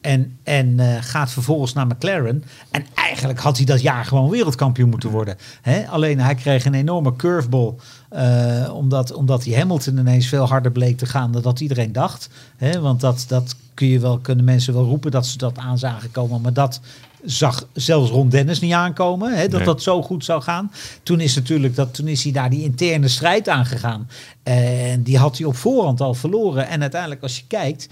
En, 0.00 0.38
en 0.42 0.80
eh, 0.80 0.96
gaat 1.00 1.30
vervolgens 1.30 1.72
naar 1.72 1.86
McLaren. 1.86 2.44
En 2.70 2.84
eigenlijk 2.94 3.38
had 3.40 3.56
hij 3.56 3.66
dat 3.66 3.80
jaar 3.80 4.04
gewoon 4.04 4.30
wereldkampioen 4.30 4.90
moeten 4.90 5.10
worden. 5.10 5.36
Hè? 5.62 5.88
Alleen 5.88 6.20
hij 6.20 6.34
kreeg 6.34 6.64
een 6.64 6.74
enorme 6.74 7.16
curveball. 7.16 7.74
eh, 8.08 8.70
omdat, 8.74 9.12
omdat 9.12 9.42
die 9.42 9.56
Hamilton 9.56 9.98
ineens 9.98 10.26
veel 10.26 10.48
harder 10.48 10.72
bleek 10.72 10.98
te 10.98 11.06
gaan 11.06 11.32
dan 11.32 11.42
dat 11.42 11.60
iedereen 11.60 11.92
dacht. 11.92 12.28
Hè? 12.56 12.80
Want 12.80 13.00
dat, 13.00 13.24
dat 13.28 13.56
kun 13.74 13.86
je 13.86 13.98
wel, 13.98 14.18
kunnen 14.18 14.44
mensen 14.44 14.74
wel 14.74 14.84
roepen 14.84 15.10
dat 15.10 15.26
ze 15.26 15.38
dat 15.38 15.58
aan 15.58 15.78
zagen 15.78 16.10
komen. 16.10 16.40
Maar 16.40 16.52
dat 16.52 16.80
zag 17.24 17.66
zelfs 17.72 18.10
Ron 18.10 18.28
Dennis 18.28 18.60
niet 18.60 18.72
aankomen. 18.72 19.32
Hè? 19.36 19.42
Dat 19.48 19.56
Nee. 19.58 19.64
dat 19.64 19.82
zo 19.82 20.02
goed 20.02 20.24
zou 20.24 20.42
gaan. 20.42 20.72
Toen 21.02 21.20
is 21.20 21.34
natuurlijk 21.34 21.74
dat, 21.74 21.94
toen 21.94 22.08
is 22.08 22.22
hij 22.22 22.32
daar 22.32 22.50
die 22.50 22.62
interne 22.62 23.08
strijd 23.08 23.48
aangegaan. 23.48 24.08
En 24.42 25.02
die 25.02 25.18
had 25.18 25.38
hij 25.38 25.46
op 25.46 25.56
voorhand 25.56 26.00
al 26.00 26.14
verloren. 26.14 26.68
En 26.68 26.80
uiteindelijk, 26.80 27.22
als 27.22 27.36
je 27.36 27.42
kijkt, 27.48 27.88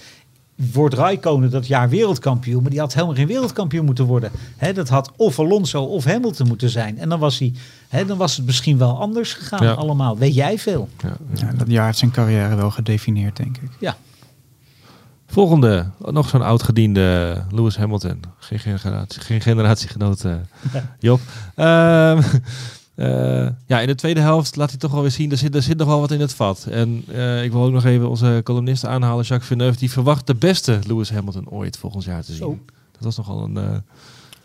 wordt 0.73 0.95
Raikkonen 0.95 1.51
dat 1.51 1.67
jaar 1.67 1.89
wereldkampioen. 1.89 2.63
Maar 2.63 2.71
die 2.71 2.81
had 2.81 2.95
helemaal 2.95 3.15
geen 3.15 3.27
wereldkampioen 3.27 3.85
moeten 3.85 4.05
worden. 4.05 4.31
Hè, 4.57 4.73
dat 4.73 4.89
had 4.89 5.13
of 5.17 5.39
Alonso 5.39 5.83
of 5.85 6.05
Hamilton 6.05 6.47
moeten 6.49 6.71
zijn. 6.71 6.99
En 6.99 7.09
dan 7.09 7.19
was, 7.19 7.39
hij, 7.39 7.53
hè, 7.89 8.05
dan 8.05 8.19
was 8.19 8.37
het 8.37 8.47
misschien 8.47 8.79
wel 8.79 9.01
anders 9.01 9.33
gegaan 9.33 9.67
Ja. 9.67 9.73
allemaal. 9.73 10.19
Weet 10.19 10.35
jij 10.35 10.59
veel? 10.59 10.89
Ja. 11.03 11.17
Ja, 11.35 11.53
dat 11.57 11.69
jaar 11.69 11.87
heeft 11.87 11.99
zijn 11.99 12.11
carrière 12.11 12.55
wel 12.55 12.71
gedefinieerd, 12.71 13.37
denk 13.37 13.57
ik. 13.57 13.71
Ja. 13.79 13.97
Volgende, 15.27 15.87
nog 15.99 16.29
zo'n 16.29 16.43
oud-gediende 16.43 17.37
Lewis 17.51 17.77
Hamilton. 17.77 18.21
Geen, 18.39 18.79
generatie, 18.79 19.21
geen 19.21 19.41
generatiegenoot, 19.41 20.25
eh, 20.25 20.35
Job. 20.99 21.21
Ehm, 21.55 22.23
eh, 22.97 23.49
ja, 23.67 23.81
in 23.81 23.87
de 23.87 23.95
tweede 23.95 24.21
helft 24.21 24.57
laat 24.57 24.71
hij 24.71 24.79
toch 24.79 24.91
wel 24.93 25.01
weer 25.03 25.11
zien, 25.11 25.31
er 25.31 25.37
zit, 25.37 25.55
er 25.55 25.63
zit 25.63 25.77
nog 25.77 25.87
wel 25.89 26.01
wat 26.01 26.11
in 26.11 26.21
het 26.21 26.35
vat. 26.35 26.67
En 26.71 27.05
eh, 27.13 27.45
ik 27.45 27.53
wil 27.53 27.63
ook 27.63 27.73
nog 27.73 27.85
even 27.85 28.09
onze 28.09 28.41
columnist 28.45 28.85
aanhalen, 28.85 29.25
Jacques 29.25 29.49
Villeneuve. 29.49 29.79
Die 29.79 29.91
verwacht 29.91 30.27
de 30.27 30.35
beste 30.35 30.79
Lewis 30.87 31.11
Hamilton 31.11 31.49
ooit 31.49 31.77
volgend 31.77 32.05
jaar 32.05 32.25
te 32.25 32.33
zien. 32.33 32.37
Zo. 32.37 32.59
Dat 32.93 33.03
was 33.03 33.17
nogal 33.17 33.43
een, 33.45 33.57
eh 33.57 33.71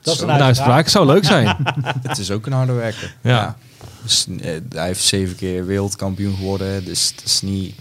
Dat 0.01 0.13
is 0.13 0.19
Zo. 0.19 0.27
een 0.27 0.33
een 0.33 0.41
uitspraak. 0.41 0.87
Zou 0.87 1.05
leuk 1.05 1.25
zijn. 1.25 1.57
Het 2.07 2.17
is 2.17 2.31
ook 2.31 2.45
een 2.45 2.53
harde 2.53 2.73
werker. 2.73 3.15
Ja. 3.21 3.57
Dus, 4.03 4.27
hij 4.69 4.85
heeft 4.85 5.03
zeven 5.03 5.35
keer 5.35 5.65
wereldkampioen 5.65 6.35
geworden. 6.35 6.85
Dus 6.85 7.13
het 7.15 7.25
is 7.25 7.41
niet, 7.41 7.75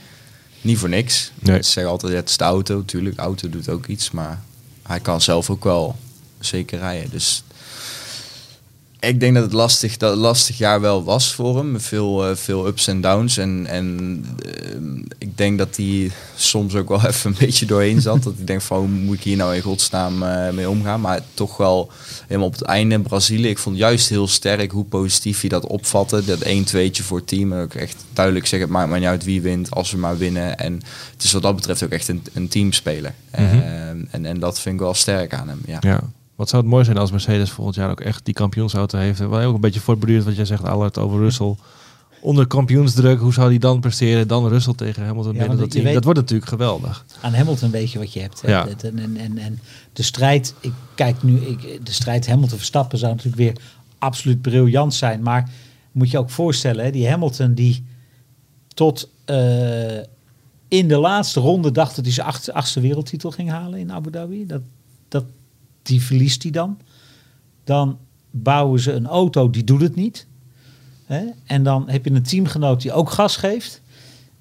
niet 0.61 0.79
voor 0.79 0.89
niks. 0.89 1.33
Nee. 1.39 1.63
Ze 1.63 1.71
zeggen 1.71 1.93
altijd, 1.93 2.13
ja, 2.13 2.19
het 2.19 2.29
is 2.29 2.37
de 2.37 2.45
auto. 2.45 2.85
Tuurlijk, 2.85 3.17
de 3.17 3.23
auto 3.23 3.49
doet 3.49 3.69
ook 3.69 3.87
iets. 3.87 4.11
Maar 4.11 4.41
hij 4.83 5.01
kan 5.01 5.21
zelf 5.21 5.51
ook 5.51 5.65
wel 5.65 5.97
zeker 6.39 6.79
rijden. 6.79 7.11
Dus 7.11 7.43
ik 9.01 9.21
denk 9.21 9.35
dat 9.35 9.43
het 9.43 9.53
lastig, 9.53 9.97
dat 9.97 10.11
het 10.11 10.19
lastig 10.19 10.59
jaar 10.59 10.81
wel 10.81 11.05
was 11.05 11.35
voor 11.35 11.57
hem. 11.57 11.81
Veel, 11.81 12.27
eh, 12.27 12.37
veel 12.37 12.67
ups 12.67 12.87
en 12.87 13.01
downs. 13.01 13.37
En, 13.37 13.67
en 13.67 14.25
eh, 14.45 15.15
ik 15.19 15.37
denk 15.37 15.59
dat 15.59 15.77
hij 15.77 16.11
soms 16.37 16.75
ook 16.75 16.89
wel 16.89 17.07
even 17.07 17.31
een 17.31 17.37
beetje 17.39 17.67
doorheen 17.67 18.01
zat. 18.01 18.23
dat 18.23 18.33
ik 18.39 18.47
denk 18.47 18.61
van, 18.61 18.79
hoe 18.79 18.89
moet 18.89 19.17
ik 19.17 19.23
hier 19.23 19.37
nou 19.37 19.55
in 19.55 19.63
godsnaam 19.63 20.23
eh, 20.23 20.51
mee 20.51 20.69
omgaan? 20.69 21.01
Maar 21.01 21.21
toch 21.35 21.57
wel 21.57 21.91
helemaal 22.27 22.47
op 22.47 22.53
het 22.53 22.63
einde 22.63 22.95
in 22.95 23.03
Brazilië. 23.03 23.49
Ik 23.49 23.59
vond 23.59 23.77
juist 23.77 24.09
heel 24.09 24.29
sterk 24.29 24.71
hoe 24.71 24.85
positief 24.85 25.41
hij 25.41 25.49
dat 25.49 25.67
opvatte. 25.67 26.25
Dat 26.25 26.45
1-2'tje 26.45 27.03
voor 27.03 27.19
het 27.19 27.27
team. 27.27 27.53
En 27.53 27.63
ook 27.63 27.75
echt 27.75 28.05
duidelijk 28.13 28.47
zeggen, 28.47 28.69
het 28.69 28.79
maakt 28.79 28.91
maar 28.91 28.99
niet 28.99 29.09
uit 29.09 29.25
wie 29.25 29.41
wint 29.41 29.71
als 29.71 29.91
we 29.91 29.99
maar 29.99 30.19
winnen. 30.19 30.59
En 30.59 30.75
het 31.13 31.23
is 31.23 31.33
wat 31.33 31.43
dat 31.43 31.57
betreft 31.57 31.85
ook 31.85 31.91
echt 31.91 32.09
een, 32.09 32.23
een 32.33 32.49
teamspeler. 32.49 33.15
Mhm. 33.33 33.43
Eh, 33.43 33.89
en, 33.89 34.27
en 34.27 34.41
dat 34.41 34.61
vind 34.61 34.75
ik 34.75 34.81
wel 34.81 34.95
sterk 34.95 35.35
aan 35.35 35.49
hem, 35.49 35.61
ja. 35.67 35.79
Ja. 35.81 36.01
Wat 36.41 36.49
zou 36.49 36.63
het 36.63 36.71
mooi 36.71 36.85
zijn 36.85 36.97
als 36.97 37.11
Mercedes 37.11 37.51
volgend 37.51 37.77
jaar 37.77 37.91
ook 37.91 38.01
echt 38.01 38.25
die 38.25 38.35
kampioensauto 38.35 38.99
heeft. 38.99 39.19
Waar 39.19 39.47
ook 39.47 39.55
een 39.55 39.61
beetje 39.61 39.81
voortborduurt 39.81 40.25
wat 40.25 40.37
jij 40.37 40.45
zegt, 40.45 40.65
Allard, 40.65 40.99
over 40.99 41.19
Russell. 41.19 41.55
Onder 42.21 42.47
kampioensdruk, 42.47 43.21
hoe 43.21 43.33
zou 43.33 43.51
die 43.51 43.59
dan 43.59 43.81
presteren? 43.81 44.29
Dan 44.29 44.49
Russell 44.49 44.75
tegen 44.75 45.05
Hamilton 45.05 45.33
binnen 45.33 45.59
dat 45.59 45.71
team. 45.71 45.93
Dat 45.95 46.05
wordt 46.05 46.19
natuurlijk 46.19 46.49
geweldig. 46.49 47.05
Aan 47.21 47.35
Hamilton 47.35 47.71
weet 47.71 47.93
je 47.93 47.99
wat 47.99 48.13
je 48.13 48.21
hebt. 48.21 48.43
Ja. 48.47 48.67
En, 48.67 48.99
en, 48.99 49.17
en, 49.17 49.39
en 49.39 49.61
de 49.93 50.03
strijd, 50.03 50.55
ik 50.61 50.73
kijk 50.95 51.23
nu, 51.23 51.37
ik, 51.37 51.87
de 51.87 51.93
strijd 51.93 52.27
Hamilton-Verstappen 52.27 52.99
zou 52.99 53.13
natuurlijk 53.15 53.43
weer 53.43 53.57
absoluut 53.99 54.41
briljant 54.41 54.95
zijn. 54.95 55.23
Maar 55.23 55.51
moet 55.93 56.11
je 56.11 56.19
ook 56.19 56.31
voorstellen, 56.31 56.93
die 56.93 57.09
Hamilton 57.09 57.55
die 57.55 57.85
tot 58.75 59.09
eh, 59.25 59.99
in 60.69 60.89
de 60.89 60.99
laatste 60.99 61.41
ronde 61.41 61.73
dacht 61.73 61.97
dat 61.97 62.05
hij 62.05 62.15
zijn 62.15 62.27
acht- 62.27 62.53
achtste 62.53 62.81
wereldtitel 62.81 63.31
ging 63.31 63.51
halen 63.51 63.79
in 63.79 63.93
Abu 63.93 64.11
Dhabi. 64.11 64.47
Dat, 64.47 64.63
die 65.83 66.03
verliest 66.03 66.43
hij 66.43 66.53
dan. 66.53 66.79
Dan 67.65 67.99
bouwen 68.31 68.81
ze 68.81 68.93
een 68.93 69.07
auto, 69.07 69.51
die 69.51 69.65
doet 69.65 69.81
het 69.81 69.95
niet. 69.95 70.27
Hè? 71.07 71.25
En 71.45 71.63
dan 71.63 71.89
heb 71.89 72.05
je 72.05 72.11
een 72.11 72.23
teamgenoot 72.23 72.83
die 72.83 72.93
ook 72.93 73.11
gas 73.11 73.37
geeft. 73.37 73.81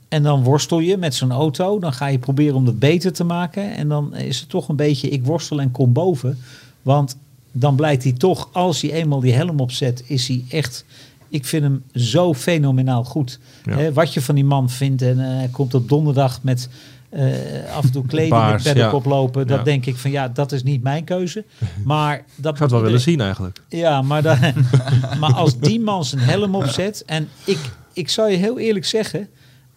En 0.08 0.24
dan 0.24 0.44
worstel 0.44 0.80
je 0.80 0.98
met 0.98 1.16
zo'n 1.16 1.32
auto. 1.32 1.80
Dan 1.80 1.94
ga 1.94 2.08
je 2.08 2.20
proberen 2.20 2.56
om 2.56 2.66
dat 2.66 2.80
beter 2.80 3.14
te 3.14 3.24
maken. 3.24 3.76
En 3.76 3.88
dan 3.88 4.16
is 4.16 4.40
het 4.40 4.50
toch 4.50 4.70
een 4.70 4.76
beetje 4.76 5.10
ik 5.10 5.26
worstel 5.26 5.62
en 5.62 5.72
kom 5.72 5.94
boven. 5.94 6.38
Want 6.82 7.18
dan 7.52 7.76
blijkt 7.76 8.04
hij 8.04 8.14
toch, 8.14 8.50
als 8.52 8.82
hij 8.82 8.92
eenmaal 8.92 9.20
die 9.20 9.34
helm 9.34 9.60
opzet, 9.60 10.04
is 10.08 10.28
hij 10.28 10.44
echt... 10.50 10.86
Ik 11.30 11.46
vind 11.46 11.64
hem 11.64 11.84
zo 11.94 12.34
fenomenaal 12.34 13.04
goed. 13.04 13.40
Ja. 13.66 13.92
Wat 13.92 14.14
je 14.14 14.22
van 14.22 14.36
die 14.36 14.44
man 14.44 14.70
vindt. 14.70 15.02
En 15.02 15.20
eh, 15.20 15.26
hij 15.26 15.48
komt 15.52 15.74
op 15.74 15.90
donderdag 15.90 16.44
met 16.44 16.70
eh, 17.10 17.76
af 17.76 17.84
en 17.84 17.92
toe 17.92 18.06
kleding 18.06 18.32
Baars, 18.32 18.64
met 18.64 18.74
paddock 18.74 18.92
ja. 18.92 18.98
oplopen. 18.98 19.48
Dat 19.48 19.58
Ja. 19.58 19.64
denk 19.64 19.86
ik 19.86 19.96
van 19.96 20.12
ja, 20.12 20.28
dat 20.28 20.52
is 20.52 20.64
niet 20.64 20.84
mijn 20.84 21.04
keuze. 21.04 21.46
Maar 21.86 22.24
dat 22.36 22.60
het 22.60 22.72
wel 22.72 22.82
willen 22.82 23.02
zien 23.02 23.22
eigenlijk. 23.22 23.62
ja, 23.70 24.02
maar, 24.02 24.22
dan, 24.22 24.38
maar 25.20 25.34
als 25.34 25.60
die 25.60 25.80
man 25.80 26.06
zijn 26.06 26.22
helm 26.22 26.56
opzet. 26.56 27.04
En 27.06 27.28
ik, 27.46 27.60
ik 27.94 28.10
zou 28.10 28.30
je 28.32 28.38
heel 28.38 28.60
eerlijk 28.60 28.86
zeggen. 28.86 29.28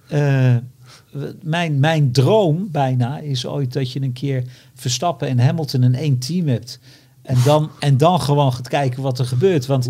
eh, 0.08 0.54
mijn, 1.42 1.80
mijn 1.80 2.12
droom 2.12 2.68
bijna 2.70 3.18
is 3.18 3.46
ooit 3.46 3.72
dat 3.72 3.92
je 3.92 4.00
een 4.02 4.12
keer 4.12 4.42
Verstappen 4.74 5.28
en 5.28 5.38
Hamilton 5.38 5.82
in 5.82 5.94
één 5.94 6.18
team 6.18 6.48
hebt. 6.48 6.78
En 7.22 7.36
dan, 7.44 7.70
en 7.78 7.96
dan 7.96 8.20
gewoon 8.20 8.52
gaat 8.52 8.68
kijken 8.68 9.02
wat 9.02 9.18
er 9.18 9.26
gebeurt. 9.26 9.66
Want 9.66 9.88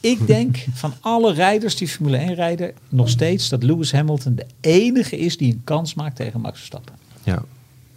ik 0.00 0.26
denk 0.26 0.64
van 0.72 0.94
alle 1.00 1.32
rijders 1.32 1.76
die 1.76 1.88
Formule 1.88 2.16
1 2.16 2.34
rijden, 2.34 2.72
nog 2.88 3.08
steeds 3.08 3.48
dat 3.48 3.62
Lewis 3.62 3.92
Hamilton 3.92 4.34
de 4.34 4.46
enige 4.60 5.18
is 5.18 5.36
die 5.36 5.52
een 5.52 5.60
kans 5.64 5.94
maakt 5.94 6.16
tegen 6.16 6.40
Max 6.40 6.56
Verstappen. 6.56 6.94
Ja, 7.22 7.42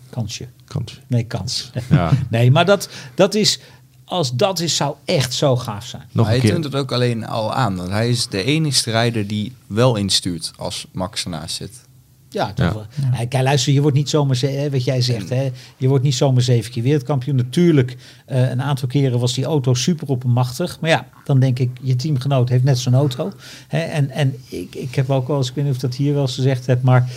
Kansje. 0.10 0.48
kans. 0.66 1.00
Nee, 1.08 1.24
kans. 1.24 1.72
Ja. 1.90 2.12
Nee, 2.30 2.52
maar 2.52 2.66
dat, 2.66 2.90
dat 3.16 3.36
is, 3.36 3.60
als 4.06 4.36
dat 4.36 4.60
is, 4.60 4.76
zou 4.76 4.96
echt 5.06 5.34
zo 5.34 5.56
gaaf 5.56 5.86
zijn. 5.86 6.04
Nog 6.12 6.28
hij 6.28 6.40
toont 6.40 6.64
het 6.64 6.76
ook 6.76 6.92
alleen 6.92 7.26
al 7.26 7.54
aan. 7.54 7.76
Want 7.76 7.90
hij 7.90 8.10
is 8.10 8.28
de 8.28 8.44
enige 8.44 8.92
rijder 8.92 9.28
die 9.28 9.56
wel 9.68 9.96
instuurt 9.96 10.52
als 10.58 10.88
Max 10.92 11.24
ernaast 11.24 11.56
zit. 11.56 11.88
Ja, 12.30 12.48
Ja. 12.48 12.54
toch 12.54 12.74
wel. 12.74 12.86
Ja. 13.12 13.26
Kijk, 13.26 13.44
luister, 13.44 13.74
je 13.74 13.82
wordt 13.82 13.96
niet 13.98 14.10
zomaar, 14.10 14.38
hè, 14.40 14.70
wat 14.70 14.84
jij 14.84 15.02
zegt, 15.02 15.30
hè, 15.30 15.52
je 15.78 15.88
wordt 15.88 16.04
niet 16.04 16.16
zomaar 16.16 16.42
zeven 16.42 16.72
keer 16.72 16.84
wereldkampioen. 16.84 17.36
Natuurlijk, 17.36 17.98
eh, 18.26 18.50
een 18.50 18.62
aantal 18.62 18.88
keren 18.88 19.20
was 19.20 19.34
die 19.34 19.46
auto 19.46 19.74
super 19.74 20.08
oppermachtig. 20.08 20.78
Maar 20.80 20.90
ja, 20.90 21.08
dan 21.24 21.40
denk 21.40 21.60
ik, 21.60 21.70
je 21.82 21.96
teamgenoot 21.96 22.50
heeft 22.50 22.64
net 22.64 22.80
zo'n 22.80 22.94
auto. 22.94 23.32
Hè, 23.68 23.80
en 23.80 24.10
en 24.10 24.36
ik, 24.50 24.76
ik 24.76 24.96
heb 24.96 25.10
ook 25.10 25.28
wel 25.28 25.38
eens, 25.38 25.50
ik 25.50 25.56
weet 25.56 25.64
niet 25.66 25.76
of 25.76 25.84
ik 25.84 25.90
dat 25.90 26.00
hier 26.00 26.14
wel 26.14 26.22
eens 26.22 26.36
gezegd 26.36 26.66
heb, 26.66 26.82
maar 26.82 27.10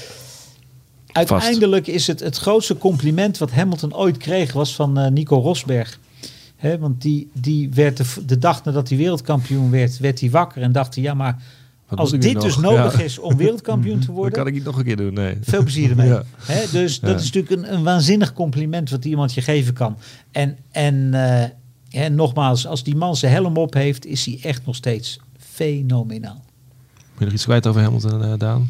uiteindelijk 1.12 1.86
is 1.86 2.06
het 2.06 2.20
het 2.20 2.36
grootste 2.36 2.78
compliment 2.78 3.38
wat 3.38 3.50
Hamilton 3.50 3.94
ooit 3.94 4.16
kreeg, 4.16 4.52
was 4.52 4.74
van 4.74 4.98
eh, 4.98 5.10
Nico 5.10 5.36
Rosberg. 5.40 5.98
Hè, 6.56 6.78
want 6.78 7.02
die, 7.02 7.30
die 7.34 7.70
werd 7.74 7.96
de, 7.96 8.24
de 8.26 8.38
dag 8.38 8.64
nadat 8.64 8.88
hij 8.88 8.98
wereldkampioen 8.98 9.70
werd, 9.70 9.98
werd 9.98 10.20
hij 10.20 10.30
wakker 10.30 10.62
en 10.62 10.72
dacht 10.72 10.94
hij, 10.94 11.04
ja, 11.04 11.14
maar 11.14 11.42
Wat 11.96 12.00
als 12.00 12.20
dit 12.20 12.40
dus 12.40 12.56
nog? 12.56 12.72
nodig 12.74 12.98
Ja. 12.98 13.04
is 13.04 13.18
om 13.18 13.36
wereldkampioen 13.36 13.98
te 14.00 14.06
Dat 14.06 14.14
worden, 14.14 14.32
kan 14.32 14.46
ik 14.46 14.52
niet 14.52 14.64
nog 14.64 14.78
een 14.78 14.84
keer 14.84 14.96
doen, 14.96 15.14
nee. 15.14 15.36
veel 15.40 15.62
plezier 15.62 15.90
ermee. 15.90 16.08
Ja. 16.08 16.22
Dus 16.72 17.00
dat 17.00 17.20
is 17.20 17.30
natuurlijk 17.32 17.62
een, 17.62 17.74
een 17.74 17.82
waanzinnig 17.82 18.32
compliment 18.32 18.90
wat 18.90 19.04
iemand 19.04 19.34
je 19.34 19.42
geven 19.42 19.74
kan. 19.74 19.96
En, 20.30 20.58
en, 20.70 21.14
eh, 21.14 21.48
hè, 21.88 22.08
nogmaals, 22.08 22.66
als 22.66 22.82
die 22.82 22.96
man 22.96 23.16
zijn 23.16 23.32
helm 23.32 23.56
op 23.56 23.74
heeft, 23.74 24.06
is 24.06 24.24
hij 24.26 24.38
echt 24.42 24.66
nog 24.66 24.74
steeds 24.76 25.20
fenomenaal. 25.38 26.42
Wil 26.94 27.18
je 27.18 27.24
nog 27.24 27.34
iets 27.34 27.44
kwijt 27.44 27.66
over 27.66 27.82
Hamilton, 27.82 28.22
eh, 28.24 28.32
Daan? 28.38 28.68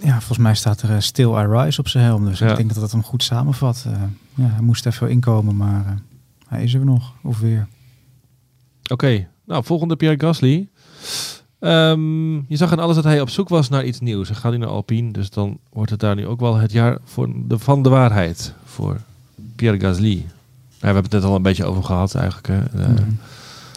Ja, 0.00 0.12
volgens 0.16 0.38
mij 0.38 0.54
staat 0.54 0.82
er 0.82 0.90
eh, 0.90 1.00
Still 1.00 1.28
I 1.30 1.46
Rise 1.46 1.80
op 1.80 1.88
zijn 1.88 2.04
helm. 2.04 2.24
Dus 2.24 2.38
Ja. 2.38 2.50
ik 2.50 2.56
denk 2.56 2.68
dat 2.72 2.80
dat 2.80 2.92
hem 2.92 3.02
goed 3.02 3.22
samenvat. 3.22 3.84
Eh, 3.86 3.92
ja, 4.34 4.46
hij 4.50 4.60
moest 4.62 4.86
even 4.86 5.10
inkomen, 5.10 5.56
maar 5.56 5.86
eh, 5.86 5.92
hij 6.48 6.62
is 6.62 6.74
er 6.74 6.84
nog. 6.84 7.12
Of 7.22 7.38
weer. 7.40 7.66
Oké, 8.92 9.28
nou, 9.44 9.64
volgende 9.64 9.96
Pierre 9.96 10.20
Gasly. 10.20 10.68
Ehm, 11.60 12.34
je 12.34 12.56
zag 12.56 12.72
aan 12.72 12.78
alles 12.78 12.94
dat 12.94 13.04
hij 13.04 13.20
op 13.20 13.30
zoek 13.30 13.48
was 13.48 13.68
naar 13.68 13.84
iets 13.84 14.00
nieuws. 14.00 14.28
Hij 14.28 14.36
gaat 14.36 14.52
nu 14.52 14.58
naar 14.58 14.68
Alpine, 14.68 15.12
dus 15.12 15.30
dan 15.30 15.58
wordt 15.72 15.90
het 15.90 16.00
daar 16.00 16.14
nu 16.14 16.26
ook 16.26 16.40
wel 16.40 16.54
het 16.56 16.72
jaar 16.72 16.98
voor 17.04 17.28
de, 17.46 17.58
van 17.58 17.82
de 17.82 17.88
waarheid 17.88 18.52
voor 18.64 18.96
Pierre 19.56 19.80
Gasly. 19.80 20.14
Ja, 20.16 20.24
we 20.78 20.84
hebben 20.86 21.02
het 21.02 21.12
net 21.12 21.24
al 21.24 21.34
een 21.36 21.42
beetje 21.42 21.64
over 21.64 21.84
gehad 21.84 22.14
eigenlijk. 22.14 22.46
Hè. 22.46 22.58
Eh, 22.82 22.88
Mhm. 22.88 23.02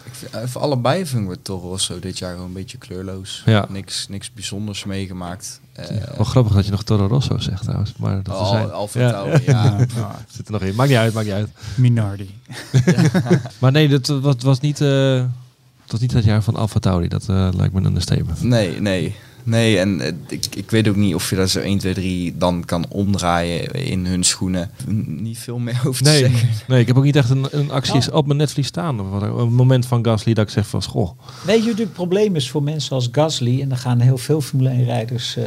Ik 0.06 0.16
vind, 0.16 0.32
eh, 0.44 0.50
voor 0.50 0.62
allebei 0.62 1.06
vind 1.06 1.32
ik 1.32 1.38
Toro 1.42 1.68
Rosso 1.70 2.00
dit 2.00 2.18
jaar 2.18 2.32
gewoon 2.32 2.48
een 2.48 2.54
beetje 2.54 2.78
kleurloos. 2.78 3.42
Ja. 3.46 3.66
Niks, 3.70 4.08
niks 4.08 4.34
bijzonders 4.34 4.84
meegemaakt. 4.86 5.60
Eh, 5.74 5.86
wel 6.16 6.26
grappig 6.26 6.54
dat 6.54 6.66
je 6.66 6.72
nog 6.72 6.84
Toro 6.84 7.06
Rosso 7.08 7.38
zegt 7.38 7.64
trouwens. 7.64 7.94
Maar 7.98 8.24
dat 8.24 8.36
al, 8.36 8.46
zijn. 8.46 8.72
Alfa 8.72 9.00
Ja. 9.00 9.12
Tauri, 9.12 9.44
ja. 9.46 9.78
Zit 10.36 10.46
er 10.48 10.52
nog 10.52 10.62
in. 10.62 10.76
Maakt 10.76 10.90
niet 10.90 10.98
uit, 10.98 11.14
maakt 11.14 11.26
niet 11.26 11.36
uit. 11.36 11.50
Minardi. 11.76 12.30
Maar 13.60 13.72
nee, 13.72 13.88
dat 13.88 14.08
was, 14.08 14.36
was 14.40 14.60
niet, 14.60 14.82
eh, 14.82 15.24
het 15.92 15.92
was 15.92 16.00
niet 16.02 16.14
het 16.14 16.24
jaar 16.24 16.44
van 16.44 16.56
Alfa 16.56 16.80
Tauri. 16.80 17.08
Dat 17.08 17.30
eh, 17.30 17.50
lijkt 17.56 17.74
me 17.74 17.80
een 17.80 17.86
understatement. 17.86 18.44
Nee, 18.44 18.82
nee. 18.82 19.16
Nee, 19.44 19.78
en 19.80 20.02
eh, 20.02 20.12
ik, 20.28 20.46
ik 20.56 20.72
weet 20.72 20.88
ook 20.88 20.96
niet 20.96 21.16
of 21.16 21.30
je 21.30 21.36
daar 21.36 21.48
zo 21.48 21.60
1, 21.60 21.78
2, 21.78 21.94
3 21.94 22.38
dan 22.38 22.66
kan 22.66 22.86
omdraaien 22.90 23.72
in 23.86 24.06
hun 24.06 24.24
schoenen. 24.24 24.70
Niet 25.06 25.38
veel 25.38 25.60
meer 25.60 25.82
over 25.86 26.04
te 26.04 26.10
Nee, 26.10 26.20
zeggen. 26.20 26.50
nee, 26.68 26.80
ik 26.80 26.88
heb 26.88 26.98
ook 26.98 27.04
niet 27.04 27.16
echt 27.16 27.30
een, 27.30 27.48
een 27.52 27.72
actie 27.72 28.00
Nou. 28.00 28.12
op 28.12 28.26
mijn 28.26 28.38
netvlies 28.38 28.68
staan. 28.68 29.00
Of 29.02 29.10
wat- 29.10 29.22
Een 29.40 29.54
moment 29.54 29.86
van 29.86 30.06
Gasly 30.06 30.34
dat 30.34 30.46
ik 30.46 30.52
zeg 30.54 30.68
van, 30.68 30.84
goh. 30.84 31.10
Weet 31.46 31.64
je 31.64 31.74
het 31.76 31.94
probleem 31.94 32.36
is 32.36 32.50
voor 32.50 32.64
mensen 32.64 32.96
als 32.96 33.10
Gasly? 33.12 33.62
En 33.62 33.70
dan 33.70 33.78
gaan 33.78 34.00
heel 34.00 34.18
veel 34.18 34.42
Formule 34.42 34.70
1 34.70 34.84
rijders. 34.84 35.36
eh, 35.38 35.44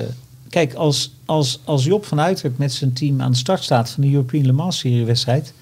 kijk, 0.48 0.74
als, 0.74 1.12
als, 1.24 1.60
als 1.64 1.84
Job 1.84 2.04
van 2.06 2.20
Uitert 2.20 2.58
met 2.58 2.72
zijn 2.72 2.92
team 2.92 3.20
aan 3.20 3.30
de 3.30 3.36
start 3.36 3.62
staat 3.62 3.90
van 3.90 4.02
de 4.02 4.10
European 4.10 4.46
Le 4.46 4.52
Mans 4.52 4.78
serie 4.78 5.04
wedstrijd. 5.04 5.52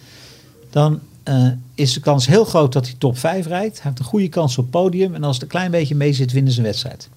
Dan 0.71 1.01
eh, 1.23 1.47
is 1.81 1.93
de 1.93 2.01
kans 2.01 2.27
heel 2.27 2.45
groot 2.45 2.73
dat 2.73 2.87
hij 2.87 2.95
top 2.99 3.19
5 3.19 3.47
rijdt. 3.47 3.75
Hij 3.75 3.85
heeft 3.85 3.99
een 3.99 4.05
goede 4.05 4.29
kans 4.29 4.59
op 4.59 4.71
podium. 4.71 5.15
En 5.15 5.25
als 5.25 5.35
het 5.35 5.43
een 5.43 5.49
klein 5.51 5.71
beetje 5.71 5.95
mee 5.95 6.13
zit, 6.13 6.33
winnen 6.33 6.53
ze 6.53 6.59
een 6.59 6.65
wedstrijd. 6.65 7.09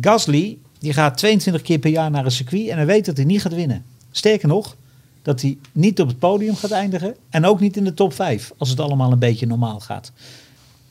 Gasly, 0.00 0.58
die 0.78 0.92
gaat 0.92 1.16
22 1.16 1.62
keer 1.62 1.78
per 1.78 1.90
jaar 1.90 2.10
naar 2.10 2.24
een 2.24 2.30
circuit. 2.30 2.68
En 2.68 2.76
hij 2.76 2.86
weet 2.86 3.04
dat 3.04 3.16
hij 3.16 3.26
niet 3.26 3.40
gaat 3.40 3.54
winnen. 3.54 3.84
Sterker 4.10 4.48
nog, 4.48 4.76
dat 5.22 5.40
hij 5.40 5.58
niet 5.72 6.00
op 6.00 6.08
het 6.08 6.18
podium 6.18 6.56
gaat 6.56 6.70
eindigen. 6.70 7.14
En 7.30 7.46
ook 7.46 7.60
niet 7.60 7.76
in 7.76 7.84
de 7.84 7.94
top 7.94 8.12
5. 8.12 8.52
Als 8.58 8.68
het 8.68 8.80
allemaal 8.80 9.12
een 9.12 9.18
beetje 9.18 9.46
normaal 9.46 9.80
gaat 9.80 10.12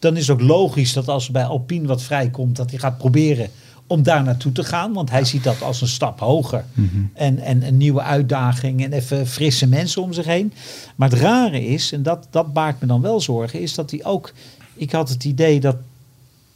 dan 0.04 0.18
is 0.18 0.28
het 0.28 0.42
ook 0.42 0.48
logisch 0.48 0.94
dat 0.94 1.08
als 1.08 1.30
bij 1.30 1.46
Alpine 1.46 1.88
wat 1.88 2.02
vrijkomt, 2.02 2.56
dat 2.56 2.70
hij 2.70 2.80
gaat 2.80 2.98
proberen 2.98 3.50
om 3.94 4.04
daar 4.04 4.24
naartoe 4.24 4.52
te 4.52 4.64
gaan. 4.64 4.94
Want 4.94 5.10
hij 5.10 5.24
ziet 5.24 5.44
dat 5.44 5.62
als 5.62 5.82
een 5.82 5.88
stap 5.88 6.20
hoger. 6.20 6.66
En, 7.14 7.40
en 7.40 7.68
een 7.68 7.78
nieuwe 7.78 8.02
uitdaging 8.02 8.84
en 8.84 8.94
even 8.94 9.28
frisse 9.28 9.68
mensen 9.68 10.02
om 10.02 10.14
zich 10.14 10.26
heen. 10.26 10.54
Maar 10.96 11.10
het 11.10 11.20
rare 11.20 11.66
is, 11.66 11.92
en 11.92 12.04
dat, 12.04 12.28
dat 12.30 12.54
baart 12.54 12.82
me 12.82 12.88
dan 12.88 13.02
wel 13.02 13.22
zorgen, 13.22 13.62
is 13.62 13.76
dat 13.76 13.92
hij 13.92 14.06
ook... 14.06 14.34
Ik 14.74 14.92
had 14.92 15.10
het 15.10 15.24
idee 15.24 15.60
dat 15.60 15.76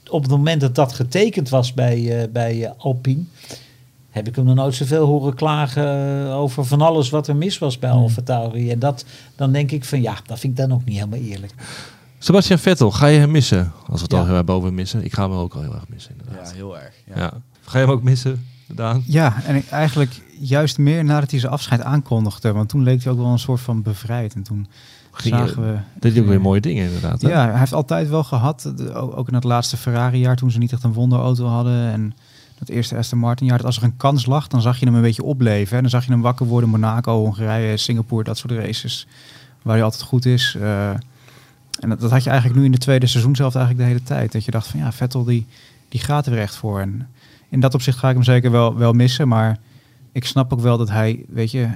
op 0.09 0.21
het 0.21 0.31
moment 0.31 0.61
dat 0.61 0.75
dat 0.75 0.93
getekend 0.93 1.49
was 1.49 1.73
bij, 1.73 2.21
eh, 2.21 2.27
bij 2.31 2.65
eh, 2.65 2.71
Alpine... 2.77 3.23
heb 4.09 4.27
ik 4.27 4.35
hem 4.35 4.45
nog 4.45 4.55
nooit 4.55 4.75
zoveel 4.75 5.05
horen 5.05 5.33
klagen 5.33 5.88
over 6.31 6.65
van 6.65 6.81
alles 6.81 7.09
wat 7.09 7.27
er 7.27 7.35
mis 7.35 7.57
was 7.57 7.79
bij 7.79 8.09
Tauri. 8.23 8.71
En 8.71 8.79
dat, 8.79 9.05
dan 9.35 9.51
denk 9.51 9.71
ik 9.71 9.85
van 9.85 10.01
ja, 10.01 10.17
dat 10.25 10.39
vind 10.39 10.59
ik 10.59 10.65
dan 10.65 10.77
ook 10.77 10.85
niet 10.85 10.95
helemaal 10.95 11.19
eerlijk. 11.19 11.53
Sebastian 12.28 12.59
Vettel, 12.59 12.91
ga 12.91 13.05
je 13.07 13.19
hem 13.19 13.32
missen? 13.32 13.71
Als 13.86 13.97
we 13.97 14.03
het 14.03 14.11
Ja. 14.11 14.17
al 14.19 14.25
heel 14.25 14.36
erg 14.36 14.43
boven 14.45 14.73
missen. 14.73 15.03
Ik 15.05 15.13
ga 15.13 15.21
hem 15.30 15.32
ook 15.38 15.53
al 15.53 15.61
heel 15.61 15.73
erg 15.73 15.88
missen, 15.89 16.11
inderdaad. 16.19 16.49
Ja, 16.49 16.55
heel 16.55 16.78
erg. 16.80 16.93
Ja. 17.15 17.15
Ja. 17.21 17.34
Ga 17.65 17.80
je 17.80 17.86
hem 17.86 17.93
ook 17.93 18.03
missen, 18.03 18.45
Daan? 18.67 19.03
Ja, 19.05 19.36
en 19.45 19.55
ik- 19.55 19.69
eigenlijk 19.69 20.21
juist 20.39 20.78
meer 20.78 21.03
nadat 21.03 21.32
hij 21.32 21.39
zijn 21.39 21.51
afscheid 21.51 21.82
aankondigde. 21.82 22.51
Want 22.51 22.69
toen 22.69 22.84
leek 22.84 23.03
hij 23.03 23.11
ook 23.11 23.17
wel 23.17 23.28
een 23.28 23.39
soort 23.39 23.59
van 23.61 23.82
bevrijd. 23.82 24.34
En 24.34 24.43
toen 24.43 24.67
Ging 25.11 25.36
zagen 25.36 25.61
we... 25.73 25.78
Deed 25.99 26.11
hij 26.13 26.21
ook 26.21 26.28
weer 26.28 26.41
mooie 26.41 26.61
dingen, 26.61 26.86
inderdaad. 26.86 27.21
hè? 27.21 27.30
Ja, 27.30 27.49
hij 27.49 27.59
heeft 27.59 27.73
altijd 27.73 28.09
wel 28.09 28.23
gehad. 28.23 28.71
de- 28.75 28.93
ook 28.93 29.28
in 29.28 29.34
het 29.34 29.43
laatste 29.43 29.78
Ferrari-jaar 29.78 30.36
toen 30.36 30.51
ze 30.51 30.57
niet 30.57 30.71
echt 30.71 30.84
een 30.84 30.93
wonderauto 30.93 31.45
hadden. 31.45 31.91
En 31.91 32.13
dat 32.59 32.69
eerste 32.69 32.97
Aston 32.97 33.19
Martin-jaar. 33.19 33.57
Dat 33.57 33.65
als 33.65 33.78
er 33.78 33.84
een 33.84 33.97
kans 33.97 34.25
lag, 34.25 34.47
dan 34.47 34.61
zag 34.61 34.80
je 34.80 34.86
hem 34.86 34.95
een 34.95 35.01
beetje 35.01 35.23
opleven. 35.23 35.75
En 35.75 35.82
dan 35.82 35.91
zag 35.91 36.05
je 36.05 36.11
hem 36.11 36.21
wakker 36.21 36.45
worden 36.45 36.69
Monaco, 36.69 37.17
Hongarije, 37.23 37.78
Singapore. 37.78 38.23
Dat 38.23 38.38
soort 38.38 38.53
races 38.53 39.07
waar 39.61 39.75
hij 39.75 39.84
altijd 39.84 40.03
goed 40.03 40.25
is. 40.25 40.55
Eh, 40.61 40.89
en 41.80 41.89
dat, 41.89 41.99
dat 41.99 42.11
had 42.11 42.23
je 42.23 42.30
eigenlijk 42.30 42.59
nu 42.59 42.65
in 42.65 42.71
de 42.71 42.78
tweede 42.78 43.07
seizoen 43.07 43.36
zelf 43.36 43.55
eigenlijk 43.55 43.86
de 43.86 43.93
hele 43.93 44.05
tijd. 44.05 44.32
Dat 44.32 44.45
je 44.45 44.51
dacht 44.51 44.67
van 44.67 44.80
ja, 44.80 44.91
Vettel 44.91 45.23
die, 45.23 45.45
die 45.89 45.99
gaat 45.99 46.25
er 46.25 46.32
weer 46.32 46.41
echt 46.41 46.55
voor. 46.55 46.80
En 46.80 47.07
in 47.49 47.59
dat 47.59 47.73
opzicht 47.73 47.97
ga 47.97 48.07
ik 48.09 48.15
hem 48.15 48.23
zeker 48.23 48.51
wel, 48.51 48.75
wel 48.78 48.93
missen. 48.93 49.28
Maar 49.28 49.57
ik 50.11 50.25
snap 50.25 50.53
ook 50.53 50.61
wel 50.61 50.78
dat 50.78 50.89
hij, 50.89 51.23
weet 51.30 51.51
je, 51.51 51.67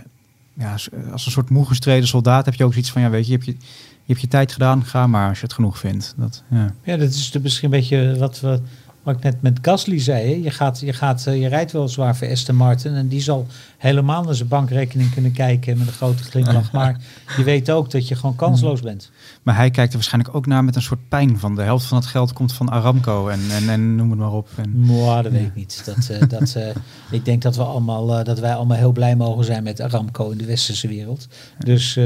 ja, 0.53 0.71
als- 0.71 0.89
een 0.91 1.19
soort 1.19 1.49
moe 1.49 1.65
gestreden 1.65 2.07
soldaat 2.07 2.45
heb 2.45 2.53
je 2.53 2.63
ook 2.63 2.71
zoiets 2.73 2.91
van 2.91 3.01
ja, 3.01 3.09
weet 3.09 3.25
je, 3.25 3.31
je 3.31 3.37
hebt 3.37 3.45
je, 3.49 3.55
je 4.03 4.07
hebt 4.07 4.21
je 4.21 4.27
tijd 4.27 4.51
gedaan, 4.51 4.85
ga 4.85 5.07
maar 5.07 5.29
als 5.29 5.37
je 5.39 5.43
het 5.45 5.53
genoeg 5.53 5.79
vindt. 5.79 6.13
Dat, 6.17 6.43
ja. 6.47 6.73
Ja, 6.83 6.97
dat 6.97 7.09
is 7.09 7.31
misschien 7.41 7.73
een 7.73 7.79
beetje 7.79 8.15
wat, 8.17 8.39
we, 8.39 8.59
wat 9.03 9.15
ik 9.15 9.23
net 9.23 9.41
met 9.41 9.59
Gasly 9.61 9.99
zei. 9.99 10.43
Je, 10.43 10.51
gaat, 10.51 10.79
je, 10.79 10.93
gaat, 10.93 11.27
eh, 11.27 11.41
je 11.41 11.47
rijdt 11.47 11.71
wel 11.71 11.87
zwaar 11.87 12.15
voor 12.15 12.27
Aston 12.29 12.55
Martin. 12.55 12.93
En 12.95 13.07
die 13.07 13.21
zal 13.21 13.47
helemaal 13.77 14.23
naar 14.23 14.35
zijn 14.35 14.47
bankrekening 14.47 15.13
kunnen 15.13 15.31
kijken 15.31 15.77
met 15.77 15.87
een 15.87 15.93
grote 15.93 16.23
glimlach. 16.23 16.71
Maar 16.81 16.97
je 17.37 17.43
weet 17.43 17.71
ook 17.71 17.91
dat 17.91 18.07
je 18.07 18.15
gewoon 18.15 18.35
kansloos 18.35 18.81
bent. 18.81 19.11
Maar 19.41 19.55
hij 19.55 19.69
kijkt 19.69 19.91
er 19.91 19.97
waarschijnlijk 19.97 20.35
ook 20.35 20.45
naar 20.45 20.63
met 20.63 20.75
een 20.75 20.81
soort 20.81 21.07
pijn 21.09 21.39
van 21.39 21.55
de 21.55 21.61
helft 21.61 21.85
van 21.85 21.97
het 21.97 22.07
geld 22.07 22.33
komt 22.33 22.53
van 22.53 22.69
Aramco 22.69 23.27
en, 23.27 23.39
en, 23.51 23.69
en 23.69 23.95
noem 23.95 24.09
het 24.09 24.19
maar 24.19 24.31
op. 24.31 24.49
En, 24.55 24.87
dat 24.87 25.31
weet 25.31 25.41
ik 25.41 25.55
niet. 25.55 25.81
Dat, 25.85 26.09
eh, 26.09 26.27
dat, 26.27 26.55
eh, 26.55 26.75
ik 27.17 27.25
denk 27.25 27.41
dat, 27.41 27.55
we 27.55 27.63
allemaal, 27.63 28.17
eh, 28.17 28.25
dat 28.25 28.39
wij 28.39 28.55
allemaal 28.55 28.77
heel 28.77 28.91
blij 28.91 29.15
mogen 29.15 29.45
zijn 29.45 29.63
met 29.63 29.81
Aramco 29.81 30.29
in 30.29 30.37
de 30.37 30.45
westerse 30.45 30.87
wereld. 30.87 31.27
Dus, 31.59 31.99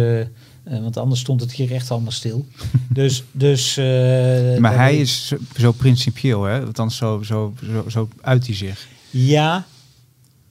want 0.64 0.98
anders 0.98 1.22
stond 1.22 1.42
het 1.42 1.52
hier 1.52 1.74
echt 1.74 1.92
allemaal 1.92 2.12
stil. 2.12 2.46
Dus, 2.90 3.24
dus, 3.32 3.76
maar 4.60 4.76
hij 4.76 4.98
is 4.98 5.28
zo, 5.28 5.38
zo 5.58 5.72
principieel, 5.72 6.44
hè? 6.44 6.66
Althans, 6.66 6.98
zo, 6.98 7.22
zo, 7.24 7.54
zo, 7.72 7.90
zo 7.90 8.10
uit 8.22 8.46
hij 8.46 8.56
zich. 8.56 8.88
Ja. 9.10 9.66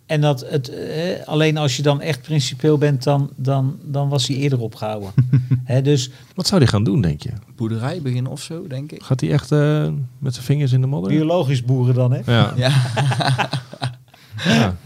En 0.07 0.21
dat 0.21 0.45
het, 0.49 0.69
eh, 0.69 1.27
alleen 1.27 1.57
als 1.57 1.77
je 1.77 1.83
dan 1.83 2.01
echt 2.01 2.23
principieel 2.23 2.79
bent, 2.79 3.03
dan, 3.03 3.31
dan, 3.37 3.79
dan 3.83 4.09
was 4.09 4.27
hij 4.27 4.37
eerder 4.37 4.61
opgehouden. 4.61 5.11
Hè, 5.65 5.83
dus 5.83 6.11
Wat 6.35 6.47
zou 6.47 6.61
hij 6.61 6.71
gaan 6.71 6.85
doen, 6.85 7.01
denk 7.01 7.23
je? 7.23 7.31
Boerderij 7.57 8.01
beginnen 8.03 8.33
of 8.33 8.43
zo, 8.43 8.67
denk 8.67 8.93
ik. 8.93 9.03
Gaat 9.03 9.21
hij 9.21 9.31
echt 9.31 9.53
eh, 9.53 9.89
met 10.19 10.35
zijn 10.35 10.47
vingers 10.47 10.73
in 10.73 10.81
de 10.81 10.87
modder? 10.87 11.13
biologisch 11.13 11.65
boeren 11.65 11.95
dan, 11.95 12.13
hè? 12.13 12.21
Ja. 12.33 12.53
Ja. 12.57 12.73
ja. 14.45 14.77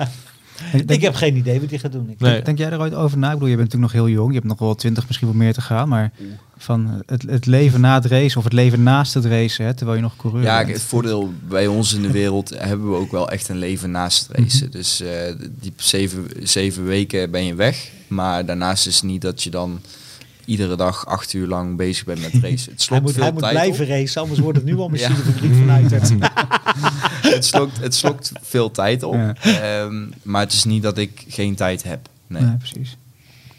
Denk, 0.72 0.90
Ik 0.90 1.00
heb 1.00 1.14
geen 1.14 1.36
idee 1.36 1.60
wat 1.60 1.70
hij 1.70 1.78
gaat 1.78 1.92
doen. 1.92 2.10
Ik 2.10 2.20
Nee. 2.20 2.42
denk 2.42 2.58
jij 2.58 2.70
er 2.70 2.80
ooit 2.80 2.94
over 2.94 3.18
na? 3.18 3.26
Ik 3.26 3.32
bedoel, 3.32 3.48
je 3.48 3.56
bent 3.56 3.68
natuurlijk 3.72 3.92
nog 3.94 4.04
heel 4.04 4.14
jong. 4.14 4.28
Je 4.28 4.34
hebt 4.34 4.46
nog 4.48 4.58
wel 4.58 4.74
twintig, 4.74 5.06
misschien 5.06 5.28
wel 5.28 5.36
meer 5.36 5.52
te 5.52 5.60
gaan. 5.60 5.88
Maar 5.88 6.12
van 6.56 7.02
het, 7.06 7.22
het 7.22 7.46
leven 7.46 7.80
na 7.80 7.94
het 7.94 8.04
race 8.04 8.38
of 8.38 8.44
het 8.44 8.52
leven 8.52 8.82
naast 8.82 9.14
het 9.14 9.24
race, 9.24 9.62
hè, 9.62 9.74
terwijl 9.74 9.96
je 9.96 10.02
nog 10.02 10.16
coureur 10.16 10.42
Ja, 10.42 10.58
bent. 10.64 10.72
het 10.72 10.82
voordeel 10.82 11.32
bij 11.48 11.66
ons 11.66 11.94
in 11.94 12.02
de 12.02 12.10
wereld 12.10 12.52
hebben 12.58 12.90
we 12.90 12.96
ook 12.96 13.10
wel 13.10 13.30
echt 13.30 13.48
een 13.48 13.58
leven 13.58 13.90
naast 13.90 14.26
het 14.28 14.36
racen. 14.38 14.70
Dus 14.70 15.00
eh, 15.00 15.08
die 15.60 15.72
zeven, 15.76 16.26
zeven 16.42 16.84
weken 16.84 17.30
ben 17.30 17.44
je 17.44 17.54
weg. 17.54 17.90
Maar 18.08 18.46
daarnaast 18.46 18.86
is 18.86 18.94
het 18.94 19.04
niet 19.04 19.20
dat 19.22 19.42
je 19.42 19.50
dan 19.50 19.80
iedere 20.48 20.76
dag 20.76 21.06
acht 21.06 21.32
uur 21.32 21.46
lang 21.46 21.76
bezig 21.76 22.04
bent 22.04 22.20
met 22.20 22.32
racen. 22.42 22.50
Het 22.50 22.64
hij 22.66 22.74
slokt 22.76 23.02
moet, 23.02 23.12
veel 23.12 23.22
hij 23.22 23.32
moet 23.32 23.40
blijven 23.48 23.84
op. 23.84 23.90
racen, 23.90 24.20
anders 24.22 24.40
wordt 24.40 24.58
het 24.58 24.66
nu 24.66 24.76
al 24.76 24.88
misschien 24.88 25.14
Ja. 25.16 25.22
de 25.22 25.32
fabriek 25.32 25.54
van 25.54 25.70
Uitert. 25.70 26.12
Het 27.34 27.44
slokt, 27.44 27.78
het 27.80 27.94
slokt 27.94 28.32
veel 28.42 28.70
tijd 28.70 29.02
op. 29.02 29.14
Ja. 29.14 29.34
Ehm, 29.40 30.06
maar 30.22 30.40
het 30.40 30.52
is 30.52 30.64
niet 30.64 30.82
dat 30.82 30.98
ik 30.98 31.24
geen 31.28 31.54
tijd 31.54 31.82
heb. 31.82 32.08
Nee, 32.26 32.42
Nee, 32.42 32.56
precies. 32.56 32.96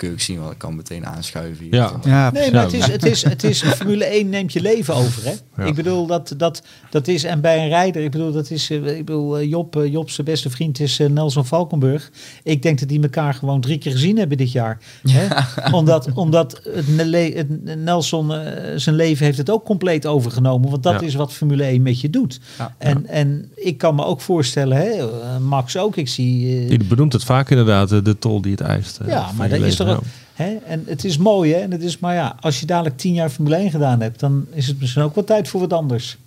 Je 0.01 0.13
zien, 0.17 0.39
want 0.39 0.51
ik 0.51 0.57
kan 0.57 0.75
meteen 0.75 1.05
aanschuiven. 1.05 1.63
hier. 1.65 1.73
Ja. 1.75 1.91
Ja, 2.03 2.31
Nee, 2.31 2.51
precies. 2.51 2.51
maar 2.51 2.63
het 2.63 2.73
is, 2.73 2.85
het 2.87 3.03
is, 3.05 3.23
het 3.23 3.43
is, 3.43 3.61
Formule 3.63 4.05
1 4.05 4.29
neemt 4.29 4.53
je 4.53 4.61
leven 4.61 4.93
over, 4.95 5.23
hè? 5.25 5.33
Ja. 5.57 5.63
Ik 5.69 5.75
bedoel, 5.75 6.05
dat, 6.05 6.33
dat, 6.37 6.61
dat 6.89 7.07
is, 7.07 7.23
en 7.23 7.41
bij 7.41 7.63
een 7.63 7.67
rijder, 7.69 8.03
ik 8.03 8.11
bedoel, 8.11 8.31
dat 8.31 8.49
is, 8.51 8.69
eh, 8.69 8.97
ik 8.97 9.05
bedoel, 9.05 9.37
eh, 9.37 9.49
Job, 9.49 9.75
eh, 9.75 9.91
Job 9.91 10.09
zijn 10.09 10.27
beste 10.27 10.49
vriend 10.49 10.79
is 10.79 10.97
Nelson 11.09 11.45
Valkenburg. 11.45 12.11
Ik 12.43 12.61
denk 12.61 12.79
dat 12.79 12.89
die 12.89 13.01
elkaar 13.01 13.33
gewoon 13.33 13.61
drie 13.61 13.77
keer 13.77 13.91
gezien 13.91 14.17
hebben 14.17 14.37
dit 14.37 14.51
jaar. 14.51 14.77
Hè? 15.09 15.27
omdat 15.77 16.11
omdat 16.13 16.61
het, 16.63 17.33
het, 17.35 17.77
Nelson 17.77 18.31
zijn 18.75 18.95
leven 18.95 19.25
heeft 19.25 19.37
het 19.37 19.49
ook 19.49 19.65
compleet 19.65 20.05
overgenomen, 20.05 20.69
want 20.69 20.83
dat 20.83 20.93
Ja. 20.99 21.07
is 21.07 21.15
wat 21.15 21.33
Formule 21.33 21.63
1 21.63 21.81
met 21.81 22.01
je 22.01 22.09
doet. 22.09 22.39
Ja. 22.57 22.75
En, 22.77 23.05
en 23.07 23.51
ik 23.55 23.77
kan 23.77 23.95
me 23.95 24.05
ook 24.05 24.21
voorstellen, 24.21 24.77
hè, 24.77 25.07
Max 25.39 25.77
ook, 25.77 25.95
ik 25.97 26.07
zie... 26.07 26.61
eh, 26.63 26.69
Die 26.69 26.83
benoemt 26.83 27.13
het 27.13 27.23
vaak 27.23 27.49
inderdaad, 27.49 27.89
de 28.05 28.17
tol 28.19 28.41
die 28.41 28.51
het 28.51 28.61
eist. 28.61 28.99
ja, 29.07 29.31
maar 29.37 29.49
dat 29.49 29.59
is 29.61 29.75
toch 29.75 29.87
Hè? 30.33 30.55
En 30.55 30.83
het 30.85 31.05
is 31.05 31.17
mooi, 31.17 31.53
hè? 31.53 31.59
En 31.59 31.71
het 31.71 31.81
is, 31.81 31.99
maar 31.99 32.13
ja, 32.13 32.35
als 32.39 32.59
je 32.59 32.65
dadelijk 32.65 32.97
tien 32.97 33.13
jaar 33.13 33.29
Formule 33.29 33.55
1 33.55 33.71
gedaan 33.71 34.01
hebt, 34.01 34.19
dan 34.19 34.45
is 34.51 34.67
het 34.67 34.79
misschien 34.79 35.03
ook 35.03 35.15
wel 35.15 35.23
tijd 35.23 35.47
voor 35.47 35.59
wat 35.59 35.73
anders. 35.73 36.17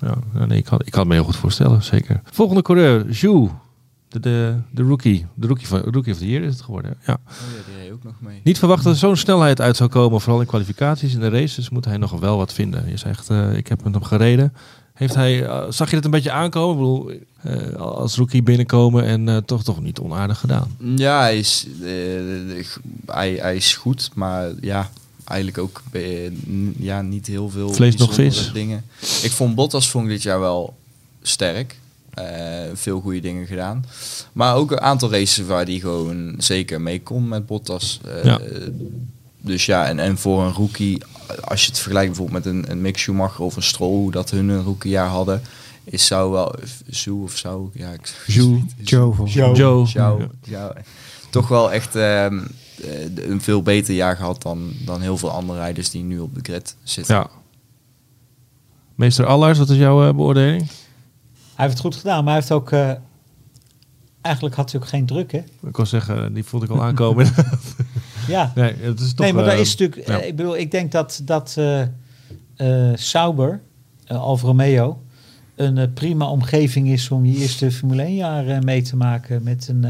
Ja, 0.00 0.46
nee, 0.46 0.58
ik, 0.58 0.64
kan, 0.64 0.80
ik 0.84 0.92
kan 0.92 1.06
me 1.06 1.14
heel 1.14 1.24
goed 1.24 1.36
voorstellen, 1.36 1.82
zeker. 1.82 2.20
Volgende 2.24 2.62
coureur, 2.62 3.14
Zhu. 3.14 3.48
De, 4.08 4.20
de, 4.20 4.54
de 4.70 4.82
rookie. 4.82 5.26
De 5.34 5.46
rookie, 5.46 5.66
van, 5.66 5.80
rookie 5.80 6.12
of 6.12 6.18
the 6.18 6.28
year 6.28 6.42
is 6.42 6.52
het 6.52 6.62
geworden. 6.62 6.96
Ja. 7.06 7.12
Oh 7.12 7.36
ja, 7.56 7.72
die 7.72 7.82
reed 7.82 7.92
ook 7.92 8.04
nog 8.04 8.14
mee. 8.18 8.40
Niet 8.44 8.58
verwacht 8.58 8.84
dat 8.84 8.92
er 8.92 8.98
zo'n 8.98 9.16
snelheid 9.16 9.60
uit 9.60 9.76
zou 9.76 9.90
komen, 9.90 10.20
vooral 10.20 10.40
in 10.40 10.46
kwalificaties. 10.46 11.14
In 11.14 11.20
de 11.20 11.28
races 11.28 11.70
moet 11.70 11.84
hij 11.84 11.96
nog 11.96 12.10
wel 12.10 12.36
wat 12.36 12.52
vinden. 12.52 12.88
Je 12.88 12.96
zegt, 12.96 13.30
eh, 13.30 13.56
ik 13.56 13.66
heb 13.68 13.84
met 13.84 13.94
hem 13.94 14.02
gereden. 14.02 14.52
Heeft 15.00 15.14
hij, 15.14 15.44
eh, 15.44 15.64
zag 15.68 15.90
je 15.90 15.96
het 15.96 16.04
een 16.04 16.10
beetje 16.10 16.30
aankomen? 16.30 16.74
Ik 16.74 16.78
bedoel, 16.78 17.12
eh, 17.42 17.80
als 17.80 18.16
rookie 18.16 18.42
binnenkomen 18.42 19.04
en 19.04 19.28
eh, 19.28 19.36
toch, 19.36 19.64
toch 19.64 19.82
niet 19.82 19.98
onaardig 19.98 20.38
gedaan. 20.38 20.76
Ja, 20.96 21.20
hij 21.20 21.38
is, 21.38 21.66
hij, 23.06 23.32
hij 23.32 23.56
is 23.56 23.76
goed, 23.76 24.10
maar 24.14 24.50
ja, 24.60 24.90
eigenlijk 25.24 25.58
ook 25.58 25.82
ja, 26.78 27.02
niet 27.02 27.26
heel 27.26 27.50
veel 27.50 27.72
Vlees 27.72 27.96
nog 27.96 28.14
vis. 28.14 28.50
dingen. 28.52 28.84
Ik 29.22 29.30
vond 29.30 29.54
Bottas 29.54 29.90
vond 29.90 30.04
ik 30.04 30.10
dit 30.10 30.22
jaar 30.22 30.40
wel 30.40 30.74
sterk. 31.22 31.78
Veel 32.74 33.00
goede 33.00 33.20
dingen 33.20 33.46
gedaan. 33.46 33.84
Maar 34.32 34.54
ook 34.54 34.70
een 34.70 34.80
aantal 34.80 35.10
races 35.10 35.46
waar 35.46 35.64
hij 35.64 35.78
gewoon 35.78 36.34
zeker 36.38 36.80
mee 36.80 37.02
kon 37.02 37.28
met 37.28 37.46
Bottas. 37.46 38.00
Ja. 38.22 38.40
Dus 39.40 39.66
ja, 39.66 39.86
en, 39.86 39.98
en 39.98 40.18
voor 40.18 40.42
een 40.42 40.52
rookie, 40.52 41.02
als 41.44 41.60
je 41.62 41.68
het 41.70 41.78
vergelijkt 41.78 42.16
bijvoorbeeld 42.16 42.44
met 42.44 42.54
een, 42.54 42.70
een 42.70 42.80
Mick 42.80 42.98
Schumacher 42.98 43.44
of 43.44 43.56
een 43.56 43.62
Stroll, 43.62 43.90
hoe 43.96 44.10
dat 44.10 44.30
hun 44.30 44.48
een 44.48 44.62
rookiejaar 44.62 45.08
hadden, 45.08 45.42
is 45.84 46.06
zou 46.06 46.30
wel, 46.30 46.54
Zou 46.86 47.22
of 47.22 47.36
zou, 47.36 47.68
ja, 47.72 47.90
ik 47.90 48.24
Joe. 48.26 48.62
Jou 50.42 50.72
toch 51.30 51.48
wel 51.48 51.72
echt 51.72 51.94
ehm, 51.96 52.40
eh, 52.82 53.28
een 53.28 53.40
veel 53.40 53.62
beter 53.62 53.94
jaar 53.94 54.16
gehad 54.16 54.42
dan, 54.42 54.72
dan 54.84 55.00
heel 55.00 55.16
veel 55.16 55.30
andere 55.30 55.58
rijders 55.58 55.90
die 55.90 56.02
nu 56.02 56.18
op 56.18 56.34
de 56.34 56.40
grid 56.42 56.76
zitten. 56.82 57.14
Ja. 57.14 57.28
Meester 58.94 59.26
Allers, 59.26 59.58
wat 59.58 59.70
is 59.70 59.76
jouw 59.76 60.08
eh, 60.08 60.14
beoordeling? 60.14 60.58
Hij 61.54 61.68
heeft 61.68 61.72
het 61.72 61.80
goed 61.80 61.96
gedaan, 61.96 62.24
maar 62.24 62.32
hij 62.32 62.34
heeft 62.34 62.52
ook... 62.52 62.70
eh, 62.70 62.90
eigenlijk 64.20 64.54
had 64.54 64.72
hij 64.72 64.80
ook 64.80 64.86
geen 64.86 65.06
druk, 65.06 65.32
hè? 65.32 65.38
Ik 65.38 65.72
kon 65.72 65.86
zeggen, 65.86 66.34
die 66.34 66.44
voelde 66.44 66.66
ik 66.66 66.72
al 66.72 66.82
aankomen. 66.82 67.26
Ja. 68.30 68.52
nee, 68.54 68.74
het 68.80 69.00
is 69.00 69.14
toch... 69.14 69.26
nee, 69.26 69.32
maar 69.32 69.44
daar 69.44 69.54
eh, 69.54 69.60
is 69.60 69.76
natuurlijk... 69.76 70.08
ja. 70.08 70.20
eh, 70.20 70.26
ik 70.26 70.36
bedoel, 70.36 70.56
ik 70.56 70.70
denk 70.70 70.92
dat, 70.92 71.20
dat 71.24 71.56
eh 72.56 72.92
Sauber, 72.94 73.60
Alfa 74.06 74.46
Romeo... 74.46 75.02
een 75.56 75.92
prima 75.92 76.30
omgeving 76.30 76.88
is 76.88 77.10
om 77.10 77.24
je 77.24 77.36
eerste 77.36 77.70
Formule 77.70 78.02
1 78.02 78.14
jaar 78.14 78.64
mee 78.64 78.82
te 78.82 78.96
maken. 78.96 79.42
Met 79.42 79.68
een, 79.68 79.84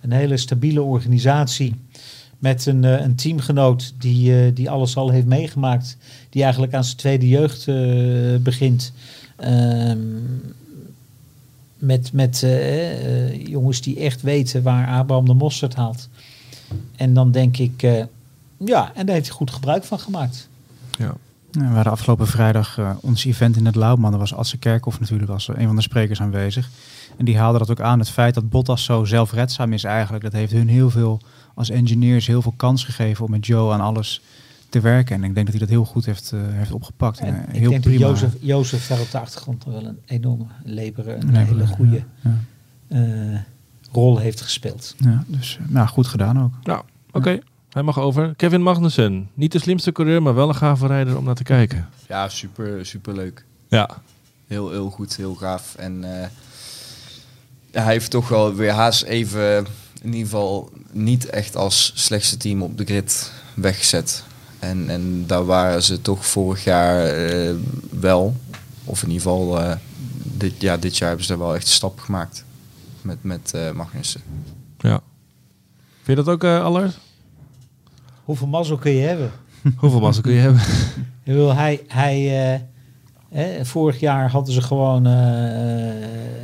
een 0.00 0.12
hele 0.12 0.36
stabiele 0.36 0.82
organisatie. 0.82 1.74
Met 2.38 2.66
een, 2.66 2.82
een 2.82 3.14
teamgenoot 3.14 3.94
die, 3.98 4.52
die 4.52 4.70
alles 4.70 4.96
al 4.96 5.10
heeft 5.10 5.26
meegemaakt. 5.26 5.96
Die 6.30 6.42
eigenlijk 6.42 6.74
aan 6.74 6.84
zijn 6.84 6.96
tweede 6.96 7.28
jeugd 7.28 7.66
begint. 8.42 8.92
Ehm, 9.36 9.98
met 11.78 12.12
met 12.12 12.46
jongens 13.46 13.80
die 13.80 14.00
echt 14.00 14.22
weten 14.22 14.62
waar 14.62 14.88
Abraham 14.88 15.26
de 15.26 15.34
Mosterd 15.34 15.74
haalt. 15.74 16.08
En 16.96 17.14
dan 17.14 17.30
denk 17.30 17.56
ik, 17.56 17.82
eh, 17.82 18.04
ja, 18.56 18.92
en 18.94 19.06
daar 19.06 19.14
heeft 19.14 19.26
hij 19.26 19.36
goed 19.36 19.50
gebruik 19.50 19.84
van 19.84 19.98
gemaakt. 19.98 20.48
Ja. 20.98 21.14
Ja, 21.50 21.68
we 21.68 21.74
hadden 21.74 21.92
afgelopen 21.92 22.26
vrijdag 22.26 22.78
eh, 22.78 22.90
ons 23.00 23.24
event 23.24 23.56
in 23.56 23.66
het 23.66 23.74
Lauwman. 23.74 24.10
Daar 24.10 24.20
was 24.20 24.34
Asse 24.34 24.58
Kerkhoff 24.58 25.00
natuurlijk 25.00 25.30
als 25.30 25.48
een 25.48 25.66
van 25.66 25.76
de 25.76 25.82
sprekers 25.82 26.20
aanwezig. 26.20 26.70
En 27.16 27.24
die 27.24 27.38
haalde 27.38 27.58
dat 27.58 27.70
ook 27.70 27.80
aan. 27.80 27.98
Het 27.98 28.10
feit 28.10 28.34
dat 28.34 28.50
Bottas 28.50 28.84
zo 28.84 29.04
zelfredzaam 29.04 29.72
is 29.72 29.84
eigenlijk. 29.84 30.24
Dat 30.24 30.32
heeft 30.32 30.52
hun 30.52 30.68
heel 30.68 30.90
veel 30.90 31.20
als 31.54 31.70
engineers 31.70 32.26
heel 32.26 32.42
veel 32.42 32.54
kans 32.56 32.84
gegeven 32.84 33.24
om 33.24 33.30
met 33.30 33.46
Joe 33.46 33.72
aan 33.72 33.80
alles 33.80 34.20
te 34.68 34.80
werken. 34.80 35.16
En 35.16 35.24
ik 35.24 35.34
denk 35.34 35.46
dat 35.46 35.56
hij 35.56 35.64
dat 35.64 35.74
heel 35.74 35.84
goed 35.84 36.04
heeft, 36.04 36.32
eh, 36.32 36.40
heeft 36.42 36.72
opgepakt. 36.72 37.18
En, 37.18 37.26
En 37.26 37.46
eh, 37.46 37.54
ik 37.54 37.60
heel 37.60 37.70
denk 37.70 37.82
prima. 37.82 38.06
dat 38.06 38.08
Jozef, 38.20 38.36
Jozef 38.40 38.86
daar 38.86 39.00
op 39.00 39.10
de 39.10 39.18
achtergrond 39.18 39.64
nog 39.64 39.74
wel 39.74 39.86
een 39.86 39.98
enorme 40.06 40.44
leberer, 40.64 41.16
een 41.16 41.34
hele 41.34 41.66
goede 41.66 42.02
Ja, 42.20 42.38
eh, 42.88 43.40
rol 43.94 44.18
heeft 44.18 44.40
gespeeld. 44.40 44.94
ja, 44.98 45.24
dus 45.26 45.58
eh, 45.60 45.68
nou, 45.68 45.88
goed 45.88 46.06
gedaan 46.06 46.42
ook. 46.42 46.52
Nou, 46.62 46.82
oké. 47.12 47.38
Hij 47.70 47.82
mag 47.82 47.98
over. 47.98 48.34
Kevin 48.36 48.62
Magnussen. 48.62 49.30
Niet 49.34 49.52
de 49.52 49.58
slimste 49.58 49.92
coureur, 49.92 50.22
maar 50.22 50.34
wel 50.34 50.48
een 50.48 50.54
gave 50.54 50.86
rijder 50.86 51.16
om 51.16 51.24
naar 51.24 51.34
te 51.34 51.42
kijken. 51.42 51.88
Ja, 52.08 52.28
super, 52.28 52.86
super 52.86 53.14
leuk. 53.14 53.44
Ja. 53.68 53.90
Heel, 54.46 54.70
heel 54.70 54.90
goed, 54.90 55.16
heel 55.16 55.34
gaaf. 55.34 55.74
En 55.74 56.20
eh, 56.20 56.28
hij 57.70 57.92
heeft 57.92 58.10
toch 58.10 58.28
wel 58.28 58.54
weer 58.54 58.70
haast 58.70 59.02
even, 59.02 59.66
in 60.02 60.12
ieder 60.12 60.20
geval 60.20 60.70
niet 60.92 61.26
echt 61.26 61.56
als 61.56 61.92
slechtste 61.94 62.36
team 62.36 62.62
op 62.62 62.78
de 62.78 62.84
grid 62.84 63.32
weggezet. 63.54 64.24
En, 64.58 64.90
en 64.90 65.26
daar 65.26 65.44
waren 65.44 65.82
ze 65.82 66.00
toch 66.00 66.26
vorig 66.26 66.64
jaar 66.64 67.06
eh, 67.06 67.54
wel. 67.90 68.36
Of 68.84 69.02
in 69.02 69.10
ieder 69.10 69.22
geval, 69.22 69.60
eh, 69.60 69.76
dit, 70.22 70.52
ja, 70.58 70.76
dit 70.76 70.96
jaar 70.96 71.08
hebben 71.08 71.26
ze 71.26 71.32
er 71.32 71.38
wel 71.38 71.54
echt 71.54 71.66
een 71.66 71.72
stap 71.72 72.00
gemaakt. 72.00 72.44
Met, 73.04 73.22
met 73.22 73.52
eh, 73.54 73.72
Magnussen. 73.72 74.20
ja. 74.78 75.00
Vind 76.02 76.18
je 76.18 76.24
dat 76.24 76.34
ook, 76.34 76.44
eh 76.44 76.64
Allers? 76.64 76.98
Hoeveel 78.24 78.46
mazzel 78.46 78.76
kun 78.76 78.92
je 78.92 79.06
hebben? 79.06 79.30
Hoeveel 79.76 80.00
massa 80.00 80.20
kun 80.20 80.32
je 80.32 80.40
hebben? 80.40 80.60
Ik 81.00 81.32
bedoel, 81.32 81.54
hij, 81.54 81.80
hij, 81.88 82.52
eh, 82.54 82.60
hè, 83.28 83.64
vorig 83.64 84.00
jaar 84.00 84.30
hadden 84.30 84.54
ze 84.54 84.62
gewoon 84.62 85.06
eh, 85.06 85.12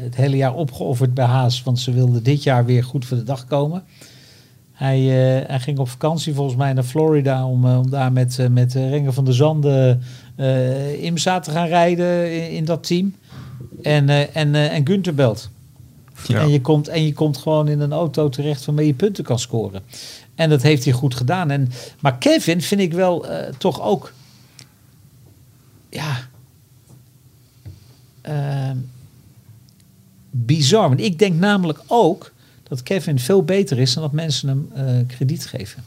het 0.02 0.16
hele 0.16 0.36
jaar 0.36 0.54
opgeofferd 0.54 1.14
bij 1.14 1.24
Haas, 1.24 1.62
want 1.62 1.78
ze 1.78 1.92
wilden 1.92 2.22
dit 2.22 2.42
jaar 2.42 2.64
weer 2.64 2.84
goed 2.84 3.06
voor 3.06 3.16
de 3.16 3.22
dag 3.22 3.44
komen. 3.44 3.84
Hij, 4.72 4.98
eh, 4.98 5.48
hij 5.48 5.61
ging 5.61 5.78
op 5.78 5.88
vakantie 5.88 6.34
volgens 6.34 6.56
mij 6.56 6.72
naar 6.72 6.84
Florida 6.84 7.46
om, 7.46 7.64
om 7.64 7.90
daar 7.90 8.12
met, 8.12 8.48
met 8.50 8.74
Renger 8.74 9.12
van 9.12 9.24
der 9.24 9.34
Zanden 9.34 10.02
eh 10.36 11.02
IMSA 11.02 11.40
te 11.40 11.50
gaan 11.50 11.66
rijden 11.66 12.32
in, 12.32 12.50
in 12.50 12.64
dat 12.64 12.86
team. 12.86 13.14
En, 13.82 14.08
eh, 14.08 14.36
en, 14.36 14.54
eh, 14.54 14.74
en 14.74 14.86
Gunther 14.86 15.14
belt. 15.14 15.50
Ja. 16.27 16.41
En, 16.41 16.49
je 16.51 16.61
komt, 16.61 16.89
en 16.89 17.05
je 17.05 17.12
komt 17.12 17.37
gewoon 17.39 17.68
in 17.68 17.81
een 17.81 17.93
auto 17.93 18.29
terecht 18.29 18.64
waarmee 18.64 18.87
je 18.87 18.95
punten 18.95 19.25
kan 19.25 19.39
scoren. 19.39 19.83
En 20.35 20.51
dat 20.51 20.62
heeft 20.62 20.85
hij 20.85 20.93
goed 20.93 21.14
gedaan. 21.14 21.51
En, 21.51 21.68
maar 22.01 22.18
Kevin 22.18 22.62
vind 22.62 22.81
ik 22.81 22.93
wel 22.93 23.27
eh, 23.29 23.53
toch 23.59 23.81
ook. 23.83 24.12
Ja. 25.91 26.29
ehm, 28.21 28.77
bizar. 30.31 30.89
Want 30.89 31.01
ik 31.01 31.18
denk 31.18 31.39
namelijk 31.39 31.81
ook 31.87 32.33
dat 32.62 32.83
Kevin 32.83 33.18
veel 33.18 33.43
beter 33.45 33.79
is 33.79 33.95
dan 33.95 34.03
dat 34.03 34.12
mensen 34.12 34.49
hem 34.49 34.71
eh, 34.75 35.07
krediet 35.07 35.47
geven. 35.47 35.85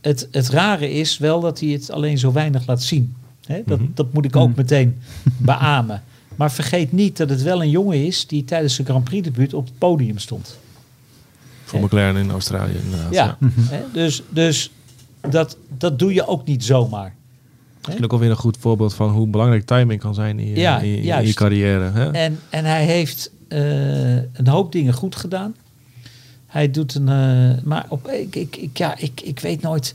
Het, 0.00 0.28
het 0.30 0.48
rare 0.48 0.90
is 0.90 1.18
wel 1.18 1.40
dat 1.40 1.60
hij 1.60 1.68
het 1.68 1.90
alleen 1.90 2.18
zo 2.18 2.32
weinig 2.32 2.66
laat 2.66 2.82
zien. 2.82 3.14
Hè? 3.46 3.62
Dat, 3.66 3.78
Mhm. 3.78 3.88
dat 3.94 4.12
moet 4.12 4.24
ik 4.24 4.36
ook 4.36 4.56
meteen 4.56 4.98
beamen. 5.36 6.02
Maar 6.36 6.52
vergeet 6.52 6.92
niet 6.92 7.16
dat 7.16 7.28
het 7.30 7.42
wel 7.42 7.62
een 7.62 7.70
jongen 7.70 8.06
is 8.06 8.26
die 8.26 8.44
tijdens 8.44 8.76
de 8.76 8.84
Grand 8.84 9.04
Prix 9.04 9.24
debuut 9.24 9.54
op 9.54 9.64
het 9.64 9.78
podium 9.78 10.18
stond. 10.18 10.58
Voor 11.64 11.80
McLaren 11.80 12.16
in 12.16 12.30
Australië 12.30 12.74
inderdaad. 12.84 13.12
Ja, 13.12 13.36
hè? 13.60 13.82
Dus, 13.92 14.22
dus 14.28 14.70
dat, 15.30 15.56
dat 15.78 15.98
doe 15.98 16.14
je 16.14 16.26
ook 16.26 16.46
niet 16.46 16.64
zomaar. 16.64 17.14
Misschien 17.84 18.04
ook 18.04 18.12
alweer 18.12 18.30
een 18.30 18.36
goed 18.36 18.56
voorbeeld 18.60 18.94
van 18.94 19.10
hoe 19.10 19.26
belangrijk 19.26 19.64
timing 19.66 20.00
kan 20.00 20.14
zijn 20.14 20.38
in 20.38 20.46
je, 20.48 20.56
Ja, 20.56 20.78
in 20.80 20.88
je- 20.88 20.94
in 20.96 21.00
je 21.00 21.06
juist. 21.06 21.34
carrière. 21.34 21.90
Hè? 21.90 22.10
En, 22.10 22.38
en 22.50 22.64
hij 22.64 22.84
heeft 22.84 23.30
eh, 23.48 24.14
een 24.16 24.46
hoop 24.48 24.72
dingen 24.72 24.92
goed 24.94 25.16
gedaan. 25.16 25.54
Hij 26.46 26.70
doet 26.70 26.94
een. 26.94 27.08
eh, 27.08 27.62
maar 27.64 27.86
op, 27.88 28.08
ik, 28.08 28.36
ik, 28.36 28.56
ik, 28.56 28.76
ja, 28.78 28.96
ik, 28.98 29.20
ik 29.20 29.40
weet 29.40 29.62
nooit. 29.62 29.94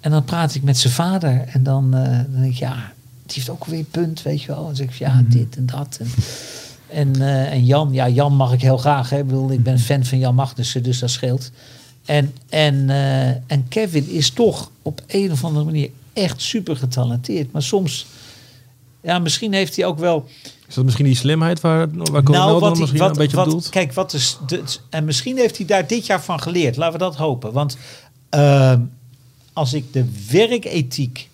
En 0.00 0.10
dan 0.10 0.24
praat 0.24 0.54
ik 0.54 0.62
met 0.62 0.78
zijn 0.78 0.92
vader. 0.92 1.44
En 1.48 1.62
dan, 1.62 1.94
eh, 1.94 2.02
dan 2.30 2.40
denk 2.40 2.52
ik, 2.52 2.58
ja, 2.58 2.92
die 3.26 3.34
heeft 3.36 3.50
ook 3.50 3.64
weer 3.64 3.84
punt, 3.84 4.22
weet 4.22 4.40
je 4.42 4.46
wel. 4.46 4.56
En 4.56 4.64
dan 4.64 4.76
zeg 4.76 4.86
ik, 4.86 4.94
ja, 4.94 5.22
dit 5.28 5.56
en 5.56 5.66
dat. 5.66 5.98
En, 6.00 6.08
en, 6.88 7.22
eh, 7.22 7.52
en 7.52 7.64
Jan, 7.64 7.92
ja, 7.92 8.08
Jan 8.08 8.34
mag 8.34 8.52
ik 8.52 8.60
heel 8.62 8.76
graag. 8.78 9.10
Hè. 9.10 9.18
Ik, 9.18 9.26
bedoel, 9.26 9.50
ik 9.52 9.62
ben 9.62 9.78
fan 9.78 10.04
van 10.04 10.18
Jan 10.18 10.34
Magnussen, 10.34 10.82
dus 10.82 10.98
dat 10.98 11.10
scheelt. 11.10 11.50
En, 12.04 12.34
en, 12.48 12.90
eh, 12.90 13.26
en 13.28 13.68
Kevin 13.68 14.08
is 14.10 14.30
toch 14.30 14.70
op 14.82 15.02
een 15.06 15.32
of 15.32 15.44
andere 15.44 15.64
manier 15.64 15.90
echt 16.12 16.40
super 16.42 16.76
getalenteerd. 16.76 17.52
Maar 17.52 17.62
soms, 17.62 18.06
ja, 19.02 19.18
misschien 19.18 19.52
heeft 19.52 19.76
hij 19.76 19.84
ook 19.84 19.98
wel 19.98 20.28
Is 20.68 20.74
dat 20.74 20.84
misschien 20.84 21.04
die 21.04 21.14
slimheid 21.16 21.60
waar, 21.60 21.88
waar 21.92 22.22
hij- 22.60 22.70
misschien 22.70 22.98
wat- 22.98 23.10
een 23.10 23.16
beetje 23.16 23.36
wat- 23.36 23.44
bedoelt? 23.44 23.68
Kijk, 23.68 23.92
wat 23.92 24.12
is 24.12 24.38
de, 24.46 24.62
en 24.90 25.04
misschien 25.04 25.36
heeft 25.36 25.56
hij 25.56 25.66
daar 25.66 25.86
dit 25.86 26.06
jaar 26.06 26.22
van 26.22 26.40
geleerd. 26.40 26.76
Laten 26.76 26.92
we 26.92 27.04
dat 27.04 27.16
hopen. 27.16 27.52
Want 27.52 27.76
ehm, 28.28 28.80
als 29.52 29.72
ik 29.72 29.92
de 29.92 30.04
werkethiek 30.30 31.28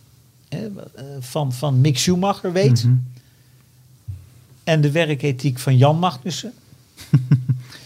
eh, 0.52 1.04
van, 1.20 1.52
van 1.52 1.80
Mick 1.80 1.98
Schumacher 1.98 2.52
weet... 2.52 2.84
Mhm. 2.84 2.94
en 4.64 4.80
de 4.80 4.90
werkethiek 4.90 5.58
van 5.58 5.76
Jan 5.76 5.98
Magnussen... 5.98 6.52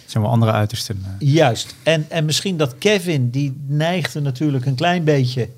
Zijn 0.07 0.23
wel 0.23 0.33
andere 0.33 0.53
uitersten. 0.53 1.03
eh. 1.05 1.29
Juist. 1.33 1.75
En, 1.83 2.07
en 2.09 2.25
misschien 2.25 2.57
dat 2.57 2.79
Kevin, 2.79 3.31
die 3.31 3.57
neigde 3.67 4.21
natuurlijk 4.21 4.67
een 4.67 4.75
klein 4.75 5.05
beetje... 5.05 5.49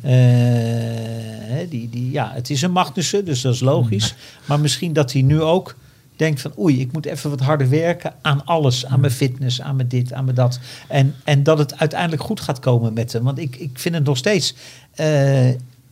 eh, 0.00 1.70
die, 1.70 1.90
die, 1.90 2.10
ja, 2.10 2.30
het 2.34 2.50
is 2.50 2.62
een 2.62 2.72
Magnussen, 2.72 3.24
dus 3.24 3.40
dat 3.40 3.54
is 3.54 3.60
logisch. 3.60 4.14
Maar 4.46 4.60
misschien 4.60 4.92
dat 4.92 5.12
hij 5.12 5.22
nu 5.22 5.40
ook 5.40 5.76
denkt 6.16 6.40
van... 6.40 6.52
oei, 6.58 6.80
ik 6.80 6.92
moet 6.92 7.06
even 7.06 7.30
wat 7.30 7.40
harder 7.40 7.68
werken 7.68 8.14
aan 8.22 8.44
alles. 8.44 8.86
Aan 8.86 9.00
mijn 9.00 9.12
fitness, 9.12 9.60
aan 9.60 9.76
mijn 9.76 9.88
dit, 9.88 10.12
aan 10.12 10.24
mijn 10.24 10.36
dat. 10.36 10.58
En, 10.88 11.14
en 11.24 11.42
dat 11.42 11.58
het 11.58 11.78
uiteindelijk 11.78 12.22
goed 12.22 12.40
gaat 12.40 12.58
komen 12.58 12.92
met 12.92 13.12
hem. 13.12 13.22
Want 13.22 13.38
ik, 13.38 13.56
ik 13.56 13.78
vind 13.78 13.94
het 13.94 14.04
nog 14.04 14.16
steeds... 14.16 14.54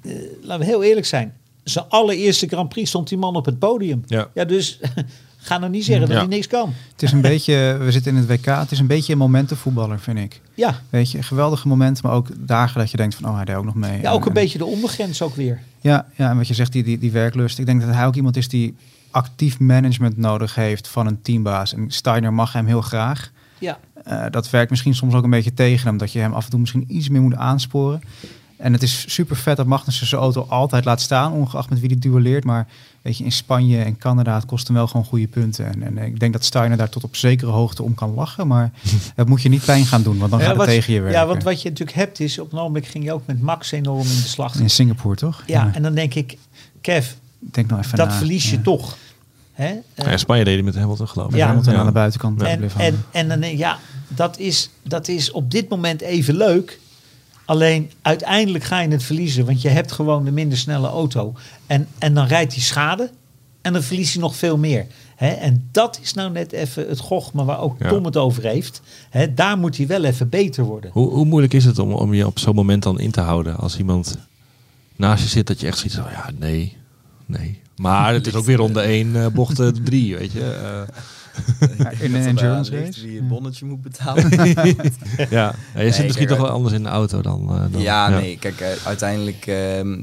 eh, 0.05 0.13
laten 0.43 0.59
we 0.59 0.65
heel 0.71 0.83
eerlijk 0.83 1.07
zijn. 1.07 1.33
Zijn 1.63 1.85
allereerste 1.89 2.47
Grand 2.47 2.69
Prix 2.69 2.89
stond 2.89 3.09
die 3.09 3.19
man 3.19 3.37
op 3.37 3.45
het 3.45 3.59
podium. 3.59 4.03
Ja. 4.07 4.29
Ja, 4.35 4.45
dus 4.45 4.81
ga 5.37 5.59
nou 5.59 5.71
niet 5.71 5.85
zeggen 5.85 6.07
dat 6.07 6.15
Ja. 6.17 6.23
hij 6.23 6.29
niks 6.35 6.47
kan. 6.47 6.73
Het 6.93 7.03
is 7.03 7.13
een 7.13 7.21
beetje, 7.33 7.77
we 7.81 7.93
zitten 7.93 8.13
in 8.17 8.19
het 8.19 8.29
WK, 8.29 8.45
het 8.47 8.71
is 8.71 8.79
een 8.79 8.87
beetje 8.87 9.13
een 9.13 9.19
momentenvoetballer, 9.19 10.01
vind 10.01 10.19
ik. 10.19 10.41
Ja, 10.55 10.81
Weet 10.91 11.11
je, 11.11 11.23
geweldige 11.23 11.69
momenten, 11.69 12.07
maar 12.07 12.17
ook 12.17 12.29
dagen 12.39 12.79
dat 12.81 12.91
je 12.91 12.97
denkt 12.97 13.15
van, 13.15 13.29
oh, 13.29 13.37
hij 13.37 13.45
deed 13.45 13.57
ook 13.57 13.65
nog 13.65 13.75
mee. 13.75 14.01
ja 14.01 14.11
ook 14.11 14.21
En- 14.21 14.27
een 14.27 14.33
beetje 14.33 14.59
de 14.59 14.65
ondergrens 14.65 15.23
ook 15.23 15.35
weer. 15.35 15.61
Ja, 15.81 16.07
ja, 16.17 16.31
en 16.31 16.37
wat 16.37 16.49
je 16.49 16.55
zegt, 16.55 16.73
die, 16.73 16.83
die, 16.83 16.99
die 16.99 17.13
werklust. 17.13 17.59
Ik 17.59 17.67
denk 17.67 17.81
dat 17.81 17.95
hij 17.95 18.07
ook 18.07 18.15
iemand 18.17 18.37
is 18.37 18.49
die 18.49 18.75
actief 19.11 19.59
management 19.59 20.17
nodig 20.17 20.55
heeft 20.55 20.89
van 20.89 21.07
een 21.07 21.23
teambaas. 21.23 21.75
En 21.75 21.91
Steiner 21.91 22.33
mag 22.33 22.53
hem 22.53 22.67
heel 22.67 22.81
graag. 22.83 23.31
Ja. 23.59 23.79
Eh, 24.05 24.25
dat 24.31 24.51
werkt 24.51 24.71
misschien 24.71 24.95
soms 24.95 25.15
ook 25.15 25.25
een 25.25 25.31
beetje 25.31 25.55
tegen 25.55 25.87
hem, 25.89 25.97
dat 25.99 26.13
je 26.13 26.19
hem 26.19 26.33
af 26.33 26.45
en 26.45 26.51
toe 26.51 26.61
misschien 26.61 26.85
iets 26.89 27.09
meer 27.09 27.23
moet 27.23 27.35
aansporen. 27.35 28.03
En 28.57 28.73
het 28.73 28.83
is 28.83 29.05
super 29.15 29.37
vet 29.37 29.57
dat 29.57 29.67
Magnussen 29.67 30.07
zijn 30.07 30.21
auto 30.21 30.47
altijd 30.49 30.85
laat 30.85 31.01
staan, 31.01 31.33
ongeacht 31.33 31.71
met 31.71 31.81
wie 31.81 31.89
die 31.89 31.99
duelleert. 31.99 32.45
Maar 32.45 32.67
weet 33.03 33.17
je, 33.19 33.25
in 33.25 33.33
Spanje 33.33 33.83
en 33.83 33.99
Canada 33.99 34.35
het 34.35 34.45
kost 34.47 34.67
hem 34.67 34.77
wel 34.77 34.87
gewoon 34.87 35.05
goede 35.07 35.27
punten. 35.27 35.67
En, 35.67 35.83
en 35.83 35.99
ik 35.99 36.21
denk 36.21 36.33
dat 36.33 36.45
Steiner 36.45 36.77
daar 36.77 36.89
tot 36.89 37.05
op 37.05 37.17
zekere 37.17 37.51
hoogte 37.51 37.83
om 37.83 37.95
kan 37.95 38.15
lachen. 38.15 38.47
Maar 38.47 38.71
het 39.15 39.29
moet 39.29 39.43
je 39.43 39.49
niet 39.49 39.65
pijn 39.65 39.87
gaan 39.87 40.03
doen, 40.03 40.19
want 40.19 40.31
dan 40.31 40.41
Ja, 40.41 40.47
gaat 40.47 40.55
het 40.57 40.65
wat- 40.67 40.75
tegen 40.75 40.93
je 40.95 41.01
werken. 41.01 41.21
Ja, 41.21 41.27
want 41.27 41.43
wat 41.43 41.63
je 41.63 41.69
natuurlijk 41.69 41.97
hebt 41.97 42.21
is, 42.21 42.39
op 42.39 42.53
een 42.53 42.59
ogenblik 42.59 42.87
ging 42.87 43.05
je 43.05 43.13
ook 43.13 43.23
met 43.27 43.41
Max 43.41 43.71
enorm 43.73 44.01
in 44.01 44.07
de 44.07 44.13
slag. 44.29 44.55
In 44.61 44.71
Singapore, 44.71 45.17
toch? 45.17 45.43
Ja, 45.47 45.71
en 45.75 45.83
dan 45.83 45.95
denk 45.95 46.15
ik, 46.15 46.39
Kev, 46.81 47.07
Denk 47.39 47.71
nog 47.71 47.79
even 47.79 47.97
dat 47.99 48.09
na. 48.09 48.15
verlies 48.15 48.51
je 48.51 48.57
Ja. 48.57 48.63
toch. 48.63 48.97
Hè? 49.53 49.75
Ja, 49.95 50.11
in 50.11 50.19
Spanje 50.19 50.45
deed 50.45 50.55
hij 50.55 50.63
met 50.63 50.75
Hamilton 50.75 51.09
geloof 51.09 51.31
ik. 51.31 51.37
Ja. 51.37 51.47
Hamilton 51.47 51.73
Ja. 51.73 51.79
aan 51.79 51.87
de 51.87 51.93
buitenkant 51.93 52.41
Ja. 52.41 52.47
en, 52.47 52.71
en, 52.79 53.05
en 53.11 53.29
dan 53.29 53.41
denk 53.41 53.53
ik, 53.53 53.59
ja, 53.59 53.79
dat 54.09 54.39
is, 54.39 54.71
dat 54.83 55.09
is 55.09 55.31
op 55.31 55.51
dit 55.51 55.69
moment 55.69 56.01
even 56.01 56.37
leuk. 56.37 56.79
Alleen 57.45 57.91
uiteindelijk 58.03 58.65
ga 58.65 58.81
je 58.81 58.89
het 58.89 59.03
verliezen, 59.03 59.45
want 59.45 59.63
je 59.63 59.69
hebt 59.69 59.93
gewoon 59.93 60.25
de 60.25 60.31
minder 60.31 60.59
snelle 60.59 60.89
auto. 60.89 61.35
En, 61.67 61.89
en 61.99 62.15
dan 62.15 62.27
rijdt 62.27 62.53
hij 62.53 62.63
schade 62.63 63.11
en 63.63 63.73
dan 63.73 63.83
verliest 63.83 64.13
hij 64.13 64.23
nog 64.23 64.37
veel 64.37 64.59
meer. 64.59 64.87
En 65.17 65.69
dat 65.73 65.99
is 66.03 66.15
nou 66.15 66.31
net 66.31 66.53
even 66.53 66.89
het 66.89 66.99
gochme 66.99 67.45
waar 67.45 67.61
ook 67.61 67.77
Ja. 67.79 67.89
Tom 67.89 68.05
het 68.05 68.17
over 68.17 68.43
heeft. 68.43 68.83
Daar 69.35 69.59
moet 69.59 69.77
hij 69.77 69.87
wel 69.87 70.05
even 70.05 70.29
beter 70.29 70.65
worden. 70.65 70.91
Hoe, 70.93 71.11
hoe 71.11 71.25
moeilijk 71.25 71.55
is 71.55 71.65
het 71.65 71.79
om, 71.79 71.93
om 71.93 72.15
je 72.15 72.27
op 72.27 72.39
zo'n 72.39 72.55
moment 72.55 72.83
dan 72.83 73.01
in 73.01 73.11
te 73.11 73.21
houden 73.21 73.57
als 73.57 73.79
iemand 73.79 74.19
naast 74.97 75.23
je 75.23 75.29
zit 75.29 75.47
dat 75.47 75.61
je 75.61 75.67
echt 75.67 75.79
zoiets 75.79 75.97
van 75.97 76.11
ja, 76.11 76.31
nee, 76.39 76.77
nee. 77.27 77.61
Maar 77.77 78.13
het 78.13 78.27
is 78.27 78.35
ook 78.35 78.45
weer 78.45 78.57
ronde 78.57 78.81
1, 78.81 79.33
bocht 79.33 79.61
3, 79.85 80.17
weet 80.17 80.33
je. 80.33 80.41
Eh, 80.41 80.63
Ja, 80.67 80.87
in 82.01 82.14
een 82.14 82.26
endurance 82.26 82.70
race. 82.80 83.01
Wie 83.01 83.11
Ja. 83.12 83.18
het 83.18 83.28
bonnetje 83.28 83.64
moet 83.66 83.82
betalen. 83.82 84.30
ja. 85.30 85.55
ja, 85.74 85.80
je 85.80 85.91
zit 85.93 86.05
misschien 86.05 86.26
kijk, 86.26 86.28
toch 86.28 86.47
wel 86.47 86.49
anders 86.57 86.74
in 86.74 86.82
de 86.82 86.89
auto 86.89 87.20
dan... 87.22 87.49
eh, 87.51 87.72
dan 87.72 87.80
ja, 87.82 88.09
nee, 88.09 88.39
kijk, 88.39 88.61
eh, 88.61 88.68
uiteindelijk, 88.87 89.47
ehm, 89.47 90.03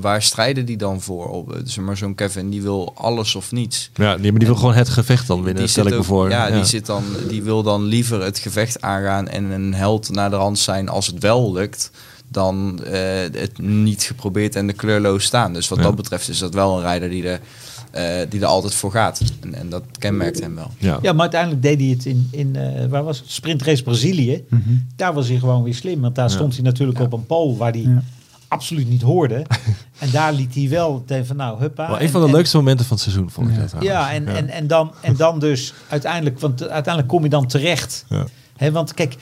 waar, 0.00 0.22
strijden 0.22 0.64
die 0.66 0.76
dan 0.76 1.00
voor? 1.00 1.28
Op, 1.28 1.52
eh, 1.54 1.76
maar 1.76 1.96
zo'n 1.96 2.14
Kevin, 2.14 2.50
die 2.50 2.62
wil 2.62 2.92
alles 2.96 3.34
of 3.34 3.52
niets. 3.52 3.90
Ja, 3.94 4.16
nee, 4.16 4.30
maar 4.30 4.38
die 4.38 4.48
wil 4.48 4.56
gewoon 4.56 4.74
het 4.74 4.88
gevecht 4.88 5.26
dan 5.26 5.42
winnen, 5.42 5.62
Die 5.62 5.70
stel 5.70 5.82
ik 5.84 5.88
zit 5.90 5.98
me 5.98 6.04
voor. 6.04 6.30
Ja, 6.30 6.50
Die, 6.50 6.64
zit 6.64 6.86
dan, 6.86 7.04
die 7.28 7.42
wil 7.42 7.62
dan 7.62 7.82
liever 7.84 8.22
het 8.22 8.38
gevecht 8.38 8.80
aangaan 8.82 9.28
en 9.28 9.44
een 9.50 9.74
held 9.74 10.10
naar 10.10 10.30
de 10.30 10.36
rand 10.36 10.58
zijn 10.58 10.88
als 10.88 11.06
het 11.06 11.18
wel 11.18 11.52
lukt. 11.52 11.90
Dan 12.28 12.84
eh, 12.84 13.00
het 13.32 13.58
niet 13.58 14.02
geprobeerd 14.02 14.56
en 14.56 14.66
de 14.66 14.72
kleurloos 14.72 15.24
staan. 15.24 15.52
Dus 15.52 15.68
wat 15.68 15.78
Ja. 15.78 15.84
dat 15.84 15.94
betreft 15.94 16.28
is 16.28 16.38
dat 16.38 16.54
wel 16.54 16.76
een 16.76 16.82
rijder 16.82 17.08
die 17.10 17.24
er, 17.28 17.32
eh, 17.32 17.40
die 18.28 18.40
er 18.40 18.46
altijd 18.46 18.74
voor 18.74 18.90
gaat. 18.90 19.22
En, 19.40 19.54
en 19.54 19.68
dat 19.68 19.82
kenmerkt 19.98 20.40
hem 20.40 20.54
wel. 20.54 20.70
Ja. 20.78 20.98
Ja, 21.02 21.12
maar 21.12 21.20
uiteindelijk 21.20 21.62
deed 21.62 21.78
hij 21.80 21.88
het 21.88 22.04
in, 22.06 22.28
in 22.30 22.56
eh, 22.56 22.86
waar 22.86 23.04
was 23.04 23.18
het? 23.18 23.30
Sprintrace 23.30 23.82
Brazilië. 23.82 24.44
Mhm. 24.48 24.60
Daar 24.96 25.12
was 25.12 25.28
hij 25.28 25.38
gewoon 25.38 25.62
weer 25.62 25.74
slim. 25.74 26.00
Want 26.00 26.14
daar 26.14 26.28
Ja. 26.28 26.34
stond 26.34 26.54
hij 26.54 26.62
natuurlijk 26.62 27.00
op 27.00 27.12
een 27.12 27.26
pol 27.26 27.56
waar 27.56 27.70
hij 27.72 27.80
Ja. 27.80 28.02
absoluut 28.48 28.88
niet 28.88 29.02
hoorde. 29.02 29.46
en 29.98 30.10
daar 30.10 30.32
liet 30.32 30.54
hij 30.54 30.68
wel 30.68 31.02
tegen 31.06 31.26
van 31.26 31.36
nou, 31.36 31.60
huppa. 31.60 31.86
Wel 31.86 31.96
En- 31.96 32.02
een 32.04 32.10
van 32.10 32.20
de 32.20 32.26
en- 32.26 32.32
leukste 32.32 32.56
momenten 32.56 32.86
van 32.86 32.96
het 32.96 33.04
seizoen, 33.04 33.30
vond 33.30 33.48
ik 33.48 33.54
Ja. 33.54 33.60
dat 33.60 33.68
trouwens. 33.68 33.94
Ja, 33.96 34.12
en, 34.12 34.26
En, 34.28 34.48
en, 34.48 34.66
dan, 34.66 34.92
en 35.00 35.16
dan 35.16 35.38
dus 35.38 35.74
uiteindelijk, 35.88 36.40
want 36.40 36.60
uiteindelijk 36.68 37.08
kom 37.08 37.22
je 37.22 37.28
dan 37.28 37.46
terecht. 37.46 38.04
Ja. 38.08 38.26
Hè, 38.56 38.72
want 38.72 38.94
kijk, 38.94 39.16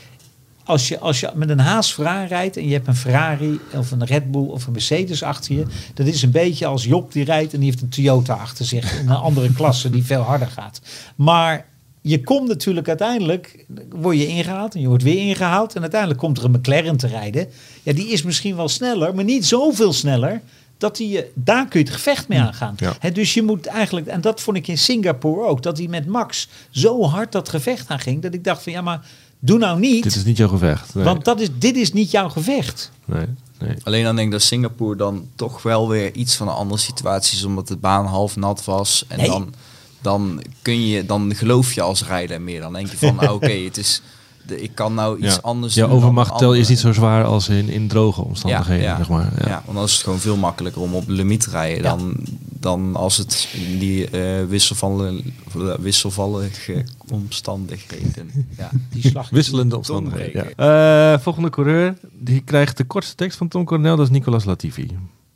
als 0.71 0.89
je, 0.89 0.99
als 0.99 1.21
je 1.21 1.31
met 1.35 1.49
een 1.51 1.59
Haas 1.59 1.93
vooraan 1.93 2.27
rijdt 2.27 2.57
en 2.57 2.67
je 2.67 2.73
hebt 2.73 2.87
een 2.87 2.97
Ferrari 2.97 3.61
of 3.75 3.91
een 3.91 4.05
Red 4.05 4.31
Bull 4.31 4.47
of 4.47 4.67
een 4.67 4.73
Mercedes 4.73 5.23
achter 5.23 5.55
je, 5.55 5.65
dat 5.95 6.07
is 6.07 6.23
een 6.23 6.31
beetje 6.31 6.67
als 6.67 6.85
Job 6.85 7.13
die 7.13 7.25
rijdt 7.25 7.53
en 7.53 7.59
die 7.61 7.69
heeft 7.69 7.83
een 7.83 7.89
Toyota 7.89 8.35
achter 8.35 8.65
zich 8.65 9.01
in 9.01 9.09
een 9.09 9.17
andere 9.17 9.53
klasse 9.59 9.91
die 9.91 10.05
veel 10.05 10.21
harder 10.23 10.49
gaat. 10.49 10.81
Maar 11.17 11.67
je 12.03 12.23
komt 12.23 12.49
natuurlijk 12.49 12.89
uiteindelijk, 12.89 13.65
word 13.91 14.17
je 14.17 14.27
ingehaald 14.27 14.75
en 14.75 14.81
je 14.81 14.89
wordt 14.89 15.03
weer 15.03 15.29
ingehaald 15.29 15.75
en 15.75 15.81
uiteindelijk 15.81 16.21
komt 16.21 16.39
er 16.39 16.45
een 16.45 16.51
McLaren 16.51 16.97
te 16.97 17.07
rijden. 17.07 17.47
Ja, 17.83 17.93
die 17.93 18.09
is 18.09 18.23
misschien 18.23 18.57
wel 18.57 18.69
sneller, 18.69 19.15
maar 19.15 19.25
niet 19.25 19.47
zoveel 19.47 19.93
sneller. 19.93 20.41
Dat 20.79 20.97
die, 20.97 21.09
je- 21.09 21.31
daar 21.35 21.69
kun 21.69 21.81
je 21.81 21.87
het 21.87 21.95
gevecht 21.95 22.29
mee 22.29 22.39
aangaan. 22.41 22.75
Ja. 22.77 23.11
Dus 23.11 23.35
je 23.35 23.43
moet 23.43 23.67
eigenlijk, 23.67 24.07
en 24.07 24.21
dat 24.21 24.41
vond 24.41 24.57
ik 24.57 24.69
in 24.69 24.79
Singapore 24.79 25.47
ook, 25.47 25.63
dat 25.63 25.79
hij 25.79 25.87
met 25.87 26.07
Max 26.07 26.49
zo 26.71 27.05
hard 27.05 27.33
dat 27.33 27.49
gevecht 27.49 27.89
aanging, 27.89 28.23
dat 28.23 28.35
ik 28.35 28.45
dacht 28.45 28.63
van 28.63 28.73
ja, 28.73 28.81
maar 28.81 29.07
doe 29.41 29.59
nou 29.59 29.79
niet. 29.81 30.03
Dit 30.03 30.15
is 30.17 30.25
niet 30.25 30.37
jouw 30.37 30.49
gevecht. 30.49 30.95
Nee. 30.95 31.05
Want 31.05 31.25
dat 31.25 31.41
is, 31.41 31.49
dit 31.59 31.77
is 31.77 31.93
niet 31.93 32.11
jouw 32.11 32.29
gevecht. 32.29 32.91
nee, 33.05 33.27
nee. 33.59 33.77
Alleen 33.83 34.05
dan 34.05 34.15
denk 34.17 34.27
ik 34.27 34.33
dat 34.33 34.43
Singapore 34.43 34.97
dan 34.97 35.29
toch 35.35 35.63
wel 35.63 35.89
weer 35.89 36.15
iets 36.15 36.37
van 36.37 36.49
een 36.49 36.55
andere 36.55 36.81
situatie 36.81 37.37
is, 37.39 37.45
omdat 37.45 37.69
de 37.69 37.77
baan 37.77 38.07
half 38.07 38.37
nat 38.37 38.65
was. 38.65 39.05
En 39.09 39.19
Nee. 39.19 39.27
dan, 39.29 39.55
dan 40.01 40.43
kun 40.63 40.87
je, 40.87 41.07
dan 41.07 41.35
geloof 41.35 41.73
je 41.73 41.81
als 41.83 42.05
rijder 42.07 42.41
meer. 42.41 42.61
Dan 42.61 42.73
denk 42.73 42.91
je 42.91 42.97
van, 42.97 43.15
nou, 43.15 43.35
oké, 43.43 43.53
het 43.53 43.77
is, 43.77 44.03
de, 44.47 44.61
ik 44.63 44.71
kan 44.75 44.95
nou 44.95 45.19
iets 45.19 45.35
Ja. 45.35 45.39
anders 45.43 45.75
Jouw 45.75 45.87
doen 45.89 45.97
overmacht 45.97 46.39
tel 46.39 46.55
is 46.55 46.69
niet 46.69 46.79
zo 46.79 46.93
zwaar 46.93 47.25
als 47.25 47.49
in, 47.49 47.69
in 47.69 47.89
droge 47.89 48.23
omstandigheden, 48.23 48.85
Ja, 48.85 48.91
ja. 48.91 48.97
zeg 48.97 49.09
maar. 49.09 49.33
Ja. 49.39 49.49
Ja. 49.49 49.63
want 49.65 49.77
dan 49.77 49.85
is 49.87 49.93
het 49.93 50.03
gewoon 50.03 50.19
veel 50.19 50.37
makkelijker 50.37 50.83
om 50.83 50.95
op 50.95 51.05
limiet 51.07 51.41
te 51.41 51.51
rijden 51.51 51.83
Ja. 51.83 51.89
dan, 51.97 52.15
dan 52.61 52.97
als 52.97 53.17
het 53.17 53.49
in 53.71 53.79
die 53.79 54.09
eh 54.11 54.45
wisselvallen, 54.49 55.35
wisselvallige 55.81 56.85
omstandigheden. 57.13 58.31
Ja. 58.59 58.71
Die 58.91 59.09
slag. 59.09 59.31
Wisselende 59.31 59.77
omstandigheden. 59.77 60.47
Ja. 60.57 61.13
Eh, 61.15 61.21
volgende 61.21 61.51
coureur, 61.51 61.95
die 62.13 62.41
krijgt 62.41 62.77
de 62.77 62.85
kortste 62.85 63.15
tekst 63.15 63.39
van 63.39 63.49
Tom 63.49 63.65
Coronel, 63.65 63.97
dat 63.97 64.07
is 64.07 64.13
Nicolas 64.13 64.45
Latifi. 64.45 64.91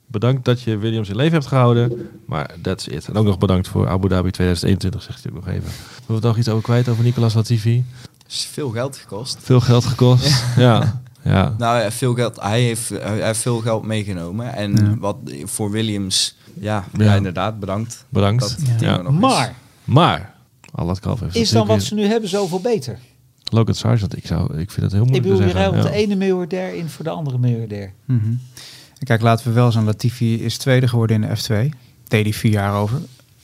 Bedankt 0.07 0.45
dat 0.45 0.63
je 0.63 0.77
Williams 0.77 1.09
in 1.09 1.17
leven 1.17 1.33
hebt 1.33 1.47
gehouden, 1.47 2.09
maar 2.27 2.55
that's 2.63 2.87
it. 2.87 3.09
En 3.09 3.17
ook 3.17 3.25
nog 3.25 3.39
bedankt 3.39 3.69
voor 3.69 3.89
Abu 3.89 4.09
Dhabi 4.09 4.31
2021, 4.31 5.03
zegt 5.03 5.23
hij 5.23 5.33
ook 5.33 5.45
nog 5.45 5.49
even. 5.55 5.71
Wil 6.07 6.21
we 6.21 6.27
nog 6.27 6.39
iets 6.39 6.49
over 6.49 6.63
kwijt 6.63 6.89
over 6.89 7.05
Nicolas 7.05 7.35
Latifi? 7.35 7.85
Is 8.35 8.49
veel 8.53 8.71
geld 8.71 8.97
gekost. 8.97 9.39
Veel 9.43 9.61
geld 9.61 9.85
gekost. 9.85 10.45
Ja, 10.57 11.01
ja. 11.25 11.55
Nou 11.59 11.81
ja, 11.81 11.91
veel 11.91 12.15
geld. 12.15 12.41
Hij 12.41 12.63
heeft, 12.63 12.89
hij 12.89 13.23
heeft 13.27 13.41
veel 13.41 13.59
geld 13.61 13.83
meegenomen. 13.85 14.55
En 14.55 14.73
Ja. 14.77 14.97
wat 14.99 15.17
voor 15.45 15.71
Williams, 15.71 16.37
ja, 16.61 16.85
Ja. 16.97 17.05
ja. 17.05 17.15
inderdaad, 17.15 17.61
bedankt. 17.61 18.05
Bedankt. 18.09 18.41
Dat 18.41 18.81
Ja. 18.81 19.03
Maar 19.03 19.55
Maar, 19.85 20.35
Allah 20.75 20.97
Kalf 21.01 21.21
heeft 21.21 21.35
is 21.35 21.51
dan 21.51 21.67
wat 21.67 21.83
ze 21.83 21.95
nu 21.95 22.05
hebben 22.07 22.29
zoveel 22.29 22.61
beter? 22.61 22.99
Logan 23.45 23.75
Sargent, 23.75 24.17
ik, 24.17 24.27
zou, 24.27 24.59
ik 24.59 24.71
vind 24.71 24.83
het 24.83 24.93
heel 24.93 25.03
Ik 25.03 25.09
moeilijk 25.11 25.23
bedoel, 25.23 25.53
te 25.53 25.59
je 25.59 25.69
op 25.69 25.75
ja. 25.75 25.83
de 25.83 25.91
ene 25.91 26.15
miljardair 26.15 26.75
in 26.75 26.89
voor 26.89 27.05
de 27.05 27.11
andere 27.11 27.39
miljardair. 27.39 27.93
En 28.07 28.41
Kijk, 29.05 29.21
laten 29.23 29.47
we 29.47 29.53
wel 29.53 29.73
zijn. 29.73 29.85
Latifi 29.85 30.45
is 30.45 30.57
tweede 30.57 30.89
geworden 30.89 31.23
in 31.23 31.29
de 31.29 31.37
F2. 31.37 31.69
Deed 32.09 32.25
hij 32.25 32.33
vier 32.33 32.51
jaar 32.53 32.75
over. 32.75 32.99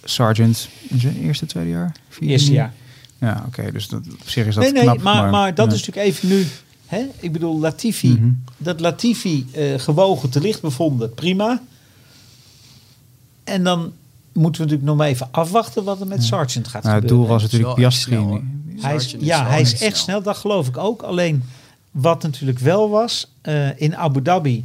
Sargent 0.04 0.68
in 0.88 1.00
zijn 1.00 1.16
eerste, 1.16 1.46
tweede 1.46 1.70
jaar? 1.70 1.92
Vier 2.08 2.28
Eerste 2.28 2.52
jaar. 2.52 2.72
Ja, 3.20 3.44
oké. 3.46 3.72
dus 3.72 3.88
dat, 3.88 4.00
op 4.20 4.28
zich 4.28 4.46
is 4.46 4.54
dat 4.54 4.64
Nee, 4.64 4.72
nee, 4.72 4.82
knap. 4.82 5.02
maar, 5.02 5.30
maar, 5.30 5.54
dat 5.54 5.66
ja. 5.70 5.72
is 5.76 5.86
natuurlijk 5.86 6.14
even 6.16 6.28
nu. 6.28 6.46
Hè? 6.86 7.06
Ik 7.18 7.32
bedoel, 7.32 7.58
Latifi, 7.60 8.08
Mhm. 8.08 8.30
dat 8.56 8.80
Latifi 8.80 9.46
eh, 9.52 9.78
gewogen 9.78 10.30
te 10.30 10.40
licht 10.40 10.60
bevonden, 10.60 11.14
prima. 11.14 11.62
En 13.44 13.64
dan 13.64 13.80
moeten 14.32 14.52
we 14.62 14.68
natuurlijk 14.68 14.82
nog 14.82 14.96
maar 14.96 15.06
even 15.08 15.28
afwachten 15.30 15.84
wat 15.84 16.00
er 16.00 16.06
met 16.06 16.24
Sargent 16.24 16.68
gaat 16.68 16.82
Nou, 16.82 16.94
het 16.94 17.02
gebeuren. 17.04 17.26
doel 17.26 17.34
was 17.34 17.42
Het 17.42 17.52
natuurlijk 17.52 17.78
Piastri. 17.78 18.12
snel. 18.14 18.30
Hij 18.78 18.94
is, 18.94 19.02
Sargent 19.02 19.22
is 19.22 19.28
ja, 19.28 19.46
hij 19.46 19.60
is 19.60 19.72
echt 19.72 19.80
snel. 19.80 19.94
snel, 19.96 20.22
dat 20.22 20.36
geloof 20.36 20.68
ik 20.68 20.76
ook. 20.76 21.02
Alleen 21.02 21.42
wat 21.90 22.22
natuurlijk 22.22 22.58
wel 22.58 22.90
was, 22.90 23.30
eh, 23.40 23.80
in 23.80 23.96
Abu 23.96 24.22
Dhabi 24.22 24.64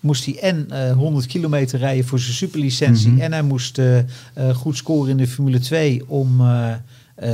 moest 0.00 0.24
hij 0.24 0.38
en 0.38 0.66
eh, 0.70 0.92
100 0.96 1.26
kilometer 1.26 1.78
rijden 1.78 2.04
voor 2.06 2.18
zijn 2.18 2.34
superlicentie. 2.34 3.10
Mhm. 3.10 3.20
En 3.20 3.32
hij 3.32 3.42
moest 3.42 3.78
goed 4.54 4.76
scoren 4.76 5.10
in 5.10 5.16
de 5.16 5.26
Formule 5.26 5.58
2 5.58 6.08
om, 6.08 6.40
eh, 7.20 7.30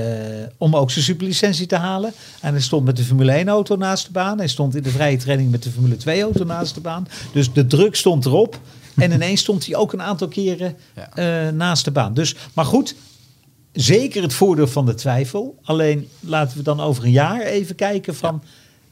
om 0.59 0.77
ook 0.77 0.91
zijn 0.91 1.05
superlicentie 1.05 1.67
te 1.67 1.77
halen. 1.77 2.13
En 2.41 2.53
hij 2.53 2.63
stond 2.63 2.85
met 2.85 2.97
de 2.97 3.03
Formule 3.03 3.33
1 3.33 3.49
auto 3.49 3.77
naast 3.77 4.07
de 4.07 4.13
baan. 4.13 4.39
Hij 4.39 4.49
stond 4.49 4.75
in 4.77 4.83
de 4.83 4.91
vrije 4.91 5.17
training 5.17 5.51
met 5.51 5.63
de 5.63 5.71
Formule 5.71 5.97
2 5.97 6.23
auto 6.23 6.45
naast 6.45 6.75
de 6.75 6.81
baan. 6.81 7.09
Dus 7.33 7.53
de 7.53 7.67
druk 7.67 7.95
stond 7.97 8.25
erop. 8.27 8.61
En 8.97 9.13
ineens 9.13 9.41
stond 9.41 9.67
hij 9.67 9.77
ook 9.77 9.93
een 9.93 10.03
aantal 10.03 10.29
keren 10.29 10.77
Ja. 10.95 11.11
eh, 11.47 11.53
naast 11.53 11.85
de 11.85 11.91
baan. 11.91 12.15
Dus, 12.15 12.35
maar 12.55 12.65
goed, 12.65 12.95
zeker 13.73 14.23
het 14.23 14.35
voordeel 14.35 14.67
van 14.69 14.87
de 14.87 14.95
twijfel. 14.95 15.59
Alleen 15.63 16.09
laten 16.21 16.57
we 16.57 16.63
dan 16.63 16.81
over 16.81 17.05
een 17.05 17.11
jaar 17.11 17.41
even 17.41 17.75
kijken 17.75 18.15
van... 18.15 18.43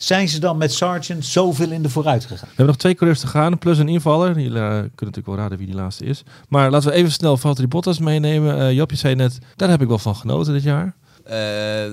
zijn 0.07 0.29
ze 0.29 0.39
dan 0.39 0.57
met 0.57 0.73
Sargent 0.73 1.25
zoveel 1.25 1.71
in 1.71 1.83
de 1.83 1.91
vooruit 1.91 2.23
gegaan? 2.23 2.39
We 2.39 2.47
hebben 2.47 2.67
nog 2.67 2.77
twee 2.77 2.95
coureurs 2.95 3.21
te 3.21 3.27
gaan, 3.27 3.59
plus 3.59 3.79
een 3.79 3.89
invaller. 3.89 4.41
Jullie 4.41 4.59
eh, 4.59 4.69
kunnen 4.69 4.91
natuurlijk 4.99 5.27
wel 5.27 5.37
raden 5.37 5.59
wie 5.59 5.67
die 5.67 5.77
laatste 5.77 6.05
is. 6.05 6.23
Maar 6.49 6.71
laten 6.71 6.89
we 6.91 6.95
even 6.95 7.13
snel 7.13 7.37
Valtteri 7.37 7.69
Bottas 7.69 7.99
meenemen. 7.99 8.59
Eh 8.59 8.73
Job, 8.73 8.91
je 8.91 8.97
zei 8.97 9.15
net, 9.15 9.39
daar 9.57 9.69
heb 9.69 9.83
ik 9.83 9.89
wel 9.89 9.99
van 9.99 10.17
genoten 10.17 10.53
dit 10.53 10.63
jaar. 10.63 10.95
Eh, 11.25 11.85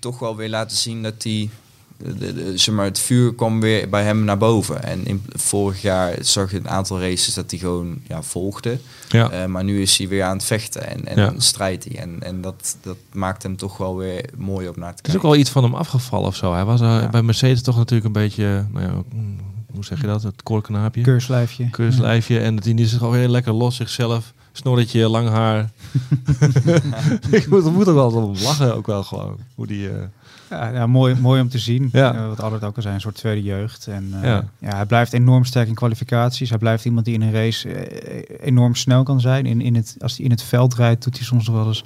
toch 0.00 0.18
wel 0.18 0.36
weer 0.36 0.48
laten 0.48 0.76
zien 0.76 1.02
dat 1.02 1.22
hij... 1.22 1.50
De, 1.98 2.34
de- 2.34 2.52
zeg 2.58 2.74
maar, 2.74 2.84
het 2.84 2.98
vuur 2.98 3.34
kwam 3.34 3.60
weer 3.60 3.88
bij 3.88 4.04
hem 4.04 4.24
naar 4.24 4.38
boven. 4.38 4.82
En 4.82 5.06
in, 5.06 5.22
vorig 5.28 5.82
jaar 5.82 6.14
zag 6.20 6.50
je 6.50 6.56
een 6.58 6.68
aantal 6.68 7.00
races 7.00 7.34
dat 7.34 7.50
hij 7.50 7.60
gewoon 7.60 7.98
ja, 8.08 8.22
volgde. 8.22 8.78
Ja. 9.08 9.30
Eh, 9.30 9.44
maar 9.46 9.64
nu 9.64 9.80
is 9.82 9.98
hij 9.98 10.08
weer 10.08 10.22
aan 10.24 10.36
het 10.36 10.44
vechten 10.44 10.88
en, 10.88 11.06
en 11.06 11.16
Ja. 11.18 11.32
strijdt 11.36 11.84
hij. 11.84 11.96
En, 11.98 12.22
en 12.22 12.40
dat, 12.40 12.76
dat 12.82 12.96
maakt 13.12 13.42
hem 13.42 13.56
toch 13.56 13.76
wel 13.76 13.96
weer 13.96 14.24
mooi 14.36 14.68
op 14.68 14.76
naar 14.76 14.94
te 14.94 15.02
Er 15.02 15.08
is 15.08 15.14
ook 15.14 15.20
kijken. 15.20 15.28
wel 15.30 15.38
iets 15.38 15.50
van 15.50 15.62
hem 15.64 15.74
afgevallen 15.74 16.26
of 16.26 16.36
zo. 16.36 16.52
Hij 16.52 16.64
was 16.64 16.80
eh, 16.80 16.86
Ja. 16.86 17.08
bij 17.08 17.22
Mercedes 17.22 17.62
toch 17.62 17.76
natuurlijk 17.76 18.06
een 18.06 18.12
beetje, 18.22 18.64
nou 18.72 18.84
ja, 18.84 19.02
hoe 19.74 19.84
zeg 19.84 20.00
je 20.00 20.06
dat? 20.06 20.22
Het 20.22 20.42
koorknaapje. 20.42 21.02
Keurslijfje. 21.02 21.70
Keurslijfje. 21.70 22.38
En 22.38 22.54
dat 22.54 22.64
hij 22.64 22.72
nu 22.72 22.84
zich 22.84 22.98
gewoon 22.98 23.16
heel 23.16 23.28
lekker 23.28 23.52
los 23.52 23.76
zichzelf. 23.76 24.32
Snorretje, 24.52 25.08
lang 25.08 25.28
haar. 25.28 25.70
ik 27.30 27.48
moet, 27.48 27.72
moet 27.72 27.88
ook 27.88 27.94
wel 27.94 28.10
om 28.22 28.34
lachen, 28.42 28.74
ook 28.74 28.86
wel 28.86 29.02
gewoon. 29.02 29.36
Hoe 29.54 29.66
die, 29.66 29.88
eh, 29.88 29.94
Ja, 30.50 30.68
ja, 30.68 30.86
mooi, 30.86 31.14
mooi 31.20 31.40
om 31.40 31.48
te 31.48 31.58
zien. 31.58 31.88
Ja. 31.92 32.14
Eh, 32.14 32.26
wat 32.28 32.40
Albert 32.40 32.64
ook 32.64 32.76
al 32.76 32.82
zei, 32.82 32.94
een 32.94 33.00
soort 33.00 33.14
tweede 33.14 33.42
jeugd. 33.42 33.86
En 33.86 34.08
eh, 34.12 34.22
Ja. 34.22 34.44
ja. 34.58 34.76
hij 34.76 34.86
blijft 34.86 35.12
enorm 35.12 35.44
sterk 35.44 35.68
in 35.68 35.74
kwalificaties. 35.74 36.48
Hij 36.48 36.58
blijft 36.58 36.84
iemand 36.84 37.04
die 37.04 37.14
in 37.14 37.22
een 37.22 37.32
race 37.32 37.68
eh, 37.72 38.46
enorm 38.46 38.74
snel 38.74 39.02
kan 39.02 39.20
zijn. 39.20 39.46
In, 39.46 39.60
in 39.60 39.74
het, 39.74 39.96
als 39.98 40.16
hij 40.16 40.24
in 40.24 40.30
het 40.30 40.42
veld 40.42 40.74
rijdt, 40.74 41.04
doet 41.04 41.16
hij 41.16 41.24
soms 41.26 41.46
nog 41.46 41.56
wel 41.56 41.66
eens 41.66 41.84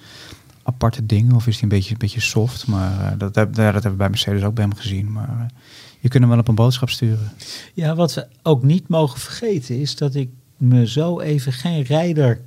aparte 0.63 1.07
dingen. 1.07 1.35
Of 1.35 1.47
is 1.47 1.55
hij 1.55 1.63
een 1.63 1.69
beetje, 1.69 1.93
een 1.93 1.99
beetje 1.99 2.21
soft. 2.21 2.67
Maar 2.67 3.13
eh, 3.13 3.19
dat, 3.19 3.35
heb, 3.35 3.57
ja, 3.57 3.65
dat 3.65 3.73
hebben 3.73 3.91
we 3.91 3.97
bij 3.97 4.09
Mercedes 4.09 4.43
ook 4.43 4.55
bij 4.55 4.65
hem 4.65 4.75
gezien. 4.75 5.13
Maar 5.13 5.51
je 6.01 6.09
kunt 6.09 6.23
hem 6.23 6.33
wel 6.33 6.41
op 6.41 6.49
een 6.49 6.55
boodschap 6.55 6.91
sturen. 6.91 7.33
Ja, 7.75 7.95
wat 7.95 8.15
we 8.15 8.27
ook 8.43 8.63
niet 8.63 8.89
mogen 8.89 9.21
vergeten 9.21 9.81
is 9.81 9.97
dat 9.97 10.15
ik 10.15 10.29
me 10.57 10.89
zo 10.89 11.21
even 11.21 11.53
geen 11.53 11.83
rijder 11.83 12.41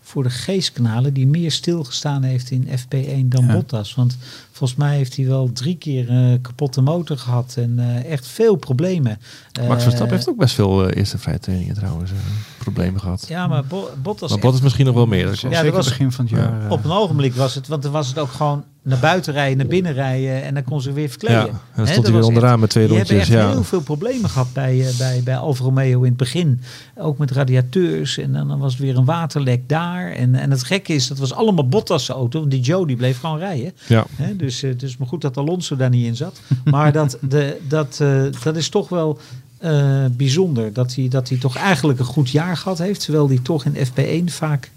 voor 0.00 0.22
de 0.22 0.30
geest 0.30 0.72
kan 0.72 0.84
halen 0.84 1.14
die 1.14 1.26
meer 1.26 1.50
stilgestaan 1.50 2.22
heeft 2.22 2.50
in 2.50 2.66
FP1 2.66 3.24
dan 3.28 3.46
Ja. 3.46 3.52
Bottas. 3.52 3.94
Want 3.94 4.16
volgens 4.56 4.78
mij 4.78 4.96
heeft 4.96 5.16
hij 5.16 5.26
wel 5.26 5.50
drie 5.52 5.76
keer 5.76 6.10
een 6.10 6.40
kapotte 6.40 6.80
motor 6.80 7.18
gehad 7.18 7.54
en 7.58 7.74
eh, 7.78 8.12
echt 8.12 8.26
veel 8.26 8.56
problemen. 8.56 9.18
Max 9.60 9.74
Eh, 9.76 9.80
Verstappen 9.82 10.16
heeft 10.16 10.28
ook 10.28 10.36
best 10.36 10.54
veel 10.54 10.88
eh, 10.88 10.96
eerste 10.98 11.18
vrije 11.18 11.38
trainingen 11.38 11.74
trouwens. 11.74 12.10
eh, 12.10 12.16
problemen 12.58 13.00
gehad. 13.00 13.24
Ja, 13.28 13.46
maar 13.46 13.64
Bo- 13.64 13.90
Bottas... 14.02 14.30
maar 14.30 14.38
Bottas 14.38 14.60
misschien 14.60 14.86
nog 14.86 14.94
wel 14.94 15.06
meer. 15.06 15.26
dat 15.26 15.40
Ja, 15.40 15.48
dat 15.48 15.58
Zeker 15.58 15.72
was- 15.76 15.88
begin 15.88 16.12
van 16.12 16.24
het 16.24 16.34
Ja. 16.34 16.40
jaar. 16.40 16.64
eh, 16.64 16.70
Op 16.70 16.84
een 16.84 16.90
ogenblik 16.90 17.34
was 17.34 17.54
het, 17.54 17.68
want 17.68 17.82
dan 17.82 17.92
was 17.92 18.08
het 18.08 18.18
ook 18.18 18.30
gewoon 18.30 18.64
naar 18.82 18.98
buiten 18.98 19.32
rijden, 19.32 19.56
naar 19.58 19.66
binnen 19.66 19.92
rijden 19.92 20.42
en 20.42 20.54
dan 20.54 20.64
kon 20.64 20.80
ze 20.80 20.92
weer 20.92 21.08
verkleden. 21.08 21.36
Ja, 21.38 21.46
en 21.46 21.58
dan 21.76 21.86
stond 21.86 21.96
dat 22.04 22.04
hij 22.04 22.14
weer 22.14 22.24
onderaan 22.28 22.60
met 22.60 22.70
twee 22.70 22.86
Die 22.86 22.96
hebben 22.96 23.14
rondjes. 23.16 23.34
echt 23.36 23.44
Ja. 23.46 23.52
heel 23.52 23.64
veel 23.64 23.80
problemen 23.80 24.30
gehad 24.30 24.52
bij, 24.52 24.86
eh, 24.86 24.96
bij, 24.98 25.20
bij 25.24 25.36
Alfa 25.36 25.64
Romeo 25.64 25.98
in 26.02 26.08
het 26.08 26.16
begin. 26.16 26.60
Ook 26.96 27.18
met 27.18 27.30
radiateurs 27.30 28.18
en 28.18 28.32
dan, 28.32 28.48
dan 28.48 28.58
was 28.58 28.72
het 28.72 28.82
weer 28.82 28.96
een 28.96 29.04
waterlek 29.04 29.68
daar. 29.68 30.12
En, 30.12 30.34
en 30.34 30.50
het 30.50 30.64
gekke 30.64 30.92
is, 30.92 31.06
dat 31.06 31.18
was 31.18 31.32
allemaal 31.34 31.68
Bottas' 31.68 32.08
auto. 32.08 32.38
Want 32.38 32.50
die 32.50 32.60
Joe 32.60 32.86
die 32.86 32.96
bleef 32.96 33.20
gewoon 33.20 33.38
rijden. 33.38 33.72
Ja. 33.86 34.06
Dus 34.36 34.45
het 34.46 34.82
is 34.82 34.96
maar 34.96 35.08
goed 35.08 35.20
dat 35.20 35.36
Alonso 35.36 35.76
daar 35.76 35.90
niet 35.90 36.06
in 36.06 36.16
zat. 36.16 36.40
Maar 36.64 36.92
dat, 36.92 37.18
de, 37.28 37.60
dat, 37.68 37.98
eh, 38.00 38.22
dat 38.42 38.56
is 38.56 38.68
toch 38.68 38.88
wel 38.88 39.18
eh, 39.58 40.04
bijzonder. 40.10 40.72
Dat 40.72 40.94
hij, 40.94 41.08
dat 41.08 41.28
hij 41.28 41.38
toch 41.38 41.56
eigenlijk 41.56 41.98
een 41.98 42.04
goed 42.04 42.30
jaar 42.30 42.56
gehad 42.56 42.78
heeft. 42.78 43.00
Terwijl 43.00 43.28
hij 43.28 43.38
toch 43.42 43.64
in 43.64 43.86
FP1 43.86 44.32
vaak 44.32 44.70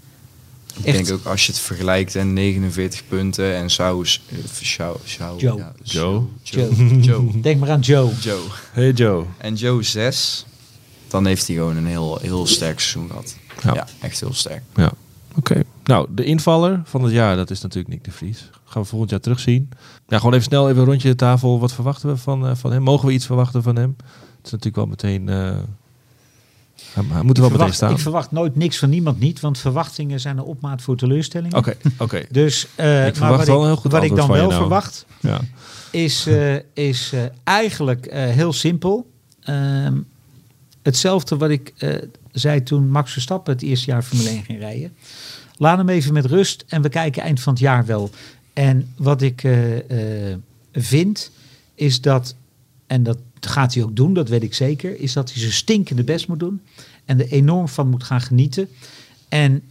Ik 0.76 0.84
Echt? 0.84 0.96
denk 0.96 1.10
ook 1.18 1.24
als 1.26 1.46
je 1.46 1.52
het 1.52 1.60
vergelijkt 1.60 2.14
en 2.16 2.32
49 2.32 3.02
punten 3.08 3.54
en 3.54 3.70
Saus, 3.70 4.22
eh, 4.28 4.36
Sjouw, 4.62 5.00
Sjouw, 5.04 5.38
Joe. 5.38 5.58
ja, 5.58 5.72
Joe. 5.82 6.22
Joe, 6.42 7.00
Joe, 7.00 7.40
Denk 7.40 7.60
maar 7.60 7.70
aan 7.70 7.80
Joe. 7.80 8.10
Joe. 8.20 8.40
Hey 8.72 8.92
Joe. 8.92 9.24
En 9.38 9.54
Joe 9.54 9.82
6, 9.82 10.46
dan 11.08 11.26
heeft 11.26 11.46
hij 11.46 11.56
gewoon 11.56 11.76
een 11.76 11.86
heel, 11.86 12.18
heel 12.22 12.46
sterk 12.46 12.80
seizoen 12.80 13.08
gehad. 13.08 13.36
Ja. 13.62 13.74
Ja, 13.74 13.86
echt 14.00 14.20
heel 14.20 14.34
sterk. 14.34 14.62
Ja, 14.74 14.92
oké. 15.40 15.62
Nou, 15.84 16.06
de 16.10 16.24
invaller 16.24 16.80
van 16.84 17.02
het 17.02 17.12
jaar, 17.12 17.36
dat 17.36 17.50
is 17.50 17.60
natuurlijk 17.60 17.94
Nick 17.94 18.04
de 18.04 18.10
Vries. 18.10 18.50
Gaan 18.64 18.82
we 18.82 18.88
volgend 18.88 19.10
jaar 19.10 19.20
terugzien. 19.20 19.68
Ja, 20.08 20.16
gewoon 20.18 20.32
even 20.32 20.44
snel 20.44 20.68
even 20.68 20.80
een 20.80 20.88
rondje 20.88 21.08
de 21.08 21.14
tafel. 21.14 21.60
Wat 21.60 21.72
verwachten 21.72 22.08
we 22.08 22.16
van, 22.16 22.46
eh, 22.46 22.54
van 22.54 22.72
hem? 22.72 22.82
Mogen 22.82 23.06
we 23.06 23.12
iets 23.12 23.26
verwachten 23.26 23.62
van 23.62 23.76
hem? 23.76 23.96
Het 24.36 24.46
is 24.46 24.50
natuurlijk 24.50 24.76
wel 24.76 24.86
meteen... 24.86 25.28
eh 25.28 25.56
hij, 26.94 27.02
moet 27.02 27.12
er 27.12 27.18
wel 27.22 27.24
ik, 27.24 27.36
meteen 27.36 27.48
verwacht, 27.50 27.74
staan. 27.74 27.90
ik 27.90 27.98
verwacht 27.98 28.30
nooit 28.30 28.56
niks 28.56 28.78
van 28.78 28.88
niemand 28.90 29.20
niet. 29.20 29.40
Want 29.40 29.58
verwachtingen 29.58 30.20
zijn 30.20 30.38
een 30.38 30.44
opmaat 30.44 30.82
voor 30.82 30.96
teleurstellingen. 30.96 31.56
Oké, 31.56 31.74
oké. 31.98 32.22
Dus, 32.30 32.66
eh, 32.74 32.96
Ik 32.98 33.02
maar 33.04 33.14
verwacht 33.14 33.36
wat, 33.38 33.46
wel 33.46 33.60
ik, 33.60 33.66
heel 33.66 33.76
goed 33.76 33.92
wat 33.92 34.02
ik 34.02 34.16
dan 34.16 34.28
wel 34.28 34.48
nou. 34.48 34.60
verwacht, 34.60 35.06
Ja. 35.20 35.40
is, 35.90 36.28
is 36.74 37.12
eigenlijk 37.44 38.06
heel 38.12 38.52
simpel. 38.52 39.10
Ehm, 39.42 39.94
hetzelfde 40.82 41.36
wat 41.36 41.50
ik 41.50 41.74
zei 42.32 42.62
toen 42.62 42.90
Max 42.90 43.12
Verstappen 43.12 43.52
het 43.52 43.62
eerste 43.62 43.90
jaar 43.90 44.02
Formule 44.02 44.28
1 44.28 44.44
ging 44.44 44.58
rijden. 44.58 44.92
Laat 45.56 45.78
hem 45.78 45.88
even 45.88 46.12
met 46.12 46.24
rust 46.24 46.64
en 46.68 46.82
we 46.82 46.88
kijken 46.88 47.22
eind 47.22 47.40
van 47.40 47.52
het 47.52 47.62
jaar 47.62 47.86
wel. 47.86 48.10
En 48.52 48.92
wat 48.96 49.22
ik 49.22 49.44
eh, 49.44 50.30
eh, 50.30 50.38
vind, 50.72 51.30
is 51.74 52.00
dat, 52.00 52.34
en 52.86 53.02
dat 53.02 53.18
gaat 53.40 53.74
hij 53.74 53.82
ook 53.82 53.96
doen, 53.96 54.14
dat 54.14 54.28
weet 54.28 54.42
ik 54.42 54.54
zeker, 54.54 55.00
is 55.00 55.12
dat 55.12 55.30
hij 55.30 55.40
zijn 55.40 55.52
stinkende 55.52 56.04
best 56.04 56.28
moet 56.28 56.38
doen 56.38 56.60
en 57.04 57.20
er 57.20 57.28
enorm 57.28 57.68
van 57.68 57.88
moet 57.88 58.04
gaan 58.04 58.20
genieten. 58.20 58.68
En 59.28 59.62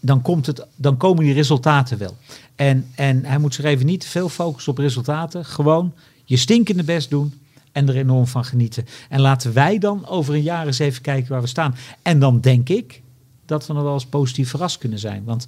dan, 0.00 0.22
komt 0.22 0.46
het, 0.46 0.66
dan 0.76 0.96
komen 0.96 1.24
die 1.24 1.34
resultaten 1.34 1.98
wel. 1.98 2.16
En, 2.56 2.86
en 2.94 3.24
hij 3.24 3.38
moet 3.38 3.54
zich 3.54 3.64
even 3.64 3.86
niet 3.86 4.00
te 4.00 4.08
veel 4.08 4.28
focussen 4.28 4.72
op 4.72 4.78
resultaten. 4.78 5.44
Gewoon 5.44 5.92
je 6.24 6.36
stinkende 6.36 6.84
best 6.84 7.10
doen 7.10 7.32
en 7.72 7.88
er 7.88 7.96
enorm 7.96 8.26
van 8.26 8.44
genieten. 8.44 8.86
En 9.08 9.20
laten 9.20 9.52
wij 9.52 9.78
dan 9.78 10.06
over 10.06 10.34
een 10.34 10.42
jaar 10.42 10.66
eens 10.66 10.78
even 10.78 11.02
kijken 11.02 11.32
waar 11.32 11.40
we 11.40 11.46
staan. 11.46 11.74
En 12.02 12.18
dan 12.18 12.40
denk 12.40 12.68
ik 12.68 13.02
dat 13.46 13.66
we 13.66 13.72
nog 13.72 13.82
wel 13.82 13.92
eens 13.92 14.06
positief 14.06 14.50
verrast 14.50 14.78
kunnen 14.78 14.98
zijn. 14.98 15.24
Want 15.24 15.46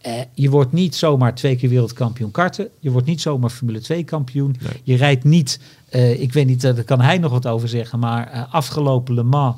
eh, 0.00 0.20
je 0.34 0.50
wordt 0.50 0.72
niet 0.72 0.94
zomaar 0.94 1.34
twee 1.34 1.56
keer 1.56 1.68
wereldkampioen 1.68 2.30
karten. 2.30 2.68
Je 2.78 2.90
wordt 2.90 3.06
niet 3.06 3.20
zomaar 3.20 3.50
Formule 3.50 3.80
2 3.80 4.04
kampioen. 4.04 4.56
Nee. 4.60 4.80
Je 4.82 4.96
rijdt 4.96 5.24
niet, 5.24 5.60
eh, 5.88 6.20
ik 6.20 6.32
weet 6.32 6.46
niet, 6.46 6.64
eh, 6.64 6.74
daar 6.74 6.84
kan 6.84 7.00
hij 7.00 7.18
nog 7.18 7.32
wat 7.32 7.46
over 7.46 7.68
zeggen, 7.68 7.98
maar 7.98 8.28
eh, 8.28 8.54
afgelopen 8.54 9.14
Le 9.14 9.22
Mans 9.22 9.56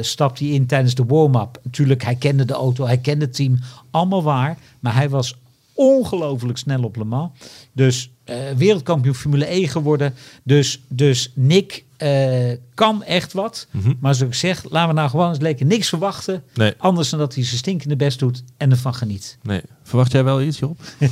stapt 0.00 0.38
hij 0.38 0.48
in 0.48 0.66
tijdens 0.66 0.94
de 0.94 1.04
warm-up. 1.04 1.60
Natuurlijk, 1.62 2.04
hij 2.04 2.14
kende 2.14 2.44
de 2.44 2.52
auto, 2.52 2.86
hij 2.86 2.98
kende 2.98 3.24
het 3.24 3.34
team, 3.34 3.58
allemaal 3.90 4.22
waar. 4.22 4.58
Maar 4.80 4.94
hij 4.94 5.08
was 5.08 5.36
ongelooflijk 5.78 6.58
snel 6.58 6.82
op 6.82 6.96
Le 6.96 7.04
Mans. 7.04 7.30
Dus 7.72 8.10
eh, 8.24 8.36
wereldkampioen 8.56 9.14
Formule 9.14 9.44
1 9.44 9.68
geworden. 9.68 10.14
Dus, 10.44 10.80
dus 10.88 11.32
Nick 11.34 11.84
eh, 11.96 12.52
kan 12.74 13.02
echt 13.02 13.32
wat. 13.32 13.66
Mhm. 13.70 13.92
Maar 14.00 14.14
zoals 14.14 14.32
ik 14.32 14.38
zeg, 14.38 14.64
laten 14.70 14.88
we 14.88 14.94
nou 14.94 15.10
gewoon 15.10 15.28
eens 15.28 15.38
lekker 15.38 15.66
niks 15.66 15.88
verwachten. 15.88 16.42
Nee, 16.54 16.74
Anders 16.78 17.10
dan 17.10 17.18
dat 17.18 17.34
hij 17.34 17.44
zijn 17.44 17.58
stinkende 17.58 17.96
best 17.96 18.18
doet 18.18 18.42
en 18.56 18.70
ervan 18.70 18.94
geniet. 18.94 19.38
nee. 19.42 19.60
Verwacht 19.82 20.12
jij 20.12 20.24
wel 20.24 20.42
iets, 20.42 20.58
Job? 20.58 20.78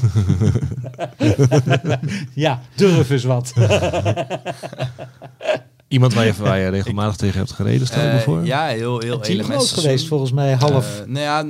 Ja, 2.35 2.61
durf 2.75 3.11
eens 3.11 3.25
wat. 3.25 3.53
Iemand 5.89 6.15
waar 6.15 6.25
je, 6.27 6.33
waar 6.35 6.59
je 6.59 6.69
regelmatig 6.69 7.17
tegen 7.17 7.39
hebt 7.39 7.53
gereden, 7.53 7.87
stel 7.87 8.05
ik 8.07 8.13
me 8.13 8.19
Eh, 8.19 8.25
voor? 8.25 8.45
ja, 8.45 8.67
heel, 8.67 8.99
heel 9.01 9.19
Teamgenoot 9.21 9.61
LMS 9.61 9.73
geweest 9.73 10.07
volgens 10.07 10.33
mij 10.33 10.53
half. 10.55 11.01
Eh, 11.01 11.07
nou 11.07 11.21
ja, 11.25 11.45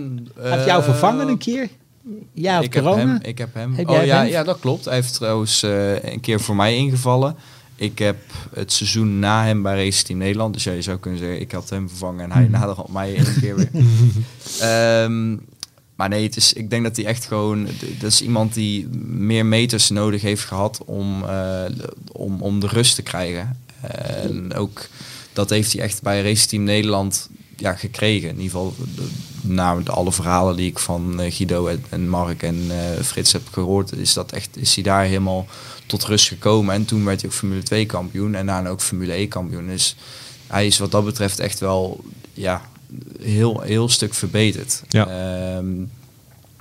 Had 0.50 0.64
jou 0.66 0.82
vervangen 0.82 1.28
een 1.28 1.38
keer? 1.38 1.68
Ja, 2.32 2.60
ik 2.60 2.74
heb 2.74 2.84
corona? 2.84 3.06
hem. 3.12 3.18
Ik 3.22 3.38
heb 3.38 3.54
hem. 3.54 3.74
Heb 3.74 3.88
oh 3.88 4.04
ja, 4.04 4.18
hem? 4.22 4.26
ja, 4.30 4.42
dat 4.44 4.58
klopt. 4.60 4.84
Hij 4.84 4.94
heeft 4.94 5.14
trouwens 5.14 5.62
eh, 5.62 6.02
een 6.12 6.20
keer 6.20 6.40
voor 6.40 6.56
mij 6.56 6.76
ingevallen. 6.76 7.36
Ik 7.76 7.98
heb 7.98 8.16
het 8.54 8.72
seizoen 8.72 9.18
na 9.18 9.44
hem 9.44 9.62
bij 9.62 9.84
Race 9.84 10.04
Team 10.04 10.18
Nederland. 10.18 10.54
Dus 10.54 10.64
ja, 10.64 10.72
je 10.72 10.82
zou 10.82 10.98
kunnen 10.98 11.20
zeggen, 11.20 11.40
ik 11.40 11.52
had 11.52 11.70
hem 11.70 11.88
vervangen 11.88 12.24
en 12.24 12.32
hij 12.32 12.42
Hmm. 12.42 12.50
nader 12.50 12.78
op 12.82 12.92
mij 12.92 13.18
een 13.18 13.40
keer 13.40 13.56
weer. 13.56 13.70
Ehm, 14.60 15.36
maar 15.96 16.08
nee, 16.08 16.22
het 16.22 16.36
is, 16.36 16.52
ik 16.52 16.70
denk 16.70 16.82
dat 16.84 16.96
hij 16.96 17.04
echt 17.06 17.24
gewoon... 17.24 17.68
Dat 17.98 18.10
is 18.10 18.22
iemand 18.22 18.54
die 18.54 18.88
meer 19.06 19.46
meters 19.46 19.90
nodig 19.90 20.22
heeft 20.22 20.44
gehad 20.44 20.82
om, 20.84 21.24
eh, 21.24 21.62
om, 22.12 22.42
om 22.42 22.60
de 22.60 22.66
rust 22.66 22.94
te 22.94 23.02
krijgen. 23.02 23.60
En 23.80 24.54
ook 24.54 24.86
dat 25.32 25.50
heeft 25.50 25.72
hij 25.72 25.82
echt 25.82 26.02
bij 26.02 26.22
Race 26.22 26.46
Team 26.46 26.62
Nederland 26.62 27.28
ja, 27.56 27.74
gekregen. 27.74 28.28
In 28.28 28.34
ieder 28.40 28.50
geval 28.50 28.74
de- 28.94 29.08
na 29.46 29.76
de 29.76 29.90
alle 29.90 30.12
verhalen 30.12 30.56
die 30.56 30.70
ik 30.70 30.78
van 30.78 31.20
eh, 31.20 31.32
Guido 31.34 31.66
en, 31.66 31.84
en 31.88 32.08
Mark 32.08 32.42
en 32.42 32.66
eh, 32.70 33.02
Frits 33.02 33.32
heb 33.32 33.42
gehoord, 33.52 33.92
is, 33.96 34.12
dat 34.12 34.32
echt, 34.32 34.56
is 34.56 34.74
hij 34.74 34.84
daar 34.84 35.04
helemaal 35.04 35.46
tot 35.86 36.04
rust 36.04 36.28
gekomen. 36.28 36.74
En 36.74 36.84
toen 36.84 37.04
werd 37.04 37.20
hij 37.20 37.30
ook 37.30 37.36
Formule 37.36 37.62
2 37.62 37.86
kampioen 37.86 38.34
en 38.34 38.46
daarna 38.46 38.68
ook 38.68 38.80
Formule 38.80 39.12
1 39.12 39.28
kampioen. 39.28 39.66
Dus 39.66 39.96
hij 40.46 40.66
is 40.66 40.78
wat 40.78 40.90
dat 40.90 41.04
betreft 41.04 41.38
echt 41.38 41.58
wel 41.58 42.04
ja, 42.32 42.62
heel, 43.20 43.60
heel 43.60 43.88
stuk 43.88 44.14
verbeterd. 44.14 44.82
Ja. 44.88 45.06
Ehm, 45.06 45.74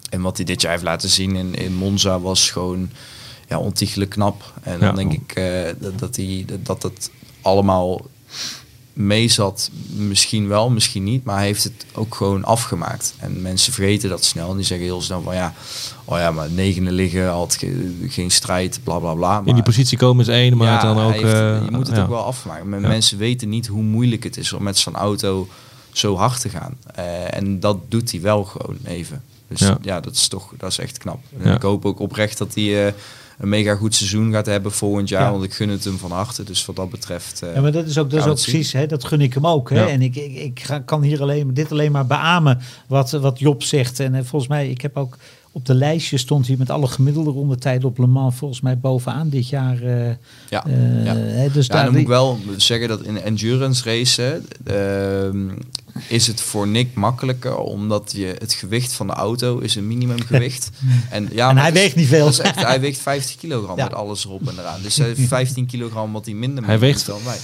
en 0.10 0.22
wat 0.22 0.38
hij 0.38 0.46
dit 0.46 0.62
jaar 0.62 0.72
heeft 0.72 0.84
laten 0.84 1.10
zien 1.10 1.36
in, 1.36 1.56
in 1.56 1.74
Monza 1.74 2.20
was 2.20 2.50
gewoon 2.52 2.90
ja, 3.48 3.60
ontiegelijk 3.60 4.10
knap. 4.10 4.54
En 4.64 4.80
Ja. 4.80 4.86
dan 4.86 4.96
denk 4.96 5.14
ik 5.14 5.32
eh, 5.32 5.74
dat, 5.80 6.00
dat, 6.00 6.16
hij, 6.16 6.46
dat 6.64 6.84
het 6.84 7.10
allemaal 7.42 8.06
mee 8.96 9.28
zat. 9.28 9.70
Misschien 9.90 10.48
wel, 10.48 10.70
misschien 10.70 11.04
niet. 11.04 11.24
Maar 11.24 11.36
hij 11.38 11.46
heeft 11.46 11.64
het 11.64 11.86
ook 11.94 12.16
gewoon 12.16 12.44
afgemaakt. 12.44 13.14
En 13.20 13.42
mensen 13.42 13.74
vergeten 13.74 14.10
dat 14.10 14.24
snel. 14.24 14.50
En 14.50 14.56
die 14.56 14.66
zeggen 14.66 14.86
heel 14.86 15.02
snel 15.02 15.22
van 15.22 15.36
ja, 15.36 15.54
oh 16.06 16.18
ja, 16.18 16.32
maar 16.32 16.50
negende 16.50 16.92
liggen, 16.92 17.28
had 17.30 17.56
ge- 17.56 18.06
geen 18.10 18.32
strijd, 18.32 18.80
bla 18.84 19.00
bla 19.00 19.14
bla. 19.14 19.40
Maar 19.40 19.48
In 19.48 19.54
die 19.54 19.64
positie 19.64 19.98
komen 19.98 20.22
is 20.26 20.32
één, 20.32 20.58
maar 20.58 20.68
ja, 20.68 20.82
dan 20.82 21.00
ook... 21.06 21.12
heeft- 21.12 21.24
eh, 21.34 21.64
je 21.66 21.72
moet 21.72 21.88
het 21.88 21.96
ja. 21.96 22.04
ook 22.04 22.10
wel 22.10 22.24
afmaken. 22.26 22.70
Ja. 22.70 22.88
Mensen 22.88 23.18
weten 23.18 23.50
niet 23.50 23.68
hoe 23.68 23.84
moeilijk 23.84 24.24
het 24.24 24.38
is 24.38 24.54
om 24.54 24.64
met 24.64 24.78
zo'n 24.78 24.96
auto 24.96 25.48
zo 25.92 26.16
hard 26.16 26.42
te 26.42 26.50
gaan. 26.50 26.78
Eh, 26.96 27.34
en 27.36 27.60
dat 27.60 27.78
doet 27.90 28.12
hij 28.12 28.22
wel 28.22 28.44
gewoon 28.44 28.78
even. 28.84 29.24
Dus 29.48 29.72
Ja. 29.82 30.00
dat 30.00 30.14
is 30.16 30.28
toch 30.28 30.52
dat 30.58 30.72
is 30.72 30.78
echt 30.80 30.98
knap. 30.98 31.20
En 31.42 31.54
ik 31.56 31.62
hoop 31.62 31.86
ook 31.86 32.00
oprecht 32.00 32.38
dat 32.38 32.54
hij 32.56 32.88
eh, 32.88 32.94
een 33.38 33.50
mega 33.50 33.76
goed 33.76 33.96
seizoen 33.96 34.32
gaat 34.32 34.46
hebben 34.46 34.72
volgend 34.72 35.10
jaar. 35.10 35.22
Ja. 35.24 35.32
Want 35.32 35.44
ik 35.44 35.54
gun 35.54 35.70
het 35.70 35.84
hem 35.84 35.98
van 35.98 36.12
harte. 36.12 36.44
Dus 36.44 36.66
wat 36.66 36.76
dat 36.76 36.90
betreft. 36.90 37.42
eh, 37.42 37.56
Ja, 37.56 37.62
maar 37.62 37.72
dat 37.72 37.86
is 37.86 37.98
ook, 37.98 38.10
dat 38.10 38.20
is 38.20 38.26
ook 38.26 38.34
precies, 38.42 38.72
hè, 38.74 38.86
dat 38.88 39.04
gun 39.06 39.22
ik 39.22 39.34
hem 39.34 39.48
ook. 39.48 39.70
Hè. 39.70 39.80
Ja. 39.80 39.88
En 39.88 40.02
ik, 40.02 40.16
ik, 40.16 40.36
ik 40.36 40.60
ga- 40.60 40.80
kan 40.80 41.02
hier 41.02 41.22
alleen, 41.22 41.54
dit 41.54 41.72
alleen 41.72 41.92
maar 41.92 42.06
beamen 42.08 42.60
wat, 42.88 43.12
wat 43.12 43.40
Job 43.40 43.64
zegt. 43.64 44.00
En 44.00 44.16
eh, 44.16 44.24
volgens 44.24 44.48
mij, 44.52 44.70
ik 44.70 44.82
heb 44.82 44.98
ook 44.98 45.18
op 45.56 45.66
de 45.66 45.74
lijstje 45.74 46.18
stond 46.18 46.48
hij 46.48 46.56
met 46.58 46.70
alle 46.70 46.88
gemiddelde 46.88 47.30
rondetijden 47.30 47.88
op 47.90 47.98
Le 47.98 48.08
Mans 48.08 48.36
volgens 48.36 48.62
mij 48.62 48.78
bovenaan 48.80 49.30
dit 49.30 49.50
jaar. 49.50 49.82
eh, 49.82 50.14
ja. 50.50 50.66
eh, 50.66 51.06
ja. 51.06 51.16
hè, 51.16 51.52
dus 51.52 51.68
Ja, 51.68 51.74
daar 51.74 51.84
dan 51.84 51.92
moet 51.94 52.02
ik 52.02 52.08
wel 52.08 52.40
zeggen 52.58 52.88
dat 52.88 53.02
in 53.04 53.22
endurance 53.22 53.84
racen, 53.84 54.46
ehm, 54.64 55.50
is 56.08 56.28
het 56.28 56.42
voor 56.42 56.68
Nick 56.68 56.94
makkelijker, 56.94 57.58
omdat 57.58 58.12
je 58.16 58.36
het 58.40 58.54
gewicht 58.54 58.94
van 58.94 59.08
de 59.08 59.14
auto 59.14 59.60
is 59.60 59.76
een 59.76 59.88
minimumgewicht. 59.88 60.70
en 61.10 61.30
ja, 61.32 61.50
En 61.50 61.58
hij 61.58 61.68
is- 61.68 61.74
weegt 61.74 61.96
niet 61.96 62.08
veel. 62.08 62.28
echt, 62.28 62.56
hij 62.66 62.80
weegt 62.80 63.00
50 63.00 63.36
kilogram 63.36 63.78
Ja. 63.80 63.84
met 63.84 63.94
alles 63.94 64.26
erop 64.26 64.48
en 64.48 64.60
eraan. 64.60 64.82
Dus 64.82 64.98
hij 64.98 65.08
heeft 65.08 65.28
15 65.28 65.66
kilogram 65.66 66.12
wat 66.12 66.26
hij 66.26 66.34
minder 66.34 66.66
Hij 66.66 66.80
weegt- 66.80 67.06
dan 67.06 67.20
wij. 67.26 67.38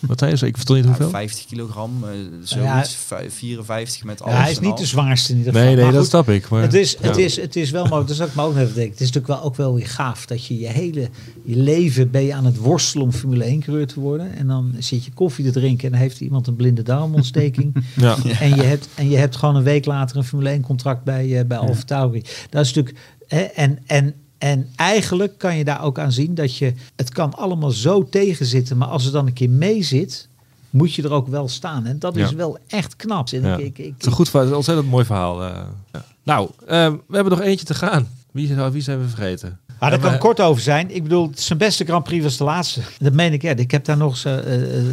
Wat 0.00 0.18
zei 0.18 0.34
je? 0.36 0.46
Ik 0.46 0.52
verstond 0.54 0.78
niet 0.78 0.88
Ja, 0.88 0.94
hoeveel. 0.94 1.10
50 1.10 1.44
kilogram, 1.46 1.92
eh, 2.04 2.08
zoiets, 2.42 2.52
Ja. 2.68 2.84
vij- 3.06 3.30
54 3.30 4.04
met 4.04 4.18
Ja, 4.18 4.24
alles 4.24 4.38
hij 4.40 4.50
is 4.50 4.58
niet 4.58 4.70
al. 4.70 4.76
de 4.76 4.86
zwaarste 4.86 5.32
in 5.32 5.38
ieder 5.38 5.52
geval. 5.52 5.66
Nee, 5.66 5.76
nee, 5.76 5.84
Maar 5.84 5.92
dat 5.94 6.02
goed, 6.02 6.10
snap 6.10 6.28
ik. 6.28 6.48
Maar, 6.48 6.62
Het 6.62 6.74
is, 6.74 6.96
het, 7.00 7.16
is, 7.16 7.36
het 7.36 7.56
is 7.56 7.70
wel 7.70 7.86
mooi, 7.86 8.00
dat 8.06 8.10
is 8.10 8.20
ook 8.20 8.34
me 8.34 8.42
ook 8.42 8.56
even 8.56 8.74
denken. 8.74 8.92
Het 8.92 9.00
is 9.00 9.06
natuurlijk 9.12 9.26
wel, 9.26 9.42
ook 9.42 9.56
wel 9.56 9.74
weer 9.74 9.86
gaaf 9.86 10.26
dat 10.26 10.46
je 10.46 10.58
je 10.58 10.66
hele 10.68 11.08
je 11.44 11.56
leven 11.56 12.10
ben 12.10 12.22
je 12.24 12.34
aan 12.34 12.44
het 12.44 12.56
worstelen 12.56 13.06
om 13.06 13.12
Formule 13.12 13.44
1 13.44 13.60
coureur 13.62 13.86
te 13.86 14.00
worden. 14.00 14.36
En 14.36 14.46
dan 14.46 14.74
zit 14.78 15.04
je 15.04 15.12
koffie 15.12 15.44
te 15.44 15.50
drinken 15.50 15.84
en 15.84 15.90
dan 15.90 16.00
heeft 16.00 16.20
iemand 16.20 16.46
een 16.46 16.56
blinde 16.56 16.82
darmontsteking. 16.82 17.74
Ja. 17.96 18.16
En, 18.40 18.54
je 18.56 18.62
hebt, 18.62 18.88
en 18.94 19.08
je 19.08 19.16
hebt 19.16 19.36
gewoon 19.36 19.56
een 19.56 19.62
week 19.62 19.84
later 19.84 20.16
een 20.16 20.24
Formule 20.24 20.50
1 20.50 20.60
contract 20.62 21.04
bij, 21.04 21.38
eh 21.38 21.44
bij 21.46 21.58
Alfa 21.58 21.82
Tauri. 21.82 22.22
Dat 22.50 22.64
is 22.64 22.72
natuurlijk. 22.74 23.04
Hè, 23.26 23.40
en, 23.40 23.78
en, 23.86 24.14
en 24.38 24.68
eigenlijk 24.76 25.38
kan 25.38 25.56
je 25.56 25.64
daar 25.64 25.82
ook 25.82 25.98
aan 25.98 26.12
zien 26.12 26.34
dat 26.34 26.56
je. 26.56 26.72
Het 26.96 27.10
kan 27.12 27.34
allemaal 27.34 27.70
zo 27.70 28.08
tegenzitten, 28.08 28.76
maar 28.76 28.88
als 28.88 29.04
het 29.04 29.12
dan 29.12 29.26
een 29.26 29.32
keer 29.32 29.50
mee 29.50 29.82
zit, 29.82 30.28
moet 30.70 30.94
je 30.94 31.02
er 31.02 31.12
ook 31.12 31.28
wel 31.28 31.48
staan. 31.48 31.86
En 31.86 31.98
dat 31.98 32.16
is 32.16 32.30
Ja. 32.30 32.36
wel 32.36 32.58
echt 32.66 32.96
knap. 32.96 33.28
Ja. 33.28 33.56
ik, 33.56 33.58
ik, 33.64 33.78
ik, 33.78 33.84
Het 33.86 34.00
is 34.00 34.06
een 34.06 34.12
goed 34.12 34.28
verhaal, 34.28 34.48
een 34.48 34.54
ontzettend 34.54 34.88
mooi 34.88 35.04
verhaal. 35.04 35.42
eh. 35.44 35.56
Ja. 35.92 36.04
Nou, 36.22 36.50
eh, 36.66 36.66
we 37.06 37.14
hebben 37.16 37.32
nog 37.36 37.40
eentje 37.46 37.66
te 37.66 37.74
gaan. 37.74 38.08
Wie, 38.30 38.54
wie 38.72 38.82
zijn 38.82 39.00
we 39.00 39.08
vergeten? 39.08 39.58
Maar 39.80 39.90
daar 39.90 39.98
kan 39.98 40.18
kort 40.18 40.40
over 40.40 40.62
zijn. 40.62 40.94
Ik 40.94 41.02
bedoel, 41.02 41.30
zijn 41.34 41.58
beste 41.58 41.84
Grand 41.84 42.04
Prix 42.04 42.22
was 42.24 42.36
de 42.36 42.44
laatste. 42.44 42.80
Dat 42.98 43.12
meen 43.12 43.32
ik. 43.32 43.42
Ja. 43.42 43.54
Ik 43.56 43.70
heb 43.70 43.84
daar 43.84 43.96
nog 43.96 44.24
eh, 44.24 44.76
eh, 44.78 44.84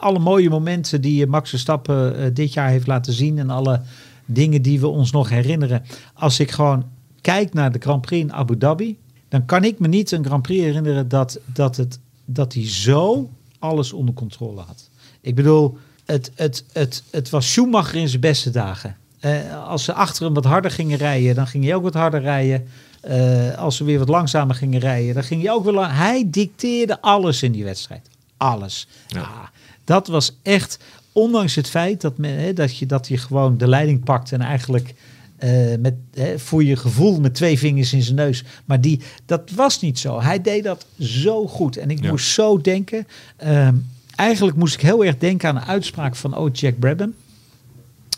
alle 0.00 0.18
mooie 0.18 0.50
momenten 0.50 1.00
die 1.00 1.26
Max 1.26 1.50
Verstappen 1.50 2.34
dit 2.34 2.52
jaar 2.52 2.68
heeft 2.68 2.86
laten 2.86 3.12
zien. 3.12 3.38
En 3.38 3.50
alle 3.50 3.80
dingen 4.26 4.62
die 4.62 4.80
we 4.80 4.86
ons 4.86 5.10
nog 5.10 5.28
herinneren. 5.28 5.82
Als 6.14 6.40
ik 6.40 6.50
gewoon 6.50 6.84
kijk 7.20 7.54
naar 7.54 7.72
de 7.72 7.78
Grand 7.78 8.00
Prix 8.00 8.22
in 8.22 8.32
Abu 8.32 8.58
Dhabi. 8.58 8.98
Dan 9.28 9.44
kan 9.44 9.64
ik 9.64 9.78
me 9.78 9.88
niet 9.88 10.10
een 10.10 10.24
Grand 10.24 10.42
Prix 10.42 10.62
herinneren 10.62 11.08
dat, 11.08 11.38
dat, 11.44 11.76
het, 11.76 11.98
dat 12.24 12.52
hij 12.52 12.68
zo 12.68 13.30
alles 13.58 13.92
onder 13.92 14.14
controle 14.14 14.60
had. 14.60 14.88
Ik 15.20 15.34
bedoel, 15.34 15.78
het, 16.04 16.32
het, 16.34 16.64
het, 16.72 17.02
het 17.10 17.30
was 17.30 17.52
Schumacher 17.52 17.94
in 17.94 18.08
zijn 18.08 18.20
beste 18.20 18.50
dagen. 18.50 18.96
Eh, 19.20 19.66
als 19.66 19.84
ze 19.84 19.92
achter 19.92 20.24
hem 20.24 20.34
wat 20.34 20.44
harder 20.44 20.70
gingen 20.70 20.98
rijden, 20.98 21.34
dan 21.34 21.46
ging 21.46 21.64
hij 21.64 21.74
ook 21.74 21.82
wat 21.82 21.94
harder 21.94 22.20
rijden. 22.20 22.66
Eh, 23.00 23.58
als 23.58 23.76
ze 23.76 23.84
weer 23.84 23.98
wat 23.98 24.08
langzamer 24.08 24.54
gingen 24.54 24.80
rijden, 24.80 25.14
dan 25.14 25.24
ging 25.24 25.42
hij 25.42 25.52
ook 25.52 25.64
weer 25.64 25.72
lang. 25.72 25.92
Hij 25.92 26.24
dicteerde 26.26 27.00
alles 27.00 27.42
in 27.42 27.52
die 27.52 27.64
wedstrijd. 27.64 28.08
Alles. 28.36 28.88
Ja. 29.06 29.20
Ah, 29.20 29.46
dat 29.84 30.06
was 30.06 30.36
echt, 30.42 30.78
ondanks 31.12 31.54
het 31.54 31.68
feit 31.68 32.00
dat, 32.00 32.18
men, 32.18 32.38
hè, 32.38 32.52
dat, 32.52 32.76
je, 32.76 32.86
dat 32.86 33.08
je 33.08 33.18
gewoon 33.18 33.58
de 33.58 33.68
leiding 33.68 34.04
pakt 34.04 34.32
en 34.32 34.40
eigenlijk 34.40 34.94
eh, 35.38 35.50
met, 35.80 35.94
hè, 36.14 36.38
voor 36.38 36.64
je 36.64 36.76
gevoel 36.76 37.20
met 37.20 37.34
twee 37.34 37.58
vingers 37.58 37.92
in 37.92 38.02
zijn 38.02 38.16
neus. 38.16 38.44
Maar 38.64 38.80
die, 38.80 39.00
dat 39.26 39.50
was 39.54 39.80
niet 39.80 39.98
zo. 39.98 40.20
Hij 40.20 40.40
deed 40.42 40.64
dat 40.64 40.86
zo 41.00 41.46
goed. 41.46 41.76
En 41.76 41.90
ik 41.90 42.02
Ja. 42.02 42.10
moest 42.10 42.26
zo 42.30 42.60
denken. 42.60 43.06
ehm, 43.36 43.74
eigenlijk 44.16 44.56
moest 44.56 44.74
ik 44.74 44.80
heel 44.80 45.04
erg 45.04 45.18
denken 45.18 45.48
aan 45.48 45.56
een 45.56 45.62
uitspraak 45.64 46.16
van 46.16 46.34
O. 46.34 46.48
Jack 46.52 46.78
Brabham. 46.78 47.14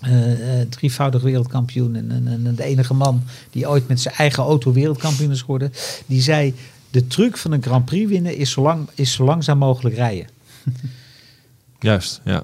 Eh, 0.00 0.60
eh, 0.60 0.68
drievoudig 0.68 1.22
wereldkampioen 1.22 1.96
en, 1.96 2.10
en, 2.10 2.26
en 2.46 2.54
de 2.54 2.64
enige 2.64 2.94
man 2.94 3.22
die 3.50 3.68
ooit 3.68 3.88
met 3.88 4.00
zijn 4.00 4.14
eigen 4.14 4.42
auto 4.42 4.72
wereldkampioen 4.72 5.30
is 5.30 5.40
geworden. 5.40 5.72
Die 6.06 6.22
zei, 6.22 6.54
de 6.90 7.06
truc 7.06 7.36
van 7.36 7.52
een 7.52 7.62
Grand 7.62 7.84
Prix 7.84 8.10
winnen 8.10 8.36
is 8.36 8.50
zo, 8.50 8.62
lang, 8.62 8.88
is 8.94 9.12
zo 9.12 9.24
langzaam 9.24 9.58
mogelijk 9.58 9.94
rijden. 9.96 10.26
Juist, 11.80 12.20
ja. 12.24 12.42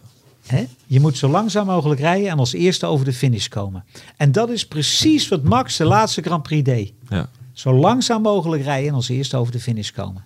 Je 0.87 1.01
moet 1.01 1.17
zo 1.17 1.29
langzaam 1.29 1.67
mogelijk 1.67 2.01
rijden 2.01 2.31
en 2.31 2.39
als 2.39 2.53
eerste 2.53 2.87
over 2.87 3.05
de 3.05 3.13
finish 3.13 3.49
komen. 3.49 3.85
En 4.17 4.33
dat 4.33 4.51
is 4.51 4.67
precies 4.67 5.29
wat 5.29 5.43
Max 5.43 5.77
de 5.77 5.85
laatste 5.85 6.23
Grand 6.23 6.43
Prix 6.43 6.65
deed. 6.65 6.93
ja. 7.09 7.29
Zo 7.53 7.73
langzaam 7.73 8.23
mogelijk 8.23 8.63
rijden 8.63 8.89
en 8.89 8.95
als 8.95 9.09
eerste 9.09 9.37
over 9.37 9.53
de 9.53 9.61
finish 9.61 9.91
komen. 9.91 10.25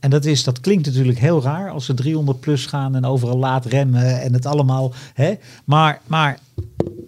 En 0.00 0.10
dat, 0.10 0.24
is, 0.24 0.44
dat 0.44 0.60
klinkt 0.60 0.86
natuurlijk 0.86 1.18
heel 1.18 1.42
raar 1.42 1.70
als 1.70 1.84
ze 1.84 1.94
300 1.94 2.40
plus 2.40 2.66
gaan 2.66 2.94
en 2.94 3.04
overal 3.04 3.38
laat 3.38 3.64
remmen 3.64 4.20
en 4.20 4.32
het 4.32 4.46
allemaal. 4.46 4.92
Hè? 5.14 5.34
Maar, 5.64 6.00
maar 6.06 6.38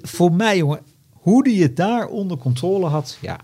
voor 0.00 0.32
mij, 0.32 0.56
jongen, 0.56 0.80
hoe 1.12 1.44
die 1.44 1.62
het 1.62 1.76
daar 1.76 2.06
onder 2.06 2.36
controle 2.36 2.86
had, 2.86 3.18
ja. 3.20 3.38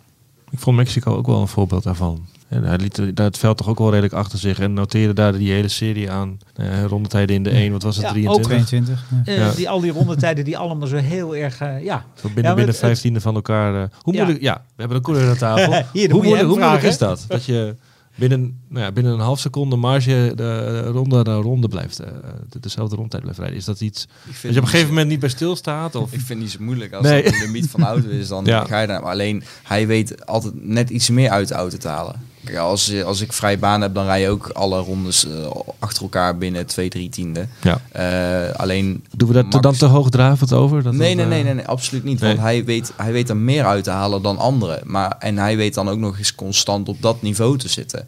Ik 0.50 0.58
vond 0.58 0.76
Mexico 0.76 1.16
ook 1.16 1.26
wel 1.26 1.40
een 1.40 1.48
voorbeeld 1.48 1.82
daarvan. 1.82 2.26
En 2.54 2.64
hij 2.64 2.76
liet 2.76 3.16
daar 3.16 3.26
het 3.26 3.38
veld 3.38 3.56
toch 3.56 3.68
ook 3.68 3.78
wel 3.78 3.88
redelijk 3.88 4.14
achter 4.14 4.38
zich 4.38 4.58
en 4.58 4.72
noteerde 4.72 5.12
daar 5.12 5.32
die 5.38 5.52
hele 5.52 5.68
serie 5.68 6.10
aan. 6.10 6.38
Eh, 6.54 6.84
rondetijden 6.84 7.36
in 7.36 7.42
de 7.42 7.50
1, 7.50 7.72
wat 7.72 7.82
was 7.82 7.96
het, 7.96 8.04
Ja, 8.04 8.10
23? 8.10 8.46
22. 8.46 9.04
ja. 9.24 9.32
Eh, 9.32 9.36
Ja. 9.38 9.50
die, 9.54 9.68
al 9.68 9.80
die 9.80 9.92
rondetijden 9.92 10.44
die 10.44 10.58
allemaal 10.58 10.88
zo 10.88 10.96
heel 10.96 11.36
erg, 11.36 11.58
eh, 11.60 11.84
ja. 11.84 12.04
Zo 12.14 12.28
binnen, 12.34 12.44
binnen 12.54 12.66
het- 12.66 12.76
vijftiende 12.82 13.20
van 13.20 13.34
elkaar. 13.34 13.82
eh, 13.82 13.88
hoe 14.02 14.14
Ja. 14.14 14.22
moeilijk, 14.22 14.44
ja, 14.44 14.54
we 14.54 14.72
hebben 14.76 14.96
een 14.96 15.02
coureur 15.02 15.28
aan 15.28 15.36
tafel. 15.36 15.72
Hier, 15.92 16.10
hoe 16.10 16.22
moeilijk, 16.22 16.48
hoe 16.48 16.88
is 16.88 16.98
dat? 16.98 17.24
Dat 17.28 17.44
je 17.44 17.74
binnen, 18.14 18.60
nou 18.68 18.84
ja, 18.84 18.92
binnen 18.92 19.12
een 19.12 19.18
half 19.20 19.38
seconde 19.40 19.76
marge 19.76 20.32
de 20.34 20.80
ronde 20.82 21.22
naar 21.22 21.36
ronde 21.36 21.68
blijft, 21.68 21.98
eh, 21.98 22.08
de- 22.48 22.60
dezelfde 22.60 22.96
rondtijd 22.96 23.22
blijft 23.22 23.38
rijden. 23.40 23.58
Is 23.58 23.64
dat 23.64 23.80
iets 23.80 24.06
dat 24.06 24.34
vind 24.34 24.54
je 24.54 24.58
op 24.60 24.64
een 24.64 24.70
gegeven 24.70 24.88
moment 24.90 25.08
niet 25.08 25.20
bij 25.20 25.28
stilstaat? 25.28 25.94
Of? 25.94 26.04
Ik 26.04 26.18
vind 26.18 26.28
het 26.28 26.38
niet 26.38 26.50
zo 26.50 26.58
moeilijk. 26.60 26.92
Als 26.92 27.06
Nee. 27.06 27.22
dat 27.22 27.32
de 27.32 27.38
limiet 27.46 27.70
van 27.70 27.80
de 27.80 27.86
auto 27.86 28.08
is, 28.08 28.28
dan 28.28 28.44
Ja. 28.54 28.64
ga 28.64 28.80
je 28.80 28.86
daar. 28.86 29.02
Maar 29.02 29.12
alleen, 29.12 29.42
hij 29.62 29.86
weet 29.86 30.26
altijd 30.26 30.64
net 30.64 30.90
iets 30.90 31.10
meer 31.10 31.30
uit 31.30 31.48
de 31.48 31.54
auto 31.54 31.76
te 31.76 31.88
halen. 31.88 32.32
Kijk, 32.44 32.58
als, 32.58 32.86
je- 32.86 33.04
als 33.04 33.20
ik 33.20 33.32
vrij 33.32 33.58
baan 33.58 33.80
heb, 33.80 33.94
dan 33.94 34.04
rij 34.04 34.20
je 34.20 34.28
ook 34.28 34.48
alle 34.48 34.78
rondes 34.80 35.26
eh, 35.26 35.50
achter 35.78 36.02
elkaar 36.02 36.38
binnen 36.38 36.66
2, 36.66 36.88
3 36.88 37.08
tienden. 37.08 37.50
Ja. 37.62 37.80
Eh, 37.92 38.54
alleen... 38.60 39.04
Doen 39.16 39.28
we 39.28 39.34
dat 39.34 39.44
Max- 39.44 39.60
dan 39.62 39.74
te 39.76 39.86
hoogdravend 39.86 40.52
over? 40.52 40.82
Dat 40.82 40.92
Nee, 40.92 41.16
dat, 41.16 41.16
nee, 41.16 41.24
eh, 41.24 41.30
nee, 41.30 41.42
nee, 41.44 41.54
nee, 41.54 41.66
absoluut 41.66 42.04
niet. 42.04 42.20
Nee. 42.20 42.28
Want 42.30 42.42
hij 42.42 42.64
weet, 42.64 42.92
hij 42.96 43.12
weet 43.12 43.28
er 43.28 43.36
meer 43.36 43.64
uit 43.64 43.84
te 43.84 43.90
halen 43.90 44.22
dan 44.22 44.38
anderen. 44.38 44.80
Maar, 44.84 45.16
en 45.18 45.38
hij 45.38 45.56
weet 45.56 45.74
dan 45.74 45.88
ook 45.88 45.98
nog 45.98 46.18
eens 46.18 46.34
constant 46.34 46.88
op 46.88 47.02
dat 47.02 47.22
niveau 47.22 47.58
te 47.58 47.68
zitten. 47.68 48.06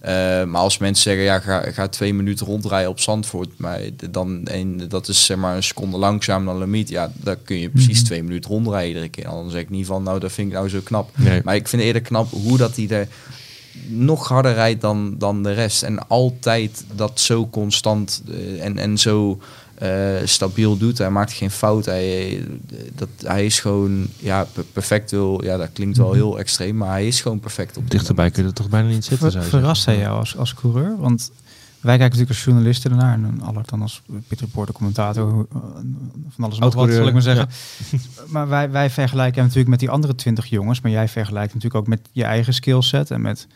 Eh, 0.00 0.12
maar 0.44 0.60
als 0.60 0.78
mensen 0.78 1.02
zeggen, 1.02 1.24
ja, 1.24 1.38
ga, 1.38 1.60
ga 1.72 1.88
twee 1.88 2.14
minuten 2.14 2.46
rondrijden 2.46 2.90
op 2.90 3.00
Zandvoort, 3.00 3.48
maar 3.56 3.80
dan, 4.10 4.46
en 4.46 4.88
dat 4.88 5.08
is 5.08 5.24
zeg 5.24 5.36
maar 5.36 5.56
een 5.56 5.62
seconde 5.62 5.96
langzaam 5.98 6.44
dan 6.44 6.58
limiet, 6.58 6.88
ja, 6.88 7.12
dan 7.14 7.36
kun 7.44 7.56
je 7.58 7.68
precies 7.68 8.02
twee 8.04 8.22
minuten 8.22 8.50
rondrijden 8.50 8.88
iedere 8.88 9.08
keer. 9.08 9.24
Dan 9.24 9.50
zeg 9.50 9.60
ik 9.60 9.70
niet 9.70 9.86
van, 9.86 10.02
nou, 10.02 10.18
dat 10.20 10.32
vind 10.32 10.48
ik 10.48 10.54
nou 10.54 10.68
zo 10.68 10.80
knap. 10.84 11.10
Nee. 11.16 11.40
Maar 11.44 11.54
ik 11.54 11.68
vind 11.68 11.82
eerder 11.82 12.02
knap 12.02 12.30
hoe 12.30 12.56
dat 12.56 12.76
hij 12.76 12.88
er 12.88 13.08
nog 13.86 14.28
harder 14.28 14.54
rijdt 14.54 14.80
dan, 14.80 15.14
dan 15.18 15.42
de 15.42 15.52
rest. 15.52 15.82
En 15.82 16.08
altijd 16.08 16.84
dat 16.94 17.20
zo 17.20 17.48
constant 17.48 18.22
eh, 18.28 18.64
en, 18.64 18.78
en 18.78 18.98
zo 18.98 19.38
eh, 19.74 20.14
stabiel 20.24 20.76
doet. 20.76 20.98
Hij 20.98 21.10
maakt 21.10 21.32
geen 21.32 21.50
fout. 21.50 21.84
Hij, 21.84 22.36
eh, 22.38 22.44
dat, 22.94 23.08
hij 23.24 23.44
is 23.44 23.60
gewoon 23.60 24.06
ja, 24.18 24.46
per- 24.52 24.64
perfect. 24.72 25.10
Wil, 25.10 25.44
ja, 25.44 25.56
dat 25.56 25.68
klinkt 25.72 25.96
wel 25.96 26.12
heel 26.12 26.38
extreem, 26.38 26.76
maar 26.76 26.90
hij 26.90 27.06
is 27.06 27.20
gewoon 27.20 27.40
perfect. 27.40 27.76
Op 27.76 27.90
Dichterbij 27.90 28.30
kun 28.30 28.42
je 28.42 28.48
er 28.48 28.54
toch 28.54 28.68
bijna 28.68 28.88
niet 28.88 29.04
zitten, 29.04 29.32
Ver- 29.32 29.42
verrast 29.42 29.84
hij 29.84 29.98
jou 29.98 30.18
als, 30.18 30.36
als 30.36 30.54
coureur? 30.54 30.94
Want 30.98 31.30
wij 31.80 31.96
kijken 31.98 32.18
natuurlijk 32.18 32.28
als 32.28 32.44
journalisten 32.44 32.90
ernaar. 32.90 33.14
En 33.14 33.40
Allard 33.42 33.68
dan 33.68 33.82
als 33.82 34.02
reporter, 34.28 34.74
commentator. 34.74 35.28
eh, 35.28 35.58
Van 36.28 36.44
alles 36.44 36.58
wat, 36.58 36.62
Oud-coureur, 36.62 36.96
zal 36.96 37.06
ik 37.06 37.12
maar 37.12 37.22
zeggen. 37.22 37.48
Maar 38.32 38.48
wij, 38.48 38.70
wij 38.70 38.90
vergelijken 38.90 39.34
hem 39.34 39.42
natuurlijk 39.42 39.70
met 39.70 39.78
die 39.80 39.90
andere 39.90 40.14
twintig 40.14 40.46
jongens. 40.46 40.80
Maar 40.80 40.90
jij 40.92 41.08
vergelijkt 41.08 41.54
natuurlijk 41.54 41.82
ook 41.82 41.88
met 41.88 42.00
je 42.12 42.24
eigen 42.24 42.54
skillset. 42.54 43.10
En 43.10 43.20
met 43.20 43.46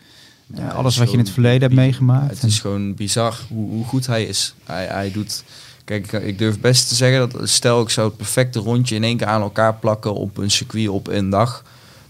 eh, 0.53 0.57
Ja, 0.57 0.69
alles 0.69 0.97
wat 0.97 1.07
je 1.07 1.13
in 1.17 1.23
het 1.23 1.29
verleden 1.33 1.61
hebt 1.61 1.73
meegemaakt. 1.73 2.29
Het 2.41 2.43
is 2.43 2.59
gewoon 2.59 2.95
bizar 2.95 3.37
hoe, 3.49 3.69
hoe 3.69 3.85
goed 3.85 4.07
hij 4.07 4.23
is. 4.25 4.55
Hij, 4.63 4.85
hij 4.85 5.11
doet... 5.11 5.43
Kijk, 5.85 6.11
ik 6.11 6.37
durf 6.37 6.59
best 6.59 6.87
te 6.87 6.95
zeggen 6.95 7.29
dat 7.29 7.49
stel 7.49 7.81
ik 7.81 7.89
zou 7.89 8.07
het 8.07 8.17
perfecte 8.17 8.59
rondje 8.59 8.95
in 8.95 9.03
één 9.03 9.17
keer 9.17 9.27
aan 9.27 9.41
elkaar 9.41 9.75
plakken 9.75 10.13
op 10.13 10.37
een 10.37 10.51
circuit 10.51 10.87
op 10.87 11.07
een 11.07 11.29
dag, 11.29 11.63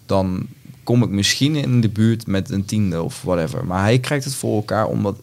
dan 0.06 0.48
kom 0.84 1.04
ik 1.04 1.10
misschien 1.10 1.56
in 1.56 1.82
de 1.82 1.90
buurt 1.90 2.28
met 2.28 2.50
een 2.50 2.66
tiende 2.66 3.02
of 3.04 3.22
whatever. 3.22 3.66
Maar 3.66 3.82
hij 3.82 4.00
krijgt 4.00 4.26
het 4.26 4.36
voor 4.36 4.56
elkaar 4.56 4.86
omdat 4.88 5.20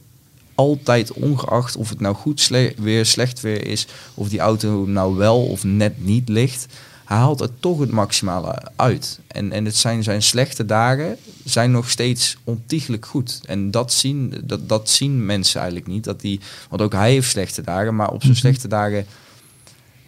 altijd, 0.58 1.12
ongeacht 1.12 1.76
of 1.76 1.88
het 1.88 2.00
nou 2.00 2.14
goed 2.14 2.40
sle- 2.40 2.72
weer, 2.76 3.06
slecht 3.06 3.40
weer 3.40 3.66
is, 3.66 3.86
of 4.14 4.28
die 4.28 4.38
auto 4.40 4.84
nou 4.86 5.16
wel 5.16 5.46
of 5.46 5.64
net 5.64 6.04
niet 6.04 6.28
ligt, 6.28 6.66
hij 7.04 7.16
haalt 7.16 7.40
er 7.40 7.50
toch 7.60 7.78
het 7.80 7.90
maximale 7.90 8.62
uit. 8.76 9.18
En, 9.26 9.52
en 9.52 9.64
het 9.64 9.76
zijn 9.76 10.02
zijn 10.02 10.22
slechte 10.22 10.64
dagen, 10.66 11.16
zijn 11.44 11.70
nog 11.70 11.90
steeds 11.90 12.36
ontiegelijk 12.44 13.06
goed. 13.06 13.40
En 13.44 13.70
dat 13.70 13.92
zien, 13.92 14.34
dat, 14.44 14.68
dat 14.68 14.90
zien 14.90 15.26
mensen 15.26 15.60
eigenlijk 15.60 15.90
niet. 15.90 16.04
Dat 16.04 16.20
die, 16.20 16.40
want 16.68 16.82
ook 16.82 16.92
hij 16.92 17.10
heeft 17.12 17.30
slechte 17.30 17.62
dagen, 17.62 17.96
maar 17.96 18.10
op 18.10 18.20
zijn 18.20 18.32
Mhm. 18.32 18.40
slechte 18.40 18.68
dagen 18.68 19.06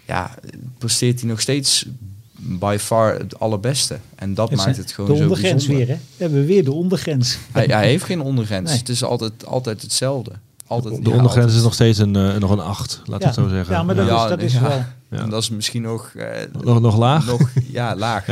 ja, 0.07 0.35
presteert 0.79 1.21
hij 1.21 1.29
nog 1.29 1.41
steeds 1.41 1.87
by 2.43 2.77
far 2.81 3.15
het 3.15 3.41
allerbeste. 3.41 3.99
En 4.15 4.35
dat 4.35 4.55
maakt 4.55 4.77
het 4.77 4.93
gewoon 4.93 5.11
de 5.11 5.17
zo 5.17 5.23
ondergrens 5.23 5.67
bijzonder. 5.67 5.87
weer, 5.87 5.97
hè? 5.97 6.03
We 6.17 6.23
hebben 6.25 6.47
weer 6.47 6.65
de 6.65 6.73
ondergrens. 6.73 7.39
Hij, 7.53 7.65
hij 7.65 7.87
heeft 7.87 8.05
geen 8.05 8.21
ondergrens. 8.21 8.69
Nee. 8.71 8.79
Het 8.79 8.89
is 8.89 9.03
altijd, 9.05 9.47
altijd 9.47 9.83
hetzelfde. 9.83 10.31
Altijd, 10.67 11.05
De 11.05 11.11
ja, 11.11 11.17
ondergrens 11.17 11.55
is 11.55 11.63
nog 11.63 11.75
steeds 11.75 11.99
een, 11.99 12.17
eh, 12.17 12.37
nog 12.37 12.51
een 12.51 12.61
8, 12.61 13.01
laten 13.05 13.19
we 13.19 13.25
het 13.25 13.35
zo 13.35 13.49
zeggen. 13.49 13.75
Ja, 13.75 13.83
maar 13.83 13.95
dat 13.95 14.07
Ja, 14.07 14.23
is, 14.23 14.29
dat 14.29 14.39
nee, 14.39 14.47
is 14.47 14.53
ja. 14.53 14.61
wel... 14.61 14.71
Ja. 15.11 15.19
En 15.19 15.31
dat 15.31 15.43
is 15.43 15.51
misschien 15.51 15.83
nog, 15.83 16.13
eh, 16.17 16.27
Nog, 16.61 16.81
nog 16.81 16.99
laag? 16.99 17.27
nog 17.27 17.51
ja, 17.73 17.97
laag. 17.97 18.27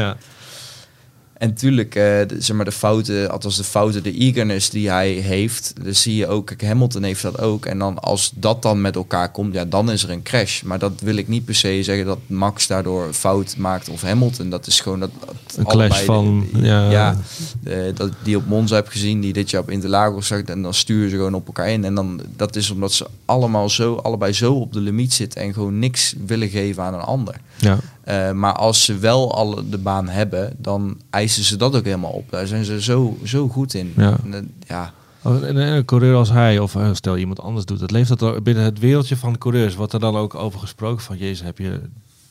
En 1.38 1.54
tuurlijk, 1.54 1.94
eh, 1.94 2.02
de, 2.02 2.34
zeg 2.38 2.56
maar 2.56 2.64
de 2.64 2.72
fouten, 2.72 3.30
althans 3.30 3.56
de 3.56 3.64
fouten, 3.64 4.02
de 4.02 4.12
eagerness 4.12 4.70
die 4.70 4.88
hij 4.90 5.10
heeft, 5.10 5.72
dus 5.82 6.02
zie 6.02 6.16
je 6.16 6.26
ook, 6.26 6.46
kijk, 6.46 6.62
Hamilton 6.64 7.02
heeft 7.02 7.22
dat 7.22 7.40
ook. 7.40 7.66
En 7.66 7.78
dan 7.78 7.98
als 8.00 8.32
dat 8.34 8.62
dan 8.62 8.80
met 8.80 8.96
elkaar 8.96 9.30
komt, 9.30 9.54
ja, 9.54 9.64
dan 9.64 9.90
is 9.90 10.02
er 10.02 10.10
een 10.10 10.22
crash. 10.22 10.62
Maar 10.62 10.78
dat 10.78 10.92
wil 11.00 11.16
ik 11.16 11.28
niet 11.28 11.44
per 11.44 11.54
se 11.54 11.78
zeggen 11.82 12.06
dat 12.06 12.18
Max 12.26 12.66
daardoor 12.66 13.12
fout 13.12 13.56
maakt 13.56 13.88
of 13.88 14.02
Hamilton. 14.02 14.50
Dat 14.50 14.66
is 14.66 14.80
gewoon 14.80 15.00
dat, 15.00 15.10
dat 15.26 15.34
Een 15.56 15.64
allebei 15.64 15.88
clash 15.88 16.00
de- 16.00 16.06
van, 16.06 16.46
de- 16.52 16.60
ja. 16.60 16.90
ja, 16.90 17.16
de- 17.62 17.92
dat 17.94 18.10
die 18.22 18.36
op 18.36 18.46
Monza 18.46 18.74
heb 18.74 18.88
gezien, 18.88 19.20
die 19.20 19.32
dit 19.32 19.50
jaar 19.50 19.62
op 19.62 19.70
Interlagos 19.70 20.26
zag, 20.26 20.40
en 20.42 20.62
dan 20.62 20.74
sturen 20.74 21.10
ze 21.10 21.16
gewoon 21.16 21.34
op 21.34 21.46
elkaar 21.46 21.68
in. 21.70 21.84
En 21.84 21.94
dan 21.94 22.20
dat 22.36 22.56
is 22.56 22.70
omdat 22.70 22.92
ze 22.92 23.06
allemaal 23.24 23.68
zo, 23.68 23.94
allebei 23.94 24.32
zo 24.32 24.52
op 24.54 24.72
de 24.72 24.80
limiet 24.80 25.12
zitten 25.12 25.40
en 25.42 25.52
gewoon 25.52 25.78
niks 25.78 26.14
willen 26.26 26.48
geven 26.48 26.82
aan 26.82 26.94
een 26.94 27.00
ander. 27.00 27.34
Ja. 27.56 27.78
Eh, 28.08 28.32
maar 28.32 28.52
als 28.52 28.84
ze 28.84 28.98
wel 28.98 29.34
al 29.34 29.68
de 29.70 29.78
baan 29.78 30.08
hebben, 30.08 30.52
dan 30.58 31.00
eisen 31.10 31.44
ze 31.44 31.56
dat 31.56 31.76
ook 31.76 31.84
helemaal 31.84 32.10
op. 32.10 32.30
Daar 32.30 32.46
zijn 32.46 32.64
ze 32.64 32.82
zo, 32.82 33.18
zo 33.24 33.48
goed 33.48 33.74
in. 33.74 33.92
Ja. 33.96 34.16
En, 34.24 34.34
eh, 34.34 34.40
ja. 34.68 34.92
Oh, 35.22 35.44
En 35.44 35.56
een 35.56 35.84
coureur 35.84 36.14
als 36.16 36.30
hij, 36.30 36.58
of 36.58 36.74
eh, 36.74 36.90
stel 36.92 37.16
iemand 37.16 37.40
anders 37.40 37.66
doet, 37.66 37.80
het 37.80 37.90
leeft 37.90 38.18
dat 38.18 38.42
binnen 38.42 38.64
het 38.64 38.78
wereldje 38.78 39.16
van 39.16 39.38
coureurs. 39.38 39.74
Wordt 39.74 39.92
er 39.92 40.00
dan 40.00 40.16
ook 40.16 40.34
over 40.34 40.60
gesproken 40.60 41.04
van, 41.04 41.16
jezus, 41.16 41.42
heb 41.42 41.58
je 41.58 41.80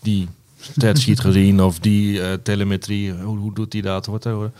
die 0.02 0.28
statsheet 0.60 1.20
gezien 1.30 1.62
of 1.62 1.80
die 1.80 2.42
telemetrie, 2.42 3.14
hoe, 3.14 3.38
hoe 3.38 3.54
doet 3.54 3.74
hij 3.74 3.82
dat? 3.82 4.06
Wordt 4.06 4.26
er 4.26 4.52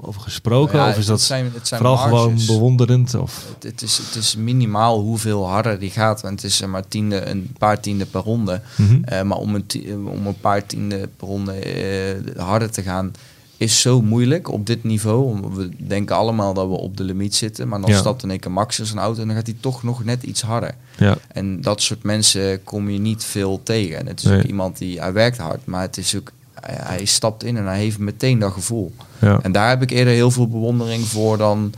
over 0.00 0.20
gesproken 0.20 0.78
Ja, 0.78 0.84
of 0.84 0.90
is 0.90 0.96
het 0.96 1.06
dat 1.06 1.20
zijn, 1.20 1.50
het 1.54 1.68
zijn 1.68 1.80
vooral 1.80 1.96
marges. 2.08 2.20
gewoon 2.20 2.58
bewonderend? 2.58 3.14
Of, 3.14 3.44
Het, 3.54 3.62
het, 3.62 3.82
is, 3.82 3.98
het 3.98 4.14
is 4.14 4.36
minimaal 4.36 5.00
hoeveel 5.00 5.48
harder 5.48 5.78
die 5.78 5.90
gaat. 5.90 6.20
Want 6.20 6.42
het 6.42 6.50
is 6.50 6.56
zeg 6.56 6.68
maar 6.68 6.88
tiende, 6.88 7.26
een 7.28 7.52
paar 7.58 7.80
tienden 7.80 8.10
per 8.10 8.20
ronde. 8.22 8.60
Mhm. 8.76 9.02
Eh, 9.04 9.22
maar 9.22 9.38
om 9.38 9.54
een, 9.54 9.66
ti- 9.66 9.92
om 9.92 10.26
een 10.26 10.40
paar 10.40 10.66
tienden 10.66 11.10
per 11.16 11.26
ronde 11.28 11.52
eh, 11.52 12.42
harder 12.42 12.70
te 12.70 12.82
gaan 12.82 13.12
is 13.56 13.80
zo 13.80 14.02
moeilijk 14.02 14.48
op 14.48 14.66
dit 14.66 14.84
niveau. 14.84 15.40
We 15.54 15.68
denken 15.76 16.16
allemaal 16.16 16.54
dat 16.54 16.68
we 16.68 16.74
op 16.74 16.96
de 16.96 17.02
limiet 17.04 17.34
zitten. 17.34 17.68
Maar 17.68 17.80
dan 17.80 17.90
Ja. 17.90 17.96
stapt 17.98 18.22
in 18.22 18.30
één 18.30 18.40
keer 18.40 18.50
Max 18.52 18.78
in 18.78 18.86
zijn 18.86 18.98
auto 18.98 19.20
en 19.20 19.26
dan 19.26 19.36
gaat 19.36 19.46
hij 19.46 19.56
toch 19.60 19.82
nog 19.82 20.04
net 20.04 20.22
iets 20.22 20.42
harder. 20.42 20.74
ja. 20.98 21.16
En 21.32 21.60
dat 21.60 21.82
soort 21.82 22.02
mensen 22.02 22.64
kom 22.64 22.90
je 22.90 22.98
niet 22.98 23.24
veel 23.24 23.60
tegen. 23.62 23.98
En 23.98 24.06
het 24.06 24.18
is 24.18 24.24
Nee. 24.24 24.38
ook 24.38 24.44
iemand 24.44 24.78
die, 24.78 25.00
hij 25.00 25.12
werkt 25.12 25.38
hard, 25.38 25.66
maar 25.66 25.80
het 25.82 25.96
is 25.96 26.16
ook, 26.16 26.32
hij, 26.60 26.76
hij 26.78 27.04
stapt 27.04 27.44
in 27.44 27.56
en 27.56 27.64
hij 27.64 27.78
heeft 27.78 27.98
meteen 27.98 28.38
dat 28.38 28.52
gevoel. 28.52 28.92
Ja. 29.18 29.40
En 29.42 29.52
daar 29.52 29.68
heb 29.68 29.82
ik 29.82 29.90
eerder 29.90 30.12
heel 30.12 30.30
veel 30.30 30.48
bewondering 30.48 31.06
voor 31.06 31.38
dan, 31.38 31.72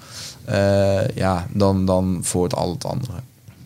eh, 0.45 1.09
ja, 1.09 1.47
dan, 1.53 1.87
dan 1.87 2.19
voor 2.23 2.43
het 2.43 2.55
al 2.55 2.71
het 2.71 2.85
andere. 2.85 3.13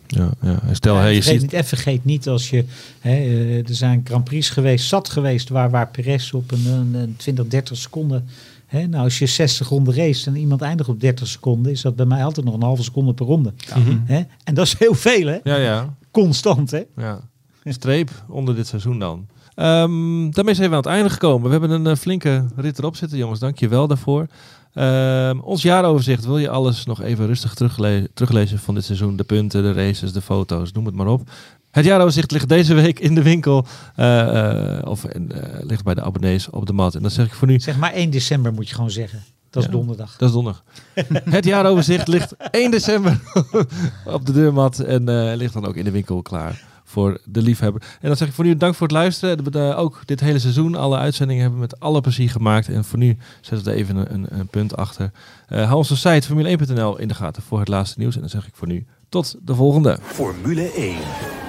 Ja, 0.07 0.29
ja. 0.41 0.59
En 0.67 0.75
Stel, 0.75 0.95
Ja, 0.95 1.01
hey, 1.01 1.13
je 1.13 1.21
vergeet 1.21 1.41
ziet... 1.41 1.51
niet, 1.51 1.59
en 1.59 1.65
vergeet 1.65 2.05
niet 2.05 2.27
als 2.27 2.49
je. 2.49 2.65
Hè, 2.99 3.15
eh, 3.15 3.57
er 3.57 3.75
zijn 3.75 4.01
Grand 4.03 4.23
Prix 4.23 4.49
geweest, 4.49 4.87
zat 4.87 5.09
geweest, 5.09 5.49
waar, 5.49 5.69
waar 5.69 5.87
Perez 5.87 6.31
op 6.31 6.51
een, 6.51 6.65
een, 6.65 6.93
een 6.93 7.15
20, 7.17 7.47
30 7.47 7.77
seconden. 7.77 8.27
Hè, 8.67 8.87
nou, 8.87 9.03
als 9.03 9.19
je 9.19 9.25
60 9.25 9.69
ronden 9.69 9.95
race 9.95 10.29
en 10.29 10.35
iemand 10.35 10.61
eindigt 10.61 10.89
op 10.89 10.99
30 10.99 11.27
seconden, 11.27 11.71
is 11.71 11.81
dat 11.81 11.95
bij 11.95 12.05
mij 12.05 12.23
altijd 12.23 12.45
nog 12.45 12.55
een 12.55 12.63
halve 12.63 12.83
seconde 12.83 13.13
per 13.13 13.25
ronde. 13.25 13.53
Mhm. 13.75 13.97
Hè? 14.05 14.21
En 14.43 14.53
dat 14.53 14.65
is 14.65 14.75
heel 14.77 14.93
veel, 14.93 15.27
hè? 15.27 15.37
Ja, 15.43 15.55
ja. 15.55 15.95
Constant, 16.11 16.71
hè? 16.71 16.81
Ja, 16.95 17.19
streep 17.63 18.09
onder 18.27 18.55
dit 18.55 18.67
seizoen 18.67 18.99
dan. 18.99 19.27
Ehm, 19.57 20.29
daarmee 20.29 20.53
zijn 20.53 20.69
we 20.69 20.75
aan 20.75 20.81
het 20.81 20.91
einde 20.91 21.09
gekomen. 21.09 21.43
We 21.45 21.51
hebben 21.51 21.69
een 21.69 21.87
eh, 21.87 21.95
flinke 21.95 22.45
rit 22.55 22.79
erop 22.79 22.95
zitten, 22.95 23.17
jongens. 23.17 23.39
Dank 23.39 23.59
je 23.59 23.67
wel 23.67 23.87
daarvoor. 23.87 24.27
Ehm, 24.73 25.39
ons 25.39 25.61
jaaroverzicht. 25.61 26.25
Wil 26.25 26.37
je 26.37 26.49
alles 26.49 26.85
nog 26.85 27.01
even 27.01 27.25
rustig 27.25 27.53
terugle- 27.53 28.09
teruglezen 28.13 28.59
van 28.59 28.73
dit 28.75 28.83
seizoen? 28.85 29.15
De 29.15 29.23
punten, 29.23 29.63
de 29.63 29.73
races, 29.73 30.11
de 30.13 30.21
foto's, 30.21 30.71
noem 30.71 30.85
het 30.85 30.95
maar 30.95 31.07
op. 31.07 31.29
Het 31.71 31.85
jaaroverzicht 31.85 32.31
ligt 32.31 32.49
deze 32.49 32.73
week 32.73 32.99
in 32.99 33.15
de 33.15 33.21
winkel. 33.23 33.65
eh, 33.95 34.77
eh, 34.77 34.85
of 34.87 35.05
in, 35.05 35.31
ligt 35.61 35.83
bij 35.83 35.93
de 35.93 36.01
abonnees 36.03 36.49
op 36.49 36.65
de 36.65 36.73
mat. 36.73 36.95
En 36.95 37.01
dan 37.01 37.11
zeg 37.11 37.25
ik 37.25 37.33
voor 37.33 37.47
nu... 37.47 37.59
Zeg 37.59 37.77
maar 37.77 37.93
1 37.93 38.09
december 38.09 38.53
moet 38.53 38.69
je 38.69 38.75
gewoon 38.75 38.91
zeggen. 38.91 39.23
Dat 39.49 39.63
is 39.63 39.69
Ja. 39.69 39.75
donderdag. 39.75 40.15
Dat 40.17 40.27
is 40.27 40.33
donderdag. 40.35 40.63
Het 41.35 41.45
jaaroverzicht 41.45 42.07
ligt 42.07 42.35
1 42.51 42.71
december 42.71 43.19
op 44.05 44.25
de 44.25 44.31
deurmat 44.31 44.79
en 44.79 45.35
ligt 45.35 45.53
dan 45.53 45.65
ook 45.65 45.75
in 45.75 45.83
de 45.83 45.91
winkel 45.91 46.21
klaar 46.21 46.63
voor 46.89 47.17
de 47.25 47.41
liefhebber. 47.41 47.81
En 47.81 48.07
dan 48.07 48.17
zeg 48.17 48.27
ik 48.27 48.33
voor 48.33 48.45
nu 48.45 48.57
dank 48.57 48.75
voor 48.75 48.87
het 48.87 48.95
luisteren. 48.95 49.51
Eh, 49.53 49.79
ook 49.79 50.01
dit 50.05 50.19
hele 50.19 50.39
seizoen, 50.39 50.75
alle 50.75 50.97
uitzendingen 50.97 51.41
hebben 51.41 51.59
we 51.59 51.65
met 51.69 51.79
alle 51.79 52.01
plezier 52.01 52.29
gemaakt. 52.29 52.69
En 52.69 52.85
voor 52.85 52.99
nu 52.99 53.17
zetten 53.41 53.63
we 53.63 53.71
er 53.71 53.77
even 53.77 54.13
een, 54.13 54.25
een, 54.29 54.47
punt 54.47 54.75
achter. 54.75 55.11
Eh 55.47 55.63
hou 55.65 55.75
onze 55.75 55.97
site 55.97 56.27
formule1.nl 56.27 56.99
in 56.99 57.07
de 57.07 57.13
gaten 57.13 57.43
voor 57.43 57.59
het 57.59 57.67
laatste 57.67 57.99
nieuws. 57.99 58.15
En 58.15 58.21
dan 58.21 58.29
zeg 58.29 58.47
ik 58.47 58.55
voor 58.55 58.67
nu 58.67 58.85
tot 59.09 59.35
de 59.41 59.55
volgende. 59.55 59.97
Formule 60.01 60.71
1. 60.71 60.95
Pedalpraat. 60.95 61.46